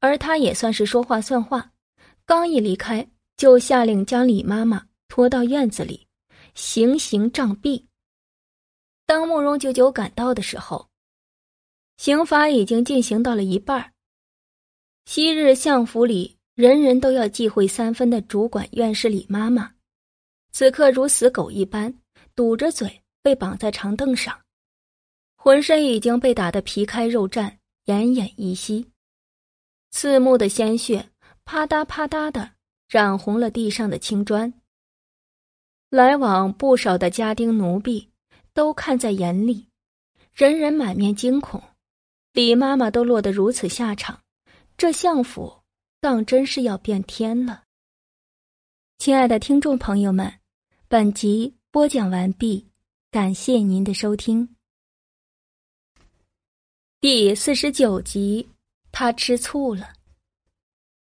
[0.00, 1.70] 而他也算是说话算话，
[2.24, 6.06] 刚一离开，就下令将李妈妈拖到院子里，
[6.54, 7.84] 行刑杖毙。
[9.06, 10.88] 当慕容九九赶到的时候，
[11.96, 13.92] 刑罚已经进行到了一半。
[15.04, 19.74] 昔日相府里人人都要忌讳三分的主管院士李妈妈，
[20.52, 21.94] 此刻如死狗一般
[22.34, 23.00] 堵着嘴。
[23.24, 24.38] 被绑在长凳上，
[25.34, 28.92] 浑身已经被打得皮开肉绽、奄奄一息，
[29.92, 31.08] 刺目的鲜血
[31.46, 32.50] 啪嗒啪嗒的
[32.86, 34.52] 染红了地上的青砖。
[35.88, 38.10] 来往不少的家丁奴婢
[38.54, 39.68] 都看在眼里，
[40.32, 41.62] 人人满面惊恐。
[42.32, 44.22] 李妈妈都落得如此下场，
[44.76, 45.60] 这相府
[46.00, 47.64] 当真是要变天了。
[48.98, 50.32] 亲爱的听众朋友们，
[50.88, 52.70] 本集播讲完毕。
[53.10, 54.56] 感谢您的收听。
[57.00, 58.48] 第四十九集，
[58.90, 59.92] 他吃醋了。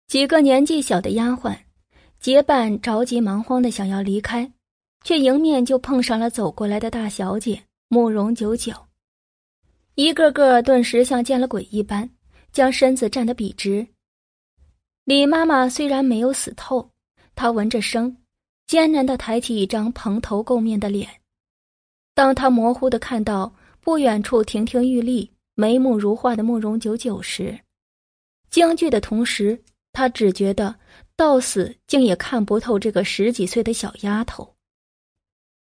[0.07, 1.57] 几个年纪小的丫鬟
[2.19, 4.51] 结伴着急忙慌的想要离开，
[5.03, 8.73] 却迎面就碰上了走过来的大小姐慕容九九，
[9.95, 12.09] 一个个顿时像见了鬼一般，
[12.51, 13.85] 将身子站得笔直。
[15.03, 16.89] 李妈妈虽然没有死透，
[17.35, 18.15] 她闻着声，
[18.65, 21.09] 艰难的抬起一张蓬头垢面的脸。
[22.15, 27.59] 当她模糊的看到不远处亭亭玉立、眉目如画的慕容九九时，
[28.49, 30.73] 惊惧的同时，她只觉得
[31.17, 34.52] 到死竟也看不透这个十几岁的小丫头。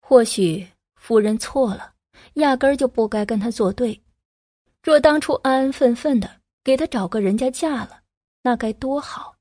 [0.06, 1.94] 或许夫人错了，
[2.34, 3.98] 压根儿就不该跟他作对。
[4.82, 8.02] 若当初安安分分的给他找个人家嫁了，
[8.42, 9.34] 那该多好。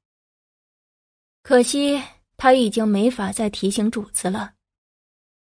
[1.41, 2.01] 可惜
[2.37, 4.53] 他已经没法再提醒主子了。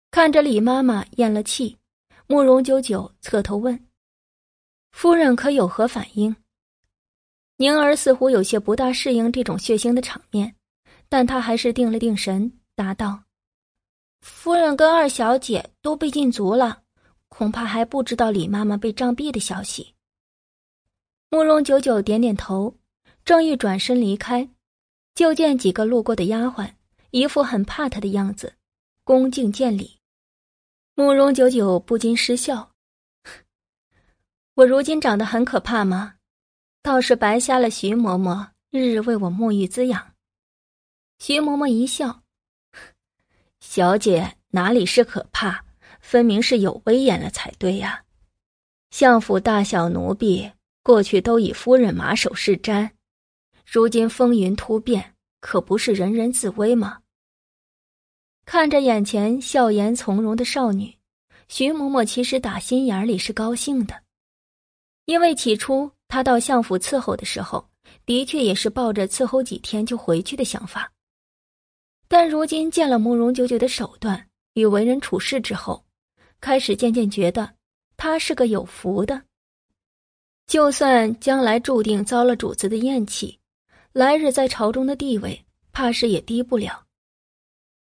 [0.09, 1.77] 看着李妈妈咽了气，
[2.25, 3.87] 慕容九九侧头问
[4.93, 6.35] ：“夫人可有何反应？”
[7.57, 10.55] 宁儿似乎有些不大适应这种血腥的场面，
[11.07, 13.22] 但她还是定了定神，答道
[14.23, 16.83] ：“夫人跟二小姐都被禁足了，
[17.27, 19.95] 恐怕还不知道李妈妈被杖毙的消息。”
[21.29, 22.77] 慕容九九点点头，
[23.25, 24.49] 正欲转身离开，
[25.13, 26.71] 就见几个路过的丫鬟，
[27.11, 28.53] 一副很怕他的样子，
[29.03, 29.99] 恭敬见礼。
[30.95, 32.71] 慕容九九不禁失笑
[34.55, 36.15] ：“我如今长得很可怕吗？
[36.81, 40.13] 倒是白瞎了徐嬷嬷日日为我沐浴滋养。”
[41.19, 42.22] 徐嬷嬷一笑
[43.65, 45.63] ：“小姐哪里是可怕，
[45.99, 48.03] 分明是有威严了才对呀！
[48.91, 50.51] 相府大小奴婢
[50.83, 52.91] 过去都以夫人马首是瞻，
[53.65, 56.99] 如今风云突变，可不是人人自危吗？”
[58.45, 60.95] 看着眼前笑颜从容的少女，
[61.47, 64.03] 徐嬷嬷其实打心眼里是高兴的，
[65.05, 67.67] 因为起初她到相府伺候的时候，
[68.05, 70.91] 的确也是抱着伺候几天就回去的想法。
[72.13, 75.83] 但如今见了慕容九九的手段与为人处事之后，
[76.39, 77.55] 开始渐渐觉得
[77.97, 79.19] 他是个有福的。
[80.45, 83.39] 就算将来注定遭了主子的厌弃，
[83.93, 86.85] 来日在朝中的地位怕是也低不了。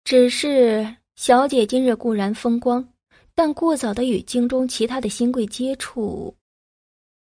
[0.03, 2.85] 只是小姐今日固然风光，
[3.33, 6.35] 但过早的与京中其他的新贵接触，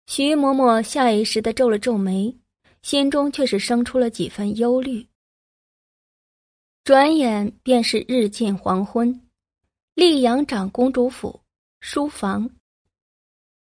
[0.05, 2.37] 徐嬷嬷下意识的皱了皱眉，
[2.83, 5.03] 心中却是生出了几分忧虑。
[6.85, 9.19] 转眼便是日近黄昏，
[9.95, 11.41] 溧阳长公主府
[11.79, 12.47] 书房，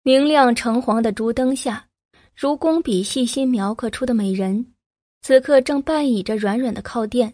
[0.03, 1.89] 明亮橙黄的烛灯下，
[2.35, 4.75] 如工笔细心描刻出的美人，
[5.23, 7.33] 此刻正半倚着软软的靠垫。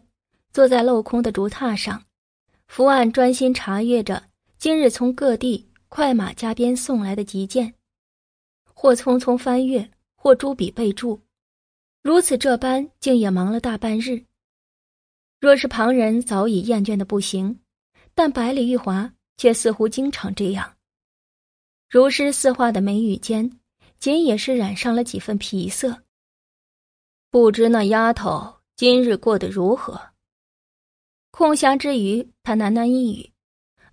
[0.52, 2.00] 坐在镂空的竹榻上，
[2.68, 4.22] 伏案专心查阅着
[4.58, 7.74] 今日从各地快马加鞭送来的急件，
[8.72, 11.20] 或匆匆翻阅，或朱笔备注，
[12.02, 14.24] 如此这般，竟也忙了大半日。
[15.42, 17.58] 若是旁人早已厌倦的不行，
[18.14, 20.72] 但百里玉华却似乎经常这样。
[21.90, 23.50] 如诗似画的眉宇间，
[23.98, 26.04] 仅也是染上了几分皮色。
[27.28, 30.00] 不知那丫头今日过得如何？
[31.32, 33.28] 空暇之余，他喃喃一语，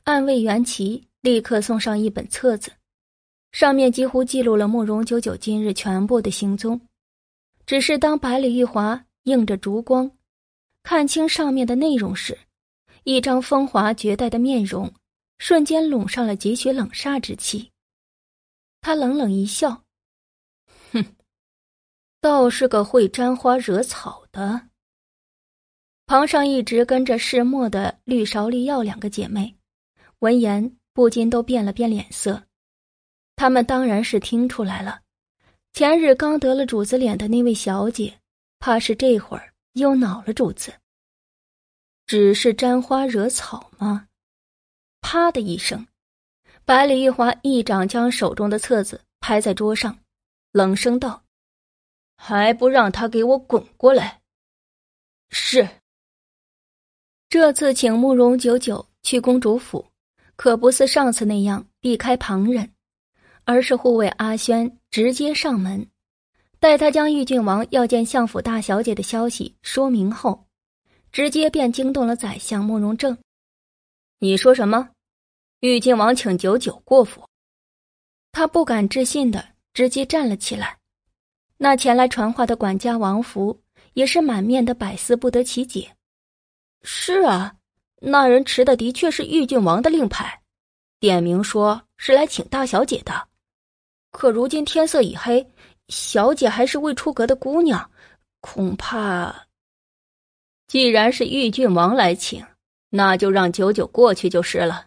[0.03, 2.71] 暗卫元奇立刻送上一本册子，
[3.51, 6.79] 上面几乎记录了慕容九九今日全部的行踪。
[7.65, 10.11] 只是当百里玉华映着烛光，
[10.83, 12.37] 看清上面的内容时，
[13.03, 14.93] 一张风华绝代的面容
[15.37, 17.71] 瞬间笼上了几许冷煞之气。
[18.81, 19.83] 他冷冷一笑
[20.91, 21.05] ：“哼，
[22.21, 24.69] 倒是个会沾花惹草的。”
[26.07, 29.55] 旁上一直跟着世墨的绿芍、绿药两个姐妹，
[30.19, 32.43] 闻言不禁都变了变脸色。
[33.35, 35.01] 她们当然是听出来了，
[35.71, 38.19] 前日刚得了主子脸的那位小姐，
[38.59, 40.73] 怕是这会儿又恼了主子。
[42.05, 44.07] 只是沾花惹草吗？
[45.01, 45.87] 啪的一声，
[46.65, 49.99] 百里玉华一掌将手中的册子拍在桌上，
[50.51, 51.23] 冷声道
[52.17, 54.21] ：“还不让他给我滚过来！”
[55.29, 55.69] 是。
[57.29, 59.85] 这次请慕容九九去公主府，
[60.35, 62.73] 可不似上次那样避开旁人，
[63.43, 65.87] 而是护卫阿轩直接上门，
[66.59, 70.45] 待他将玉郡王要见相府大小姐的消息说明后，
[71.09, 73.17] 直接便惊动了宰相慕容正。
[74.19, 74.89] 你说什么？
[75.61, 77.23] 玉郡王请九九过府？
[78.33, 80.77] 他不敢置信的直接站了起来。
[81.55, 83.61] 那前来传话的管家王福
[83.93, 85.95] 也是满面的百思不得其解。
[86.81, 87.55] 是啊，
[88.01, 90.41] 那人持的的确是玉郡王的令牌，
[90.99, 93.29] 点名说是来请大小姐的。
[94.11, 95.49] 可如今天色已黑，
[95.89, 97.91] 小姐还是未出阁的姑娘，
[98.39, 99.47] 恐怕……
[100.67, 102.45] 既然是玉郡王来请，
[102.89, 104.85] 那就让九九过去就是了。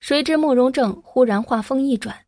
[0.00, 2.26] 谁知慕容正忽然话锋一转，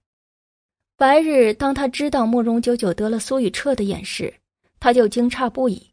[0.96, 4.34] 白日当他知道慕容九九得了苏雨彻的眼时，
[4.78, 5.92] 他就惊诧不已，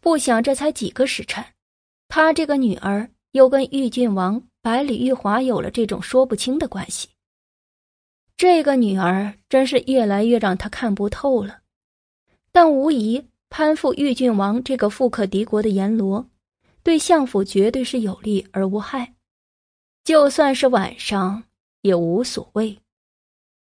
[0.00, 1.44] 不想这才几个时辰。
[2.08, 7.08] 他这个女儿又跟玉郡王百里玉华有了这种说不清的关系，
[8.40, 11.60] 这个女儿真是越来越让他看不透了。
[12.50, 16.26] 但无疑攀附玉郡王这个富可敌国的阎罗，
[16.82, 19.14] 对相府绝对是有利而无害。
[20.04, 21.44] 就算是晚上
[21.82, 22.78] 也无所谓，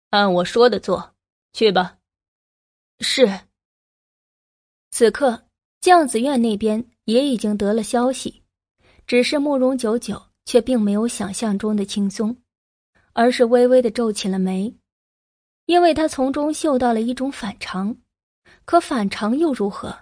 [0.09, 1.15] 按我说的做，
[1.53, 1.97] 去吧。
[2.99, 3.25] 是。
[4.91, 5.45] 此刻
[5.79, 6.85] 将子院那边。
[7.05, 8.41] 也已经得了消息，
[9.05, 12.35] 只是慕容九九却并没有想象中的轻松，
[13.15, 14.75] 而是微微的皱起了眉，
[15.67, 17.95] 因为他从中嗅到了一种反常。
[18.65, 19.95] 可反常又如何？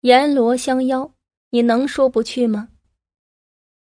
[0.00, 1.12] 阎罗相邀，
[1.50, 2.70] 你能说不去吗？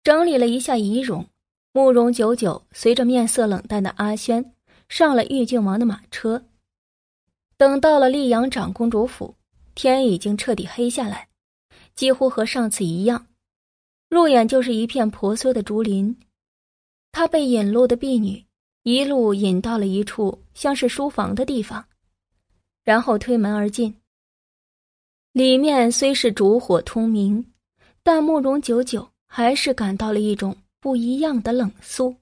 [0.01, 1.27] 整理了一下仪容，
[1.74, 4.53] 慕容九九随着面色冷淡的阿轩
[4.88, 6.45] 上了玉郡王的马车。
[7.58, 9.35] 等到了溧阳长公主府，
[9.76, 11.27] 天已经彻底黑下来。
[11.95, 13.27] 几乎和上次一样，
[14.09, 16.17] 入眼就是一片婆娑的竹林。
[17.17, 18.45] 他被引路的婢女
[18.83, 21.83] 一路引到了一处像是书房的地方，
[22.83, 23.91] 然后推门而进。
[25.31, 27.43] 里面虽是烛火通明，
[28.03, 32.15] 但慕容久久还是感到了一种不一样的冷肃。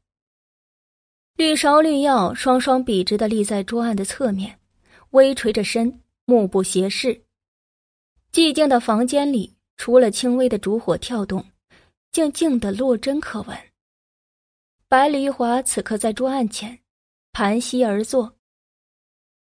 [1.36, 4.58] 绿芍、绿药双双笔直的立在桌案的侧面，
[5.10, 7.22] 微垂着身，目不斜视。
[8.32, 9.54] 寂静的房间里。
[9.76, 11.44] 除了轻微的烛火跳动，
[12.14, 13.58] 静静的落针可闻。
[14.88, 16.78] 百里玉华此刻在桌案前，
[17.32, 18.36] 盘膝而坐，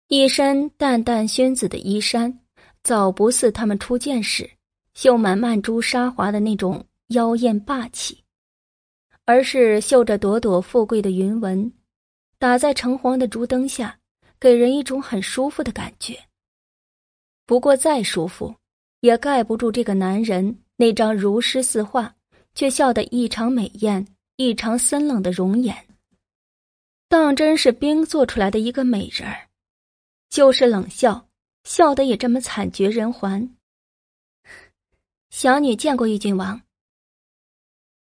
[0.09, 2.41] 一身淡淡宣紫的衣衫，
[2.83, 4.51] 早不似他们初见时
[4.95, 8.25] 绣满曼珠沙华的那种妖艳霸气，
[9.27, 11.71] 而是绣着朵朵富贵的云纹，
[12.39, 13.99] 打在橙黄的烛灯下，
[14.41, 16.19] 给人一种很舒服的感觉。
[17.45, 18.55] 不过再舒服。
[19.01, 22.17] 也盖不住这个男人那张如诗似画，
[22.53, 24.05] 却笑得异常美艳、
[24.39, 25.77] 异常森冷的容颜。
[27.09, 29.49] 当真是冰做出来的一个美人儿，
[30.31, 31.27] 就是冷笑，
[31.65, 33.57] 笑得也这么惨绝人寰。
[35.31, 36.63] 小女见过玉郡王。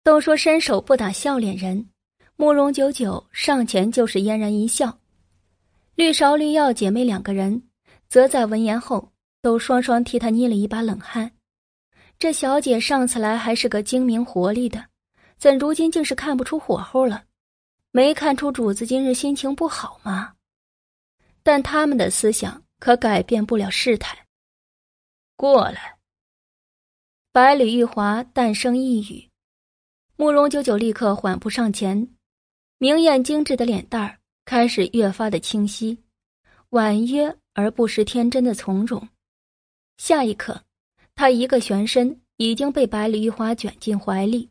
[0.03, 1.89] 都说伸手不打笑脸人，
[2.37, 4.99] 慕容九九上前就是嫣然一笑。
[5.95, 7.63] 绿芍、绿药姐妹两个人，
[8.09, 9.11] 则在闻言后。
[9.41, 11.31] 都双双替他捏了一把冷汗。
[12.19, 14.87] 这小姐上次来还是个精明活力的，
[15.39, 17.25] 怎如今竟是看不出火候了？
[17.91, 20.35] 没看出主子今日心情不好吗？
[21.43, 24.27] 但他们的思想可改变不了事态。
[25.37, 25.97] 过来。
[27.33, 29.29] 百里玉华淡声一语，
[30.17, 32.09] 慕容九九立刻缓步上前，
[32.79, 35.99] 明艳精致的脸蛋儿开始越发的清晰，
[36.71, 39.07] 婉约而不失天真的从容。
[39.99, 40.63] 下一刻，
[41.15, 44.49] 他一个旋身已经被百里玉华卷进怀里，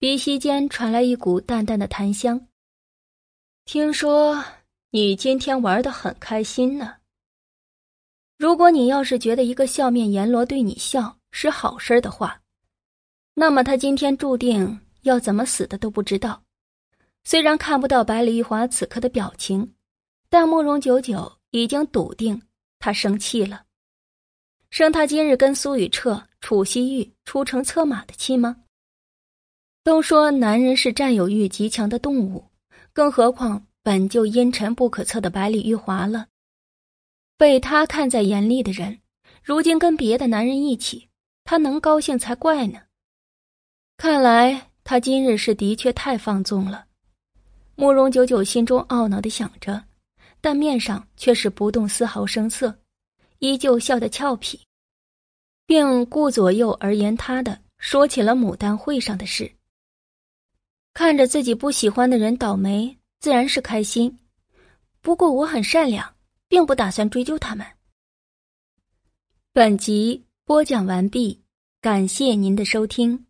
[0.00, 2.48] 鼻息间传来一股淡淡的檀香。
[3.66, 4.42] 听说
[4.92, 6.94] 你今天玩的很开心呢。
[8.38, 12.40] 如果你要是觉得一个笑面阎罗对你笑是好事的话，
[13.34, 16.42] 那么他今天注定要怎么死的都不知道。
[17.24, 19.74] 虽然看不到百里玉华此刻的表情，
[20.30, 22.40] 但慕容九九已经笃定
[22.78, 23.64] 他生气了。
[24.70, 28.56] 生他今日跟苏雨彻、楚西玉出城策马的气吗？
[29.90, 32.44] 都说男人是占有欲极强的动物，
[32.92, 36.28] 更何况本就阴沉不可测的百里玉华了。
[37.36, 39.00] 被他看在眼里的人，
[39.42, 41.08] 如今跟别的男人一起，
[41.42, 42.78] 他能高兴才怪呢。
[43.96, 46.84] 看来他今日是的确太放纵了。
[47.74, 49.82] 慕容九九心中懊恼的想着，
[50.40, 52.78] 但面上却是不动丝毫声色。
[53.40, 54.60] 依旧笑得俏皮，
[55.66, 59.50] 并顾左右而言他的说起了牡丹会上的事。
[61.00, 64.18] 看着自己不喜欢的人倒霉，自然是开心。
[65.00, 66.14] 不过我很善良，
[66.46, 67.66] 并不打算追究他们。
[69.50, 71.42] 本集播讲完毕，
[71.80, 73.24] 感谢您的收听。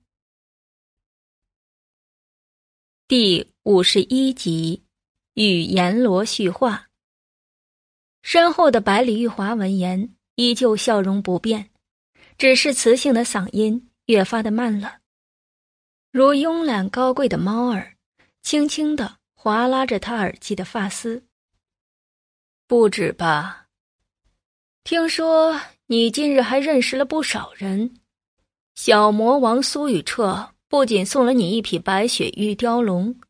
[3.07, 4.83] 第五十一集，
[5.35, 6.89] 与阎罗叙话。
[8.21, 11.71] 身后的百里玉华闻言，依旧笑容不变，
[12.37, 15.00] 只是磁性的嗓音越发的慢了，
[16.13, 17.95] 如慵懒高贵的猫儿，
[18.43, 21.25] 轻轻的划拉着他耳际的发丝。
[22.67, 23.69] 不止吧？
[24.83, 27.95] 听说你近日还认识了不少人，
[28.75, 33.21] 小魔王苏雨彻不仅送了你一匹白雪玉雕龙，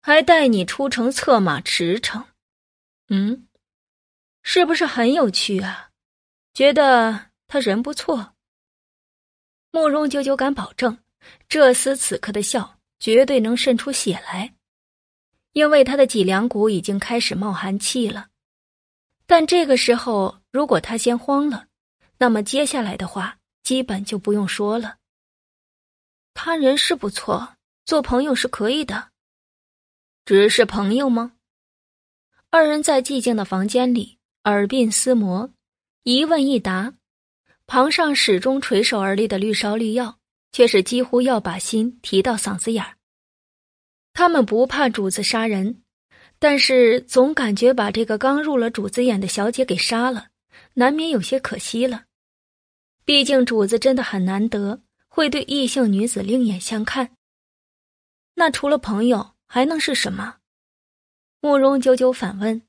[0.00, 2.24] 还带你出城策马驰骋。
[3.08, 3.46] 嗯。
[4.42, 5.90] 是不是很有趣啊？
[6.54, 8.32] 觉得他人不错。
[9.70, 10.96] 慕容九九敢保证，
[11.48, 14.54] 这厮此刻的笑绝对能渗出血来，
[15.52, 18.28] 因为他的脊梁骨已经开始冒寒气了。
[19.26, 21.66] 但这个时候，如果他先慌了，
[22.18, 24.96] 那么接下来的话基本就不用说了。
[26.34, 29.08] 他人是不错，做朋友是可以的，
[30.24, 31.32] 只是朋友吗？
[32.50, 34.16] 二人在寂静的房间里。
[34.44, 35.52] 耳鬓厮磨，
[36.04, 36.94] 一问一答，
[37.66, 40.17] 旁上始终垂手而立的绿芍绿药，
[40.52, 42.96] 却是几乎要把心提到嗓子眼儿。
[44.12, 45.82] 他们不怕主子杀人，
[46.38, 50.28] 但是总感觉把这个刚入了主子眼的小姐给杀了，
[50.74, 52.04] 难免有些可惜了。
[53.04, 57.10] 毕竟主子真的很难得会对异性女子另眼相看。
[58.34, 60.36] 那除了朋友还能是什么？
[61.40, 62.60] 慕容九九反问。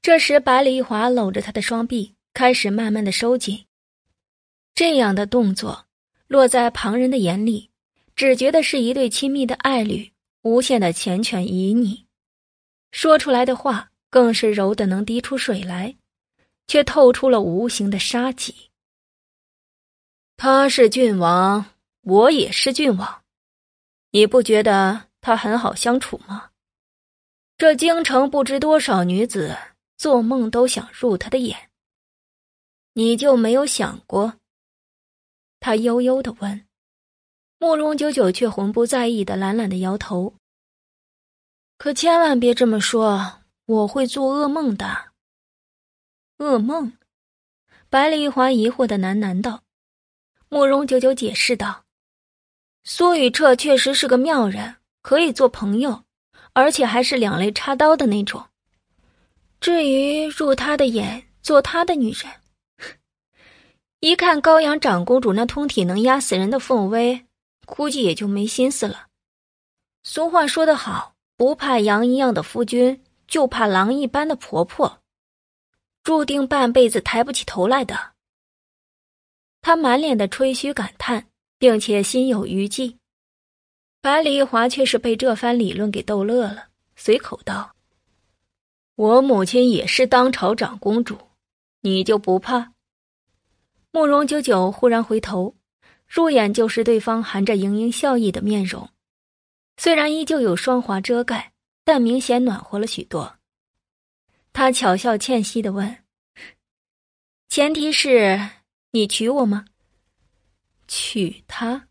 [0.00, 3.66] 这时，百里华搂着他的双臂，开始慢慢的收紧。
[4.74, 5.87] 这样的动作，
[6.28, 7.70] 落在旁人的眼里，
[8.14, 12.04] 只觉得是一对亲密的爱侣，无限的缱绻旖旎。
[12.92, 15.96] 说出来的话，更是柔的能滴出水来，
[16.68, 18.54] 却透出了无形的杀机。
[20.36, 21.64] 他是郡王，
[22.02, 23.22] 我也是郡王，
[24.12, 26.50] 你不觉得他很好相处吗？
[27.56, 29.56] 这京城不知多少女子。
[29.98, 31.70] 做梦都想入他的眼。
[32.92, 34.37] 你就没有想过？
[35.60, 36.64] 他悠悠的问。
[37.58, 40.34] 慕容九九却浑不在意的懒懒的摇头。
[41.76, 45.12] 可千万别这么说，我会做噩梦的。
[46.38, 46.92] 噩梦？
[47.90, 49.62] 白丽华疑惑的喃喃道。
[50.48, 51.84] 慕容九九解释道
[52.84, 56.04] ：“苏雨彻确实是个妙人，可以做朋友，
[56.52, 58.46] 而且还是两肋插刀的那种。”
[59.60, 62.32] 至于入他的眼做他的女人，
[64.00, 67.26] 一看高阳长公主那通体能压死人的凤威，
[67.66, 69.08] 估计也就没心思了。
[70.04, 75.00] 俗话说得好，不怕羊一样的夫君，就怕狼一般的婆婆，
[76.04, 78.12] 注定半辈子抬不起头来的。
[79.60, 81.26] 他满脸的吹嘘感叹，
[81.58, 82.96] 并且心有余悸。
[84.00, 87.74] 百里一华却是被这番理论给逗乐了，随口道。
[88.94, 91.18] 我母亲也是当朝长公主，
[91.80, 92.72] 你就不怕？
[93.90, 95.56] 慕容九九忽然回头，
[96.06, 98.88] 入眼就是对方含着盈盈笑意的面容，
[99.76, 101.52] 虽然依旧有霜华遮盖，
[101.84, 103.36] 但明显暖和了许多。
[104.52, 106.04] 他巧笑倩兮的问
[107.48, 108.40] ：“前提是
[108.90, 109.64] 你娶我吗？”
[110.88, 111.88] 娶她？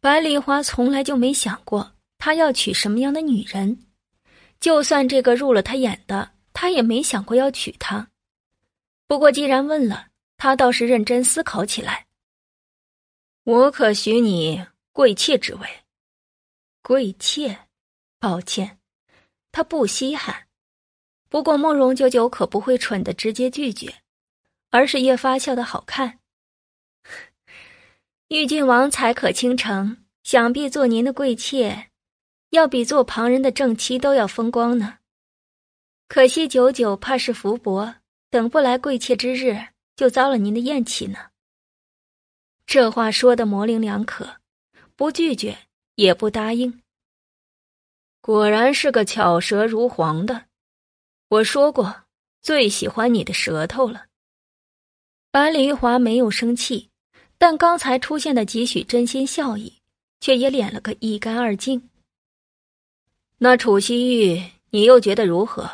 [0.00, 3.86] 百里花从来就没想过他要娶什么样的女人。
[4.60, 8.08] 就算这个入了他眼的，他也没想过要娶她。
[9.06, 10.08] 不过既然问了，
[10.44, 12.04] 他倒是认真思考起来。
[13.44, 15.66] 我可许你贵妾之位。
[16.82, 17.60] 贵妾，
[18.18, 18.78] 抱歉，
[19.52, 20.46] 他不稀罕。
[21.30, 24.02] 不过慕容九九可不会蠢的直接拒绝，
[24.68, 26.18] 而是越发笑得好看。
[28.28, 31.88] 玉郡王才可倾城，想必做您的贵妾，
[32.50, 34.98] 要比做旁人的正妻都要风光呢。
[36.06, 37.94] 可惜九九怕是福薄，
[38.28, 41.18] 等不来贵妾之日，就遭了您的厌弃呢。
[42.66, 44.36] 这话说的模棱两可，
[44.96, 45.58] 不拒绝
[45.96, 46.82] 也不答应。
[48.20, 50.46] 果然是个巧舌如簧的。
[51.28, 52.04] 我说过，
[52.40, 54.06] 最喜欢你的舌头了。
[55.30, 56.90] 白梨华没有生气，
[57.36, 59.80] 但刚才出现的几许真心笑意，
[60.20, 61.90] 却也敛了个一干二净。
[63.38, 65.70] 那楚西玉，你又觉得如何？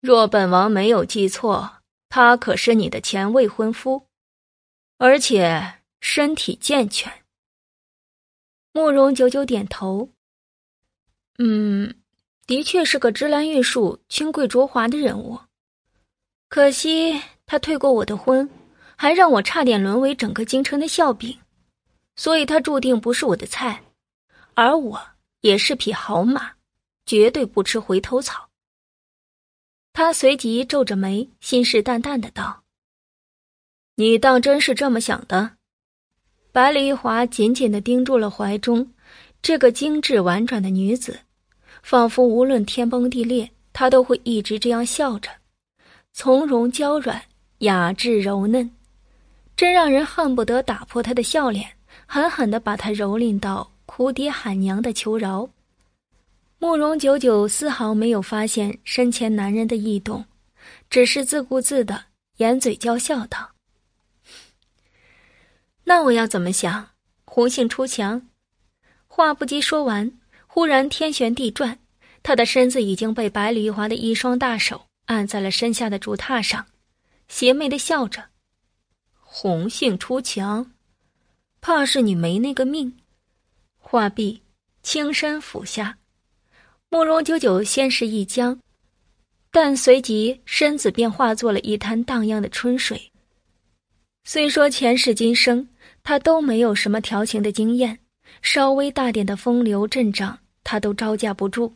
[0.00, 1.75] 若本王没有记错，
[2.08, 4.06] 他可是你的前未婚夫，
[4.98, 5.74] 而且。
[5.98, 7.12] 身体健全。
[8.72, 10.08] 慕容九九点头。
[11.38, 11.92] 嗯，
[12.46, 15.40] 的确是个芝兰玉树、清贵卓华的人物。
[16.48, 18.48] 可惜他退过我的婚，
[18.94, 21.36] 还让我差点沦为整个京城的笑柄，
[22.14, 23.82] 所以他注定不是我的菜。
[24.54, 25.02] 而我
[25.40, 26.52] 也是匹好马，
[27.04, 28.45] 绝对不吃回头草。
[29.98, 32.64] 他随即皱着眉，信誓旦旦的道
[33.96, 35.52] ：“你当真是这么想的？”
[36.52, 38.92] 百里玉华紧紧的盯住了怀中
[39.40, 41.20] 这个精致婉转的女子，
[41.82, 45.30] 仿佛无论天崩地裂，她都会一直这样笑着，
[46.12, 47.22] 从容娇软，
[47.60, 48.70] 雅致柔嫩，
[49.56, 51.70] 真让人恨不得打破她的笑脸，
[52.04, 55.48] 狠狠的把她蹂躏到哭爹喊娘的求饶。
[56.58, 60.24] 慕容九九丝毫没有发现身前男人的异动，
[60.88, 63.52] 只是自顾自的掩嘴娇笑道。
[65.84, 66.90] 那我要怎么想？
[67.24, 68.28] 红杏出墙。
[69.06, 71.78] 话不及说完，忽然天旋地转，
[72.22, 76.66] 他的身子已经被百里玉华的一双大手按在了身下的竹榻上，
[77.28, 78.30] 邪魅的笑着
[79.20, 80.72] ：“红杏出墙，
[81.60, 82.96] 怕是你没那个命。”
[83.78, 84.42] 话毕，
[84.82, 85.98] 轻身俯下，
[86.90, 88.58] 慕容九九先是一僵，
[89.50, 93.10] 但随即身子便化作了一滩荡漾的春水。
[94.24, 95.68] 虽说前世今生。
[96.08, 97.98] 他都没有什么调情的经验，
[98.40, 101.74] 稍微大点的风流阵仗，他都招架不住。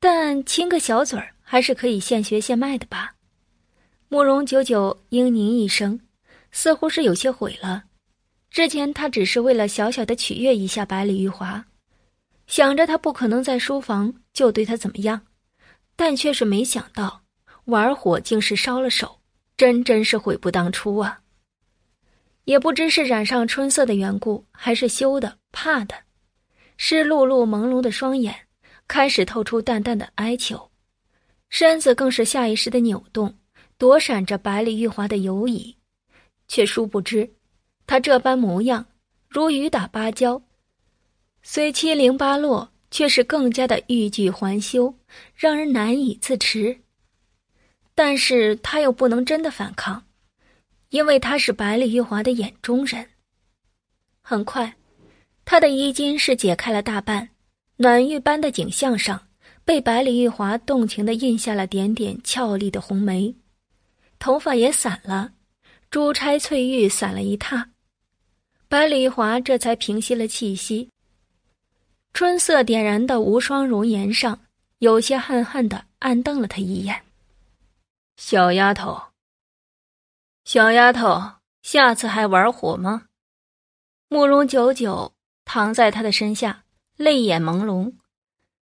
[0.00, 3.16] 但亲个小嘴儿还是可以现学现卖的吧？
[4.08, 6.00] 慕容九九嘤咛一声，
[6.52, 7.84] 似乎是有些悔了。
[8.50, 11.62] 之前他只是为了小小的取悦一下百里玉华，
[12.48, 15.20] 想着他不可能在书房就对他怎么样，
[15.94, 17.22] 但却是没想到
[17.66, 19.20] 玩火竟是烧了手，
[19.56, 21.20] 真真是悔不当初啊！
[22.44, 25.94] 也不知是染上春色的缘故，还是羞的怕的，
[26.78, 28.34] 湿漉漉朦胧的双眼
[28.88, 30.70] 开始透出淡淡的哀求，
[31.50, 33.38] 身子更是下意识的扭动，
[33.76, 35.76] 躲闪着百里玉华的游移，
[36.48, 37.30] 却殊不知，
[37.86, 38.86] 他这般模样
[39.28, 40.42] 如雨打芭蕉，
[41.50, 44.94] 虽七零八落，却是更加的欲拒还休，
[45.34, 46.78] 让人难以自持。
[47.94, 50.04] 但是他又不能真的反抗。
[50.90, 53.08] 因为他是百里玉华的眼中人。
[54.20, 54.76] 很快，
[55.46, 57.30] 他的衣襟是解开了大半，
[57.76, 59.28] 暖玉般的景象上，
[59.64, 63.34] 被百里玉华动情的印下了点点俏丽的红梅，
[64.18, 65.32] 头发也散了，
[65.90, 67.64] 珠钗翠玉散了一榻，
[68.68, 70.90] 百里玉华这才平息了气息。
[72.12, 74.40] 春色点燃的无双容颜上，
[74.78, 77.04] 有些恨恨的暗瞪了他一眼，
[78.16, 79.00] 小丫头。
[80.44, 83.06] 小丫头，下次还玩火吗？
[84.08, 85.12] 慕容九九
[85.44, 86.64] 躺在他的身下，
[86.96, 87.92] 泪眼朦胧，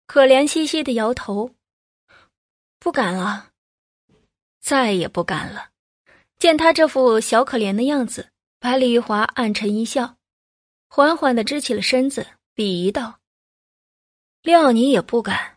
[0.06, 1.50] 可怜兮兮的摇头
[2.80, 3.50] ：“不敢了，
[4.60, 5.70] 再也不敢了。”
[6.38, 10.16] 见他这副小可怜的样子，百里玉华暗沉一笑，
[10.88, 13.20] 缓缓的支起了身子，鄙夷道
[14.44, 15.56] ：“料你也不敢，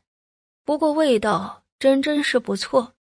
[0.63, 2.93] 不过味道真真是不错，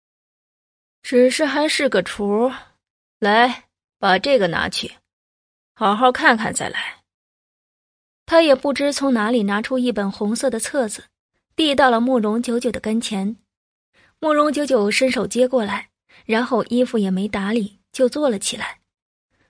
[1.03, 2.51] 只是还是个雏。”
[3.21, 3.65] 来，
[3.99, 4.95] 把这个拿去，
[5.75, 7.03] 好好看看再来。
[8.25, 11.03] 他也不知从哪里拿出一本红色的册子，
[11.55, 13.37] 递到了慕容九九的跟前。
[14.19, 15.91] 慕容九九伸手接过来，
[16.25, 18.79] 然后衣服也没打理，就坐了起来。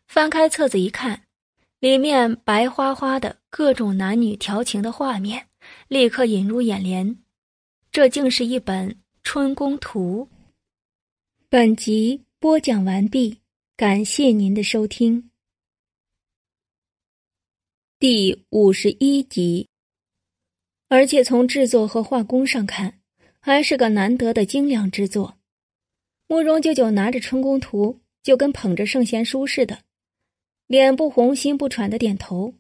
[0.06, 1.24] 翻开册子一看，
[1.80, 5.48] 里面白花花的各种男女调情的画面，
[5.88, 7.24] 立刻引入眼帘。
[7.92, 8.90] 这竟是一本
[9.22, 10.28] 《春宫图》。
[11.48, 13.42] 本集播讲完毕。
[13.78, 15.30] 感谢您的收听。
[18.00, 19.68] 第五十一集。
[20.88, 23.00] 而且从制作和画工上看，
[23.40, 25.38] 还是个难得的精良之作。
[26.28, 29.84] 慕容舅舅拿着春宫图，就跟捧着圣贤书似的，
[30.66, 32.56] 脸不红心不喘的点头。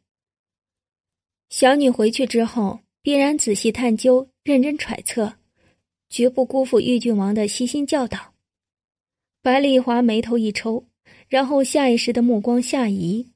[1.49, 5.35] 小女回去之后，必然仔细探究，认真揣测，
[6.09, 8.33] 绝不辜负玉郡王的悉心教导。
[9.43, 10.87] 白丽华眉头一抽，
[11.27, 13.27] 然后下意识的目光下移，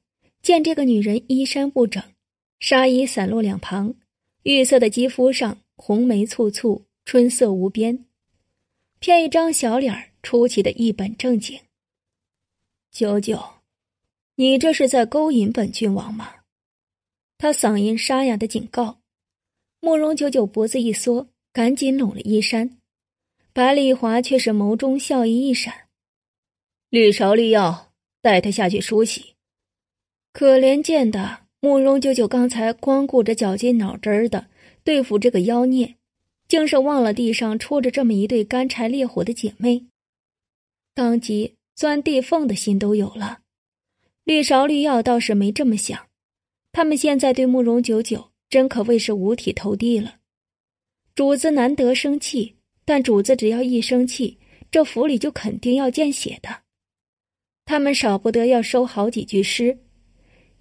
[0.42, 2.02] 见这个女人衣衫不整，
[2.58, 3.94] 纱衣散落两旁，
[4.42, 8.04] 玉色的肌肤上红梅簇簇，春色无边，
[8.98, 11.56] 偏一张小脸儿出奇的一本正经。
[12.90, 13.40] 九九，
[14.34, 16.28] 你这是在勾引本郡王吗？
[17.38, 18.99] 他嗓音沙哑的警告。
[19.80, 22.78] 慕容九九脖子一缩，赶紧拢了衣衫。
[23.52, 25.88] 白丽华却是眸中笑意一闪。
[26.90, 29.34] 绿芍绿药，带他下去梳洗。
[30.32, 34.46] 可怜见的慕容九九刚才光顾着绞尽脑汁的
[34.84, 35.96] 对付这个妖孽，
[36.46, 39.86] 竟是忘了地上戳着这么一对干柴烈火的姐妹，
[40.94, 43.40] 当即钻地缝的心都有了。
[44.24, 46.06] 绿芍绿药倒是没这么想，
[46.70, 50.16] 他们现在对慕容九九真可谓是五体投地了。
[51.14, 54.38] 主子难得生气，但主子只要一生气，
[54.70, 56.62] 这府里就肯定要见血的。
[57.64, 59.78] 他们少不得要收好几句诗，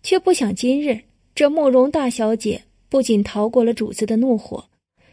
[0.04, 4.70] 却不想今日这慕容大小姐不仅逃过了主子的怒火，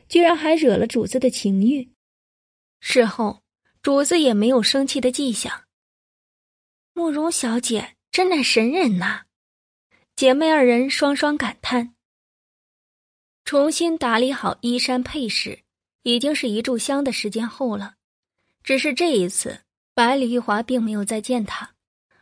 [0.09, 1.89] 居然还惹了主子的情欲。
[2.81, 3.43] 事后，
[3.81, 5.65] 主子也没有生气的迹象。
[6.93, 9.23] 慕容小姐真乃神人呐！
[10.15, 11.96] 姐妹二人双双感叹。
[13.47, 15.61] 重新打理好衣衫配饰，
[16.03, 17.95] 已经是一炷香的时间后了。
[18.65, 19.61] 只是这一次，
[19.95, 21.71] 百里玉华并没有再见他。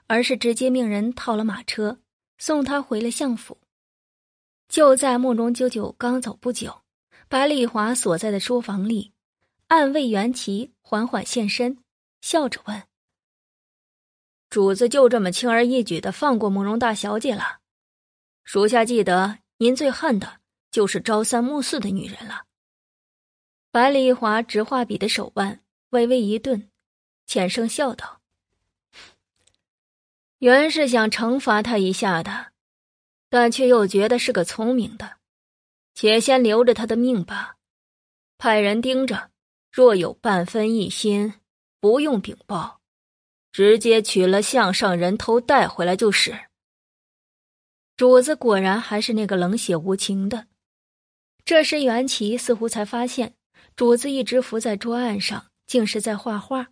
[0.06, 1.98] 而是直接命人套了马车，
[2.36, 3.56] 送他回了相府。
[4.68, 6.82] 就在慕容九九刚走不久，
[7.26, 9.14] 白丽华所在的书房里，
[9.68, 11.78] 暗卫元齐缓缓现身，
[12.20, 12.82] 笑着问
[14.50, 17.60] ：“主子就这么轻而易举的放过慕容大小姐了？
[18.44, 20.40] 属下记得您最恨的
[20.74, 22.46] 就是朝三暮四的女人了。”
[23.70, 26.68] 白丽华执画笔的手腕微微一顿，
[27.26, 28.20] 浅声笑道。
[30.38, 32.48] 原是想惩罚他一下的，
[33.30, 35.18] 但却又觉得是个聪明的，
[35.94, 37.54] 且先留着他的命吧。
[38.36, 39.30] 派人盯着，
[39.70, 41.34] 若有半分异心，
[41.78, 42.80] 不用禀报，
[43.52, 46.46] 直接取了项上人头带回来就是。
[47.96, 50.48] 主子果然还是那个冷血无情的。
[51.44, 53.34] 这时袁琪似乎才发现，
[53.76, 56.68] 主子一直伏在桌案上，竟是在画画。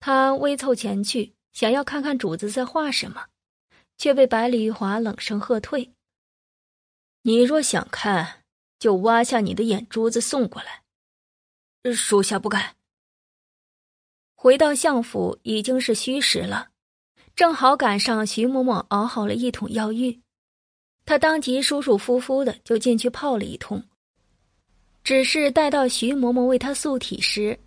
[0.00, 1.34] 他微凑前去。
[1.52, 3.26] 想要看看主子在画什么，
[3.98, 5.92] 却被百里玉华冷声喝退。
[7.24, 8.44] 你若想看，
[8.78, 10.82] 就挖下你的眼珠子送过来。
[11.92, 12.76] 属下不敢。
[14.34, 16.70] 回到相府已经是戌时了，
[17.36, 20.21] 正好赶上徐嬷嬷熬好了一桶药浴，
[21.04, 23.82] 他当即舒舒服服的就进去泡了一通。
[25.04, 27.58] 只是待到徐嬷嬷为他素体时，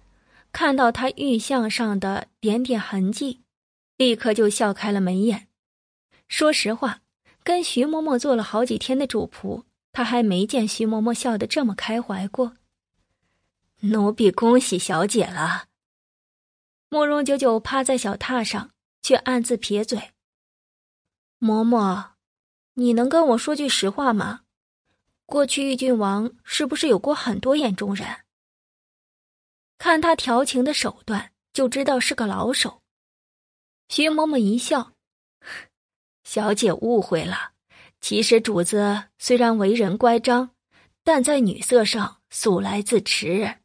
[0.52, 3.42] 看到他玉像上的点点痕迹。
[3.98, 5.48] 立刻就笑开了眉眼。
[6.28, 7.02] 说实话，
[7.44, 12.58] 跟徐嬷嬷做了好几天的主仆，他还没见徐嬷嬷笑得这么开怀过。
[13.82, 15.66] 奴婢恭喜小姐了。
[16.90, 20.12] 慕容九九趴在小榻上，却暗自撇嘴
[21.40, 22.15] ：“嬷嬷，
[22.78, 24.42] 你能跟我说句实话吗？
[25.26, 28.26] 过去玉郡王是不是有过很多眼中人？
[29.78, 32.82] 看他调情的手段，就知道是个老手。”
[33.88, 34.92] 徐嬷嬷一笑
[36.26, 37.54] ：“小姐误会了，
[38.02, 40.52] 其实主子虽然为人乖张，
[41.04, 43.60] 但在女色上素来自持。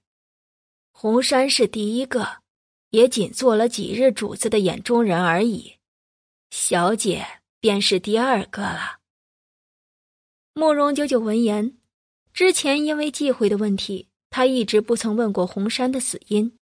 [0.92, 2.42] 红山是第一个，
[2.90, 5.78] 也仅做了几日主子的眼中人而已。
[6.50, 7.26] 小姐
[7.58, 8.98] 便是第二个了。”
[10.52, 11.76] 慕容九九闻言，
[12.32, 16.58] 之前因为忌讳的问题，他一直不曾问过红山的死因。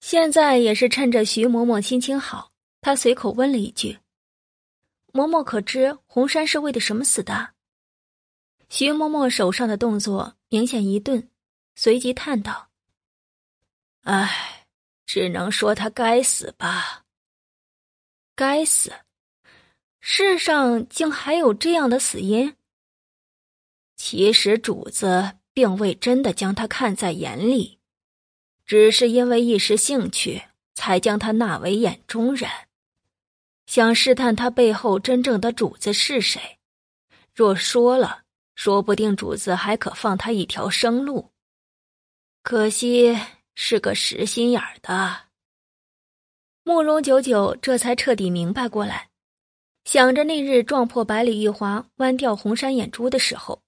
[0.00, 3.98] 现在也是趁着徐嬷嬷心情好，他随口问了一句
[5.14, 7.54] ：“嬷嬷可知红山是为的什么死的？”
[8.68, 11.30] 徐嬷嬷手上的动作明显一顿，
[11.74, 12.68] 随即叹道
[14.04, 14.66] ：“唉，
[15.06, 17.04] 只能说他该死吧。
[18.34, 18.92] 该死，
[20.00, 22.54] 世上竟还有这样的死因。
[23.96, 27.78] 其实主子并未真的将他看在眼里。”
[28.66, 30.42] 只是因为一时兴趣，
[30.74, 32.50] 才将他纳为眼中人，
[33.66, 36.58] 想试探他背后真正的主子是谁，
[37.34, 38.22] 若说了，
[38.54, 41.30] 说不定主子还可放他一条生路。
[42.42, 43.18] 可惜
[43.54, 45.24] 是个实心眼儿的。
[46.62, 49.10] 慕容九九这才彻底明白过来，
[49.84, 53.62] 想着那日撞破百里玉华、剜掉红山眼珠的时候，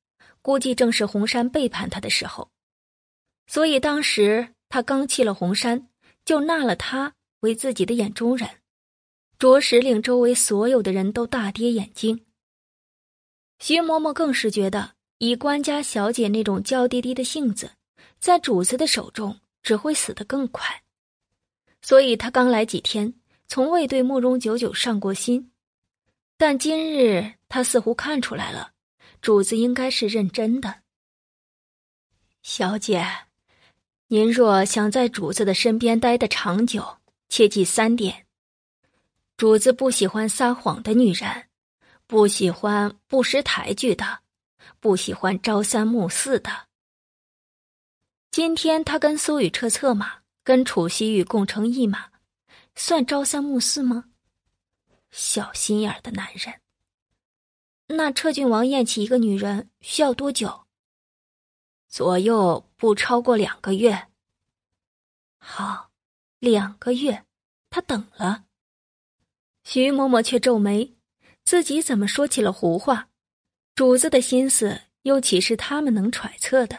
[0.47, 2.49] 估计正是红山背叛他的时候，
[3.49, 5.89] 所以当时他刚弃了红山，
[6.25, 8.49] 就纳了他为自己的眼中人，
[9.41, 12.25] 着实令周围所有的人都大跌眼镜。
[13.59, 17.73] 徐嬷嬷更是觉得，以官家小姐那种娇滴滴的性子，
[18.21, 20.85] 在主子的手中只会死得更快。
[21.83, 23.13] 所以他刚来几天，
[23.49, 25.51] 从未对慕容九九上过心，
[26.37, 28.75] 但今日他似乎看出来了，
[29.27, 30.83] 主子应该是认真的。
[32.45, 33.05] 小姐，
[34.07, 36.99] 您若想在主子的身边待得长久，
[37.29, 38.25] 切记三点：
[39.37, 41.49] 主子不喜欢撒谎的女人，
[42.07, 44.21] 不喜欢不识抬举的，
[44.79, 46.69] 不喜欢朝三暮四的。
[48.31, 50.19] 今天他跟苏雨彻策马。
[50.45, 52.09] 跟楚西玉共乘一马，
[52.77, 54.05] 算朝三暮四吗？
[55.11, 56.55] 小心眼的男人。
[57.89, 60.67] 那彻郡王厌弃一个女人需要多久？
[61.89, 64.09] 左右不超过两个月。
[65.39, 65.91] 好，
[66.39, 67.25] 两个月，
[67.71, 68.45] 他等了。
[69.65, 70.95] 徐嬷嬷却皱眉，
[71.45, 73.09] 自己怎么说起了胡话？
[73.75, 76.79] 主子的心思又岂是他们能揣测的？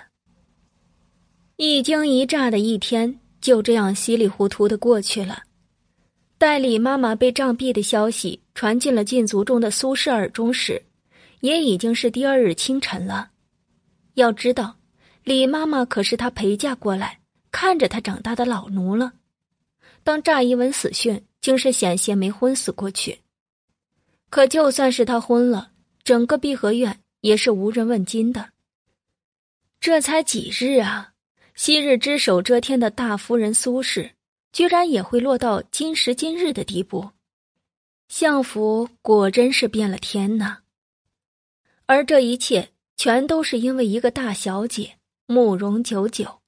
[1.55, 3.19] 一惊一乍的一天。
[3.39, 5.43] 就这样稀里糊涂的过去了。
[6.39, 10.83] 待李妈妈被杖毙的消息传进了禁足中的苏轼耳中时，
[11.41, 13.31] 也已经是第二日清晨了。
[14.15, 14.77] 要知道，
[15.23, 17.19] 李妈妈可是他陪嫁过来、
[17.51, 19.13] 看着他长大的老奴了。
[20.03, 23.19] 当乍一闻死讯，竟是险些没昏死过去。
[24.29, 25.71] 可就算是他昏了，
[26.03, 28.49] 整个碧荷院也是无人问津的。
[29.79, 31.13] 这才几日啊！
[31.53, 34.11] 昔日只手遮天的大夫人苏氏，
[34.51, 37.09] 居然也会落到今时今日的地步，
[38.07, 40.59] 相府果真是变了天呐！
[41.87, 46.41] 而这一切全都是因为一个大小姐慕容九九。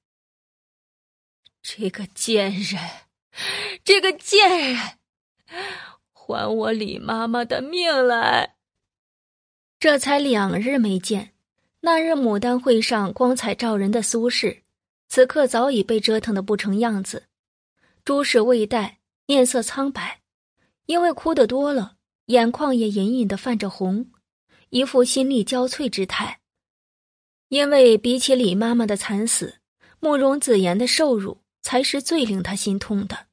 [1.62, 2.80] 这个贱人，
[3.82, 4.98] 这个贱人，
[6.12, 8.56] 还我李妈妈的命来！
[9.78, 11.32] 这才两日没见，
[11.80, 14.62] 那日牡丹会上光彩照人的苏氏。
[15.08, 17.24] 此刻早已被折腾的不成样子，
[18.04, 20.20] 珠饰未戴，面色苍白，
[20.86, 21.96] 因为哭得多了，
[22.26, 24.10] 眼眶也隐隐的泛着红，
[24.70, 26.40] 一副心力交瘁之态。
[27.48, 29.58] 因为比起李妈妈的惨死，
[29.98, 33.26] 慕容子言的受辱才是最令他心痛的。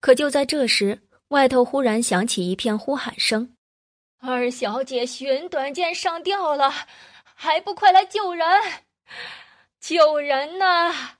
[0.00, 3.56] 可就在这时，外头忽然响起一片呼喊声
[4.20, 6.70] ：“二小姐寻短剑上吊了，
[7.34, 8.46] 还不快来救人！”
[9.80, 11.16] 救人呐！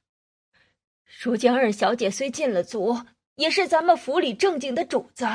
[1.22, 3.00] 如今二小姐虽进了族，
[3.36, 5.26] 也是咱们府里正经的主子，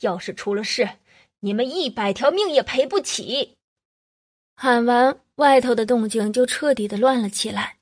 [0.00, 0.88] 要是出了事，
[1.44, 3.56] 你们一百条命也赔不起。
[4.54, 7.78] 喊完，外头的动静就彻底的乱了起来。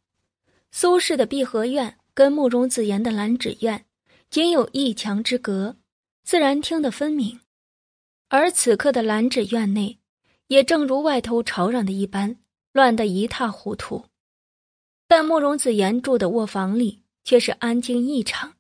[0.73, 3.85] 苏氏的碧荷院跟慕容子言的兰芷院
[4.31, 5.77] 仅有一墙之隔，
[6.23, 7.41] 自然听得分明。
[8.29, 9.99] 而此刻的兰芷院内，
[10.47, 12.39] 也正如外头吵嚷的一般，
[12.73, 14.07] 乱得一塌糊涂。
[15.07, 18.55] 但慕容子言住的卧房里却是安静异常。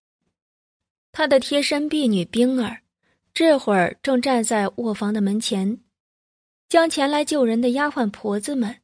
[1.10, 2.82] 他的贴身婢女冰儿，
[3.42, 5.80] 这会儿正站在卧房的门前，
[6.68, 8.82] 将前来救人的丫鬟婆子们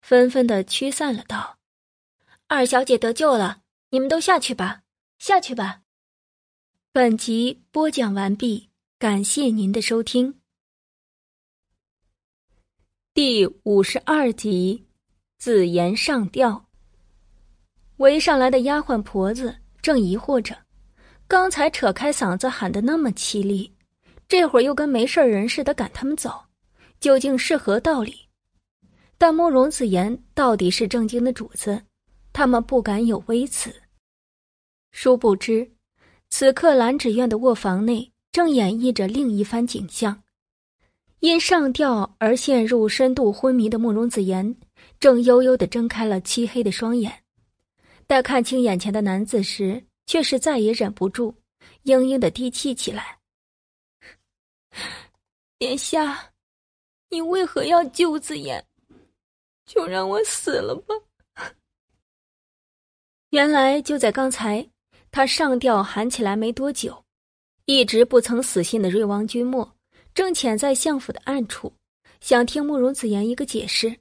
[0.00, 1.58] 纷纷的驱散了，道
[2.46, 4.82] ：“二小姐得救了，你们都下去吧，
[5.18, 5.80] 下去吧。”
[6.94, 10.38] 本集播讲完毕，感谢您的收听。
[13.12, 14.86] 第五十二集，
[15.36, 16.66] 紫言上吊。
[17.96, 20.56] 围上来的丫鬟婆子正疑惑着，
[21.26, 23.72] 刚才扯开嗓子喊的那么凄厉，
[24.28, 26.32] 这会儿又跟没事人似的赶他们走，
[26.98, 28.14] 究竟是何道理？
[29.18, 31.80] 但慕容子言到底是正经的主子，
[32.32, 33.74] 他们不敢有微词。
[34.90, 35.70] 殊不知，
[36.28, 40.22] 此刻兰芷院的卧房内正演绎着另一番景象，
[41.20, 44.56] 因上吊而陷入深度昏迷的慕容子言，
[44.98, 47.12] 正悠悠的睁开了漆黑的双眼。
[48.06, 51.34] 待看清眼前的男子时，却是再也忍不住，
[51.84, 53.18] 嘤嘤的低泣起来。
[55.58, 56.32] 殿下，
[57.08, 58.62] 你为何要救子言？
[59.64, 60.94] 就让我死了吧。
[63.30, 64.68] 原来就在刚才，
[65.10, 67.02] 他上吊喊起来没多久，
[67.64, 69.74] 一直不曾死心的瑞王君莫，
[70.14, 71.72] 正潜在相府的暗处，
[72.20, 73.98] 想听慕容子言一个解释。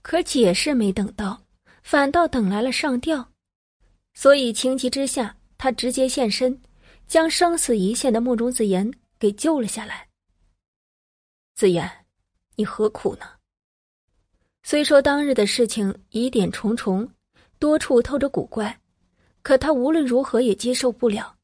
[0.00, 1.42] 可解释没等到，
[1.82, 3.32] 反倒等来了上吊，
[4.14, 6.62] 所以情急之下，他直接现身，
[7.08, 10.08] 将生死一线的慕容子言给救了下来。
[11.56, 11.90] 子言，
[12.54, 13.26] 你何苦呢？
[14.62, 17.10] 虽说当日的事情疑点重重，
[17.58, 18.78] 多处透着古怪，
[19.42, 21.34] 可他无论如何也接受不了，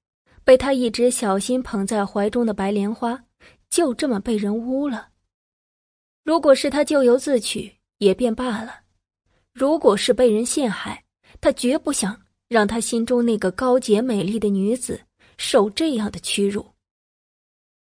[0.45, 3.25] 被他一直小心捧在怀中的白莲花，
[3.71, 5.09] 就这么被人污了。
[6.23, 7.75] 如果是他咎由自取。
[7.99, 8.81] 也便罢了，
[9.53, 11.05] 如果是被人陷害，
[11.41, 15.01] 他绝不想让他心中那个高洁美丽的女子
[15.39, 16.69] 受这样的屈辱。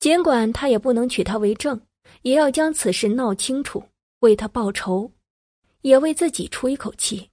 [0.00, 1.78] 尽管他也不能娶她为正，
[2.22, 3.82] 也要将此事闹清楚，
[4.20, 5.10] 为他报仇，
[5.82, 7.30] 也为自己出一口气。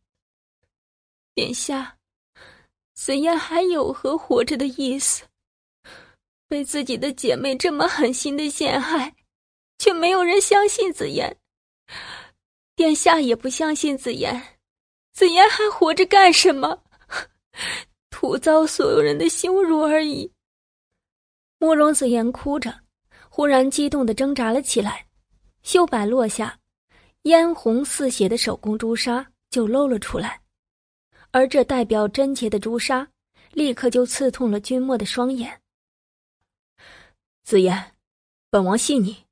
[1.33, 1.97] 殿下，
[2.93, 5.23] 紫嫣还有何活着的意思？
[6.47, 9.15] 被自己的姐妹这么狠心的陷害，
[9.79, 11.35] 却没有人相信紫嫣。
[12.75, 14.59] 殿下也不相信紫妍，
[15.13, 16.83] 紫妍还活着干什么？
[18.09, 20.31] 徒遭所有人的羞辱而已。
[21.57, 22.81] 慕容紫妍哭着，
[23.35, 25.07] 忽然激动的挣扎了起来，
[25.61, 26.57] 袖摆落下，
[27.23, 30.39] 嫣红似血的手工朱砂就露了出来，
[31.31, 33.05] 而这代表贞洁的朱砂，
[33.51, 35.61] 立刻就刺痛了君莫的双眼。
[37.43, 37.91] 紫嫣，
[38.49, 39.25] 本王信你。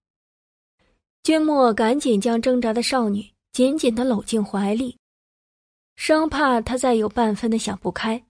[1.23, 3.32] 君莫赶紧将挣扎的少女。
[3.53, 4.98] 紧紧的搂进怀里，
[5.95, 8.25] 生怕她再有半分的想不开。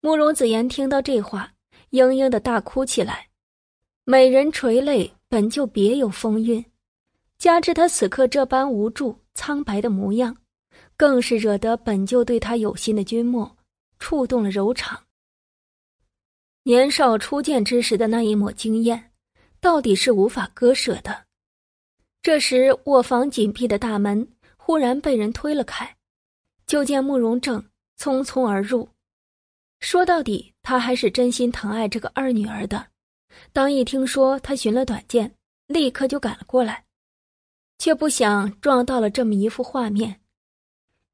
[0.00, 1.52] 慕容紫言听到这话，
[1.90, 3.29] 嘤嘤的大哭起来。
[4.04, 6.64] 美人垂泪本就别有风韵，
[7.38, 10.36] 加之他此刻这般无助苍白的模样，
[10.96, 13.56] 更是惹得本就对他有心的君莫
[13.98, 15.00] 触动了柔肠。
[16.64, 19.12] 年少初见之时的那一抹惊艳，
[19.60, 21.24] 到底是无法割舍的。
[22.22, 25.96] 这时，卧房紧闭的大门忽然被人推了开，
[26.66, 27.64] 就见慕容正
[27.98, 28.88] 匆匆而入。
[29.80, 32.89] 说到底，他还是真心疼爱这个二女儿的。
[33.52, 35.34] 当一听说他寻了短见，
[35.66, 36.84] 立刻就赶了过来，
[37.78, 40.20] 却不想撞到了这么一幅画面：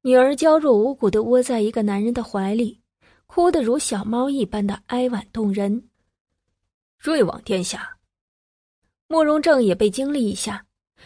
[0.01, 2.81] 女儿娇弱无骨的窝在一个男人的怀里，
[3.25, 5.89] 哭得如小猫一般的哀婉动人。
[6.97, 7.97] 瑞王殿下，
[9.07, 10.65] 慕容正也被惊了一下。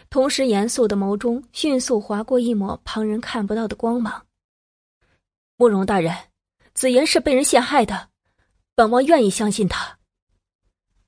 [0.09, 4.25] 同时，严肃的眸中迅速划过一抹旁人看不到的光芒。
[5.57, 6.15] 慕容大人，
[6.73, 8.09] 紫妍是被人陷害的，
[8.73, 9.99] 本王愿意相信他。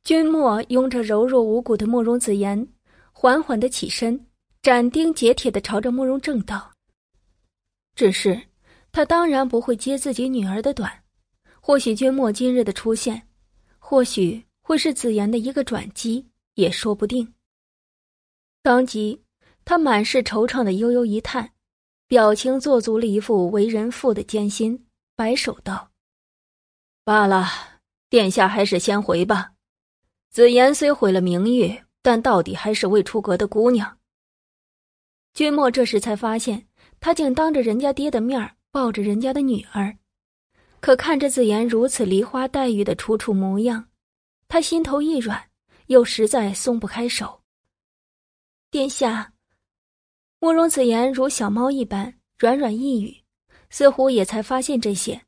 [0.04, 2.68] 君莫拥着柔弱无骨的慕容紫妍，
[3.14, 4.28] 缓缓的起身，
[4.62, 6.74] 斩钉截铁的朝着慕容正道
[7.96, 8.50] ：“只是，
[8.92, 11.04] 他当然不会接自己女儿的短。
[11.62, 13.30] 或许君莫今日的出现，
[13.80, 17.34] 或许会是紫妍的一个转机，也说不定。”
[18.62, 19.24] 当即，
[19.64, 21.54] 他满是惆怅的悠悠一叹，
[22.08, 25.92] 表情做足了一副为人父的艰辛，摆手道
[27.06, 27.48] ：“罢了，
[28.10, 29.53] 殿下还是先回吧。
[30.34, 34.00] 紫妍虽毁了名誉，但到底还是未出阁的姑娘。”
[35.36, 36.68] 君莫这时才发现，
[37.00, 39.96] 他竟当着人家爹的面抱着人家的女儿，
[40.80, 43.90] 可看着紫妍如此梨花带雨的楚楚模样，
[44.48, 45.40] 他心头一软，
[45.86, 47.44] 又实在松不开手。
[48.72, 49.34] 殿下，
[50.40, 53.22] 慕容紫言如小猫一般软软一语，
[53.70, 55.22] 似乎也才发现这些，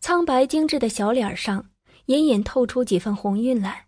[0.00, 1.70] 苍白精致的小脸上
[2.06, 3.83] 隐隐透出几分红晕来。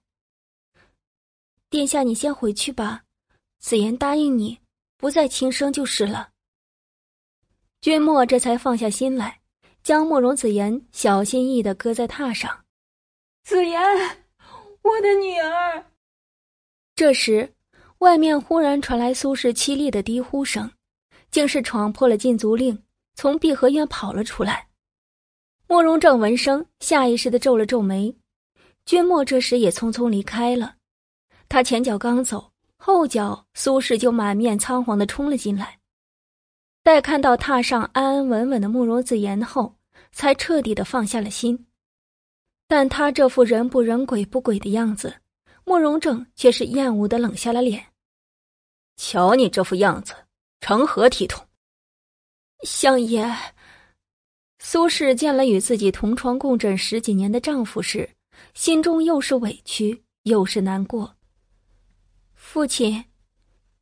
[1.69, 3.03] 殿下，你先回去吧，
[3.59, 4.61] 紫言答应你，
[4.97, 6.31] 不再轻生就是了。
[7.81, 9.41] 君莫这才放下心来，
[9.83, 12.65] 将慕容紫言小心翼翼的搁在榻上。
[13.45, 13.81] 紫言，
[14.83, 15.87] 我的女儿。
[16.95, 17.53] 这时。
[18.01, 20.71] 外面忽然传来苏氏凄厉的低呼声，
[21.31, 24.69] 竟是闯破了禁足令，从碧荷院跑了出来。
[25.67, 28.15] 慕容正闻声，下意识的皱了皱眉。
[28.85, 30.76] 君莫这时也匆匆离开了。
[31.49, 35.79] 他前脚刚走，后脚苏轼就满面仓皇的冲了进来。
[36.83, 39.77] 待看到榻上安安稳稳的慕容子言后，
[40.13, 41.67] 才彻底的放下了心。
[42.69, 45.15] 但他这副人不人鬼不鬼的样子。
[45.69, 47.85] 慕容正却是厌恶的冷下了脸。
[48.97, 50.15] 瞧你这副样子，
[50.61, 51.45] 成何体统？
[52.63, 53.29] 相爷，
[54.61, 58.09] 苏轼见了与自己同床共枕十几年的丈夫时，
[58.55, 61.16] 心中又是委屈又是难过。
[62.49, 63.05] 父亲，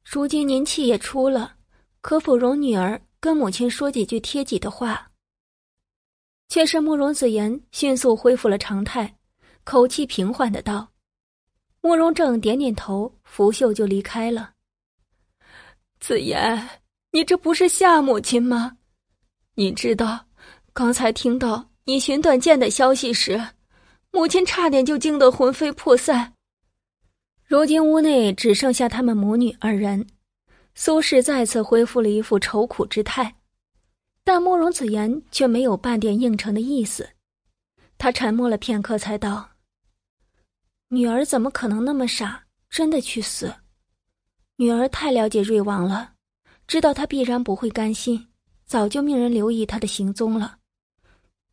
[0.02, 1.56] 如今您气也出了，
[2.00, 5.12] 可否容女儿跟母亲说几句贴己的话？
[6.48, 9.16] 却是慕容子言迅速恢复了常态，
[9.64, 10.90] 口气平缓的道。
[11.82, 14.54] 慕容正点点头，拂袖就离开了。
[16.00, 16.80] 子言，
[17.12, 18.78] 你这不是吓母亲吗？
[19.56, 20.24] 你知道，
[20.72, 23.40] 刚才听到你寻短见的消息时，
[24.10, 26.32] 母亲差点就惊得魂飞魄散。
[27.46, 30.06] 如今屋内只剩下他们母女二人，
[30.74, 33.36] 苏轼再次恢复了一副愁苦之态，
[34.24, 37.10] 但慕容子言却没有半点应承的意思。
[37.98, 39.50] 他沉默了片刻，才道
[40.88, 43.54] ：“女儿怎么可能那么傻，真的去死？”
[44.56, 46.14] 女儿太了解瑞王了，
[46.66, 48.26] 知道他必然不会甘心，
[48.64, 50.58] 早就命人留意他的行踪了，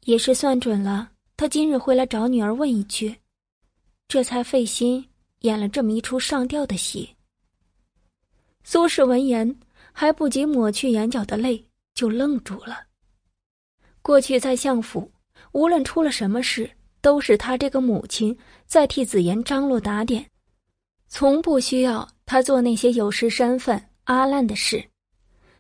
[0.06, 3.18] 也是算准了他今日会来找女儿问一句，
[4.08, 5.10] 这才费心
[5.42, 7.16] 演了这么一出上吊的戏。
[8.64, 9.60] 苏轼闻言，
[9.92, 11.64] 还不及抹去眼角的泪，
[11.94, 12.88] 就愣住了。
[14.02, 15.12] 过去在相府，
[15.52, 16.70] 无论出了什么事，
[17.02, 20.28] 都是他这个母亲在替子言张罗打点，
[21.08, 22.08] 从不需要。
[22.24, 24.82] 他做那些有失身份、阿烂的事，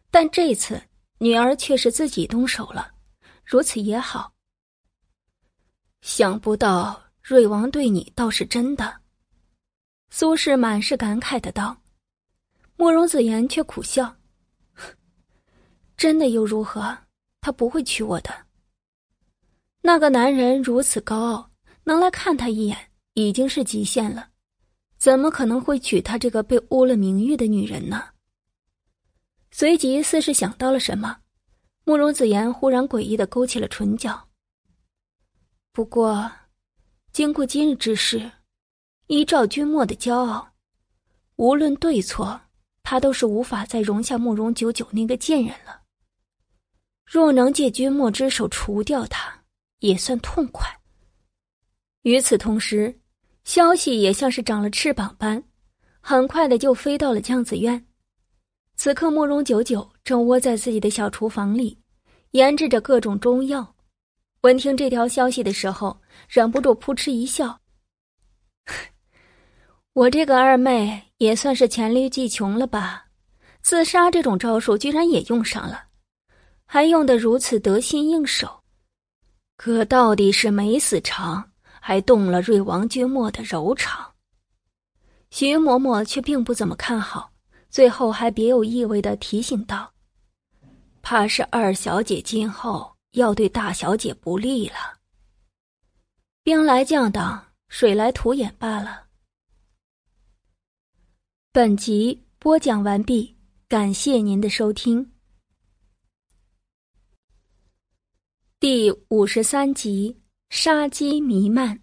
[0.09, 0.81] 但这次
[1.17, 2.89] 女儿却是自己动手了，
[3.43, 4.31] 如此也好。
[6.01, 9.00] 想不到瑞王对你倒是真的。
[10.11, 11.81] 苏轼满是感慨的道。
[12.75, 14.17] 慕容子言却苦笑
[15.97, 16.95] ：“真的又如何？
[17.39, 18.29] 他不会娶我的。
[19.81, 21.51] 那个男人如此高傲，
[21.85, 24.29] 能来看他一眼已经是极限了。”
[25.01, 28.09] 怎么可能会娶她这个被污了名誉的女人呢？
[29.49, 31.21] 随即似是想到了什么，
[31.85, 34.29] 慕容子言忽然诡异的勾起了唇角。
[35.71, 36.31] 不过，
[37.11, 38.31] 经过今日之事，
[39.11, 40.53] 依照君莫的骄傲，
[41.35, 42.39] 无论对错，
[42.81, 45.81] 他都是无法再容下慕容九九那个贱人了。
[47.05, 49.43] 若能借君莫之手除掉他，
[49.79, 50.65] 也算痛快。
[52.03, 52.97] 与此同时。
[53.43, 55.43] 消息也像是长了翅膀般，
[55.99, 57.87] 很快的就飞到了酱子院。
[58.77, 61.77] 此刻，慕容九九正窝在自己的小厨房里，
[62.31, 63.75] 研制着各种中药。
[64.41, 65.99] 闻听这条消息的时候，
[66.29, 67.59] 忍不住扑哧一笑
[69.93, 73.05] ：“我这个二妹也算是黔驴技穷了吧？
[73.61, 75.83] 自杀这种招数居然也用上了，
[76.65, 78.63] 还用得如此得心应手，
[79.57, 81.43] 可到底是没死成。”
[81.83, 84.13] 还动了瑞王君莫的柔肠，
[85.31, 87.31] 徐嬷嬷却并不怎么看好，
[87.71, 89.91] 最后还别有意味的提醒道
[91.01, 94.75] ：“怕是二小姐今后要对大小姐不利了。”
[96.45, 99.05] 兵来将挡，水来土掩罢了。
[101.53, 103.35] 本集播讲完毕，
[103.67, 105.11] 感谢您的收听。
[108.57, 110.17] 第五十三集。
[110.49, 111.81] 杀机弥漫，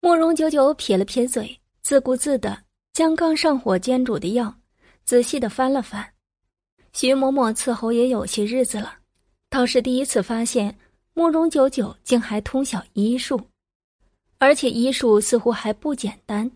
[0.00, 4.54] 慕容九九撇了撇嘴，自顾自的将刚上火煎煮的药
[5.04, 6.12] 仔细的翻了翻。
[6.92, 8.98] 徐嬷嬷伺候也有些日子了，
[9.48, 10.78] 倒是第一次发现
[11.14, 13.40] 慕容九九竟还通晓医术，
[14.36, 16.50] 而且医术似乎还不简单，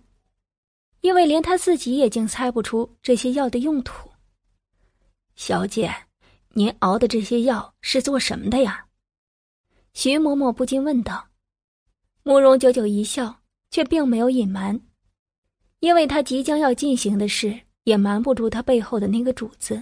[1.06, 4.10] 因为连他自己也竟猜不出这些药的用途。
[5.36, 5.94] 小姐，
[6.48, 8.84] 您熬的这些药是做什么的呀？
[9.94, 11.28] 徐嬷嬷不禁问道
[12.24, 14.80] ：“慕容九九一笑，却并没有隐瞒，
[15.78, 19.80] 因为他即将要进行的事也瞒不住他背后的那个主子，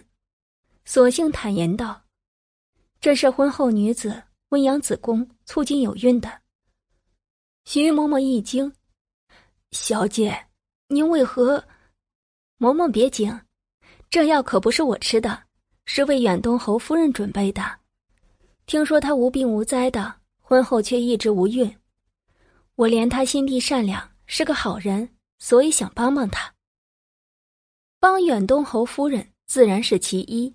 [0.84, 2.04] 索性坦言道
[3.00, 6.42] ：‘这是婚后女子温养子宫、促进有孕的。’
[7.64, 8.70] 徐嬷嬷一惊
[9.72, 10.48] ：‘小姐，
[10.94, 11.64] 您为何？’
[12.60, 13.40] 嬷嬷别惊，
[14.08, 15.42] 这药可不是我吃的，
[15.86, 17.80] 是为远东侯夫人准备的。”
[18.64, 21.76] 听说他无病无灾的，婚后却一直无孕。
[22.76, 25.08] 我怜他心地善良，是个好人，
[25.38, 26.54] 所以想帮帮他。
[27.98, 30.54] 帮远东侯夫人自然是其一，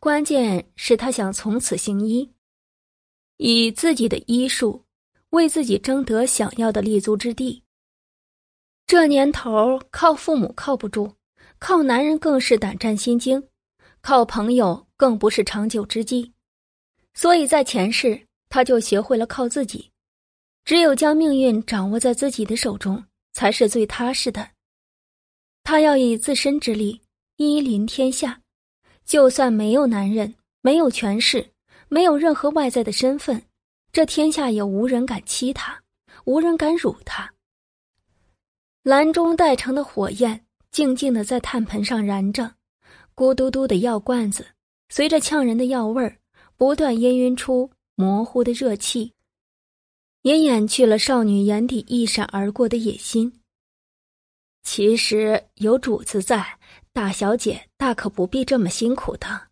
[0.00, 2.32] 关键是他想从此行医，
[3.36, 4.82] 以自己的医术
[5.30, 7.63] 为自己争得想要的立足之地。
[8.86, 11.14] 这年头，靠父母靠不住，
[11.58, 13.42] 靠男人更是胆战心惊，
[14.02, 16.32] 靠朋友更不是长久之计。
[17.14, 19.90] 所以在前世，他就学会了靠自己，
[20.64, 24.50] 只有将命运掌握在自己的手中，才是最踏实的。
[25.62, 27.00] 他要以自身之力
[27.36, 28.38] 依临天下，
[29.06, 31.50] 就算没有男人，没有权势，
[31.88, 33.42] 没有任何外在的身份，
[33.92, 35.82] 这天下也无人敢欺他，
[36.26, 37.33] 无人敢辱他。
[38.84, 42.54] 蓝中带成的火焰静静的在炭盆上燃着，
[43.16, 44.46] 咕嘟嘟的药罐子
[44.90, 46.16] 随着呛人的药味儿。
[46.56, 49.12] 不断氤氲出模糊的热气，
[50.22, 53.40] 也掩去了少女眼底一闪而过的野心。
[54.62, 56.58] 其实有主子在，
[56.92, 59.48] 大小姐大可不必这么辛苦的。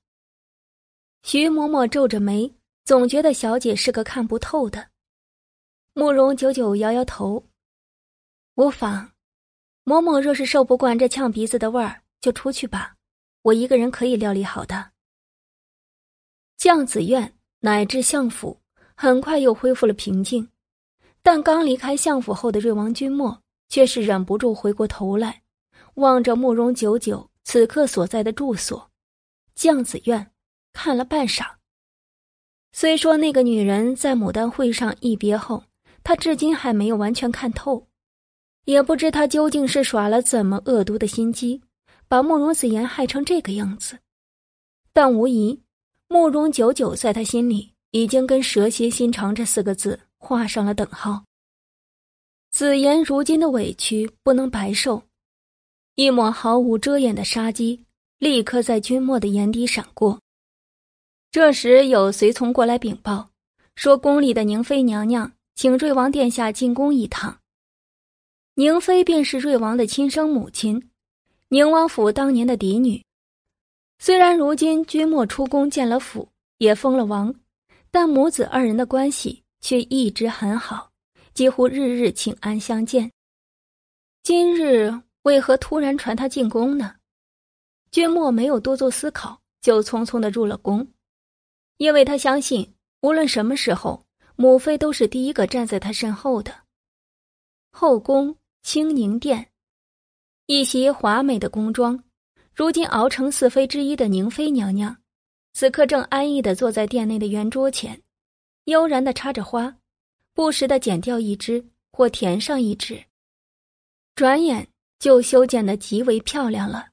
[1.25, 2.55] 徐嬷嬷皱着眉，
[2.85, 4.91] 总觉得小姐是个看不透的。
[5.95, 7.45] 慕容九九摇摇头，
[8.55, 9.12] 无妨。
[9.85, 12.95] 嬷嬷若是受不惯这呛鼻子的味儿，就出去吧，
[13.43, 14.93] 我一个人可以料理好的。
[16.57, 18.61] 将子院乃至相府，
[18.95, 20.49] 很快又恢复了平静。
[21.21, 25.43] 但刚离开相府后的瑞王君莫，却是忍不住回过头来，
[25.95, 28.91] 望着慕容九九此刻所在的住所——
[29.55, 30.33] 将子院，
[30.73, 31.45] 看了半晌。
[32.73, 35.65] 虽说那个女人在牡丹会上一别后，
[36.05, 37.89] 他至今还没有完全看透，
[38.65, 41.63] 也不知他究竟是耍了怎么恶毒的心机，
[42.09, 43.99] 把慕容子言害成这个样子。
[44.93, 45.61] 但无疑，
[46.09, 50.01] 慕容九九在他心里已经跟“蛇蝎心肠”这四个字。
[50.25, 51.25] 画上了等号。
[52.53, 55.03] 子言如今的委屈不能白受，
[55.97, 57.85] 一抹毫无遮掩的杀机
[58.19, 60.21] 立刻在君莫的眼底闪过。
[61.33, 63.31] 这时有随从过来禀报，
[63.75, 67.41] 说宫里的宁妃娘娘请瑞王殿下进宫一趟。
[68.63, 70.89] 宁妃便是瑞王的亲生母亲，
[71.49, 73.05] 宁王府当年的嫡女。
[73.99, 77.35] 虽然如今君莫出宫建了府，也封了王，
[77.91, 79.43] 但母子二人的关系。
[79.61, 80.93] 却一直很好，
[81.35, 83.11] 几乎日日请安相见。
[84.23, 84.93] 今日
[85.23, 86.95] 为何突然传他进宫呢？
[87.91, 90.87] 君莫没有多做思考，就匆匆的入了宫，
[91.79, 94.05] 因为他相信，无论什么时候，
[94.37, 96.53] 母妃都是第一个站在他身后的。
[97.73, 99.51] 后宫清宁殿，
[100.47, 102.03] 一袭华美的宫装，
[102.55, 104.97] 如今熬成四妃之一的宁妃娘娘，
[105.53, 108.01] 此刻正安逸的坐在殿内的圆桌前。
[108.67, 109.77] 悠然的插着花，
[110.33, 113.05] 不时的剪掉一枝或填上一枝，
[114.15, 114.69] 转眼
[115.01, 116.91] 就修剪的极为漂亮了。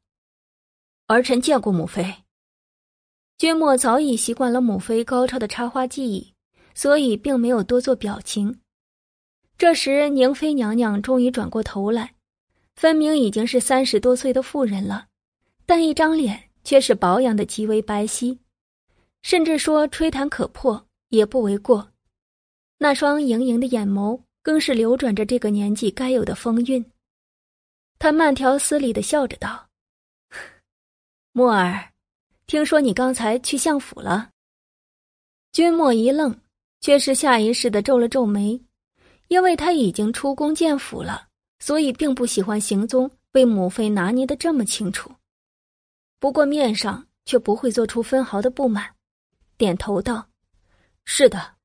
[1.05, 2.23] 儿臣见过母妃。
[3.37, 6.33] 君莫早已习惯了母妃高超的插花技艺，
[6.73, 8.59] 所以并没有多做表情。
[9.59, 12.15] 这时，宁妃娘娘终于转过头来，
[12.77, 15.07] 分明已经是三十多岁的妇人了，
[15.65, 18.37] 但一张脸却是保养的极为白皙，
[19.21, 20.87] 甚至说吹弹可破。
[21.09, 21.91] 也不为过，
[22.77, 26.85] 那双盈盈的眼眸更是流转着这个年纪该有的风韵。
[27.97, 29.67] 他慢条斯理的笑着道
[31.33, 31.91] ：“墨儿，
[32.45, 34.29] 听说你刚才去相府了。”
[35.51, 36.39] 君莫一愣，
[36.79, 38.61] 却是下意识的皱了皱眉，
[39.29, 45.09] 因为他已经出宫见府了，所以并不喜欢行踪被母妃拿捏的这么清楚。
[46.19, 48.95] 不过面上却不会做出分毫的不满，
[49.57, 50.27] 点头道。
[51.05, 51.55] 是的，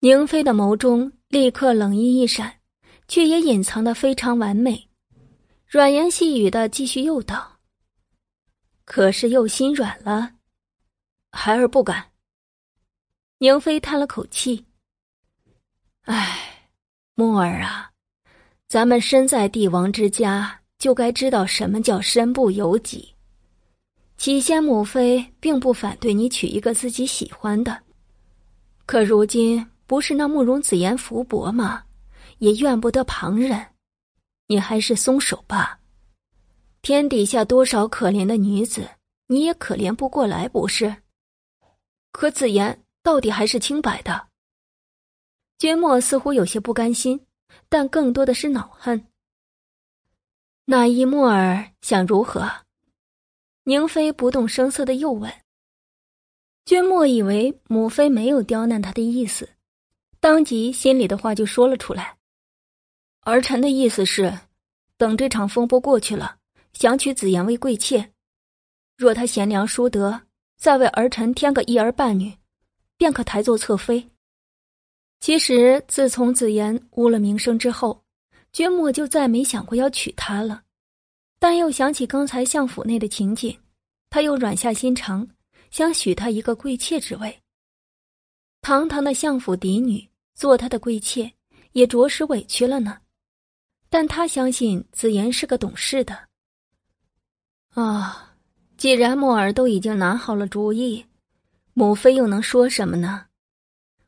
[0.00, 2.60] 宁妃的眸中立刻冷意一闪，
[3.06, 4.88] 却也隐藏的非常完美，
[5.66, 7.58] 软言细语的继续诱导。
[8.84, 10.34] 可是又心软了，
[11.30, 12.10] 孩儿不敢。
[13.38, 14.66] 宁妃叹了口气
[16.02, 16.51] ：“唉，
[17.14, 17.90] 木儿啊，
[18.68, 23.14] 咱们身在帝王之家，就该知道什么叫身不由己。
[24.16, 27.82] 起先母妃并不反对你娶一个自己喜欢的。”
[28.86, 31.84] 可如今不是那慕容子言福薄吗？
[32.38, 33.66] 也怨不得旁人，
[34.46, 35.78] 你还是松手吧。
[36.80, 38.88] 天底下多少可怜的女子，
[39.26, 40.96] 你也可怜不过来，不是？
[42.10, 44.28] 可子言到底还是清白的。
[45.62, 47.24] 君莫似乎有些不甘心，
[47.68, 49.06] 但更多的是恼恨。
[50.64, 52.50] 那一木儿想如何？
[53.62, 55.32] 宁妃不动声色的又问。
[56.64, 59.50] 君莫以为母妃没有刁难他的意思，
[60.18, 62.16] 当即心里的话就说了出来。
[63.20, 64.36] 儿臣的意思是，
[64.96, 66.38] 等这场风波过去了，
[66.72, 68.10] 想娶紫言为贵妾，
[68.96, 70.22] 若他贤良淑德，
[70.56, 72.36] 再为儿臣添个一儿半女，
[72.96, 74.08] 便可抬做侧妃。
[75.22, 78.02] 其实自从子言污了名声之后，
[78.52, 80.64] 君莫就再没想过要娶她了，
[81.38, 83.56] 但又想起刚才相府内的情景，
[84.10, 85.28] 他又软下心肠。
[85.70, 87.38] 想许她一个贵妾之位。
[88.62, 91.32] 堂堂的相府嫡女做他的贵妾，
[91.70, 92.98] 也着实委屈了呢。
[93.88, 96.18] 但他相信子言是个懂事的。
[97.74, 98.34] 啊，
[98.76, 101.06] 既然木儿都已经拿好了主意，
[101.74, 103.26] 母妃又能说什么呢？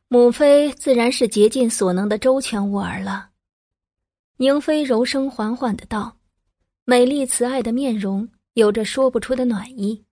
[0.07, 3.31] 母妃自然是竭尽所能的周全吾儿了。
[4.37, 6.15] 宁妃柔声缓缓的道，
[6.83, 10.05] 美丽慈爱的面容有着说不出的暖意。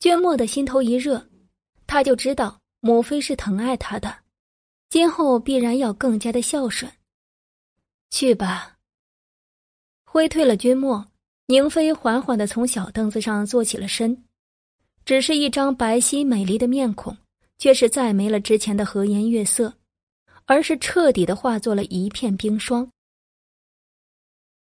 [0.00, 1.28] 娟墨的心头一热，
[1.86, 4.14] 他就知道母妃是疼爱他的，
[4.90, 6.90] 今后必然要更加的孝顺。
[8.10, 8.78] 去吧。
[10.04, 11.06] 挥退了君莫，
[11.46, 14.24] 宁妃缓缓的从小凳子上坐起了身，
[15.04, 17.16] 只是一张白皙美丽的面孔，
[17.58, 19.74] 却是再没了之前的和颜悦色，
[20.46, 22.90] 而是彻底的化作了一片冰霜。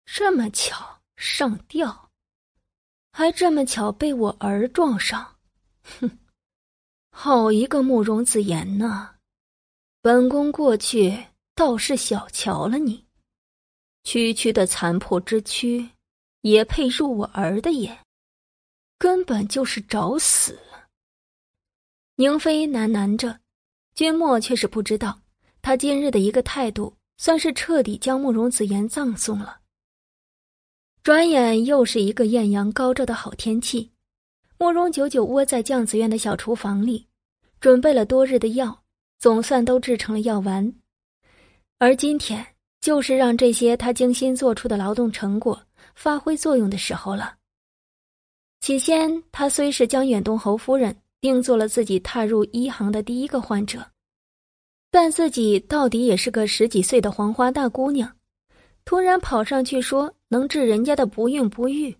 [0.04, 2.10] 这么巧上吊，
[3.12, 5.36] 还这么巧被我儿撞上，
[6.00, 6.18] 哼！
[7.10, 9.14] 好一个慕容子言呐！
[10.02, 13.04] 本宫过去倒是小瞧了你，
[14.04, 15.90] 区区的残破之躯，
[16.42, 17.98] 也配入我儿的眼？
[18.98, 20.58] 根本就是找死！
[22.18, 23.40] 宁妃喃喃着，
[23.94, 25.20] 君莫却是不知道，
[25.60, 29.58] 他今日的一个态度，算是彻底将慕容子言葬送了。
[31.02, 33.92] 转眼又是一个艳阳高照的好天气。
[34.56, 37.06] 慕容九九窝在酱子院的小厨房里，
[37.60, 38.82] 准备了多日的药，
[39.18, 40.72] 总算都制成了药丸。
[41.76, 42.44] 而今天
[42.80, 45.62] 就是让这些他精心做出的劳动成果
[45.94, 47.36] 发挥作用的时候了。
[48.62, 50.96] 起先，他虽是将远东侯夫人
[51.26, 53.84] 并做了自己踏入医行的第一个患者，
[54.92, 58.16] 但自己到底也是个十几岁的黄花大姑娘，
[58.84, 61.92] 突然跑上去说能治人家的不孕不育。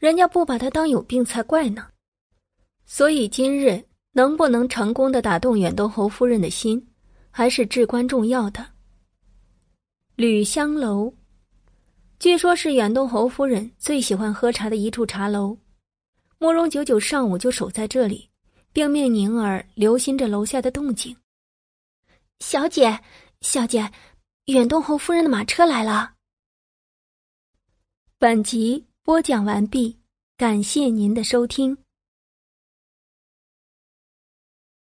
[0.00, 1.86] 人家不把他当有病才怪呢，
[2.84, 3.80] 所以今日
[4.10, 6.84] 能不能成功的打动远东侯夫人的心，
[7.30, 8.66] 还是至关重要的。
[10.16, 11.14] 吕香楼，
[12.18, 15.56] 据说是远东侯夫人最喜欢喝茶的一处茶楼。
[16.38, 18.27] 慕容九九上午就守在这里，
[18.78, 21.16] 并命宁儿留心着楼下的动静。
[22.38, 23.00] 小姐，
[23.40, 23.90] 小姐，
[24.44, 26.14] 远东侯夫人的马车来了。
[28.18, 28.86] 本集。
[29.02, 29.98] 播讲完毕，
[30.36, 31.76] 感谢您的收听。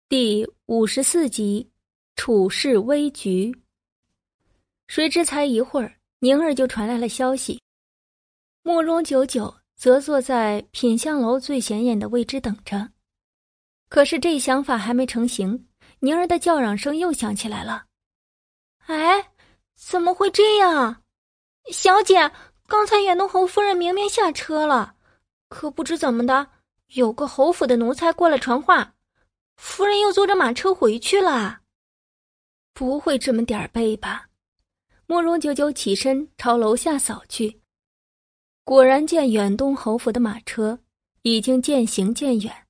[0.07, 1.69] 第五十四集，
[2.15, 3.53] 处事危局。
[4.87, 7.61] 谁知才一会儿，宁儿就传来了消息。
[8.61, 12.92] 慕容九九则坐在品香楼最显眼的位置等着。
[13.93, 15.67] 可是这想法还没成型，
[15.99, 17.85] 宁儿的叫嚷声又响起来了
[18.89, 19.29] ：“哎，
[19.75, 21.03] 怎么会这样？
[21.71, 22.31] 小姐！”
[22.65, 24.95] 刚才远东侯夫人明明下车了，
[25.47, 26.47] 可不知怎么的，
[26.95, 28.95] 有个侯府的奴才过来传话，
[29.57, 31.59] 夫人又坐着马车回去了。
[32.73, 34.25] 不会这么点儿背吧？
[35.05, 37.61] 慕容九九起身朝楼下扫去，
[38.63, 40.79] 果然见远东侯府的马车
[41.21, 42.62] 已经渐行渐远。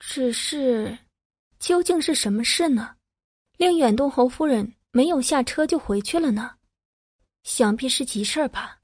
[0.00, 0.98] 只是，
[1.58, 2.96] 究竟是什么事呢？
[3.58, 6.56] 令远东侯夫人没有下车就回去了呢？
[7.44, 8.80] 想必是急事儿吧。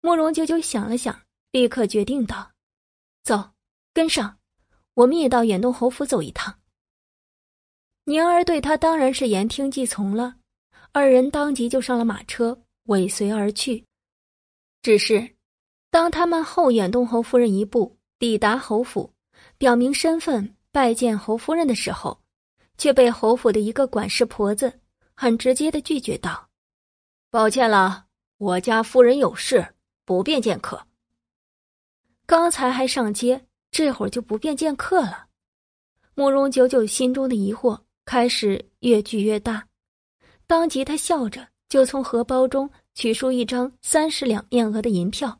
[0.00, 1.20] 慕容九九想了想，
[1.50, 2.52] 立刻决定道
[3.24, 3.50] ：“走，
[3.92, 4.38] 跟上，
[4.94, 6.60] 我们也到远东侯府走一趟。”
[8.04, 10.36] 宁儿对他当然是言听计从了，
[10.92, 13.84] 二人当即就上了马车，尾随而去。
[14.82, 15.34] 只是，
[15.90, 19.12] 当他们后远东侯夫人一步抵达侯府，
[19.58, 22.20] 表明身份拜见侯夫人的时候，
[22.76, 24.80] 却被侯府的一个管事婆子
[25.14, 26.48] 很直接的拒绝道。
[27.30, 30.86] 抱歉了，我家夫人有事，不便见客。
[32.26, 35.26] 刚才还上街，这会儿就不便见客了。
[36.14, 39.66] 慕容九九心中的疑惑开始越聚越大，
[40.46, 45.38] 当即他笑着就从荷包中取出一张三十两面额的银票，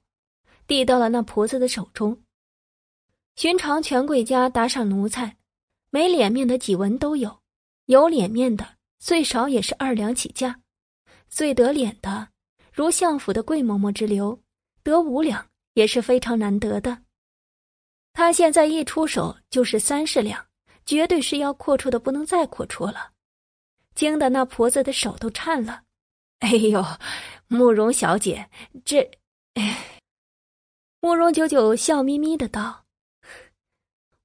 [0.67, 2.19] 递到了那婆子的手中。
[3.37, 5.37] 寻常权贵家打赏奴才，
[5.91, 7.43] 没脸面的几文都有，
[7.85, 8.67] 有脸面的
[8.99, 10.63] 最少也是二两起价。
[11.29, 12.29] 最得脸的，
[12.73, 14.41] 如相府的桂嬷嬷之流，
[14.83, 17.03] 得五两也是非常难得的。
[18.15, 20.47] 他现在一出手就是三十两，
[20.87, 23.13] 绝对是要阔绰的不能再阔绰了，
[23.95, 25.83] 惊得那婆子的手都颤了。
[26.39, 26.83] 哎呦，
[27.49, 28.49] 慕容小姐，
[28.83, 29.11] 这……
[29.53, 30.01] 哎，
[31.01, 32.86] 慕容九九笑眯眯的道：“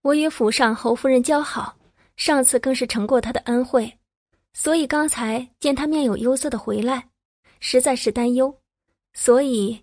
[0.02, 1.78] 我与府上侯夫人交好，
[2.18, 4.00] 上次更是承过她的恩惠。”
[4.54, 7.10] 所以刚才见她面有忧色的回来，
[7.60, 8.54] 实在是担忧，
[9.14, 9.82] 所以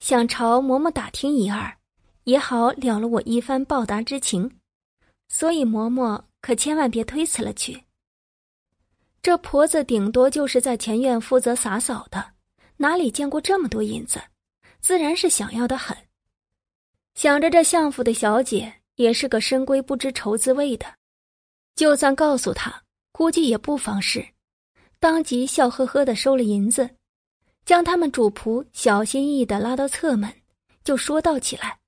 [0.00, 1.74] 想朝嬷嬷打听一二，
[2.24, 4.58] 也好了了我一番报答之情。
[5.28, 7.82] 所以嬷嬷可千万别推辞了去。
[9.22, 12.32] 这婆子顶多就是在前院负责洒扫的，
[12.76, 14.20] 哪里见过这么多银子，
[14.80, 15.96] 自然是想要的很。
[17.14, 20.86] 想着这相府的小姐也是个深闺不知愁滋味的，
[21.74, 22.82] 就算告诉他。
[23.16, 24.26] 估计也不妨事，
[24.98, 26.90] 当即笑呵呵的收了银子，
[27.64, 30.28] 将他们主仆小心翼翼的拉到侧门，
[30.82, 31.78] 就说道起来。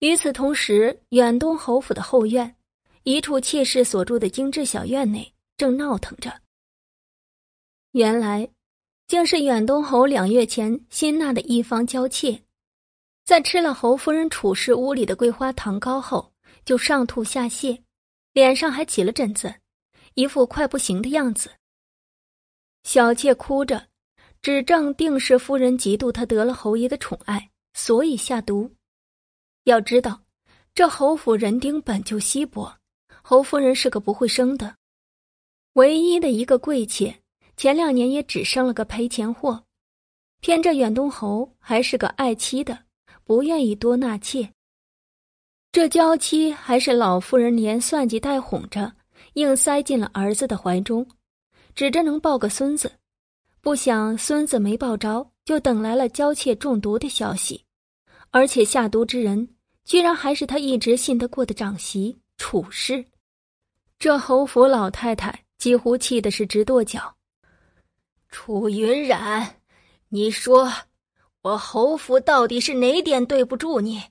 [0.00, 2.54] 与此同时，远东侯府的后院，
[3.04, 6.42] 一处妾室所住的精致小院内正闹腾着。
[7.92, 8.46] 原来，
[9.06, 12.43] 竟是远东侯两月前新纳的一方娇妾，
[13.24, 16.32] 在吃了侯夫人处事屋里的桂花糖糕后，
[16.66, 17.82] 就上吐下泻，
[18.34, 19.54] 脸上还起了疹子，
[20.12, 21.50] 一副快不行的样子。
[22.82, 23.88] 小妾哭着，
[24.42, 28.70] 指证定是夫人嫉妒她得了侯爷的宠爱，所以下毒。
[29.62, 30.20] 要知道，
[30.74, 32.76] 这侯府人丁本就稀薄，
[33.22, 34.76] 侯夫人是个不会生的，
[35.72, 37.22] 唯一的一个贵妾，
[37.56, 39.64] 前两年也只生了个赔钱货。
[40.40, 42.83] 偏这远东侯还是个爱妻的，
[43.24, 44.48] 不愿意多纳妾。
[45.72, 48.92] 这娇妻还是老夫人连算计带哄着，
[49.32, 51.06] 硬塞进了儿子的怀中。
[51.74, 52.92] 指着能抱个孙子，
[53.60, 57.64] 不想孙子没抱着，就等来了娇妾中毒的消息，
[58.30, 63.04] 而且下毒之人居然还是他一直信得过的长媳楚氏。
[63.98, 67.16] 这侯府老太太几乎气的是直跺脚。
[68.28, 69.56] 楚云染，
[70.10, 70.72] 你说
[71.44, 74.02] 我侯府到底是哪点对不住你？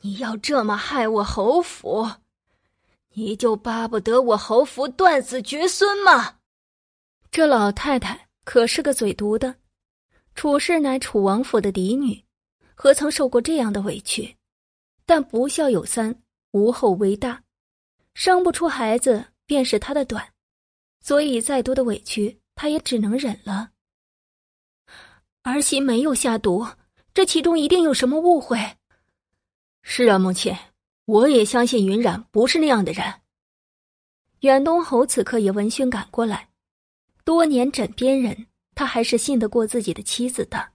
[0.00, 2.10] 你要这么害我侯府，
[3.10, 6.38] 你就巴不得我侯府断子绝孙吗？
[7.30, 9.56] 这老太太可是个嘴毒的，
[10.34, 12.24] 楚氏乃楚王府的嫡女，
[12.74, 14.34] 何曾受过这样的委屈？
[15.04, 16.18] 但不孝有三，
[16.52, 17.42] 无后为大，
[18.14, 20.26] 生不出孩子便是她的短，
[21.02, 23.72] 所以再多的委屈她也只能忍了。
[25.44, 26.66] 儿媳没有下毒，
[27.12, 28.58] 这其中一定有什么误会。
[29.82, 30.56] 是啊，母亲，
[31.04, 33.04] 我也相信云染不是那样的人。
[34.40, 36.48] 远东侯此刻也闻讯赶过来。
[37.24, 40.70] 多年枕边人，他还是信得过自己的妻子的。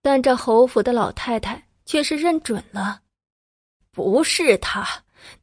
[0.00, 3.02] 但这侯府的老太太却是认准了，
[3.90, 4.86] 不是他，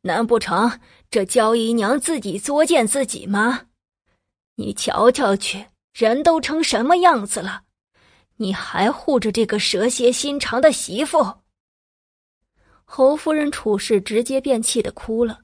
[0.03, 0.79] 难不成
[1.11, 3.67] 这焦姨娘自己作践自己吗？
[4.55, 7.63] 你瞧瞧去，人都成什么样子了，
[8.41, 11.41] 你还护着这个蛇蝎心肠的媳妇？
[12.85, 15.41] 侯夫人处事直接便气得哭了。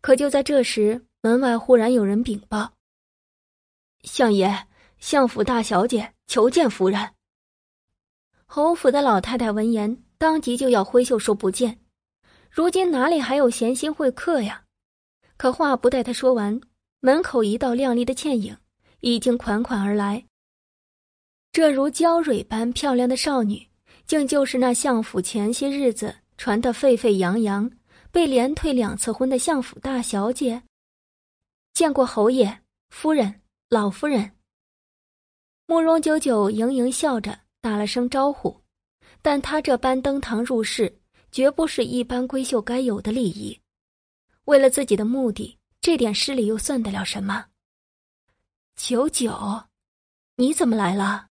[0.00, 2.72] 可就在这时，门外忽然有人禀报。
[4.02, 4.66] 相爷，
[4.98, 7.14] 相府大小姐求见夫人。
[8.46, 11.78] 侯府的老太太闻言，当即就要挥袖说不见。
[12.50, 14.64] 如今哪里还有闲心会客呀？
[15.36, 16.60] 可话不待她说完，
[16.98, 18.56] 门口一道亮丽的倩影
[18.98, 20.24] 已经款款而来。
[21.52, 23.68] 这如娇蕊般漂亮的少女，
[24.06, 27.70] 竟就是那相府前些日子传得沸沸扬扬、
[28.10, 30.62] 被连退两次婚的相府大小姐。
[31.74, 32.60] 见过侯爷
[32.90, 33.40] 夫人。
[33.70, 34.32] 老夫人，
[35.66, 38.62] 慕容九九盈盈笑着打了声招呼，
[39.20, 40.98] 但他这般登堂入室，
[41.30, 43.60] 绝不是一般闺秀该有的礼仪。
[44.46, 47.44] 为了自己的目的，这点失礼又算得了什么？
[48.74, 49.64] 九九，
[50.36, 51.27] 你怎么来了？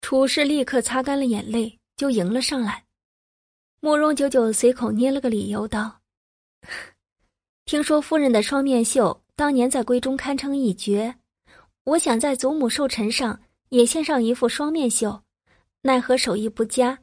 [0.00, 2.84] 楚氏立刻擦干了眼泪，就迎了上来。
[3.80, 6.00] 慕容九九随口捏了个理由，道
[7.64, 11.14] ：“听说夫人的双面绣当年在闺中堪称一绝。”
[11.84, 15.22] 我想在祖母寿辰上也献上一副双面绣，
[15.80, 16.98] 奈何手艺不佳，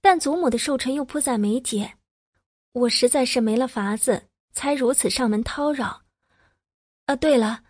[0.00, 1.94] 但祖母的寿辰又迫在眉睫，
[2.72, 6.02] 我实在是没了法子，才如此上门叨扰。
[7.06, 7.62] 啊，对了，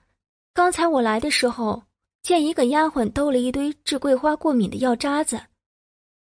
[0.55, 1.83] 刚才我来的时候，
[2.25, 5.39] 见一个丫鬟兜了一堆治桂花过敏的药渣子，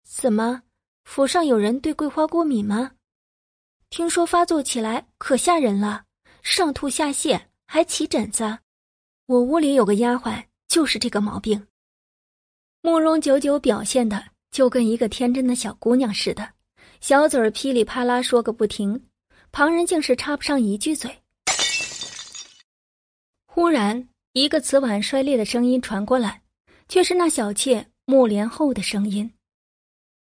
[0.04, 0.64] 怎么，
[1.06, 2.92] 府上有人对桂花过敏吗？
[3.90, 6.04] 听说发作起来可吓人了，
[6.42, 8.60] 上吐下泻，还起疹子。
[9.28, 11.68] 我屋里有个丫鬟，就是这个毛病。
[12.82, 16.52] 慕容九九表现的就跟一个天真的小姑娘似的，
[17.00, 19.08] 小嘴儿噼里啪啦说个不停，
[19.54, 21.24] 旁人竟是插不上一句嘴。
[23.46, 26.42] 忽然，一个瓷碗摔裂的声音传过来，
[26.90, 29.32] 却是那小妾慕莲后的声音，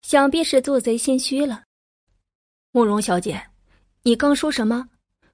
[0.02, 1.62] 想必是做贼心虚了。
[2.72, 3.40] 慕容小姐，
[4.02, 4.88] 你刚说什么？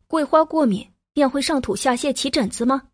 [0.07, 2.91] 桂花过敏便会上吐下泻、起疹子吗？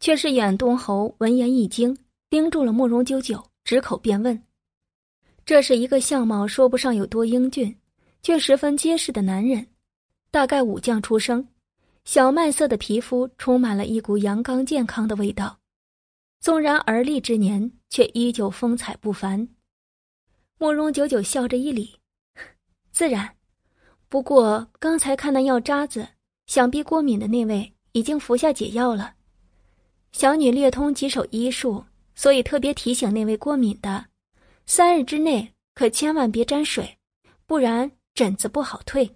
[0.00, 1.96] 却是远东侯闻言一惊，
[2.28, 4.44] 盯住了慕容九九，直口便问
[5.46, 7.74] ：“这是一个相貌说不上有多英俊，
[8.22, 9.66] 却十分结实的男人，
[10.30, 11.48] 大概武将出生，
[12.08, 15.58] 小麦色的皮肤充满了一股阳刚健康的味道，
[16.40, 19.46] 纵然而立之年，却依旧风采不凡。”
[20.56, 22.00] 慕容九九笑着一礼
[22.92, 23.36] ：“自然，
[24.08, 26.08] 不过刚才看那药渣子，
[26.46, 29.14] 想必过敏的那位已经服下解药了。”
[30.12, 34.06] 小女略通几手医术，所以特别提醒那位过敏的，
[34.64, 36.96] 三日之内可千万别沾水，
[37.44, 39.14] 不然疹子不好退。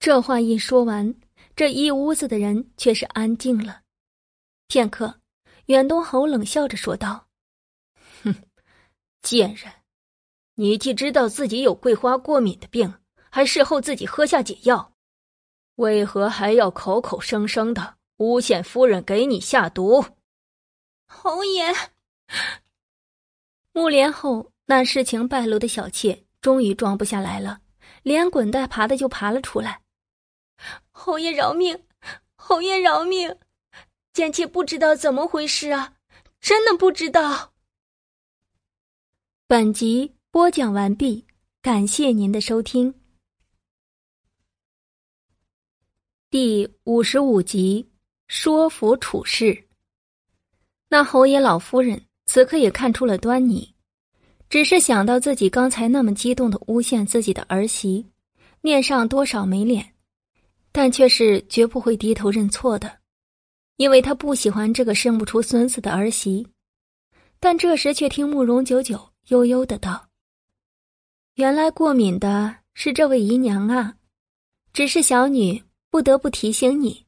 [0.00, 1.14] 这话一说完，
[1.56, 3.80] 这一屋子的人却是安静了。
[4.68, 5.22] 片刻，
[5.66, 7.28] 远东侯冷笑着说道
[8.22, 8.34] ：“哼，
[9.22, 9.72] 贱人，
[10.56, 12.92] 你既知道自己有桂花过敏的病，
[13.30, 14.92] 还事后自己喝下解药，
[15.76, 20.04] 为何还要口口声声的诬陷夫人给你下毒？”
[21.08, 21.74] 侯爷，
[23.72, 27.62] 木莲后那事情败露的小妾终于装不下来了，
[28.02, 29.80] 连滚带爬的就爬了出来。
[30.90, 31.78] 侯爷饶命！
[32.34, 33.36] 侯爷饶命！
[34.12, 35.94] 贱妾不知道怎么回事啊，
[36.40, 37.52] 真的不知道。
[39.46, 41.26] 本集播讲完毕，
[41.62, 42.94] 感谢您的收听。
[46.30, 47.90] 第五十五集，
[48.26, 49.68] 说服处事。
[50.88, 53.74] 那侯爷老夫人此刻也看出了端倪，
[54.48, 58.06] 只是想到自己刚才那么激动的诬陷自己的儿媳，
[58.60, 59.94] 面上多少没脸，
[60.76, 62.98] 但却是绝不会低头认错的。
[63.78, 66.46] 因为他不喜欢这个生不出孙子的儿媳，
[67.40, 70.08] 但这时却听慕容九九悠悠的道
[71.36, 73.96] ：“原来过敏的是这位姨娘啊，
[74.74, 77.06] 只是小女不得不提醒你，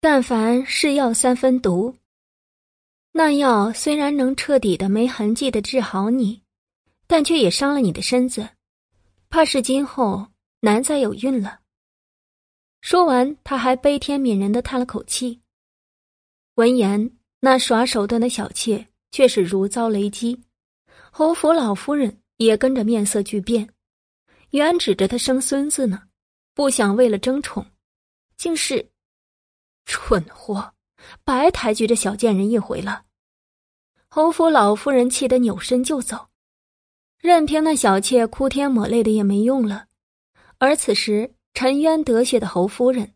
[0.00, 1.94] 但凡是药三分毒，
[3.12, 6.40] 那药虽然能彻底的没痕迹的治好你，
[7.06, 8.48] 但却也伤了你的身子，
[9.28, 10.28] 怕是今后
[10.60, 11.59] 难再有孕了。”
[12.80, 15.40] 说完，他还悲天悯人的叹了口气。
[16.54, 17.10] 闻言，
[17.40, 20.42] 那耍手段的小妾却是如遭雷击，
[21.10, 23.68] 侯府老夫人也跟着面色巨变，
[24.50, 26.02] 原指着他生孙子呢，
[26.54, 27.66] 不想为了争宠，
[28.36, 28.90] 竟是
[29.84, 30.74] 蠢货，
[31.24, 33.04] 白抬举这小贱人一回了。
[34.08, 36.28] 侯府老夫人气得扭身就走，
[37.18, 39.86] 任凭那小妾哭天抹泪的也没用了。
[40.58, 43.14] 而此时沉冤得雪的侯夫人，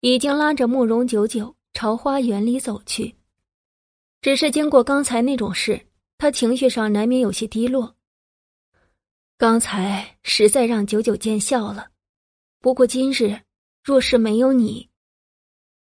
[0.00, 1.54] 已经拉着慕容九九。
[1.78, 3.14] 朝花园里走去，
[4.22, 7.94] 只是经过刚才那种事，她情绪上难免有些低落。
[9.36, 11.90] 刚才实在让九九见笑了，
[12.60, 13.42] 不过今日
[13.84, 14.88] 若是没有你，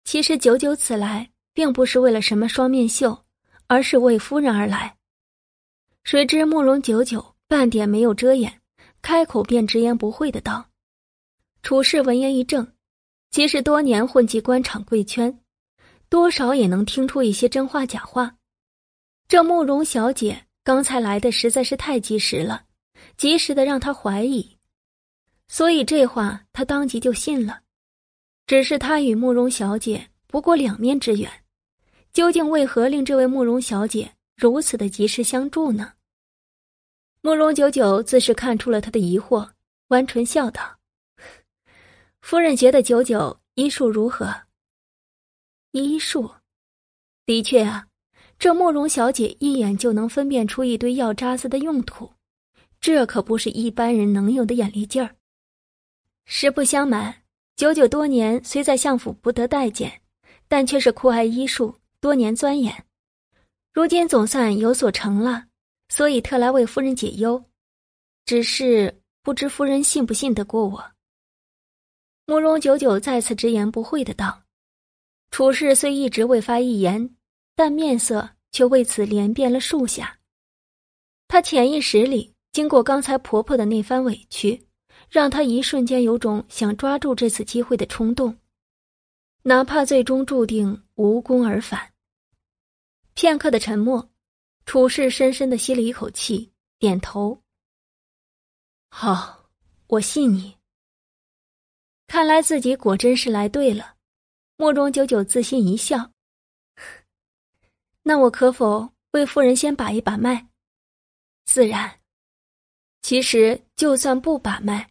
[0.04, 3.24] 其实九九此来并不是为了什么双面绣，
[3.66, 4.98] 而是为夫人而来。
[6.04, 8.60] 谁知慕容九九半点没有遮掩，
[9.00, 10.68] 开口便直言不讳的道
[11.62, 12.66] ：“楚氏闻言一怔，
[13.30, 15.38] 其实多年混迹官场贵圈。”
[16.10, 18.36] 多少也能听出一些真话假话。
[19.28, 22.64] 这慕容小姐刚才来的实在是太及时了，
[23.16, 24.58] 及时的让他怀疑，
[25.46, 27.60] 所以这话他当即就信了。
[28.44, 31.30] 只是他与慕容小姐不过两面之缘，
[32.12, 35.92] 究竟为何令这位慕容小姐如此的及时相助呢？
[37.20, 39.48] 慕容九九自是看出了他的疑惑，
[39.88, 40.78] 弯唇笑道
[42.20, 44.34] ：“夫人觉得九九医术如何？”
[45.72, 46.30] 医术，
[47.26, 47.86] 的确啊，
[48.38, 52.12] 这慕容小姐一眼就能分辨出一堆药渣子的用途，
[52.80, 55.14] 这可不是一般人能有的眼力劲儿。
[56.24, 57.22] 实不相瞒，
[57.56, 60.00] 九九多年虽在相府不得待见，
[60.48, 62.84] 但却是酷爱医术，多年钻研，
[63.72, 65.46] 如今总算有所成了，
[65.88, 67.44] 所以特来为夫人解忧。
[68.24, 70.84] 只是不知夫人信不信得过我？
[72.30, 74.44] 慕容九九再次直言不讳的道。
[75.32, 77.16] 楚氏虽一直未发一言，
[77.56, 80.20] 但面色却为此连变了数下。
[81.26, 84.64] 他潜意识里经过刚才婆婆的那番委屈，
[85.08, 88.38] 让他一瞬间有种想抓住这次机会的冲动，
[89.42, 91.92] 哪怕最终注定无功而返。
[93.14, 94.08] 片刻的沉默，
[94.66, 97.42] 楚氏深深的吸了一口气，点头
[98.88, 99.50] ：“好，
[99.88, 100.59] 我信你。
[102.10, 103.94] 看来自己果真是来对了。”
[104.58, 106.10] 慕容九九自信一笑，
[108.02, 110.48] 那我可否为夫人先把一把脉？
[111.44, 112.00] 自然。
[113.00, 114.90] 其实就算不把脉，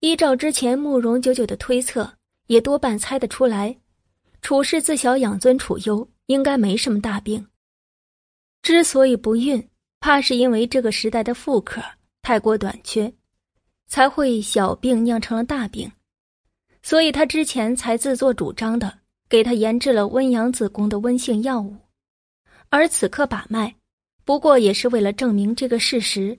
[0.00, 2.12] 依照之前慕容九九的推测，
[2.48, 3.78] 也多半猜得出来，
[4.42, 7.46] 楚氏自小养尊处优，应该没什么大病。
[8.60, 9.70] 之所以不孕，
[10.00, 11.80] 怕是因为这个时代的妇科
[12.22, 13.14] 太过短缺，
[13.86, 15.90] 才会小病酿成了大病，
[16.86, 19.00] 所以他之前才自作主张的。
[19.28, 21.76] 给他研制了温阳子宫的温性药物，
[22.68, 23.74] 而此刻把脉，
[24.24, 26.38] 不过也是为了证明这个事实。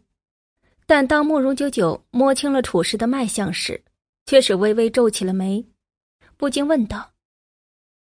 [0.85, 3.83] 但当慕容九九摸清了楚氏的脉象时，
[4.25, 5.65] 却是微微皱起了眉，
[6.37, 7.11] 不禁问道：“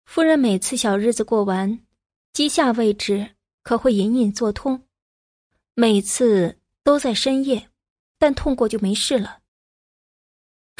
[0.07, 1.81] 夫人每次小日子过完，
[2.33, 3.31] 膝下位置
[3.63, 4.81] 可会隐隐作痛？
[5.73, 7.67] 每次都在深夜，
[8.17, 9.39] 但痛过就没事了。”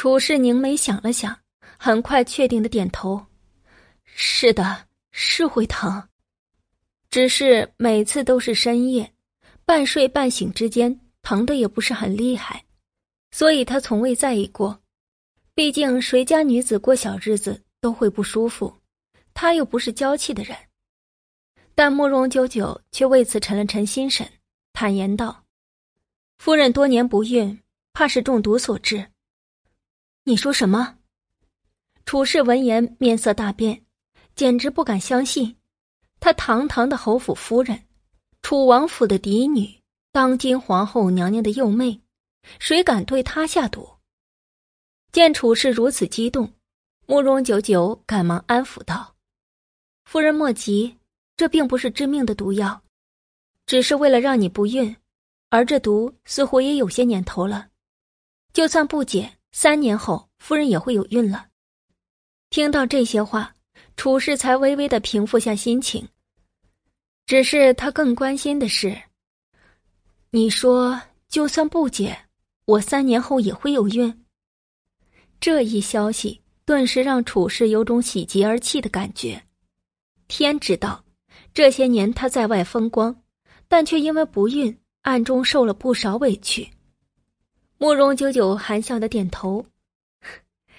[0.02, 1.38] 楚氏凝眉想了想，
[1.78, 3.24] 很快确定的点头。
[4.04, 6.10] 是的，是会疼。
[7.12, 9.14] 只是每次都是深夜，
[9.64, 12.66] 半睡半醒之间，疼的也不是很厉害，
[13.30, 14.82] 所以他从未在意过。
[15.54, 18.76] 毕竟谁家女子过小日子都会不舒服，
[19.36, 20.58] 他又不是娇气的人。
[21.76, 24.28] 但慕容九九却为此沉了沉心神，
[24.74, 25.44] 坦言道
[26.42, 27.62] ：“夫人多年不孕，
[27.94, 29.06] 怕是中毒所致。”
[30.24, 30.98] 你说什么？
[32.06, 33.84] 楚氏闻言面色大变，
[34.36, 35.58] 简直不敢相信。
[36.20, 37.84] 他堂堂的侯府夫人，
[38.42, 42.00] 楚王府的嫡女，当今皇后娘娘的幼妹，
[42.60, 43.98] 谁敢对她下毒？
[45.12, 46.54] 见楚氏如此激动，
[47.08, 49.16] 慕容九九赶忙安抚道
[50.06, 50.98] ：“夫人莫急。”
[51.38, 52.84] 这并不是致命的毒药，
[53.66, 54.96] 只是为了让你不孕，
[55.50, 57.70] 而这毒似乎也有些年头了。
[58.54, 61.48] 就算不解，三年后夫人也会有孕了。
[62.50, 63.54] 听到这些话，
[63.96, 66.08] 楚氏才微微的平复下心情。
[67.26, 69.02] 只是他更关心的是，
[70.30, 72.18] 你说就算不解，
[72.66, 74.26] 我三年后也会有孕。
[75.40, 79.42] 这一消息顿时让楚氏有种喜极而泣的感觉。
[80.28, 81.04] 天知道。
[81.54, 83.14] 这些年他在外风光，
[83.68, 86.70] 但却因为不孕，暗中受了不少委屈。
[87.82, 89.66] 慕容九九含笑的点头：“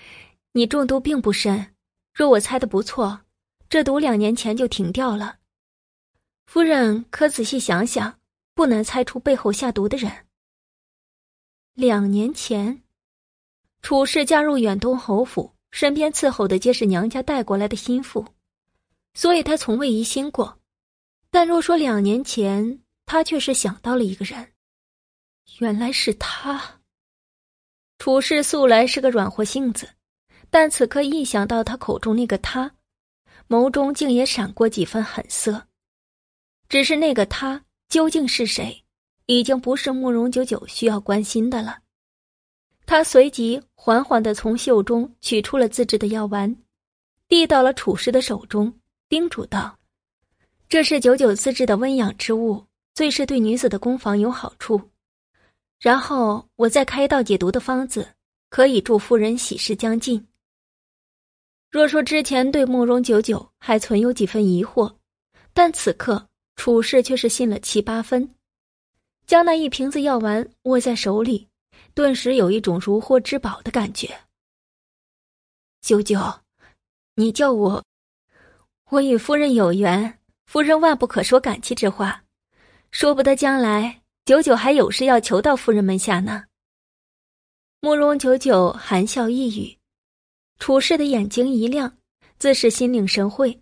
[0.54, 1.74] 你中毒并不深，
[2.14, 3.22] 若我猜的不错，
[3.68, 5.38] 这毒两年前就停掉了。
[6.46, 8.20] 夫人可仔细想想，
[8.54, 10.12] 不难猜出背后下毒的人。
[11.74, 12.84] 两年前，
[13.82, 18.24] 楚氏加入远东侯府，身边伺候的皆是娘家带过来的心腹，
[19.14, 20.60] 所以他从未疑心过。”
[21.32, 24.52] 但若说两年前，他却是想到了一个人，
[25.58, 26.78] 原来是他。
[28.02, 29.88] 楚氏素来是个软和性子，
[30.50, 32.68] 但此刻一想到他口中那个他，
[33.48, 35.68] 眸中竟也闪过几分狠色。
[36.68, 38.82] 只是那个他究竟是谁，
[39.26, 41.78] 已经不是慕容九九需要关心的了。
[42.86, 46.56] 他随即缓缓的从袖中取出了自制的药丸，
[47.28, 49.78] 递到了楚氏的手中，叮嘱道。
[50.68, 52.66] 这是九九自制的温养之物，
[52.96, 54.90] 最是对女子的攻防有好处。
[55.82, 58.08] 然后我再开一道解毒的方子，
[58.50, 60.24] 可以助夫人喜事将近。
[61.72, 64.94] 若说之前对慕容九九还存有几分疑惑，
[65.52, 68.32] 但此刻处事却是信了七八分。
[69.26, 71.48] 将那一瓶子药丸握在手里，
[71.94, 74.08] 顿时有一种如获至宝的感觉。
[75.80, 76.20] 九九，
[77.16, 77.84] 你叫我，
[78.90, 80.20] 我与夫人有缘。
[80.46, 82.22] 夫人万不可说感激之话，
[82.92, 86.44] 说不得将来九九还有事要求到夫人门下呢。
[87.80, 89.76] 慕容九九含笑一语，
[90.60, 91.98] 楚氏的眼睛一亮，
[92.38, 93.60] 自是心领神会。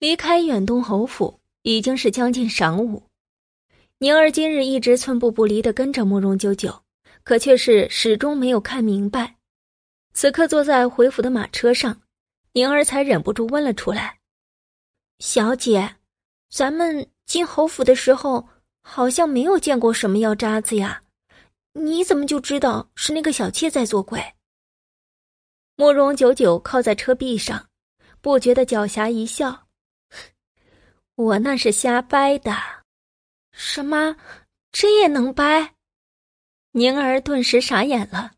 [0.00, 3.04] 离开远东侯府已经是将近晌午，
[3.98, 6.82] 宁儿今日一直寸步不离的跟着慕容九九，
[7.22, 9.36] 可却是始终没有看明白。
[10.14, 12.02] 此刻坐在回府的马车上，
[12.54, 14.18] 宁儿才忍不住问了出来。
[15.20, 15.96] 小姐，
[16.50, 18.48] 咱们进侯府的时候
[18.90, 21.02] 好像没有见过什么药渣子呀，
[21.74, 24.34] 你怎么就知道是那个小妾在作怪？
[25.76, 27.68] 慕容九九靠在车壁上，
[28.22, 29.66] 不觉得狡黠一笑
[31.16, 32.56] ：“我那是瞎掰的。”
[33.52, 34.16] 什么？
[34.72, 35.74] 这也能掰？
[36.72, 38.32] 宁儿顿时傻眼了。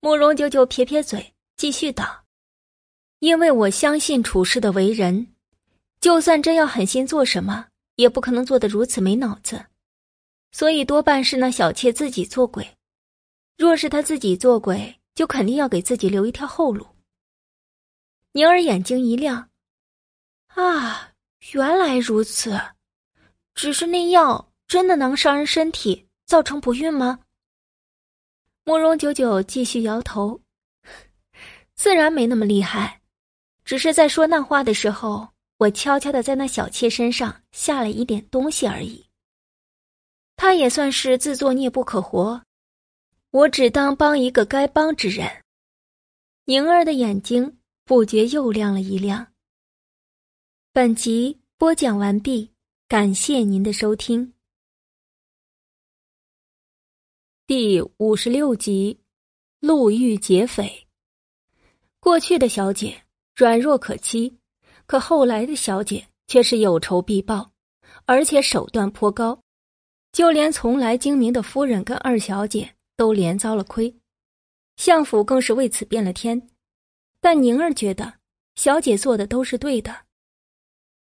[0.00, 2.24] 慕容九九撇撇嘴，继续道
[3.20, 5.34] ：“因为我相信楚氏的为人。”
[6.00, 7.66] 就算真要狠心做什么，
[7.96, 9.66] 也不可能做得如此没脑子，
[10.52, 12.76] 所以多半是那小妾自己做鬼。
[13.56, 16.86] 若是他自己做鬼，就肯定要给自己留一条后路。
[18.32, 19.48] 宁儿眼睛一亮，
[20.48, 21.12] 啊，
[21.52, 22.60] 原来如此。
[23.54, 27.20] 只是那药真的能伤人身体，造成不孕吗？
[28.64, 30.42] 慕容九九继续摇头，
[31.74, 33.00] 自然没那么厉害，
[33.64, 35.28] 只是在说那话的时候。
[35.58, 39.06] 我悄悄的在那小妾身上下了一点东西而已。
[40.36, 42.42] 他也算是自作孽不可活，
[43.30, 45.26] 我只当帮一个该帮之人。
[46.44, 49.26] 宁儿的眼睛不觉又亮了一亮。
[50.72, 52.52] 本集播讲完毕，
[52.86, 54.34] 感谢您的收听。
[57.46, 59.00] 第五十六集，
[59.60, 60.86] 路遇劫匪。
[61.98, 63.02] 过去的小姐
[63.34, 64.36] 软弱可欺。
[64.86, 67.50] 可后来的小姐却是有仇必报，
[68.04, 69.38] 而且手段颇高，
[70.12, 73.94] 就连从来精明的夫人跟二小姐都连遭了亏，
[74.76, 76.40] 相府更是为此变了天。
[77.20, 78.12] 但宁儿觉得
[78.54, 79.94] 小姐做的都是对的。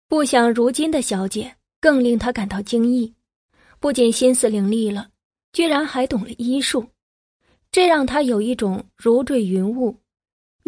[0.08, 3.14] 不想如今的小姐更令他感到惊异，
[3.78, 5.10] 不仅心思伶俐了，
[5.52, 6.84] 居然还懂了医术，
[7.70, 9.96] 这让他有一种如坠云雾，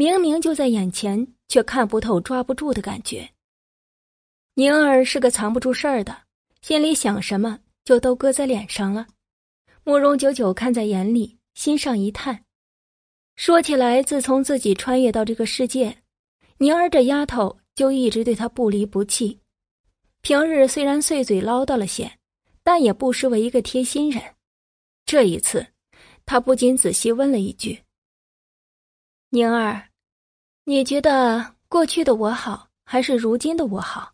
[0.00, 3.32] 明明就在眼前，却看不透、抓不住的感觉。
[4.54, 6.22] 宁儿是个藏不住事儿的，
[6.62, 9.06] 心里想什么就都搁在脸上了。
[9.84, 12.46] 慕容九九看在眼里，心上一叹。
[13.36, 15.98] 说起来，自从自己穿越到这个世界，
[16.56, 19.38] 宁儿这丫头就一直对他不离不弃。
[20.22, 22.10] 平日虽然碎嘴唠叨了些，
[22.62, 24.22] 但也不失为一个贴心人。
[25.04, 25.66] 这一次，
[26.24, 27.82] 他不禁仔细问了一句
[29.28, 29.89] ：“宁儿，
[30.70, 34.12] 你觉得过去的我好，还是如今的我好？”“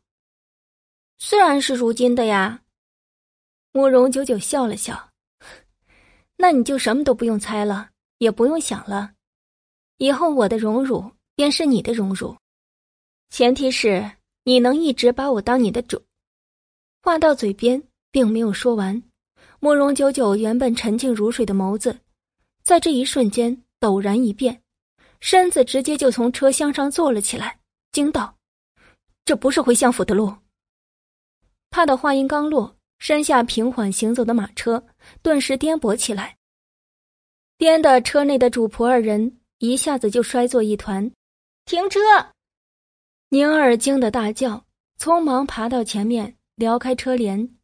[1.21, 2.63] 虽然是如今的呀。”
[3.73, 5.11] 慕容九九笑了笑
[6.39, 9.13] ，“那你就什么都不用猜了，也不用想了。”
[10.01, 11.05] 以后我的荣辱
[11.35, 12.35] 便是你的荣辱，
[13.29, 14.13] 前提是
[14.45, 16.03] 你能一直把我当你的主。
[17.03, 19.03] 话到嘴边，并没有说完，
[19.61, 21.99] 慕容九九原本沉静如水的眸子，
[22.63, 24.63] 在这一瞬间陡然一变，
[25.27, 27.59] 身子直接就从车厢上坐了起来，
[27.91, 28.37] 惊道
[29.27, 30.33] ：“这不是回相府的路。”
[31.69, 34.87] 他的话音刚落，身下平缓行走的马车
[35.23, 36.37] 顿时颠簸起来，
[37.59, 39.41] 颠的车内的主仆二人。
[39.59, 41.11] 一下子就摔作一团，
[41.65, 41.99] 停车！
[43.31, 44.65] 宁儿惊得大叫，
[44.97, 47.57] 匆忙爬到前面撩开车帘，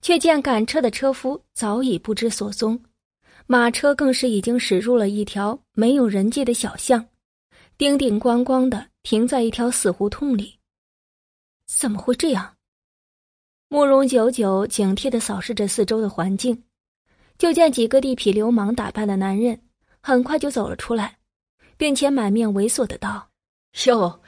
[0.00, 2.82] 却见赶车的车夫早已不知所踪，
[3.46, 7.08] 马车更是已经驶入了一条没有人迹的小巷，
[7.78, 10.58] 叮叮咣咣的停在一条死胡同里。
[11.66, 12.56] 怎么会这样？
[13.68, 16.64] 慕容久久警惕的扫视着四周的环境，
[17.38, 19.60] 就见几个地痞流氓打扮的男人
[20.00, 21.18] 很快就走了出来。
[21.78, 23.28] 并且满面猥琐的道
[23.84, 24.22] ：“哟，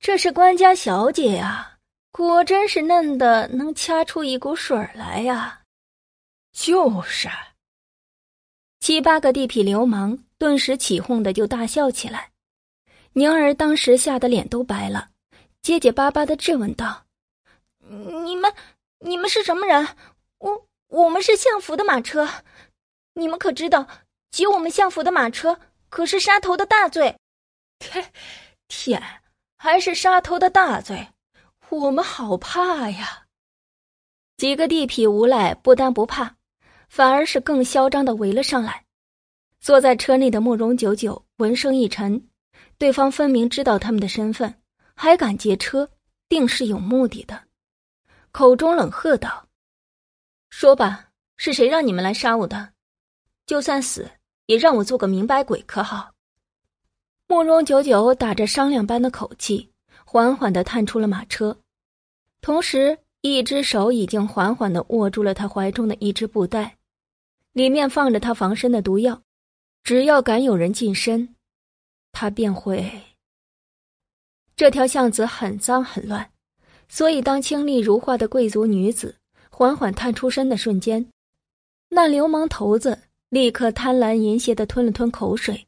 [0.00, 1.76] 这是官家小姐呀，
[2.10, 5.60] 果真是嫩的能掐出一股水来呀！”
[6.56, 7.28] 就是，
[8.86, 12.30] 七八个地痞流氓顿时起哄的就大笑起来。
[13.14, 15.08] 宁儿当时吓得脸都白了，
[15.60, 17.04] 结结巴巴的质问道
[17.82, 18.54] ：“你们，
[19.00, 19.88] 你们是什么人？
[20.38, 22.28] 我，我们是相府的马车，
[23.14, 23.88] 你们可知道
[24.30, 25.58] 挤我们相府的马车？”
[25.90, 27.18] 可是杀头的大罪，
[27.80, 28.12] 天，
[28.68, 29.02] 天，
[29.58, 31.08] 还是杀头的大罪，
[31.70, 33.26] 我们好怕呀！
[34.36, 36.35] 几个地痞无赖不但不怕，
[36.96, 38.82] 反而是更嚣张的围了上来。
[39.60, 42.26] 坐在车内的慕容九九闻声一沉，
[42.78, 44.54] 对方分明知道他们的身份，
[44.94, 45.90] 还敢劫车，
[46.26, 47.38] 定是有目的的，
[48.32, 49.46] 口中冷喝道
[50.48, 52.70] ：“说吧，是谁让你们来杀我的？
[53.44, 54.10] 就算死。”
[54.46, 56.12] 也让我做个明白鬼，可好？
[57.26, 59.70] 慕容九九打着商量般的口气，
[60.06, 61.58] 缓缓的探出了马车，
[62.40, 66.75] 同时一只手已经缓缓的握住了他怀中的一只布袋，
[67.56, 69.22] 里面放着他防身的毒药，
[69.82, 71.34] 只要敢有人近身，
[72.12, 72.86] 他便会。
[74.54, 76.30] 这条巷子很脏很乱，
[76.86, 79.16] 所以当清丽如画的贵族女子
[79.48, 81.08] 缓缓探出身的瞬间，
[81.88, 83.04] 那流氓头子。
[83.30, 85.66] 立刻贪婪淫邪的吞了吞口水，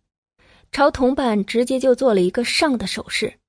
[0.71, 3.41] 朝同伴直接就做了一个上的手势，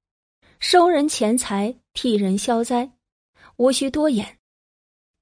[0.59, 2.89] 收人钱财，替人消灾，
[3.57, 4.39] 无需多言。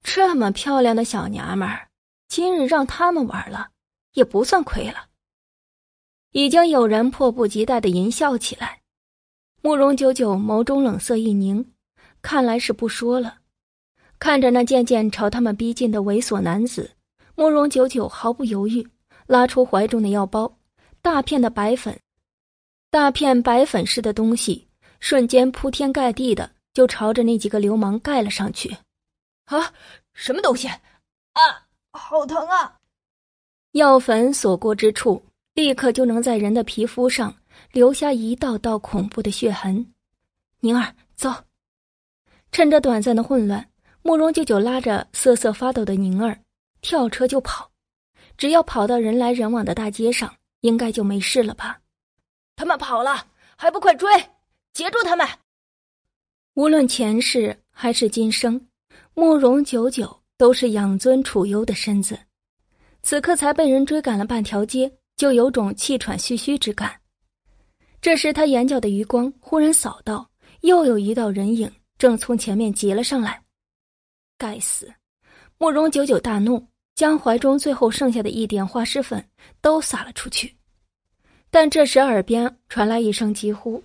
[0.04, 1.90] 这么漂亮的小娘们儿，
[2.28, 3.70] 今日让他们玩了，
[4.14, 5.08] 也不算亏了。
[6.32, 8.82] 已经有人迫不及待的淫笑起来。
[9.62, 11.74] 慕容九九眸中冷色一凝，
[12.22, 13.40] 看来是不说了。
[14.20, 16.92] 看着那渐渐朝他们逼近的猥琐男子。
[17.36, 18.88] 慕容九九毫不犹豫，
[19.28, 20.58] 拉出怀中的药包，
[21.02, 22.00] 大片的白粉，
[22.90, 24.68] 大片白粉似的东西，
[25.00, 28.76] 瞬间铺天盖地的就朝着那几个流氓盖了上去。
[29.46, 29.72] 啊，
[30.14, 30.68] 什么东西？
[30.68, 31.67] 啊，
[31.98, 32.80] 好疼啊！
[33.72, 35.22] 药粉所过之处，
[35.54, 37.36] 立刻就能在人的皮肤上
[37.72, 39.86] 留下一道道恐怖的血痕。
[40.60, 41.34] 宁儿，走！
[42.52, 43.70] 趁着短暂的混乱，
[44.02, 46.40] 慕容九九拉着瑟瑟发抖的宁儿。
[46.80, 47.70] 跳车就跑，
[48.38, 51.80] 只要跑到人来人往的大街上，应该就没事了吧？
[52.56, 53.28] 他们跑了，
[53.58, 54.10] 还不快追，
[54.74, 55.28] 截住他们！
[56.54, 58.68] 无论前世还是今生，
[59.14, 62.18] 慕容九九都是养尊处优的身子，
[63.02, 67.02] 此刻才被人追赶了半条街，就有种气喘吁吁之感。
[68.00, 70.30] 这时他眼角的余光忽然扫到，
[70.62, 73.44] 又有一道人影正从前面急了上来。
[74.38, 74.94] 该死！
[75.58, 79.28] 慕容九九大怒，将怀中最后剩下的一点花石粉
[79.60, 80.56] 都撒了出去。
[81.50, 83.84] 但这时耳边传来一声疾呼。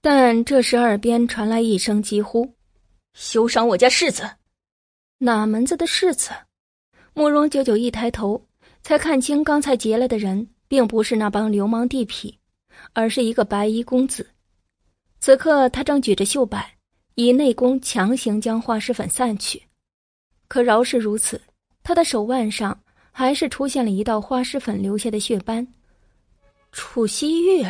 [0.00, 2.50] 但这时耳边传来一声疾呼，
[3.12, 4.22] 休伤我家世子！
[5.18, 6.30] 哪门子的世子？
[7.14, 8.46] 慕容九九一抬头，
[8.82, 12.34] 才看清刚才劫来的人，并不是那帮流氓地痞，
[12.92, 14.28] 而是一个白衣公子。
[15.20, 16.76] 此刻他正举着绣摆，
[17.14, 19.62] 以内功强行将化尸粉散去。
[20.48, 21.40] 可饶是如此，
[21.82, 22.78] 他的手腕上
[23.12, 25.66] 还是出现了一道化尸粉留下的血斑。
[26.72, 27.64] 楚西玉，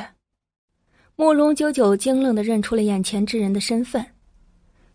[1.15, 4.05] 慕容九九惊愣的认出了眼前之人的身份。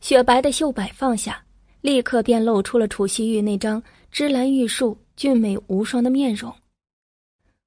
[0.02, 1.46] 雪白的绣摆放下，
[1.82, 6.54] 立刻便露出了楚西玉那张芝兰玉树、俊美无双的面容。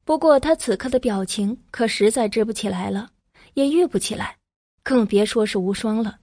[0.04, 3.10] 不过他此刻的表情可实在支不起来了，
[3.54, 4.36] 也玉不起来，
[4.82, 6.18] 更别说是无双了，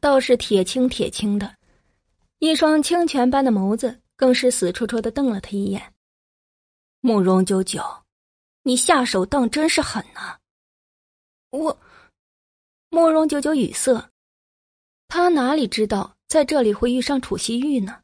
[0.00, 1.54] 倒是铁青铁青的，
[2.38, 5.92] 一双清泉般的眸子更是死戳戳的瞪了他一眼。
[7.00, 7.82] 慕容九九，
[8.62, 10.38] 你下手当真是狠呐！
[11.50, 11.78] 我，
[12.88, 14.10] 慕容九九语塞。
[15.08, 18.00] 他哪里知道在这里会遇上楚西玉呢？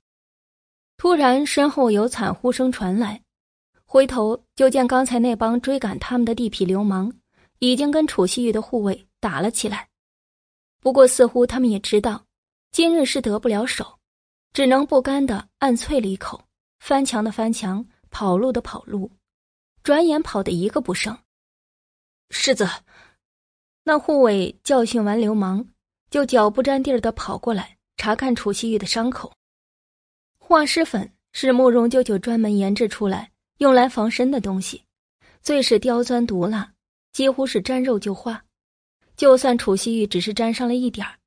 [0.99, 3.23] 突然，身后有惨呼声传来，
[3.87, 7.11] 回头就见刚才那帮追赶他们的地痞流氓
[7.61, 9.89] 已经跟楚西玉的护卫打了起来。
[10.79, 12.23] 不过，似乎他们也知道
[12.71, 13.99] 今日是得不了手，
[14.53, 16.39] 只能不甘的暗啐了一口，
[16.81, 19.11] 翻墙的翻墙，跑路的跑路，
[19.83, 21.17] 转眼跑的一个不剩。
[22.29, 22.69] 世子，
[23.85, 25.67] 那护卫教训完流氓。
[26.11, 29.31] 就脚不沾地儿的跑过来查看楚西玉的伤口。
[30.39, 34.83] 化尸粉是慕容九九专门研制出来用来防身的东西，
[35.43, 36.73] 最是刁钻毒辣，
[37.13, 38.43] 几乎是沾肉就化。
[39.17, 41.19] 就算楚西玉只是沾上了一点儿，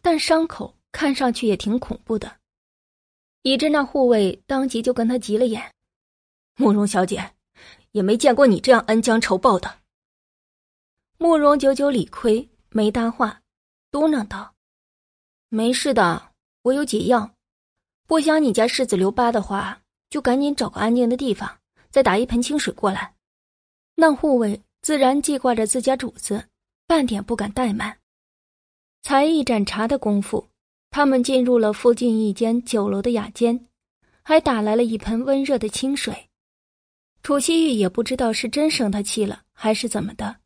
[0.00, 2.38] 但伤口看上去也挺恐怖的，
[3.42, 5.74] 以致那护卫当即就跟他急了眼
[6.56, 7.32] ：“慕容小姐，
[7.90, 9.80] 也没见过你这样恩将仇报的。”
[11.18, 13.42] 慕容九九理亏，没搭话。
[13.90, 14.54] 嘟囔道
[15.52, 16.30] ：“没事的，
[16.62, 17.34] 我有解药。
[18.06, 21.58] 不想你家世子留疤的话，就赶紧找个安静的地方，
[21.90, 23.14] 再打一盆清水过来。”
[23.96, 26.46] 那护卫自然记挂着自家主子，
[26.86, 27.98] 半点不敢怠慢。
[29.02, 30.48] 才一盏茶的功夫，
[30.90, 33.66] 他们进入了附近一间酒楼的雅间，
[34.22, 36.28] 还打来了一盆温热的清水。
[37.24, 40.36] 楚西玉也不知道是真生他气了，还是怎么的，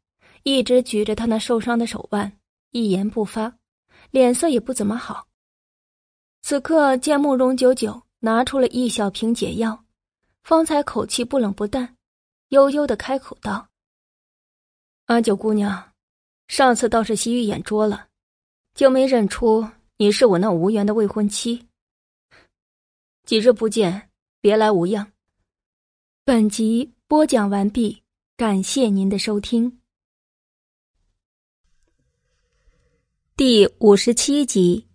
[0.45, 2.33] 一直举着他那受伤的手腕。
[2.71, 3.55] 一言不发，
[4.15, 5.27] 脸色也不怎么好。
[6.43, 9.85] 此刻见慕容九九拿出了一小瓶解药，
[10.45, 11.97] 方才口气不冷不淡，
[12.51, 13.71] 悠悠的开口道
[15.07, 15.93] ：“阿九姑娘，
[16.47, 18.07] 上次倒是西域眼拙了，
[18.73, 21.67] 就没认出你是我那无缘的未婚妻。
[23.25, 24.11] 几日不见，
[24.41, 25.11] 别来无恙。”
[26.25, 28.01] 本集播讲完毕，
[28.37, 29.81] 感谢您的收听。
[33.37, 34.87] 第五十七集，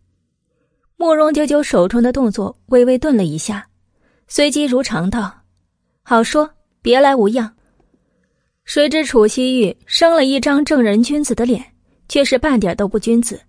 [0.96, 3.68] 慕容九九手中的动作微微顿了一下，
[4.30, 5.30] 随即如常道
[6.04, 6.50] ：“好说，
[6.82, 7.54] 别来无恙。”
[8.64, 11.62] 谁知楚西玉生了一张正人君子的脸，
[12.08, 13.42] 却是半点都不君子，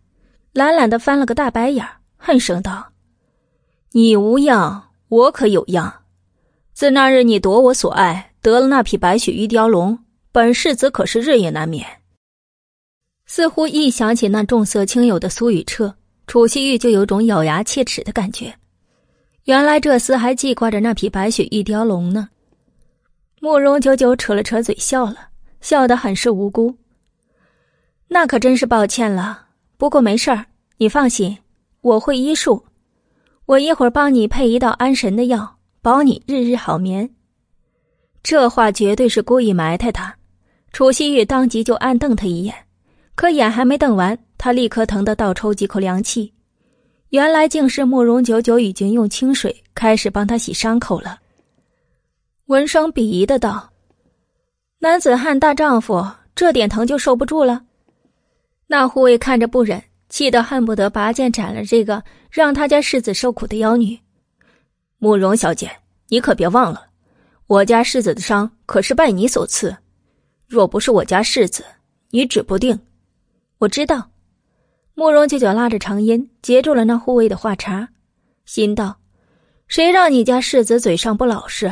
[0.53, 1.87] 懒懒的翻了个大白眼，
[2.17, 2.85] 恨声道
[3.95, 6.03] ：“你无恙，我可有恙？
[6.73, 9.97] 自那日你夺我所爱，得了那匹白雪玉雕龙，
[10.33, 11.87] 本世子可是日夜难眠。”
[13.33, 15.95] 似乎一想起那重色轻友的苏雨彻，
[16.27, 18.53] 楚西玉就有种咬牙切齿的感觉。
[19.45, 22.29] 原来这厮还记挂着那匹白雪玉雕龙呢。
[23.41, 25.29] 慕容九九扯了扯嘴笑了，
[25.61, 26.75] 笑得很是无辜。
[28.09, 30.47] 那可真是抱歉了，不过没事儿，
[30.79, 31.39] 你放心，
[31.83, 32.65] 我会医术，
[33.47, 37.09] 我一会儿帮你配一道安神的药，保你日日好眠。
[38.25, 40.17] 这话绝对是故意埋汰他。
[40.73, 42.53] 楚西玉当即就暗瞪他一眼。
[43.21, 46.33] 可眼还没瞪完，他立刻疼得倒抽几口凉气。
[47.11, 51.21] 原来竟是慕容九九已经用清水开始帮他洗伤口了。
[52.47, 53.71] 文生鄙夷的道
[54.81, 56.03] ：“男子汉大丈夫，
[56.35, 57.63] 这点疼就受不住了？”
[58.67, 64.01] 那护卫看着不忍，气得恨不得拔剑斩了这个让他家世子受苦的妖女。
[64.97, 65.71] 慕容小姐，
[66.09, 66.87] 你可别忘了，
[67.49, 69.77] 我家世子的伤可是拜你所赐，
[70.47, 71.63] 若不是我家世子，
[72.13, 72.81] 你指不定。
[73.61, 74.11] 我知道，
[74.95, 77.89] 慕容九九拉着长烟截住了那护卫的话茬，
[78.47, 79.01] 心道
[79.69, 81.71] ：“谁让你家世子嘴上不老实？”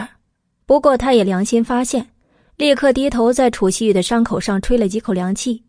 [0.67, 2.11] 不过他也良心发现，
[2.57, 5.65] 立刻低头在楚西玉的伤口上吹了几口凉气，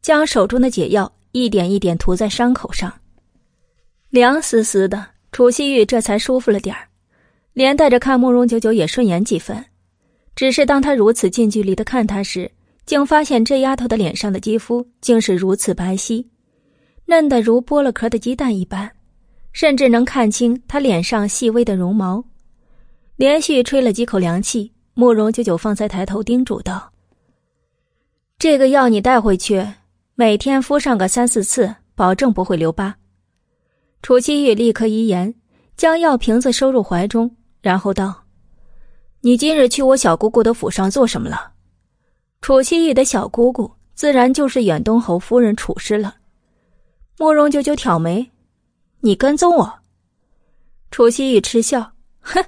[0.00, 2.90] 将手中的解药一点一点涂在伤口上，
[4.08, 5.08] 凉丝丝的。
[5.32, 6.88] 楚西玉这才舒服了点儿，
[7.52, 9.66] 连带着看慕容九九也顺眼几分。
[10.34, 12.50] 只是当他如此近距离的看他时，
[12.88, 16.24] 竟发现这丫头的脸上的肌肤竟是如此白皙，
[17.04, 18.90] 嫩得如剥了壳的鸡蛋一般，
[19.52, 22.24] 甚至能看清她脸上细微的绒毛。
[23.16, 26.90] 连续吹了几口凉气，慕容九九方才抬头叮嘱道
[28.40, 29.62] ：“这个药你带回去，
[30.14, 32.96] 每天敷上个三四次，保证不会留疤。”
[34.00, 35.34] 楚七玉立刻依言，
[35.76, 38.24] 将药瓶子收入怀中，然后道
[39.20, 41.52] ：“你今日去我小姑姑的府上做什么了？”
[42.40, 46.14] 楚西玉的小姑姑自然就是远东侯夫人楚师了。
[47.18, 48.30] 慕容九九挑眉
[49.00, 49.78] ：“你跟踪我？”
[50.90, 52.44] 楚西玉嗤笑：“哼。”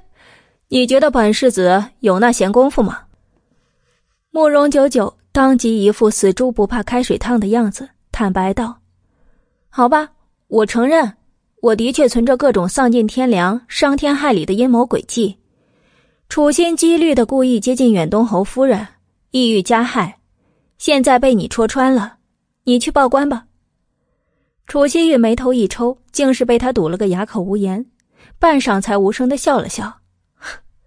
[0.73, 3.01] 你觉得本世子有那闲工夫吗？
[4.31, 8.78] 慕容九九当即一副死猪不怕开水烫的样子，坦白道
[9.69, 10.09] ：“好吧，
[10.47, 11.12] 我承认，
[11.60, 15.36] 我的确存着各种丧尽天良、伤天害理的阴谋诡计，
[16.28, 18.86] 处心积虑的故意接近远东侯夫人，
[19.31, 20.18] 意欲加害。
[20.78, 22.18] 现在被你戳穿了，
[22.65, 23.47] 你去报官吧。”
[24.67, 27.84] 楚西玉眉头一抽，竟是被他堵了个哑口无言，
[28.39, 29.99] 半晌才无声的笑了笑。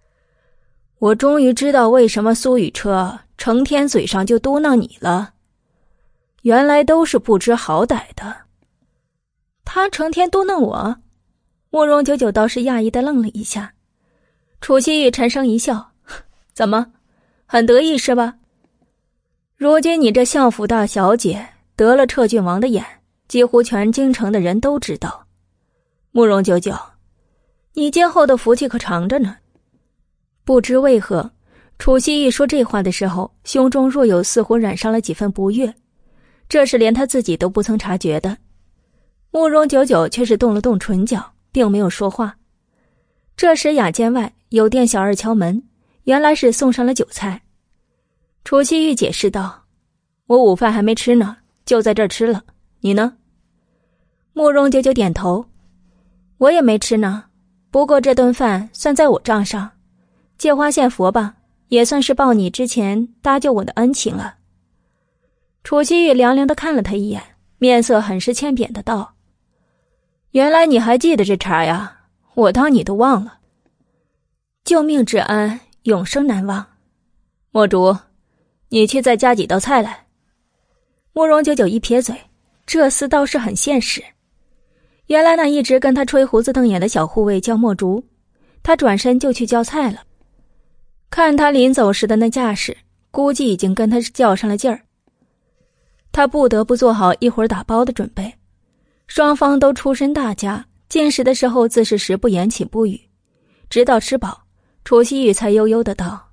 [0.98, 5.34] 我终于知道为什么苏雨车成天嘴上就嘟囔你了，
[6.42, 8.34] 原来都是不知好歹的。
[9.64, 10.96] 他成天嘟囔我，
[11.70, 13.74] 慕容九九倒是讶异的愣了一下。
[14.60, 15.92] 楚西玉沉声一笑
[16.54, 16.92] ：“怎么，
[17.46, 18.36] 很得意是吧？
[19.56, 22.84] 如今你这相府大小姐得了彻郡王的眼，
[23.28, 25.26] 几乎全京城的人都知道。
[26.10, 26.74] 慕容九九，
[27.74, 29.36] 你今后的福气可长着呢。”
[30.44, 31.32] 不知为何，
[31.78, 35.74] 楚西一说这话的时候，胸中若有似乎染上了几分不悦，
[36.48, 38.36] 这是连他自己都不曾察觉的。
[39.30, 42.36] 慕容九九却是动了动唇角，并没有说话。
[43.36, 45.62] 这时雅间外有店小二敲门，
[46.04, 47.42] 原来是送上了酒菜。
[48.44, 49.64] 楚西玉解释道
[50.26, 52.42] ：“我午饭还没吃呢，就在这儿吃了。
[52.80, 53.16] 你呢？”
[54.32, 55.44] 慕容九九点头
[56.38, 57.24] ：“我也没吃呢，
[57.70, 59.70] 不过这顿饭算在我账上。”
[60.36, 61.36] 借花献佛吧，
[61.68, 64.34] 也算是报你之前搭救我的恩情了。
[65.62, 67.22] 楚西玉凉凉的看了他一眼，
[67.58, 69.14] 面色很是欠扁的道
[70.32, 72.00] ：“原来你还记得这茬呀？
[72.34, 73.38] 我当你都忘了。
[74.64, 76.66] 救命之恩，永生难忘。
[77.50, 77.96] 墨竹，
[78.68, 80.06] 你去再加几道菜来。”
[81.12, 82.16] 慕容九九一撇嘴，
[82.66, 84.02] 这厮倒是很现实。
[85.06, 88.02] 原来那一直跟他吹胡子瞪眼的小护卫叫墨竹，
[88.62, 90.02] 他转身就去叫菜了。
[91.10, 92.74] 看他临走时的那架势，
[93.10, 94.80] 估计已经跟他较上了劲儿。
[96.10, 98.32] 他不得不做好一会儿打包的准备。
[99.06, 102.98] 双方都出身大家，进食的时候自是食不言，寝不语，
[103.68, 104.43] 直到吃饱，
[104.84, 106.28] 楚西玉才悠悠的道：“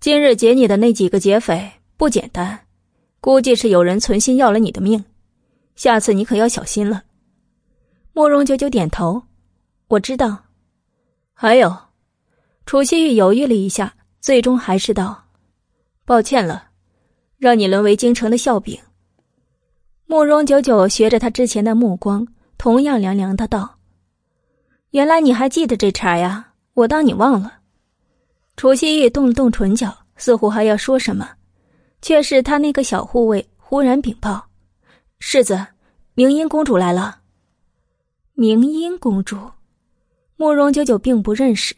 [0.00, 2.66] 今日劫你的那几个劫匪不简单，
[3.20, 5.04] 估计是有人存心要了你的命，
[5.76, 7.04] 下次你可要小心了。”
[8.14, 9.24] 慕容九九点头
[9.88, 10.44] ：“我知道。”
[11.34, 11.76] 还有。
[12.64, 15.24] 楚西玉犹豫了一下，最终还是道
[16.06, 16.68] ：“抱歉了，
[17.36, 18.80] 让你沦为京城的笑柄。”
[20.06, 23.78] 慕容九九学着他之前的目光，同样凉凉的道
[24.92, 26.51] ：“原来你还记得这茬呀？
[26.74, 27.60] 我当你忘了。”
[28.56, 31.28] 楚西玉动了动唇角，似乎还要说什么，
[32.00, 34.46] 却是他那个小护卫忽然禀报
[35.18, 35.66] ：“世子，
[36.14, 37.20] 明英公主来了。”
[38.34, 39.36] 明英公主，
[40.36, 41.74] 慕容九九并不认识。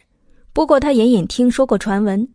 [0.53, 2.29] 不过他隐隐听说过传闻，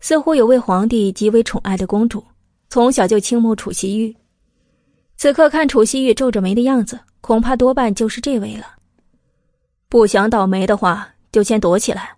[0.00, 2.24] 似乎有位皇帝极为宠爱的公主，
[2.68, 4.14] 从小就倾慕楚西玉。
[5.16, 8.66] 此刻看楚西玉皱着眉的样子，恐怕多半就是这位了。
[9.88, 12.16] 不想倒霉的话，就先躲起来。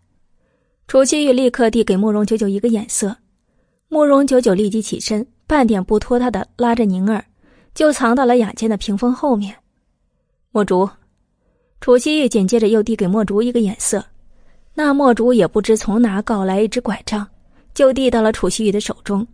[0.86, 3.17] 楚西玉立刻递给慕容九九一个眼色，
[3.89, 7.25] 慕容九九立即起身，半点不拖沓的拉着宁儿，
[7.75, 9.57] 就藏到了雅间的屏风后面。
[10.51, 10.89] 墨竹，
[11.81, 14.05] 楚西玉紧接着又递给墨竹一个眼色。
[14.75, 17.26] 那墨竹也不知从哪搞来一只拐杖，
[17.73, 19.26] 就递到了楚西玉的手中。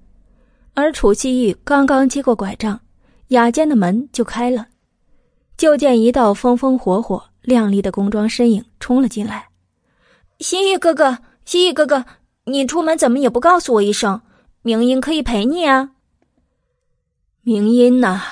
[0.75, 2.79] 而楚西玉刚刚接过拐杖，
[3.29, 4.69] 雅间的门就开了，
[5.57, 9.50] 就见一道风风火火、亮丽的宫装身影冲了进来。
[10.41, 12.07] 西玉哥哥，西玉哥哥，
[12.45, 14.23] 你出门怎么也不告诉我一声？
[14.63, 15.91] 明音可以陪你啊。
[17.43, 18.23] 明音呐，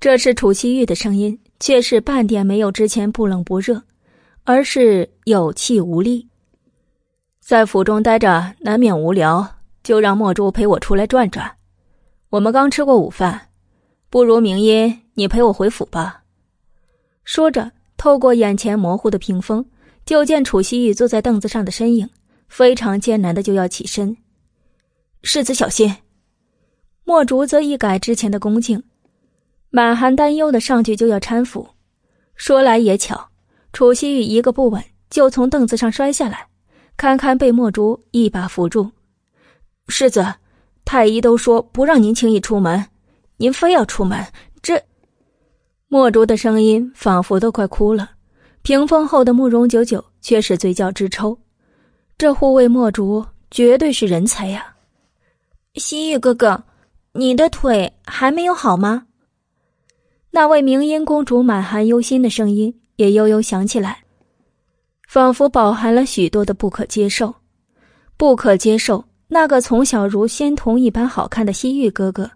[0.00, 3.82] 这是楚西玉的声音，却是半点没有之前不冷不热。
[4.46, 6.28] 而是有气无力，
[7.40, 11.50] 在府中待着难免无聊，就让墨珠陪我出来转转。
[12.28, 13.48] 我们刚吃过午饭，
[14.10, 16.24] 不如明音你陪我回府吧。
[17.24, 19.64] 说着，透过眼前模糊的屏风，
[20.04, 22.08] 就见楚西玉坐在凳子上的身影，
[22.48, 24.16] 非常艰难的就要起身。
[25.22, 25.94] 世子小心。
[27.04, 28.82] 墨竹则一改之前的恭敬，
[29.70, 31.68] 满含担忧的上去就要搀扶。
[32.34, 33.28] 说来也巧。
[33.72, 36.46] 楚西玉一个不稳就从凳子上摔下来，
[36.96, 38.90] 堪堪被墨竹一把扶住。
[39.88, 40.24] 世子，
[40.84, 42.86] 太医都说不让您轻易出门，
[43.36, 44.24] 您非要出门，
[44.62, 44.80] 这……
[45.88, 48.12] 墨竹的声音仿佛都快哭了。
[48.64, 51.38] 屏风后的慕容九九却是嘴角直抽，
[52.16, 54.74] 这护卫墨竹绝对是人才呀！
[55.74, 56.64] 西域哥哥，
[57.12, 59.06] 你的腿还没有好吗？
[60.30, 64.02] 那位明音公主满含忧心的声音也悠悠响起来，
[65.06, 67.34] 仿佛饱含了许多的不可接受。
[68.16, 72.30] 不可接受，那个从小如仙童一般好看的西域哥哥，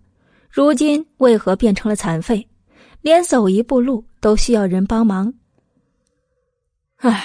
[0.50, 2.46] 如今为何变成了残废，
[3.00, 5.32] 连走一步路都需要人帮忙？
[6.98, 7.24] 唉，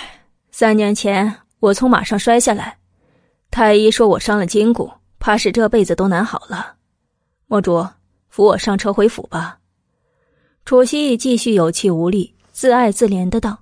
[0.51, 2.77] 三年前我从马上摔下来，
[3.49, 6.75] 太医说我伤了筋骨，怕是这辈子都难好了。
[7.47, 7.83] 墨竹，
[8.29, 9.57] 扶我上车回府吧。
[10.63, 13.57] 楚西继续有气无力、自爱自怜的道。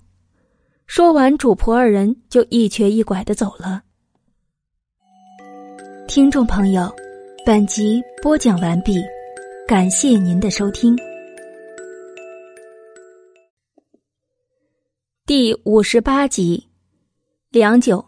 [0.86, 3.82] 说完，主仆二人就一瘸一拐的走了。
[6.10, 6.94] 听众朋友，
[7.46, 9.02] 本集播讲完毕，
[9.66, 10.94] 感谢您的收听。
[15.34, 16.68] 第五十八集，
[17.52, 18.06] 良久，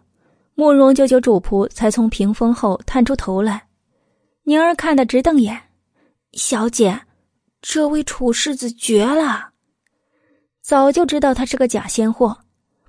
[0.55, 3.69] 慕容九九主仆才从屏风后探出头来，
[4.43, 5.57] 宁儿看得直瞪眼，
[6.33, 6.99] 小姐。
[7.61, 9.51] 这位楚世子绝了！
[10.61, 12.39] 早就知道他是个假仙货。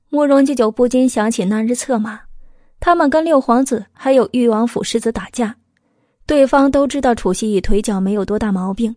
[0.08, 2.22] 慕容九九不禁想起那日策马，
[2.80, 5.54] 他们跟六皇子还有誉王府世子打架，
[6.26, 8.96] 对方都知道楚西义腿脚没有多大毛病，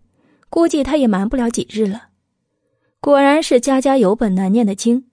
[0.50, 2.08] 估计他也瞒不了几日了。
[3.00, 5.07] 果然是家家有本难念的经。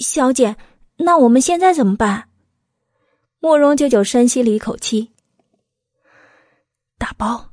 [0.00, 0.56] 小姐，
[0.96, 2.28] 那我们现在怎么办？
[3.38, 5.10] 慕容九九深吸了一口气，
[6.96, 7.50] 打包。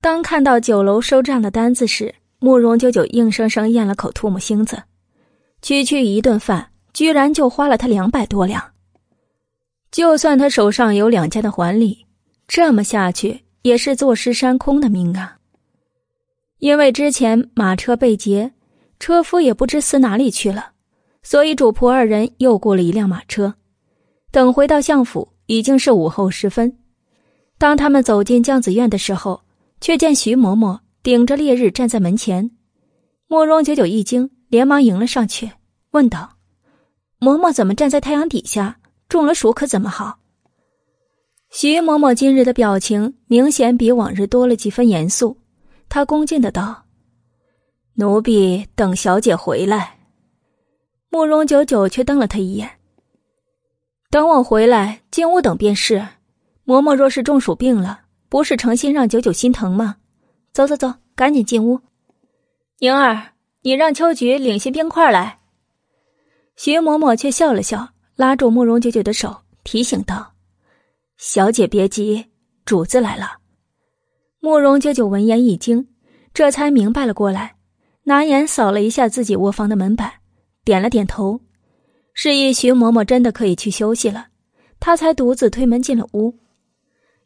[0.00, 4.84] 当看到酒楼收账的单子时，慕容九九硬生生咽了口唾沫星子。
[5.60, 8.72] 区区一顿饭，居然就花了他两百多两。
[9.90, 12.06] 就算他手上有两家的还礼，
[12.46, 15.38] 这么下去也是坐吃山空的命啊！
[16.58, 18.52] 因为之前马车被劫，
[19.00, 20.73] 车夫也不知死哪里去了，
[21.24, 23.54] 所以主仆二人又雇了一辆马车。
[24.30, 26.78] 等回到相府，已经是午后时分。
[27.58, 29.40] 当他们走进将子院的时候，
[29.80, 32.50] 却见徐嬷嬷顶着烈日站在门前，
[33.26, 35.50] 慕容九九一惊，连忙迎了上去，
[35.92, 36.36] 问道
[37.20, 38.78] ：“嬷嬷怎么站在太阳底下？
[39.08, 40.18] 中了暑可怎么好？”
[41.50, 45.38] 徐嬷嬷今日的表情明显比往日多了几分严肃，
[45.88, 46.84] 她恭敬的道
[47.94, 49.93] ：“奴婢等小姐回来。”
[51.14, 52.68] 慕容九九却瞪了他一眼
[54.10, 55.98] ：“等我回来进屋等便是。
[56.66, 59.98] 嬷嬷若是中暑病了。”不是诚心让九九心疼吗？
[60.52, 61.80] 走走走，赶紧进屋。
[62.80, 65.38] 宁儿，你让秋菊领些冰块来。
[66.56, 70.32] 徐嬷嬷却笑了笑，拉住慕容九九的手，提醒道
[71.16, 72.26] ：“小姐别急，
[72.64, 73.38] 主子来了。”
[74.42, 75.86] 慕容九九闻言一惊，
[76.32, 77.54] 这才明白了过来，
[78.02, 80.14] 拿眼扫了一下自己卧房的门板，
[80.64, 81.40] 点了点头，
[82.14, 84.28] 示意徐嬷嬷真的可以去休息了，
[84.80, 86.38] 他才独自推门进了屋。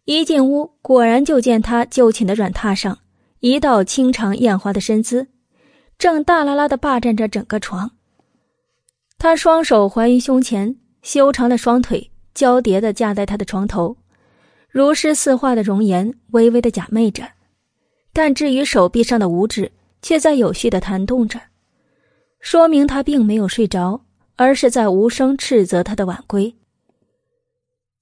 [0.04, 2.98] 一进屋，果然就见他就寝的软榻上，
[3.40, 5.28] 一道清长艳滑的身姿，
[5.98, 7.90] 正大拉拉的霸占着整个床。
[9.18, 13.96] 他双手环于胸前，修长的双腿交叠的架在他的床头，
[14.70, 17.28] 如诗似画的容颜微微的假寐着，
[18.12, 21.40] 但至于手臂上的五指，却在有序的弹动着，
[22.40, 24.02] 说明他并没有睡着，
[24.36, 26.54] 而是在无声斥责他的晚归。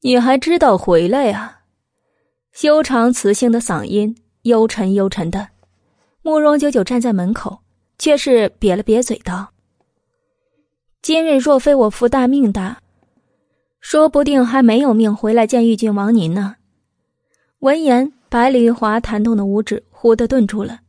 [0.03, 1.61] 你还知道回来呀？
[2.53, 5.49] 修长磁性的嗓音，幽沉幽沉的。
[6.23, 7.61] 慕容九九站在门口，
[7.99, 9.53] 却是瘪了瘪嘴道
[11.03, 12.81] ：“今日若非我福大命大，
[13.81, 16.57] 说不定还没有命回来见玉郡王您呢。”
[17.61, 20.81] 闻言，百里玉华弹动的五指忽地顿住了，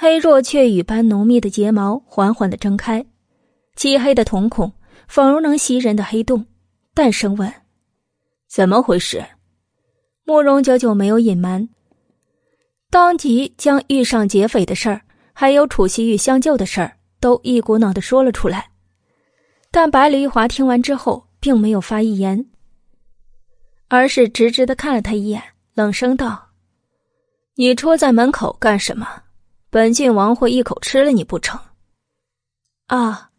[0.00, 3.04] 黑若雀羽般浓密的睫毛缓缓的睁开，
[3.74, 4.72] 漆黑的瞳孔
[5.08, 6.46] 仿如能袭人的黑洞，
[6.94, 7.52] 淡声问
[8.48, 9.20] ：“怎么回事？”
[10.22, 11.68] 慕容久久没有隐瞒，
[12.90, 15.02] 当即将遇上劫匪的事儿，
[15.32, 18.70] 还有楚西玉相救的事儿，都一股脑的说了出来。
[19.72, 22.48] 但百里玉华听完之后，并没有发一言，
[23.88, 25.42] 而是直直的看了他一眼，
[25.74, 26.50] 冷声道
[27.58, 29.24] ：“你戳在门口干什么？
[29.70, 31.58] 本郡王会一口吃了你不成？”
[32.88, 33.30] 啊！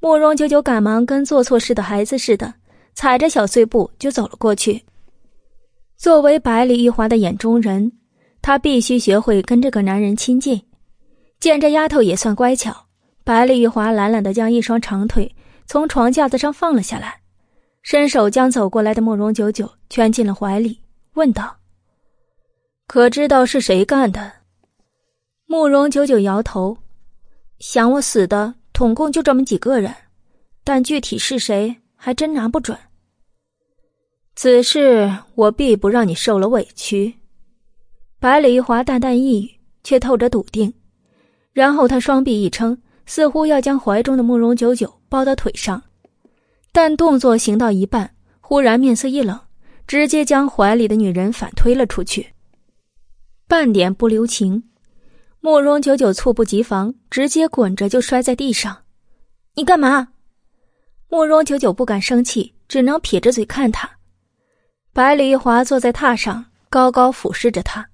[0.00, 2.52] 慕容九九赶忙跟做错事的孩子似的，
[2.94, 4.82] 踩着小碎步就走了过去。
[5.96, 7.92] 作为百里玉华的眼中人，
[8.42, 10.60] 他必须学会跟这个男人亲近。
[11.38, 12.86] 见这丫头也算乖巧，
[13.22, 15.32] 白丽玉华懒懒的将一双长腿
[15.66, 17.20] 从床架子上放了下来，
[17.82, 20.80] 伸手将走过来的慕容九九圈进了怀里，
[21.14, 21.56] 问道
[22.88, 24.32] ：“可知道是谁干的？”
[25.52, 26.78] 慕容九九摇头
[27.60, 29.94] ：“想我死的，统共就这么几个人，
[30.64, 32.78] 但具体是谁，还真拿不准。
[34.34, 37.16] 此事我必不让你受了委屈。”
[38.18, 39.50] 白丽玉华淡淡一语，
[39.84, 40.72] 却透着笃定。
[41.52, 45.82] 然后他双臂一撑，似乎要将怀中的慕容九九抱到腿上，
[46.72, 49.38] 但动作行到一半，忽然面色一冷，
[49.86, 52.28] 直接将怀里的女人反推了出去，
[53.46, 54.62] 半点不留情。
[55.44, 58.84] 慕容九九猝不及防，直接滚着就摔在地上。
[59.54, 60.06] 你干嘛？
[61.08, 63.90] 慕容九九不敢生气，只能撇着嘴看他。
[64.92, 67.84] 百里玉华坐在榻上，高高俯视着他，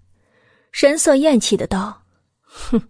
[0.72, 2.02] 神色厌弃的道
[2.44, 2.82] ：“哼。”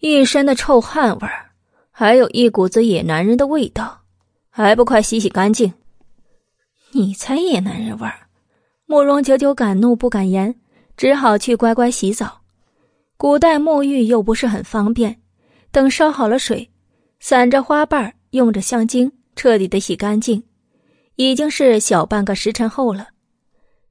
[0.00, 1.50] 一身的臭汗味儿，
[1.90, 4.00] 还有一股子野男人的味道，
[4.48, 5.74] 还不快洗洗干净！
[6.92, 8.28] 你才野男人味儿！
[8.86, 10.58] 慕容九九敢怒不敢言，
[10.96, 12.40] 只好去乖乖洗澡。
[13.18, 15.20] 古代沐浴又不是很方便，
[15.72, 16.70] 等烧好了水，
[17.18, 20.40] 散着花瓣，用着香精，彻底的洗干净，
[21.16, 23.08] 已经是小半个时辰后了。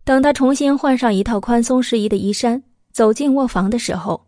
[0.06, 4.26] 等他重新换上一套宽松适宜的衣衫，走进卧房的时候。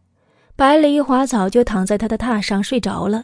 [0.58, 3.24] 白丽玉华早就躺在他的榻上睡着了。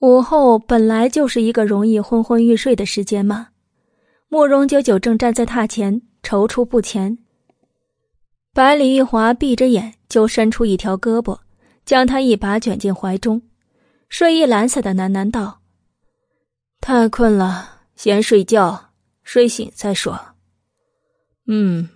[0.00, 3.50] 午后本来就是一个容易昏昏欲睡的时间嘛。
[4.28, 7.16] 慕容九九正站在榻前踌躇不前。
[8.58, 11.38] 百里玉华闭着眼就伸出一条胳膊，
[11.84, 13.40] 将他一把卷进怀中，
[14.08, 15.60] 睡意懒散的喃喃道
[16.82, 18.90] ：“太困了，先睡觉，
[19.22, 20.18] 睡醒再说。”
[21.46, 21.88] 嗯，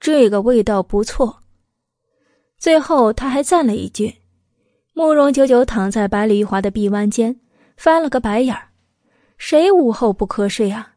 [0.00, 1.38] 这个味道不错。
[2.58, 4.12] 最后，他还赞了一句
[4.94, 7.38] ：“慕容久久躺在百里玉华的臂弯间，
[7.76, 8.70] 翻了个白眼儿。
[9.38, 10.94] 谁午后不瞌睡啊？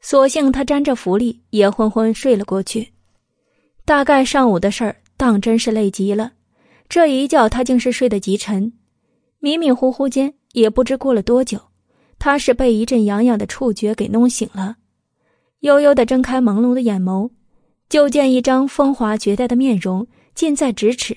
[0.00, 2.94] 所幸他沾着福力，也昏昏睡了过去。
[3.90, 6.30] 大概上午的事儿，当真是累极了。
[6.88, 8.72] 这一觉，他竟是睡得极沉。
[9.40, 11.60] 迷迷糊糊间，也不知过了多久，
[12.16, 14.76] 他是被一阵痒痒的触觉给弄醒了。
[15.62, 17.32] 悠悠的睁开朦胧的眼眸，
[17.88, 21.16] 就见一张风华绝代的面容。”近在咫尺，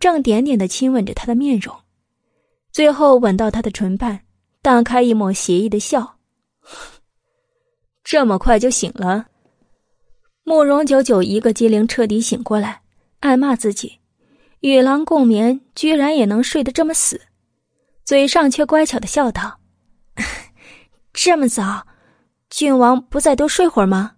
[0.00, 1.76] 正点点的亲吻着他的面容，
[2.72, 4.20] 最后吻到他的唇瓣，
[4.62, 6.16] 荡开一抹邪异的笑。
[8.02, 9.26] 这么快就醒了？
[10.48, 12.82] 慕容九九一个机灵，彻底醒过来，
[13.18, 13.98] 暗骂自己：
[14.60, 17.20] 与狼共眠，居然也能睡得这么死，
[18.04, 19.58] 嘴上却乖巧的笑道
[21.12, 21.88] ：“这么早，
[22.48, 24.12] 郡王不再多睡会儿吗？”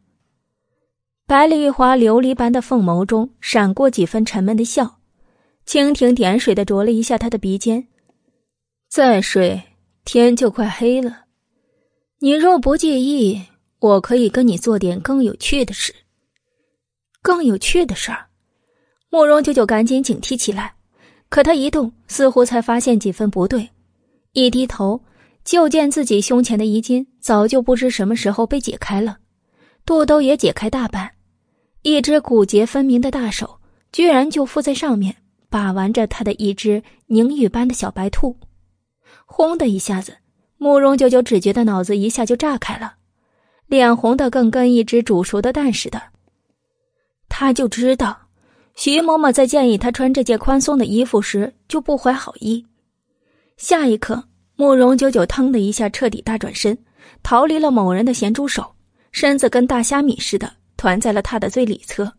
[1.27, 4.99] 白丽玉华琉璃般的凤眸中闪过几分沉闷的笑，
[5.67, 7.89] 蜻蜓点水的啄了一下他的鼻尖。
[8.91, 9.63] 再睡，
[10.05, 11.25] 天就快黑了。
[12.19, 13.41] 你若不介意，
[13.79, 15.95] 我可以跟你做点更有趣的事。
[17.29, 18.25] 更有趣的事儿，
[19.11, 20.73] 慕容九九赶紧警惕起来。
[21.29, 23.69] 可他一动，似乎才发现几分不对，
[24.33, 24.99] 一低头，
[25.45, 29.19] 就见自己胸前的衣襟早就不知什么时候被解开了，
[29.85, 31.11] 肚兜也解开大半。
[31.83, 33.61] 一只骨节分明的大手，
[33.93, 35.15] 居然就附在上面，
[35.51, 38.35] 把玩着他的一只凝玉般的小白兔。
[39.27, 40.17] 轰的一下子，
[40.57, 42.95] 慕容九九只觉得脑子一下就炸开了，
[43.67, 46.01] 脸红的更跟一只煮熟的蛋似的。
[47.29, 48.17] 他就知道，
[48.75, 52.67] 徐嬷嬷在建议他穿这件宽松的衣服时就不怀好意。
[53.57, 54.25] 下一刻，
[54.57, 56.77] 慕容九九腾的一下彻底大转身，
[57.23, 58.75] 逃离了某人的咸猪手，
[59.13, 60.53] 身子跟大虾米似的。
[60.77, 62.13] 团在了他的最里侧，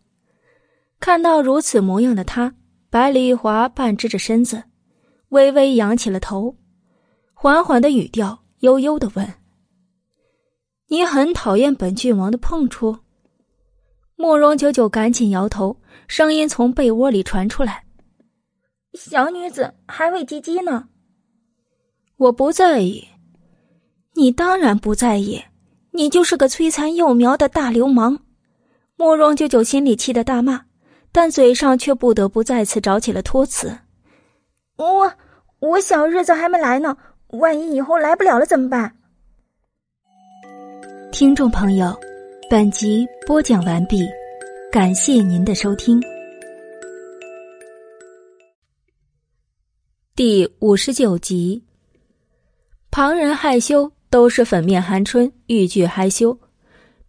[0.99, 2.53] 看到如此模样的他，
[2.89, 4.61] 百里玉华半支着身子，
[5.29, 6.57] 微微仰起了头，
[7.33, 9.35] 缓缓的语调悠悠的问
[10.91, 12.97] ：“你很讨厌本郡王的碰触？”
[14.21, 15.77] 慕容九九赶紧摇头，
[16.09, 17.85] 声音从被窝里传出来
[18.93, 20.89] ：“小女子还未及笄呢。”
[22.19, 23.07] 我不在意，
[24.15, 25.41] 你当然不在意，
[25.91, 28.19] 你就是个摧残幼苗的大流氓。
[28.97, 30.65] 慕容九九心里气得大骂，
[31.13, 33.73] 但嘴上却不得不再次找起了托词
[34.75, 35.13] ：“我
[35.59, 38.97] 我小日子还没来呢，万一以后来不了了怎么办？”
[41.09, 41.97] 听众朋友，
[42.49, 44.03] 本集播讲完毕，
[44.71, 46.01] 感谢您的收听。
[50.15, 51.63] 第五十九集，
[52.89, 56.35] 旁人害羞都是粉面寒春，欲拒还休，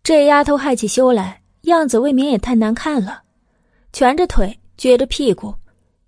[0.02, 1.40] 这丫头害起羞来。
[1.62, 3.22] 样子未免也太难看了，
[3.94, 5.54] 蜷着腿，撅着屁股，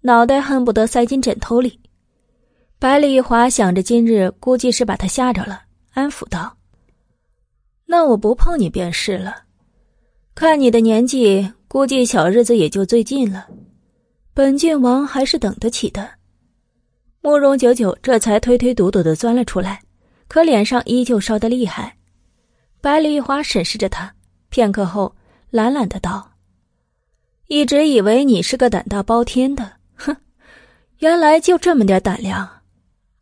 [0.02, 1.80] 脑袋恨不得塞进枕头里。
[2.78, 5.62] 百里华想着今日估计是把他吓着了，
[5.94, 6.54] 安抚道
[7.92, 9.42] ：“那我不碰你便是了。
[10.34, 13.46] 看你的年纪，估计小日子也就最近了。
[14.32, 16.08] 本郡王还是等得起的。”
[17.20, 19.82] 慕容九九这才推推堵堵的钻了出来，
[20.26, 21.98] 可脸上依旧烧得厉害。
[22.80, 24.14] 百里玉华审视着他，
[24.48, 25.14] 片刻后
[25.50, 26.32] 懒懒的道
[27.48, 30.16] ：“一直以为你是个胆大包天的，哼，
[30.96, 32.48] 原来就这么点胆量。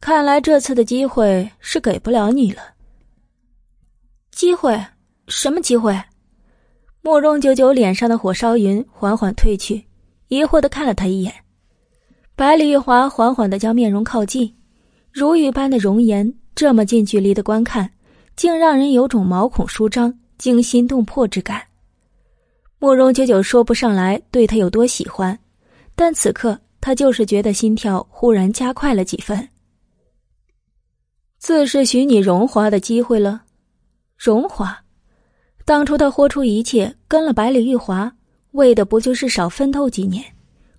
[0.00, 2.62] 看来这次的机会是给不了你了。
[4.40, 4.74] 机会？
[5.28, 5.94] 什么机会？”
[7.02, 9.84] 慕容九九脸上的火烧云缓缓褪去，
[10.28, 11.30] 疑惑的看了他一眼。
[12.34, 14.56] 百里玉华缓缓的将面容靠近，
[15.12, 17.90] 如玉般的容颜，这么近距离的观看。
[18.34, 21.60] 竟让人有种毛孔舒张、惊心动魄之感。
[22.78, 25.38] 慕容九九说不上来对他有多喜欢，
[25.94, 29.46] 但此刻他就是觉得心跳忽然加快了几分。
[31.38, 33.42] 自是许你荣华的机会了，
[34.22, 34.78] 荣华。
[35.64, 38.14] 当初他豁出一切跟了百里玉华，
[38.50, 40.22] 为的不就是少奋斗几年，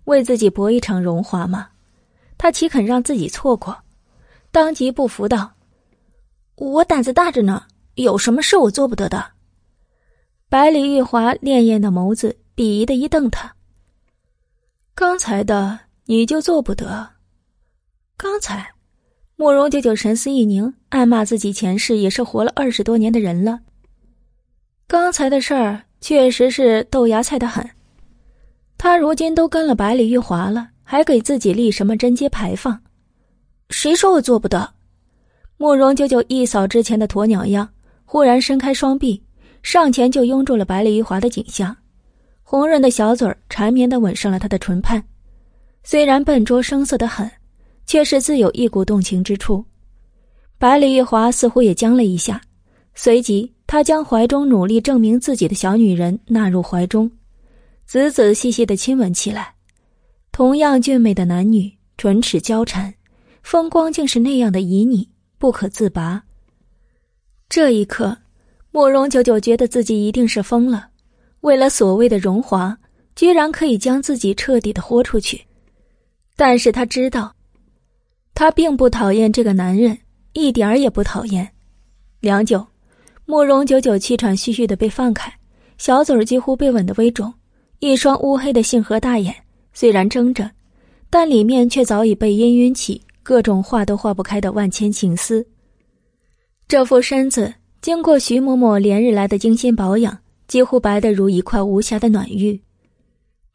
[0.04, 1.70] 为自己搏一场荣华吗？
[2.38, 3.76] 他岂肯让自己错过？
[4.52, 5.54] 当即不服道。
[6.56, 7.64] 我胆子大着呢，
[7.96, 9.32] 有什么事我做不得的？
[10.48, 13.56] 百里玉华潋滟的眸子鄙夷的一瞪他。
[14.94, 17.10] 刚才的你就做不得？
[18.18, 18.72] 刚才，
[19.42, 23.60] 慕容九九神思一凝，暗骂自己前世也是活了二十多年的人了。
[24.86, 27.68] 刚才的事儿确实是豆芽菜的很。
[28.78, 32.80] 他如今都跟了百里玉华了，还给自己立什么贞节牌坊？
[33.72, 34.76] 谁说我做不得？
[35.58, 37.68] 慕容九九一扫之前的鸵鸟样，
[38.06, 39.24] 忽然伸开双臂，
[39.64, 41.76] 上前就拥住了百里玉华的颈项，
[42.44, 45.04] 红润的小嘴缠绵的吻上了他的唇畔。
[45.82, 47.28] 虽然笨拙生涩的很，
[47.86, 49.64] 却是自有一股动情之处。
[50.58, 52.42] 百里玉华似乎也僵了一下，
[52.94, 57.12] 随即他将怀中努力证明自己的小女人纳入怀中，
[57.86, 59.56] 仔仔细细的亲吻起来。
[60.32, 62.94] 同样俊美的男女，唇齿交缠，
[63.44, 65.08] 风光竟是那样的旖旎。
[65.38, 66.24] 不可自拔。
[67.50, 68.16] 这一刻，
[68.70, 70.88] 慕容九九觉得自己一定是疯了，
[71.40, 72.78] 为了所谓的荣华，
[73.16, 75.42] 居然可以将自己彻底的豁出去。
[76.36, 77.36] 但是他知道，
[78.34, 79.98] 他并不讨厌这个男人，
[80.34, 81.48] 一点儿也不讨厌。
[82.20, 82.66] 良久，
[83.26, 85.32] 慕容九九气喘吁吁的被放开，
[85.78, 87.34] 小嘴儿几乎被吻得微肿，
[87.80, 89.36] 一双乌黑的杏核大眼
[89.74, 90.50] 虽然睁着，
[91.10, 93.02] 但里面却早已被氤氲起。
[93.24, 95.46] 各种化都化不开的万千情丝。
[96.68, 102.60] 这副身子经过徐嬷嬷连日来的精心保养，几乎白得如一块无瑕的暖玉。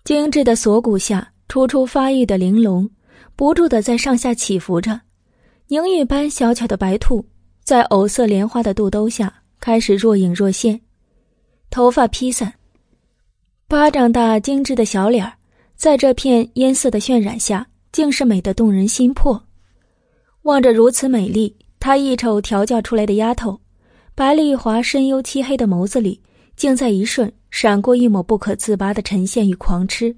[0.05, 2.89] 精致的锁骨下，初初发育的玲珑，
[3.37, 5.01] 不住的在上下起伏着。
[5.69, 7.25] 凝玉般小巧的白兔，
[7.63, 10.81] 在藕色莲花的肚兜下开始若隐若现。
[11.71, 12.55] 头发披散，
[13.69, 15.33] 巴掌大精致的小脸儿，
[15.75, 19.45] 在这片烟色的渲染下，竟是美得动人心魄。
[20.43, 23.61] 望着如此美丽，她一瞅调教出来的丫头，
[24.15, 26.23] 白丽华深幽漆黑的眸子里，
[26.55, 30.15] 竟在一瞬闪过一抹不可自拔的沉陷与狂痴。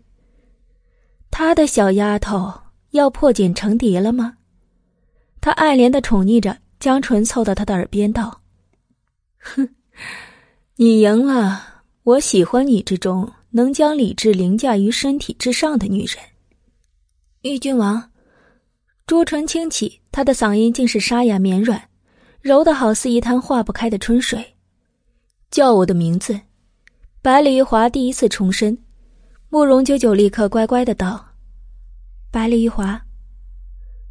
[1.30, 2.52] 他的小丫头
[2.90, 4.36] 要破茧成蝶了吗？
[5.40, 8.40] 他爱怜的宠溺着，将唇凑到他的耳边道
[9.38, 9.68] ：“哼，
[10.76, 11.82] 你赢了。
[12.02, 16.16] 我喜欢你这种能将理智凌驾于身体之上的女人。”
[17.42, 18.10] 玉君王。
[19.06, 21.88] 朱唇轻启，他的嗓音竟是沙哑绵软，
[22.42, 24.54] 柔的好似一滩化不开的春水。
[25.50, 26.38] 叫我的名字，
[27.22, 28.76] 百里玉华第一次重申。
[29.48, 31.27] 慕容九九立刻乖乖的道
[32.30, 33.00] ：“百里玉华。”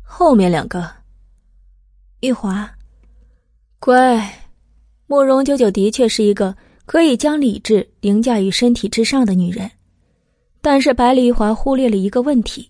[0.02, 0.90] 后面两个，
[2.22, 2.70] 玉华，
[3.80, 4.34] 乖。
[5.06, 6.56] 慕容九九的确是一个
[6.86, 9.72] 可以将理智凌驾于身体之上的女人，
[10.62, 12.70] 但是百里玉华忽略了一个问题。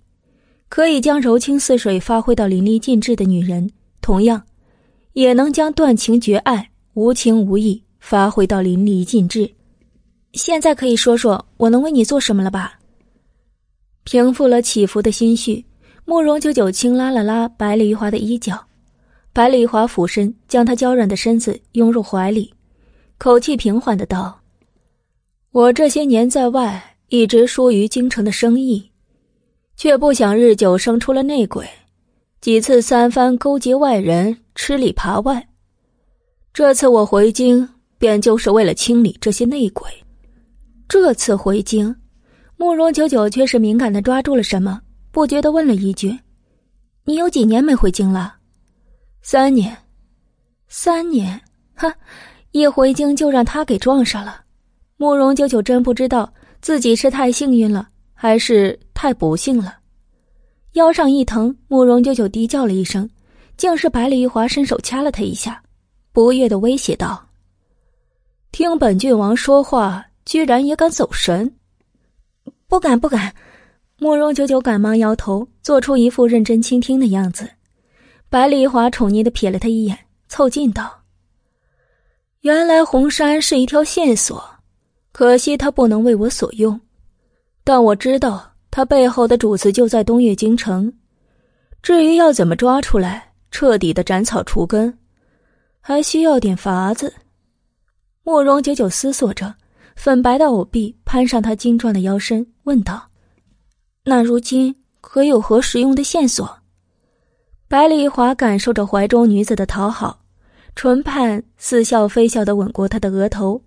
[0.69, 4.43] 可以将柔情似水发挥到淋漓尽致的女人，同样，
[5.13, 9.49] 也能将断情绝爱、无情无义发挥到淋漓尽致。
[10.33, 12.76] 现在可以说说我能为你做什么了吧？
[14.09, 15.65] 平复了起伏的心绪，
[16.05, 18.57] 慕容九九轻拉了拉百里华的衣角，
[19.33, 22.53] 百里华俯身将她娇软的身子拥入怀里，
[23.17, 24.39] 口气平缓的道
[25.51, 28.89] ：“我这些年在外一直疏于京城的生意。”
[29.75, 31.67] 却不想日久生出了内鬼，
[32.39, 35.45] 几次三番勾结外人吃里扒外。
[36.53, 39.91] 这次我回京，便就是为了清理这些内鬼。
[40.87, 41.93] 这次回京，
[42.57, 46.17] 慕容九九却是敏感的抓住了什么，不觉得问了一句
[47.05, 48.35] ：“你有几年没回京了？
[49.21, 49.77] 三年。
[50.67, 51.39] 三年，
[51.75, 51.93] 哈，
[52.51, 54.41] 一回京就让他给撞上了。
[54.97, 59.77] 慕容九九真不知道自己是太幸运了，还是太不幸了。
[60.73, 63.07] 腰上一疼，慕容九九低叫了一声，
[63.55, 65.61] 竟是百里玉华伸手掐了他一下，
[66.11, 67.23] 不悦的威胁道
[68.51, 71.49] ：“听本郡王说话，居然也敢走神？
[72.67, 73.33] 不敢，不敢。”
[73.99, 77.49] 慕容九九赶忙摇头，做出一副认真倾听的样子。
[78.29, 79.97] 百里华宠溺的瞥了他一眼，
[80.27, 81.01] 凑近道
[82.41, 84.43] ：“原来红山是一条线索，
[85.11, 86.79] 可惜他不能为我所用。
[87.63, 90.93] 但我知道他背后的主子就在东岳京城。
[91.81, 94.95] 至于要怎么抓出来，彻底的斩草除根，
[95.81, 97.11] 还需要点法子。”
[98.21, 99.55] 慕容九九思索着，
[99.97, 103.09] 粉白的藕臂攀上他精壮的腰身，问道。
[104.03, 106.47] 那如今可有何实用的线索？
[107.67, 110.19] 百里华感受着怀中女子的讨好，
[110.75, 113.59] 唇畔似笑非笑的吻过她的额头，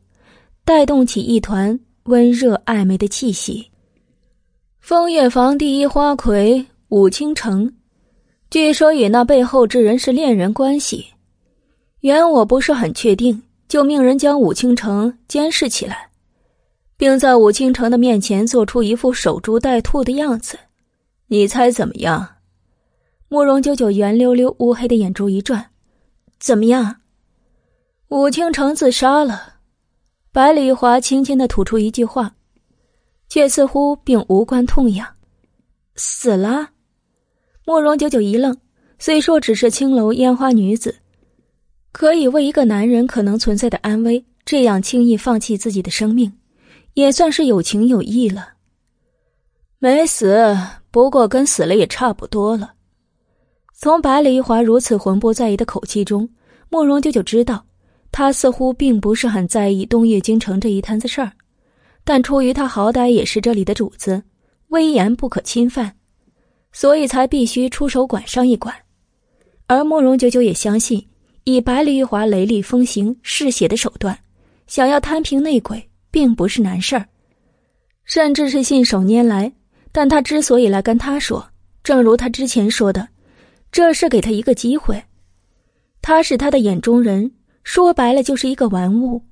[0.65, 3.69] 带动起一团温热暧昧的气息。
[4.79, 7.71] 风月坊第一花魁武倾城，
[8.51, 11.05] 据说与那背后之人是恋人关系。
[12.01, 16.09] 原我不是很确定，就命人将武倾城监视起来。
[17.01, 20.59] 并在武倾城的面前做出一副守株待兔的样子，
[21.29, 22.29] 你猜怎么样？
[23.31, 25.71] 慕容九九圆溜溜乌黑的眼珠一转，
[26.39, 26.97] 怎么样？
[28.09, 29.55] 武倾城自杀了。
[30.31, 32.35] 百里华轻轻的吐出一句话，
[33.31, 35.09] 却似乎并无关痛痒。
[35.97, 36.69] 死了。
[37.65, 38.55] 慕容九九一愣，
[38.99, 40.97] 虽说只是青楼烟花女子，
[41.93, 46.31] 可以为一个男人可能存在的安危，这样轻易放弃自己的生命。
[47.01, 48.51] 也算是有情有义了。
[49.79, 50.57] 没死，
[50.91, 52.75] 不过跟死了也差不多了。
[53.75, 56.29] 从百里一华如此浑不在意的口气中，
[56.69, 57.65] 慕容九九知道，
[58.13, 61.33] 他似乎并不是很在意东岳京城这一摊子事儿。
[62.05, 64.23] 但出于他好歹也是这里的主子，
[64.69, 65.97] 威严不可侵犯，
[66.73, 68.75] 所以才必须出手管上一管。
[69.67, 71.07] 而慕容九九也相信，
[71.45, 74.19] 以百里玉华雷厉风行、嗜血的手段，
[74.67, 75.90] 想要摊平内鬼。
[76.11, 77.07] 并不是难事儿，
[78.05, 79.53] 甚至是信手拈来。
[79.93, 81.45] 但他之所以来跟他说，
[81.83, 83.09] 正如他之前说的，
[83.73, 85.03] 这是给他一个机会。
[86.01, 87.33] 他是他的眼中人，
[87.65, 89.23] 说白了就是一个玩物。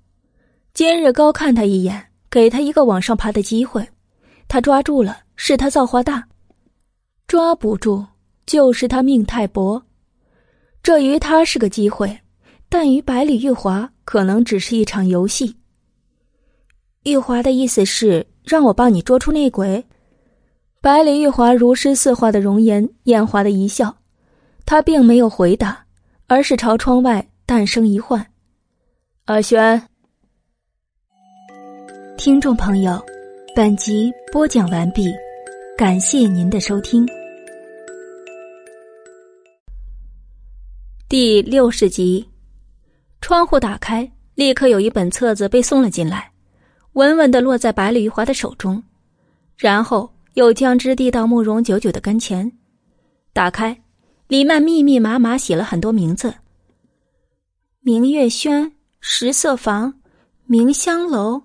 [0.75, 3.89] 今日高看他一眼，给他一个往上爬的机会，
[4.49, 6.21] 他抓住了，是他造化大；
[7.27, 8.05] 抓不住，
[8.45, 9.83] 就是他命太薄。
[10.83, 12.19] 这于他是个机会，
[12.69, 15.57] 但于百里玉华可能只是一场游戏。
[17.11, 19.85] 玉华的意思是让我帮你捉出内鬼。
[20.81, 23.97] 百里玉华如诗似画的容颜，艳华的一笑。
[24.65, 25.85] 他并没有回答，
[26.27, 28.25] 而是朝窗外淡声一唤
[29.27, 29.83] ：“阿轩。”
[32.19, 33.01] 听众朋友，
[33.57, 35.11] 本集播讲完毕，
[35.77, 37.07] 感谢您的收听。
[41.09, 42.29] 第六十集，
[43.21, 46.31] 窗户打开，立刻有一本册子被送了进来。
[46.99, 48.83] 稳稳的落在百里玉华的手中，
[49.57, 52.51] 然后又将之递到慕容九九的跟前。
[53.33, 53.81] 打开，
[54.27, 56.35] 里面密密麻麻写了很多名字：
[57.83, 59.95] 明月轩、十色房、
[60.47, 61.41] 明香楼、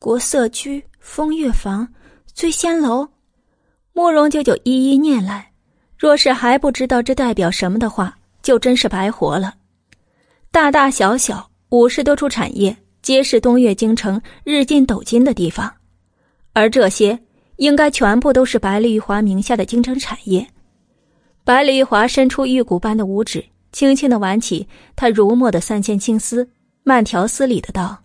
[0.00, 1.86] 国色居、风月房、
[2.34, 3.08] 醉仙楼。
[3.92, 5.52] 慕容九九一一念来，
[5.96, 9.54] 若是还不知道这代表什么的话，就真是白活了。
[10.50, 12.76] 大大小小五十多处产业。
[13.02, 15.72] 皆是东岳京城日进斗金的地方，
[16.52, 17.18] 而这些
[17.56, 20.46] 应该全部都是白丽华名下的京城产业。
[21.42, 26.48] 白丽华伸出玉骨般的五指，轻轻的挽起他如墨的三千青丝，
[26.84, 28.04] 慢条斯理的道：“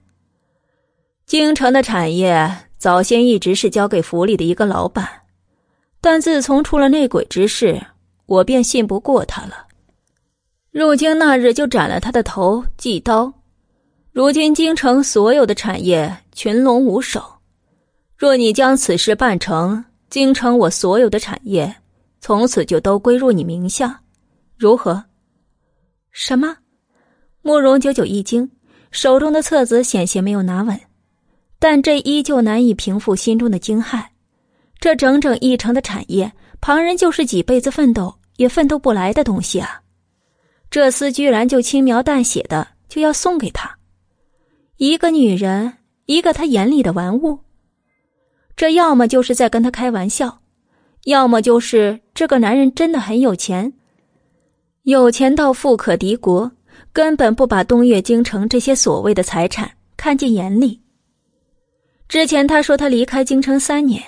[1.27, 5.08] 京城的产业早先一直是交给府里的一个老板，
[6.01, 7.80] 但自从出了内鬼之事，
[8.26, 9.67] 我便信不过他了。
[10.72, 13.32] 入京那日就斩了他的头，祭刀。”
[14.17, 17.23] 如今京城所有的产业群龙无首，
[18.17, 21.75] 若你将此事办成，京城我所有的产业
[22.19, 24.01] 从此就都归入你名下，
[24.57, 25.03] 如何？
[26.11, 26.57] 什么？
[27.43, 28.49] 慕容九九一惊，
[28.89, 30.81] 手中的册子险些没有拿稳，
[31.59, 34.03] 但这依旧难以平复心中的惊骇。
[34.79, 39.83] 这整整一城的产业，旁人就是几辈子奋斗也奋斗不来的东西啊！
[40.71, 43.76] 这厮居然就轻描淡写的就要送给他。
[44.77, 45.73] 一个女人，
[46.06, 47.39] 一个他眼里的玩物，
[48.56, 50.39] 这要么就是在跟他开玩笑，
[51.06, 53.73] 要么就是这个男人真的很有钱，
[54.83, 56.51] 有钱到富可敌国，
[56.93, 60.80] 根本不把东岳京城这些所谓的财产看进眼里。
[62.07, 64.03] 之前他说他离开京城三年，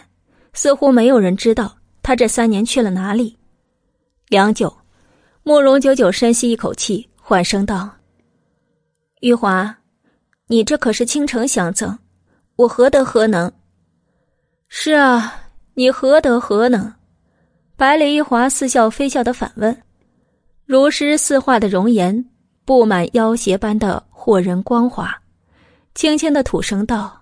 [0.54, 3.36] 似乎没有人知道他这三年去了哪里。
[4.28, 4.72] 良久，
[5.42, 7.90] 慕容九九深吸一口气，缓声道
[9.22, 9.76] ：“玉华，
[10.52, 11.96] 你这可是倾城相赠，
[12.56, 13.52] 我何德何能？”
[14.68, 15.32] 是啊，
[15.76, 16.92] 你何德何能？
[17.78, 19.84] 百里一华似笑非笑的反问，
[20.66, 22.26] 如诗似画的容颜
[22.66, 25.22] 布满妖邪般的惑人光华，
[25.94, 27.22] 轻轻的吐声道：“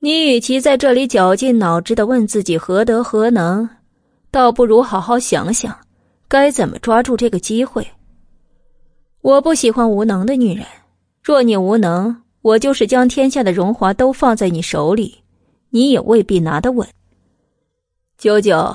[0.00, 3.68] 你与其在这里绞尽脑汁的问自己何德何能，
[4.30, 5.78] 倒不如好好想想，
[6.28, 7.86] 该怎么抓住这个机会。
[9.20, 10.66] 我不喜欢无能的女人，
[11.26, 15.24] 若你无能，我就是将天下的荣华都放在你手里。”
[15.70, 16.86] 你也未必拿得稳。
[18.16, 18.74] 九九，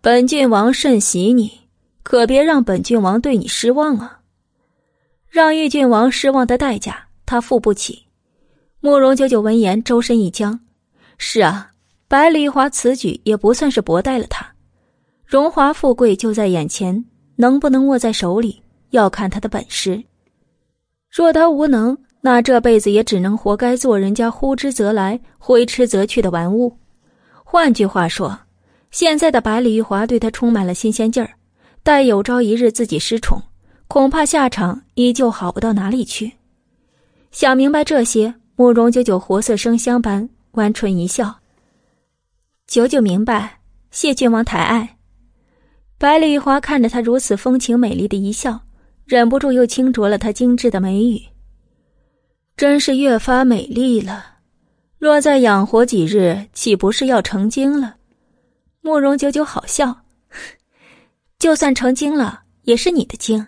[0.00, 1.50] 本郡王甚喜你，
[2.04, 4.20] 可别让本郡王对你失望啊！
[5.28, 8.04] 让玉郡王失望的代价，他付不起。
[8.78, 10.60] 慕容九九闻言，周身一僵。
[11.18, 11.72] 是啊，
[12.06, 14.46] 百里华此举也不算是薄待了他。
[15.26, 17.04] 荣华富贵就在眼前，
[17.34, 20.02] 能不能握在手里，要看他的本事。
[21.10, 26.76] 若他无能，那这辈子也只能活该做人家呼之则来、挥之则去的玩物。
[27.44, 28.38] 换句话说，
[28.90, 31.30] 现在的百里玉华对他充满了新鲜劲儿，
[31.82, 33.42] 待有朝一日自己失宠，
[33.86, 36.32] 恐怕下场依旧好不到哪里去。
[37.30, 41.36] 想明白这些，慕容九九活色生香般弯唇一笑
[42.66, 44.96] ：“九九明白，谢郡王抬爱。”
[45.98, 48.60] 百里玉华看着他如此风情美丽的一笑，
[49.08, 51.18] 忍不住又轻啄了他精致的眉宇。
[52.58, 54.22] 真是越发美丽了，
[54.98, 57.96] 若再养活几日，岂不是要成精了？
[58.82, 60.02] 慕容九九好笑，
[61.40, 63.46] 就算成精了，也是你的精。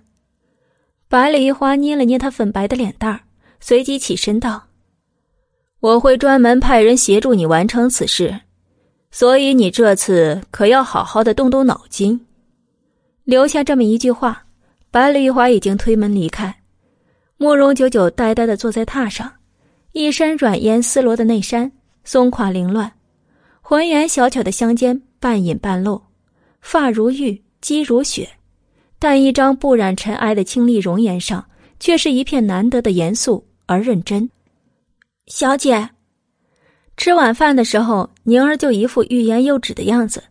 [1.08, 3.20] 百里一花捏了捏他粉白的脸蛋儿，
[3.60, 4.62] 随即起身道
[5.80, 8.40] ：“我会专门派人协助你完成此事，
[9.10, 12.18] 所以你这次可要好好的动动脑筋。”
[13.24, 14.46] 留下这么一句话，
[14.90, 16.54] 白丽华已经推门离开。
[17.36, 19.32] 慕容九九呆呆的坐在榻上，
[19.92, 21.70] 一身软烟丝罗的内衫
[22.04, 22.92] 松垮凌乱，
[23.60, 26.02] 浑圆小巧的香肩半隐半露，
[26.60, 28.28] 发如玉，肌如雪，
[28.98, 31.46] 但一张不染尘埃的清丽容颜上，
[31.78, 34.28] 却是一片难得的严肃而认真。
[35.28, 35.90] 小姐，
[36.96, 40.24] 吃晚饭的时候，宁儿就一副欲言又止的样子，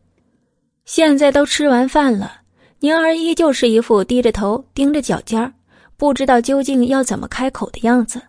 [0.86, 2.39] 现在都吃完饭了，
[2.80, 5.54] 宁儿依旧是一副低着头盯着脚尖儿。
[5.98, 8.22] 不知道究竟要怎么开口的样子，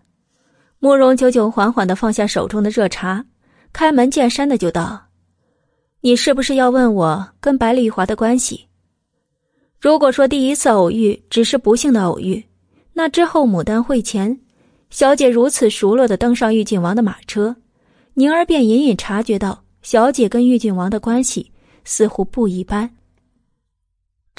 [0.81, 3.25] 慕容九九缓缓的放下手中的热茶，
[3.73, 5.01] 开门见山的就道
[6.03, 8.67] ：“你是不是要问我跟白丽华的关系？
[9.79, 12.45] 如果说第一次偶遇只是不幸的偶遇，
[12.93, 14.37] 那之后牡丹会前，
[14.91, 17.55] 小姐如此熟络的登上玉郡王的马车，
[18.15, 21.53] 宁儿便隐隐察觉到小姐跟玉郡王的关系
[21.85, 22.91] 似乎不一般。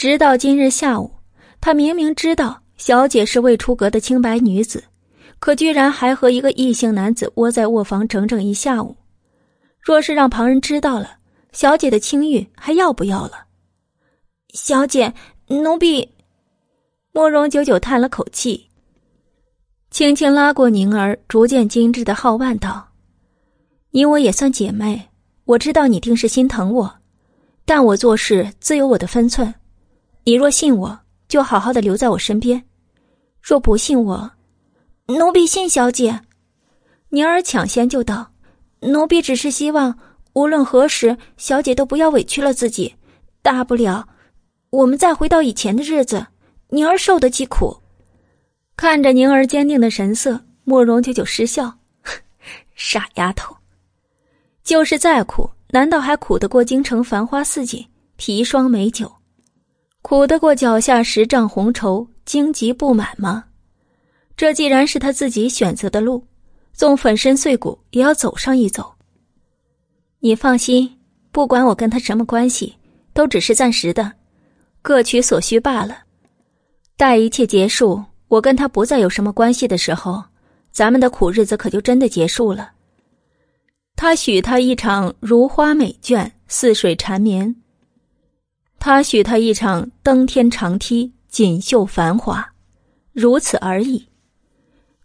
[0.02, 1.12] 直到今日下午，
[1.60, 4.84] 她明明知道。”小姐是未出阁的清白女子，
[5.38, 8.96] 可居然还和一个异性男子窝在卧房整整一下午。
[9.80, 11.18] 若是让旁人知道了，
[11.52, 13.46] 小姐的清誉还要不要了？
[14.56, 15.14] 小姐，
[15.46, 16.10] 奴婢……
[17.12, 18.72] 慕容九九叹了口气，
[19.92, 22.88] 轻轻拉过宁儿逐渐精致的皓腕，道
[23.94, 25.10] ：“你我也算姐妹，
[25.46, 26.92] 我知道你定是心疼我，
[27.66, 29.54] 但我做事自有我的分寸。
[30.24, 32.64] 你若信我，就好好的留在我身边。”
[33.42, 34.32] 若不信我，
[35.08, 36.22] 奴婢信小姐。
[37.10, 38.32] 宁儿抢先就道
[38.82, 39.98] ：“奴婢只是希望，
[40.34, 42.96] 无论何时，小姐都不要委屈了自己。
[43.42, 44.08] 大不了，
[44.70, 46.28] 我们再回到以前的日子，
[46.70, 47.78] 宁儿受得起苦。”
[48.78, 51.80] 看着宁儿坚定的神色，慕容九九失笑
[52.76, 53.56] ：“傻丫头，
[54.64, 57.86] 就是再苦，难道还苦得过京城繁花似锦、
[58.18, 59.12] 砒霜美酒？
[60.02, 63.46] 苦得过脚下十丈红绸？”荆棘不满吗？
[64.38, 66.26] 这既然是他自己选择的路，
[66.72, 68.94] 纵粉身碎骨也要走上一走。
[70.20, 70.98] 你放心，
[71.32, 72.78] 不管我跟他什么关系，
[73.12, 74.14] 都只是暂时的，
[74.82, 76.04] 各取所需罢了。
[76.96, 80.24] 待一切结束，我跟他不再有什么关系的时候，
[80.72, 82.72] 咱们的苦日子可就真的结束了。
[83.96, 87.54] 他许他一场如花美眷，似水缠绵；
[88.84, 91.14] 他许他一场登天长梯。
[91.30, 92.46] 锦绣繁华，
[93.14, 94.06] 如此而已。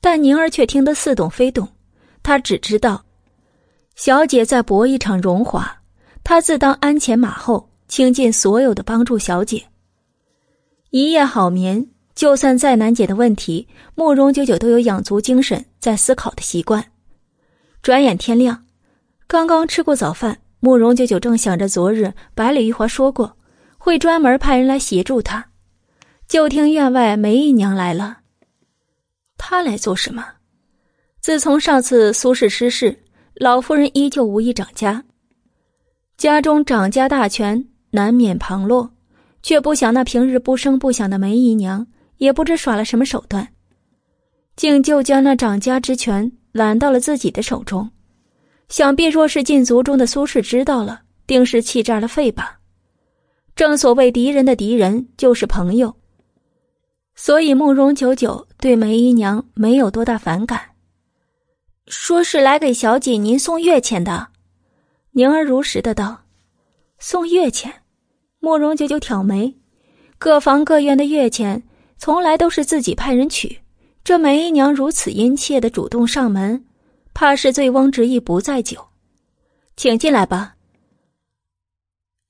[0.00, 1.68] 但宁儿却听得似懂非懂，
[2.20, 3.04] 她只知道，
[3.94, 5.78] 小姐在搏一场荣华，
[6.24, 9.62] 她自当鞍前马后，倾尽所有的帮助小姐。
[10.90, 16.84] 一夜好眠，就算再难解的问题，慕容九九都有养足精神在思考的习惯。
[17.82, 18.64] 转眼天亮，
[19.28, 23.36] 刚刚吃过早饭，慕容九九正想着昨日百里玉华说过
[23.86, 25.46] 会专门派人来协助他，
[26.26, 28.18] 就听院外梅姨娘来了。
[29.38, 30.26] 她来做什么？
[31.20, 33.04] 自从上次苏氏失势，
[33.36, 35.04] 老夫人依旧无意掌家，
[36.16, 38.90] 家中掌家大权难免旁落，
[39.40, 43.46] 却不想那平日不声不响的梅姨娘也不知耍了什么手段，
[44.56, 46.32] 竟就将那掌家之权。
[46.50, 47.88] 揽到了自己的手中，
[48.68, 52.55] 想必若是禁足中的苏氏知道了，定是气炸了肺吧。
[53.56, 55.96] 正所谓敌人的敌人就是朋友，
[57.14, 60.72] 所以慕容九九对梅姨娘没有多大反感。
[61.86, 64.28] 说是来给小姐您送月钱的，
[65.12, 66.24] 宁儿如实的道
[67.00, 67.82] ：“送月钱。”
[68.40, 69.56] 慕容九九挑眉，
[70.18, 71.62] 各房各院的月钱
[71.96, 73.60] 从来都是自己派人取。
[74.04, 76.62] 这梅姨娘如此殷切的主动上门，
[77.14, 78.88] 怕是醉翁之意不在酒，
[79.76, 80.56] 请进来吧。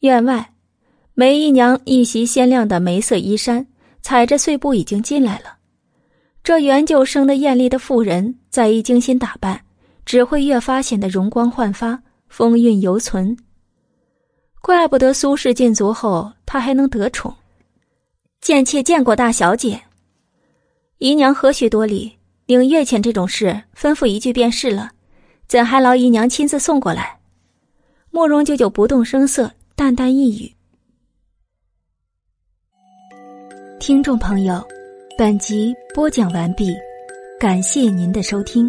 [0.00, 0.55] 院外，
[1.18, 3.66] 梅姨娘一袭鲜亮的梅色衣衫，
[4.02, 5.56] 踩着碎步已经进来了。
[6.44, 9.58] 这原就生的艳丽的妇人，再一精心打扮，
[10.04, 13.34] 只会越发显得容光焕发，风韵犹存。
[14.60, 17.34] 怪不得苏氏进族后，她还能得宠。
[18.42, 19.80] 贱妾见过大小姐。
[20.98, 22.12] 姨娘何须多礼，
[22.44, 24.90] 领月钱这种事，吩咐一句便是了，
[25.48, 27.20] 怎还劳姨娘亲自送过来？
[28.10, 30.52] 慕容九九不动声色，淡淡一语。
[33.78, 34.66] 听众朋友，
[35.18, 36.74] 本集播讲完毕，
[37.38, 38.66] 感谢您的收听。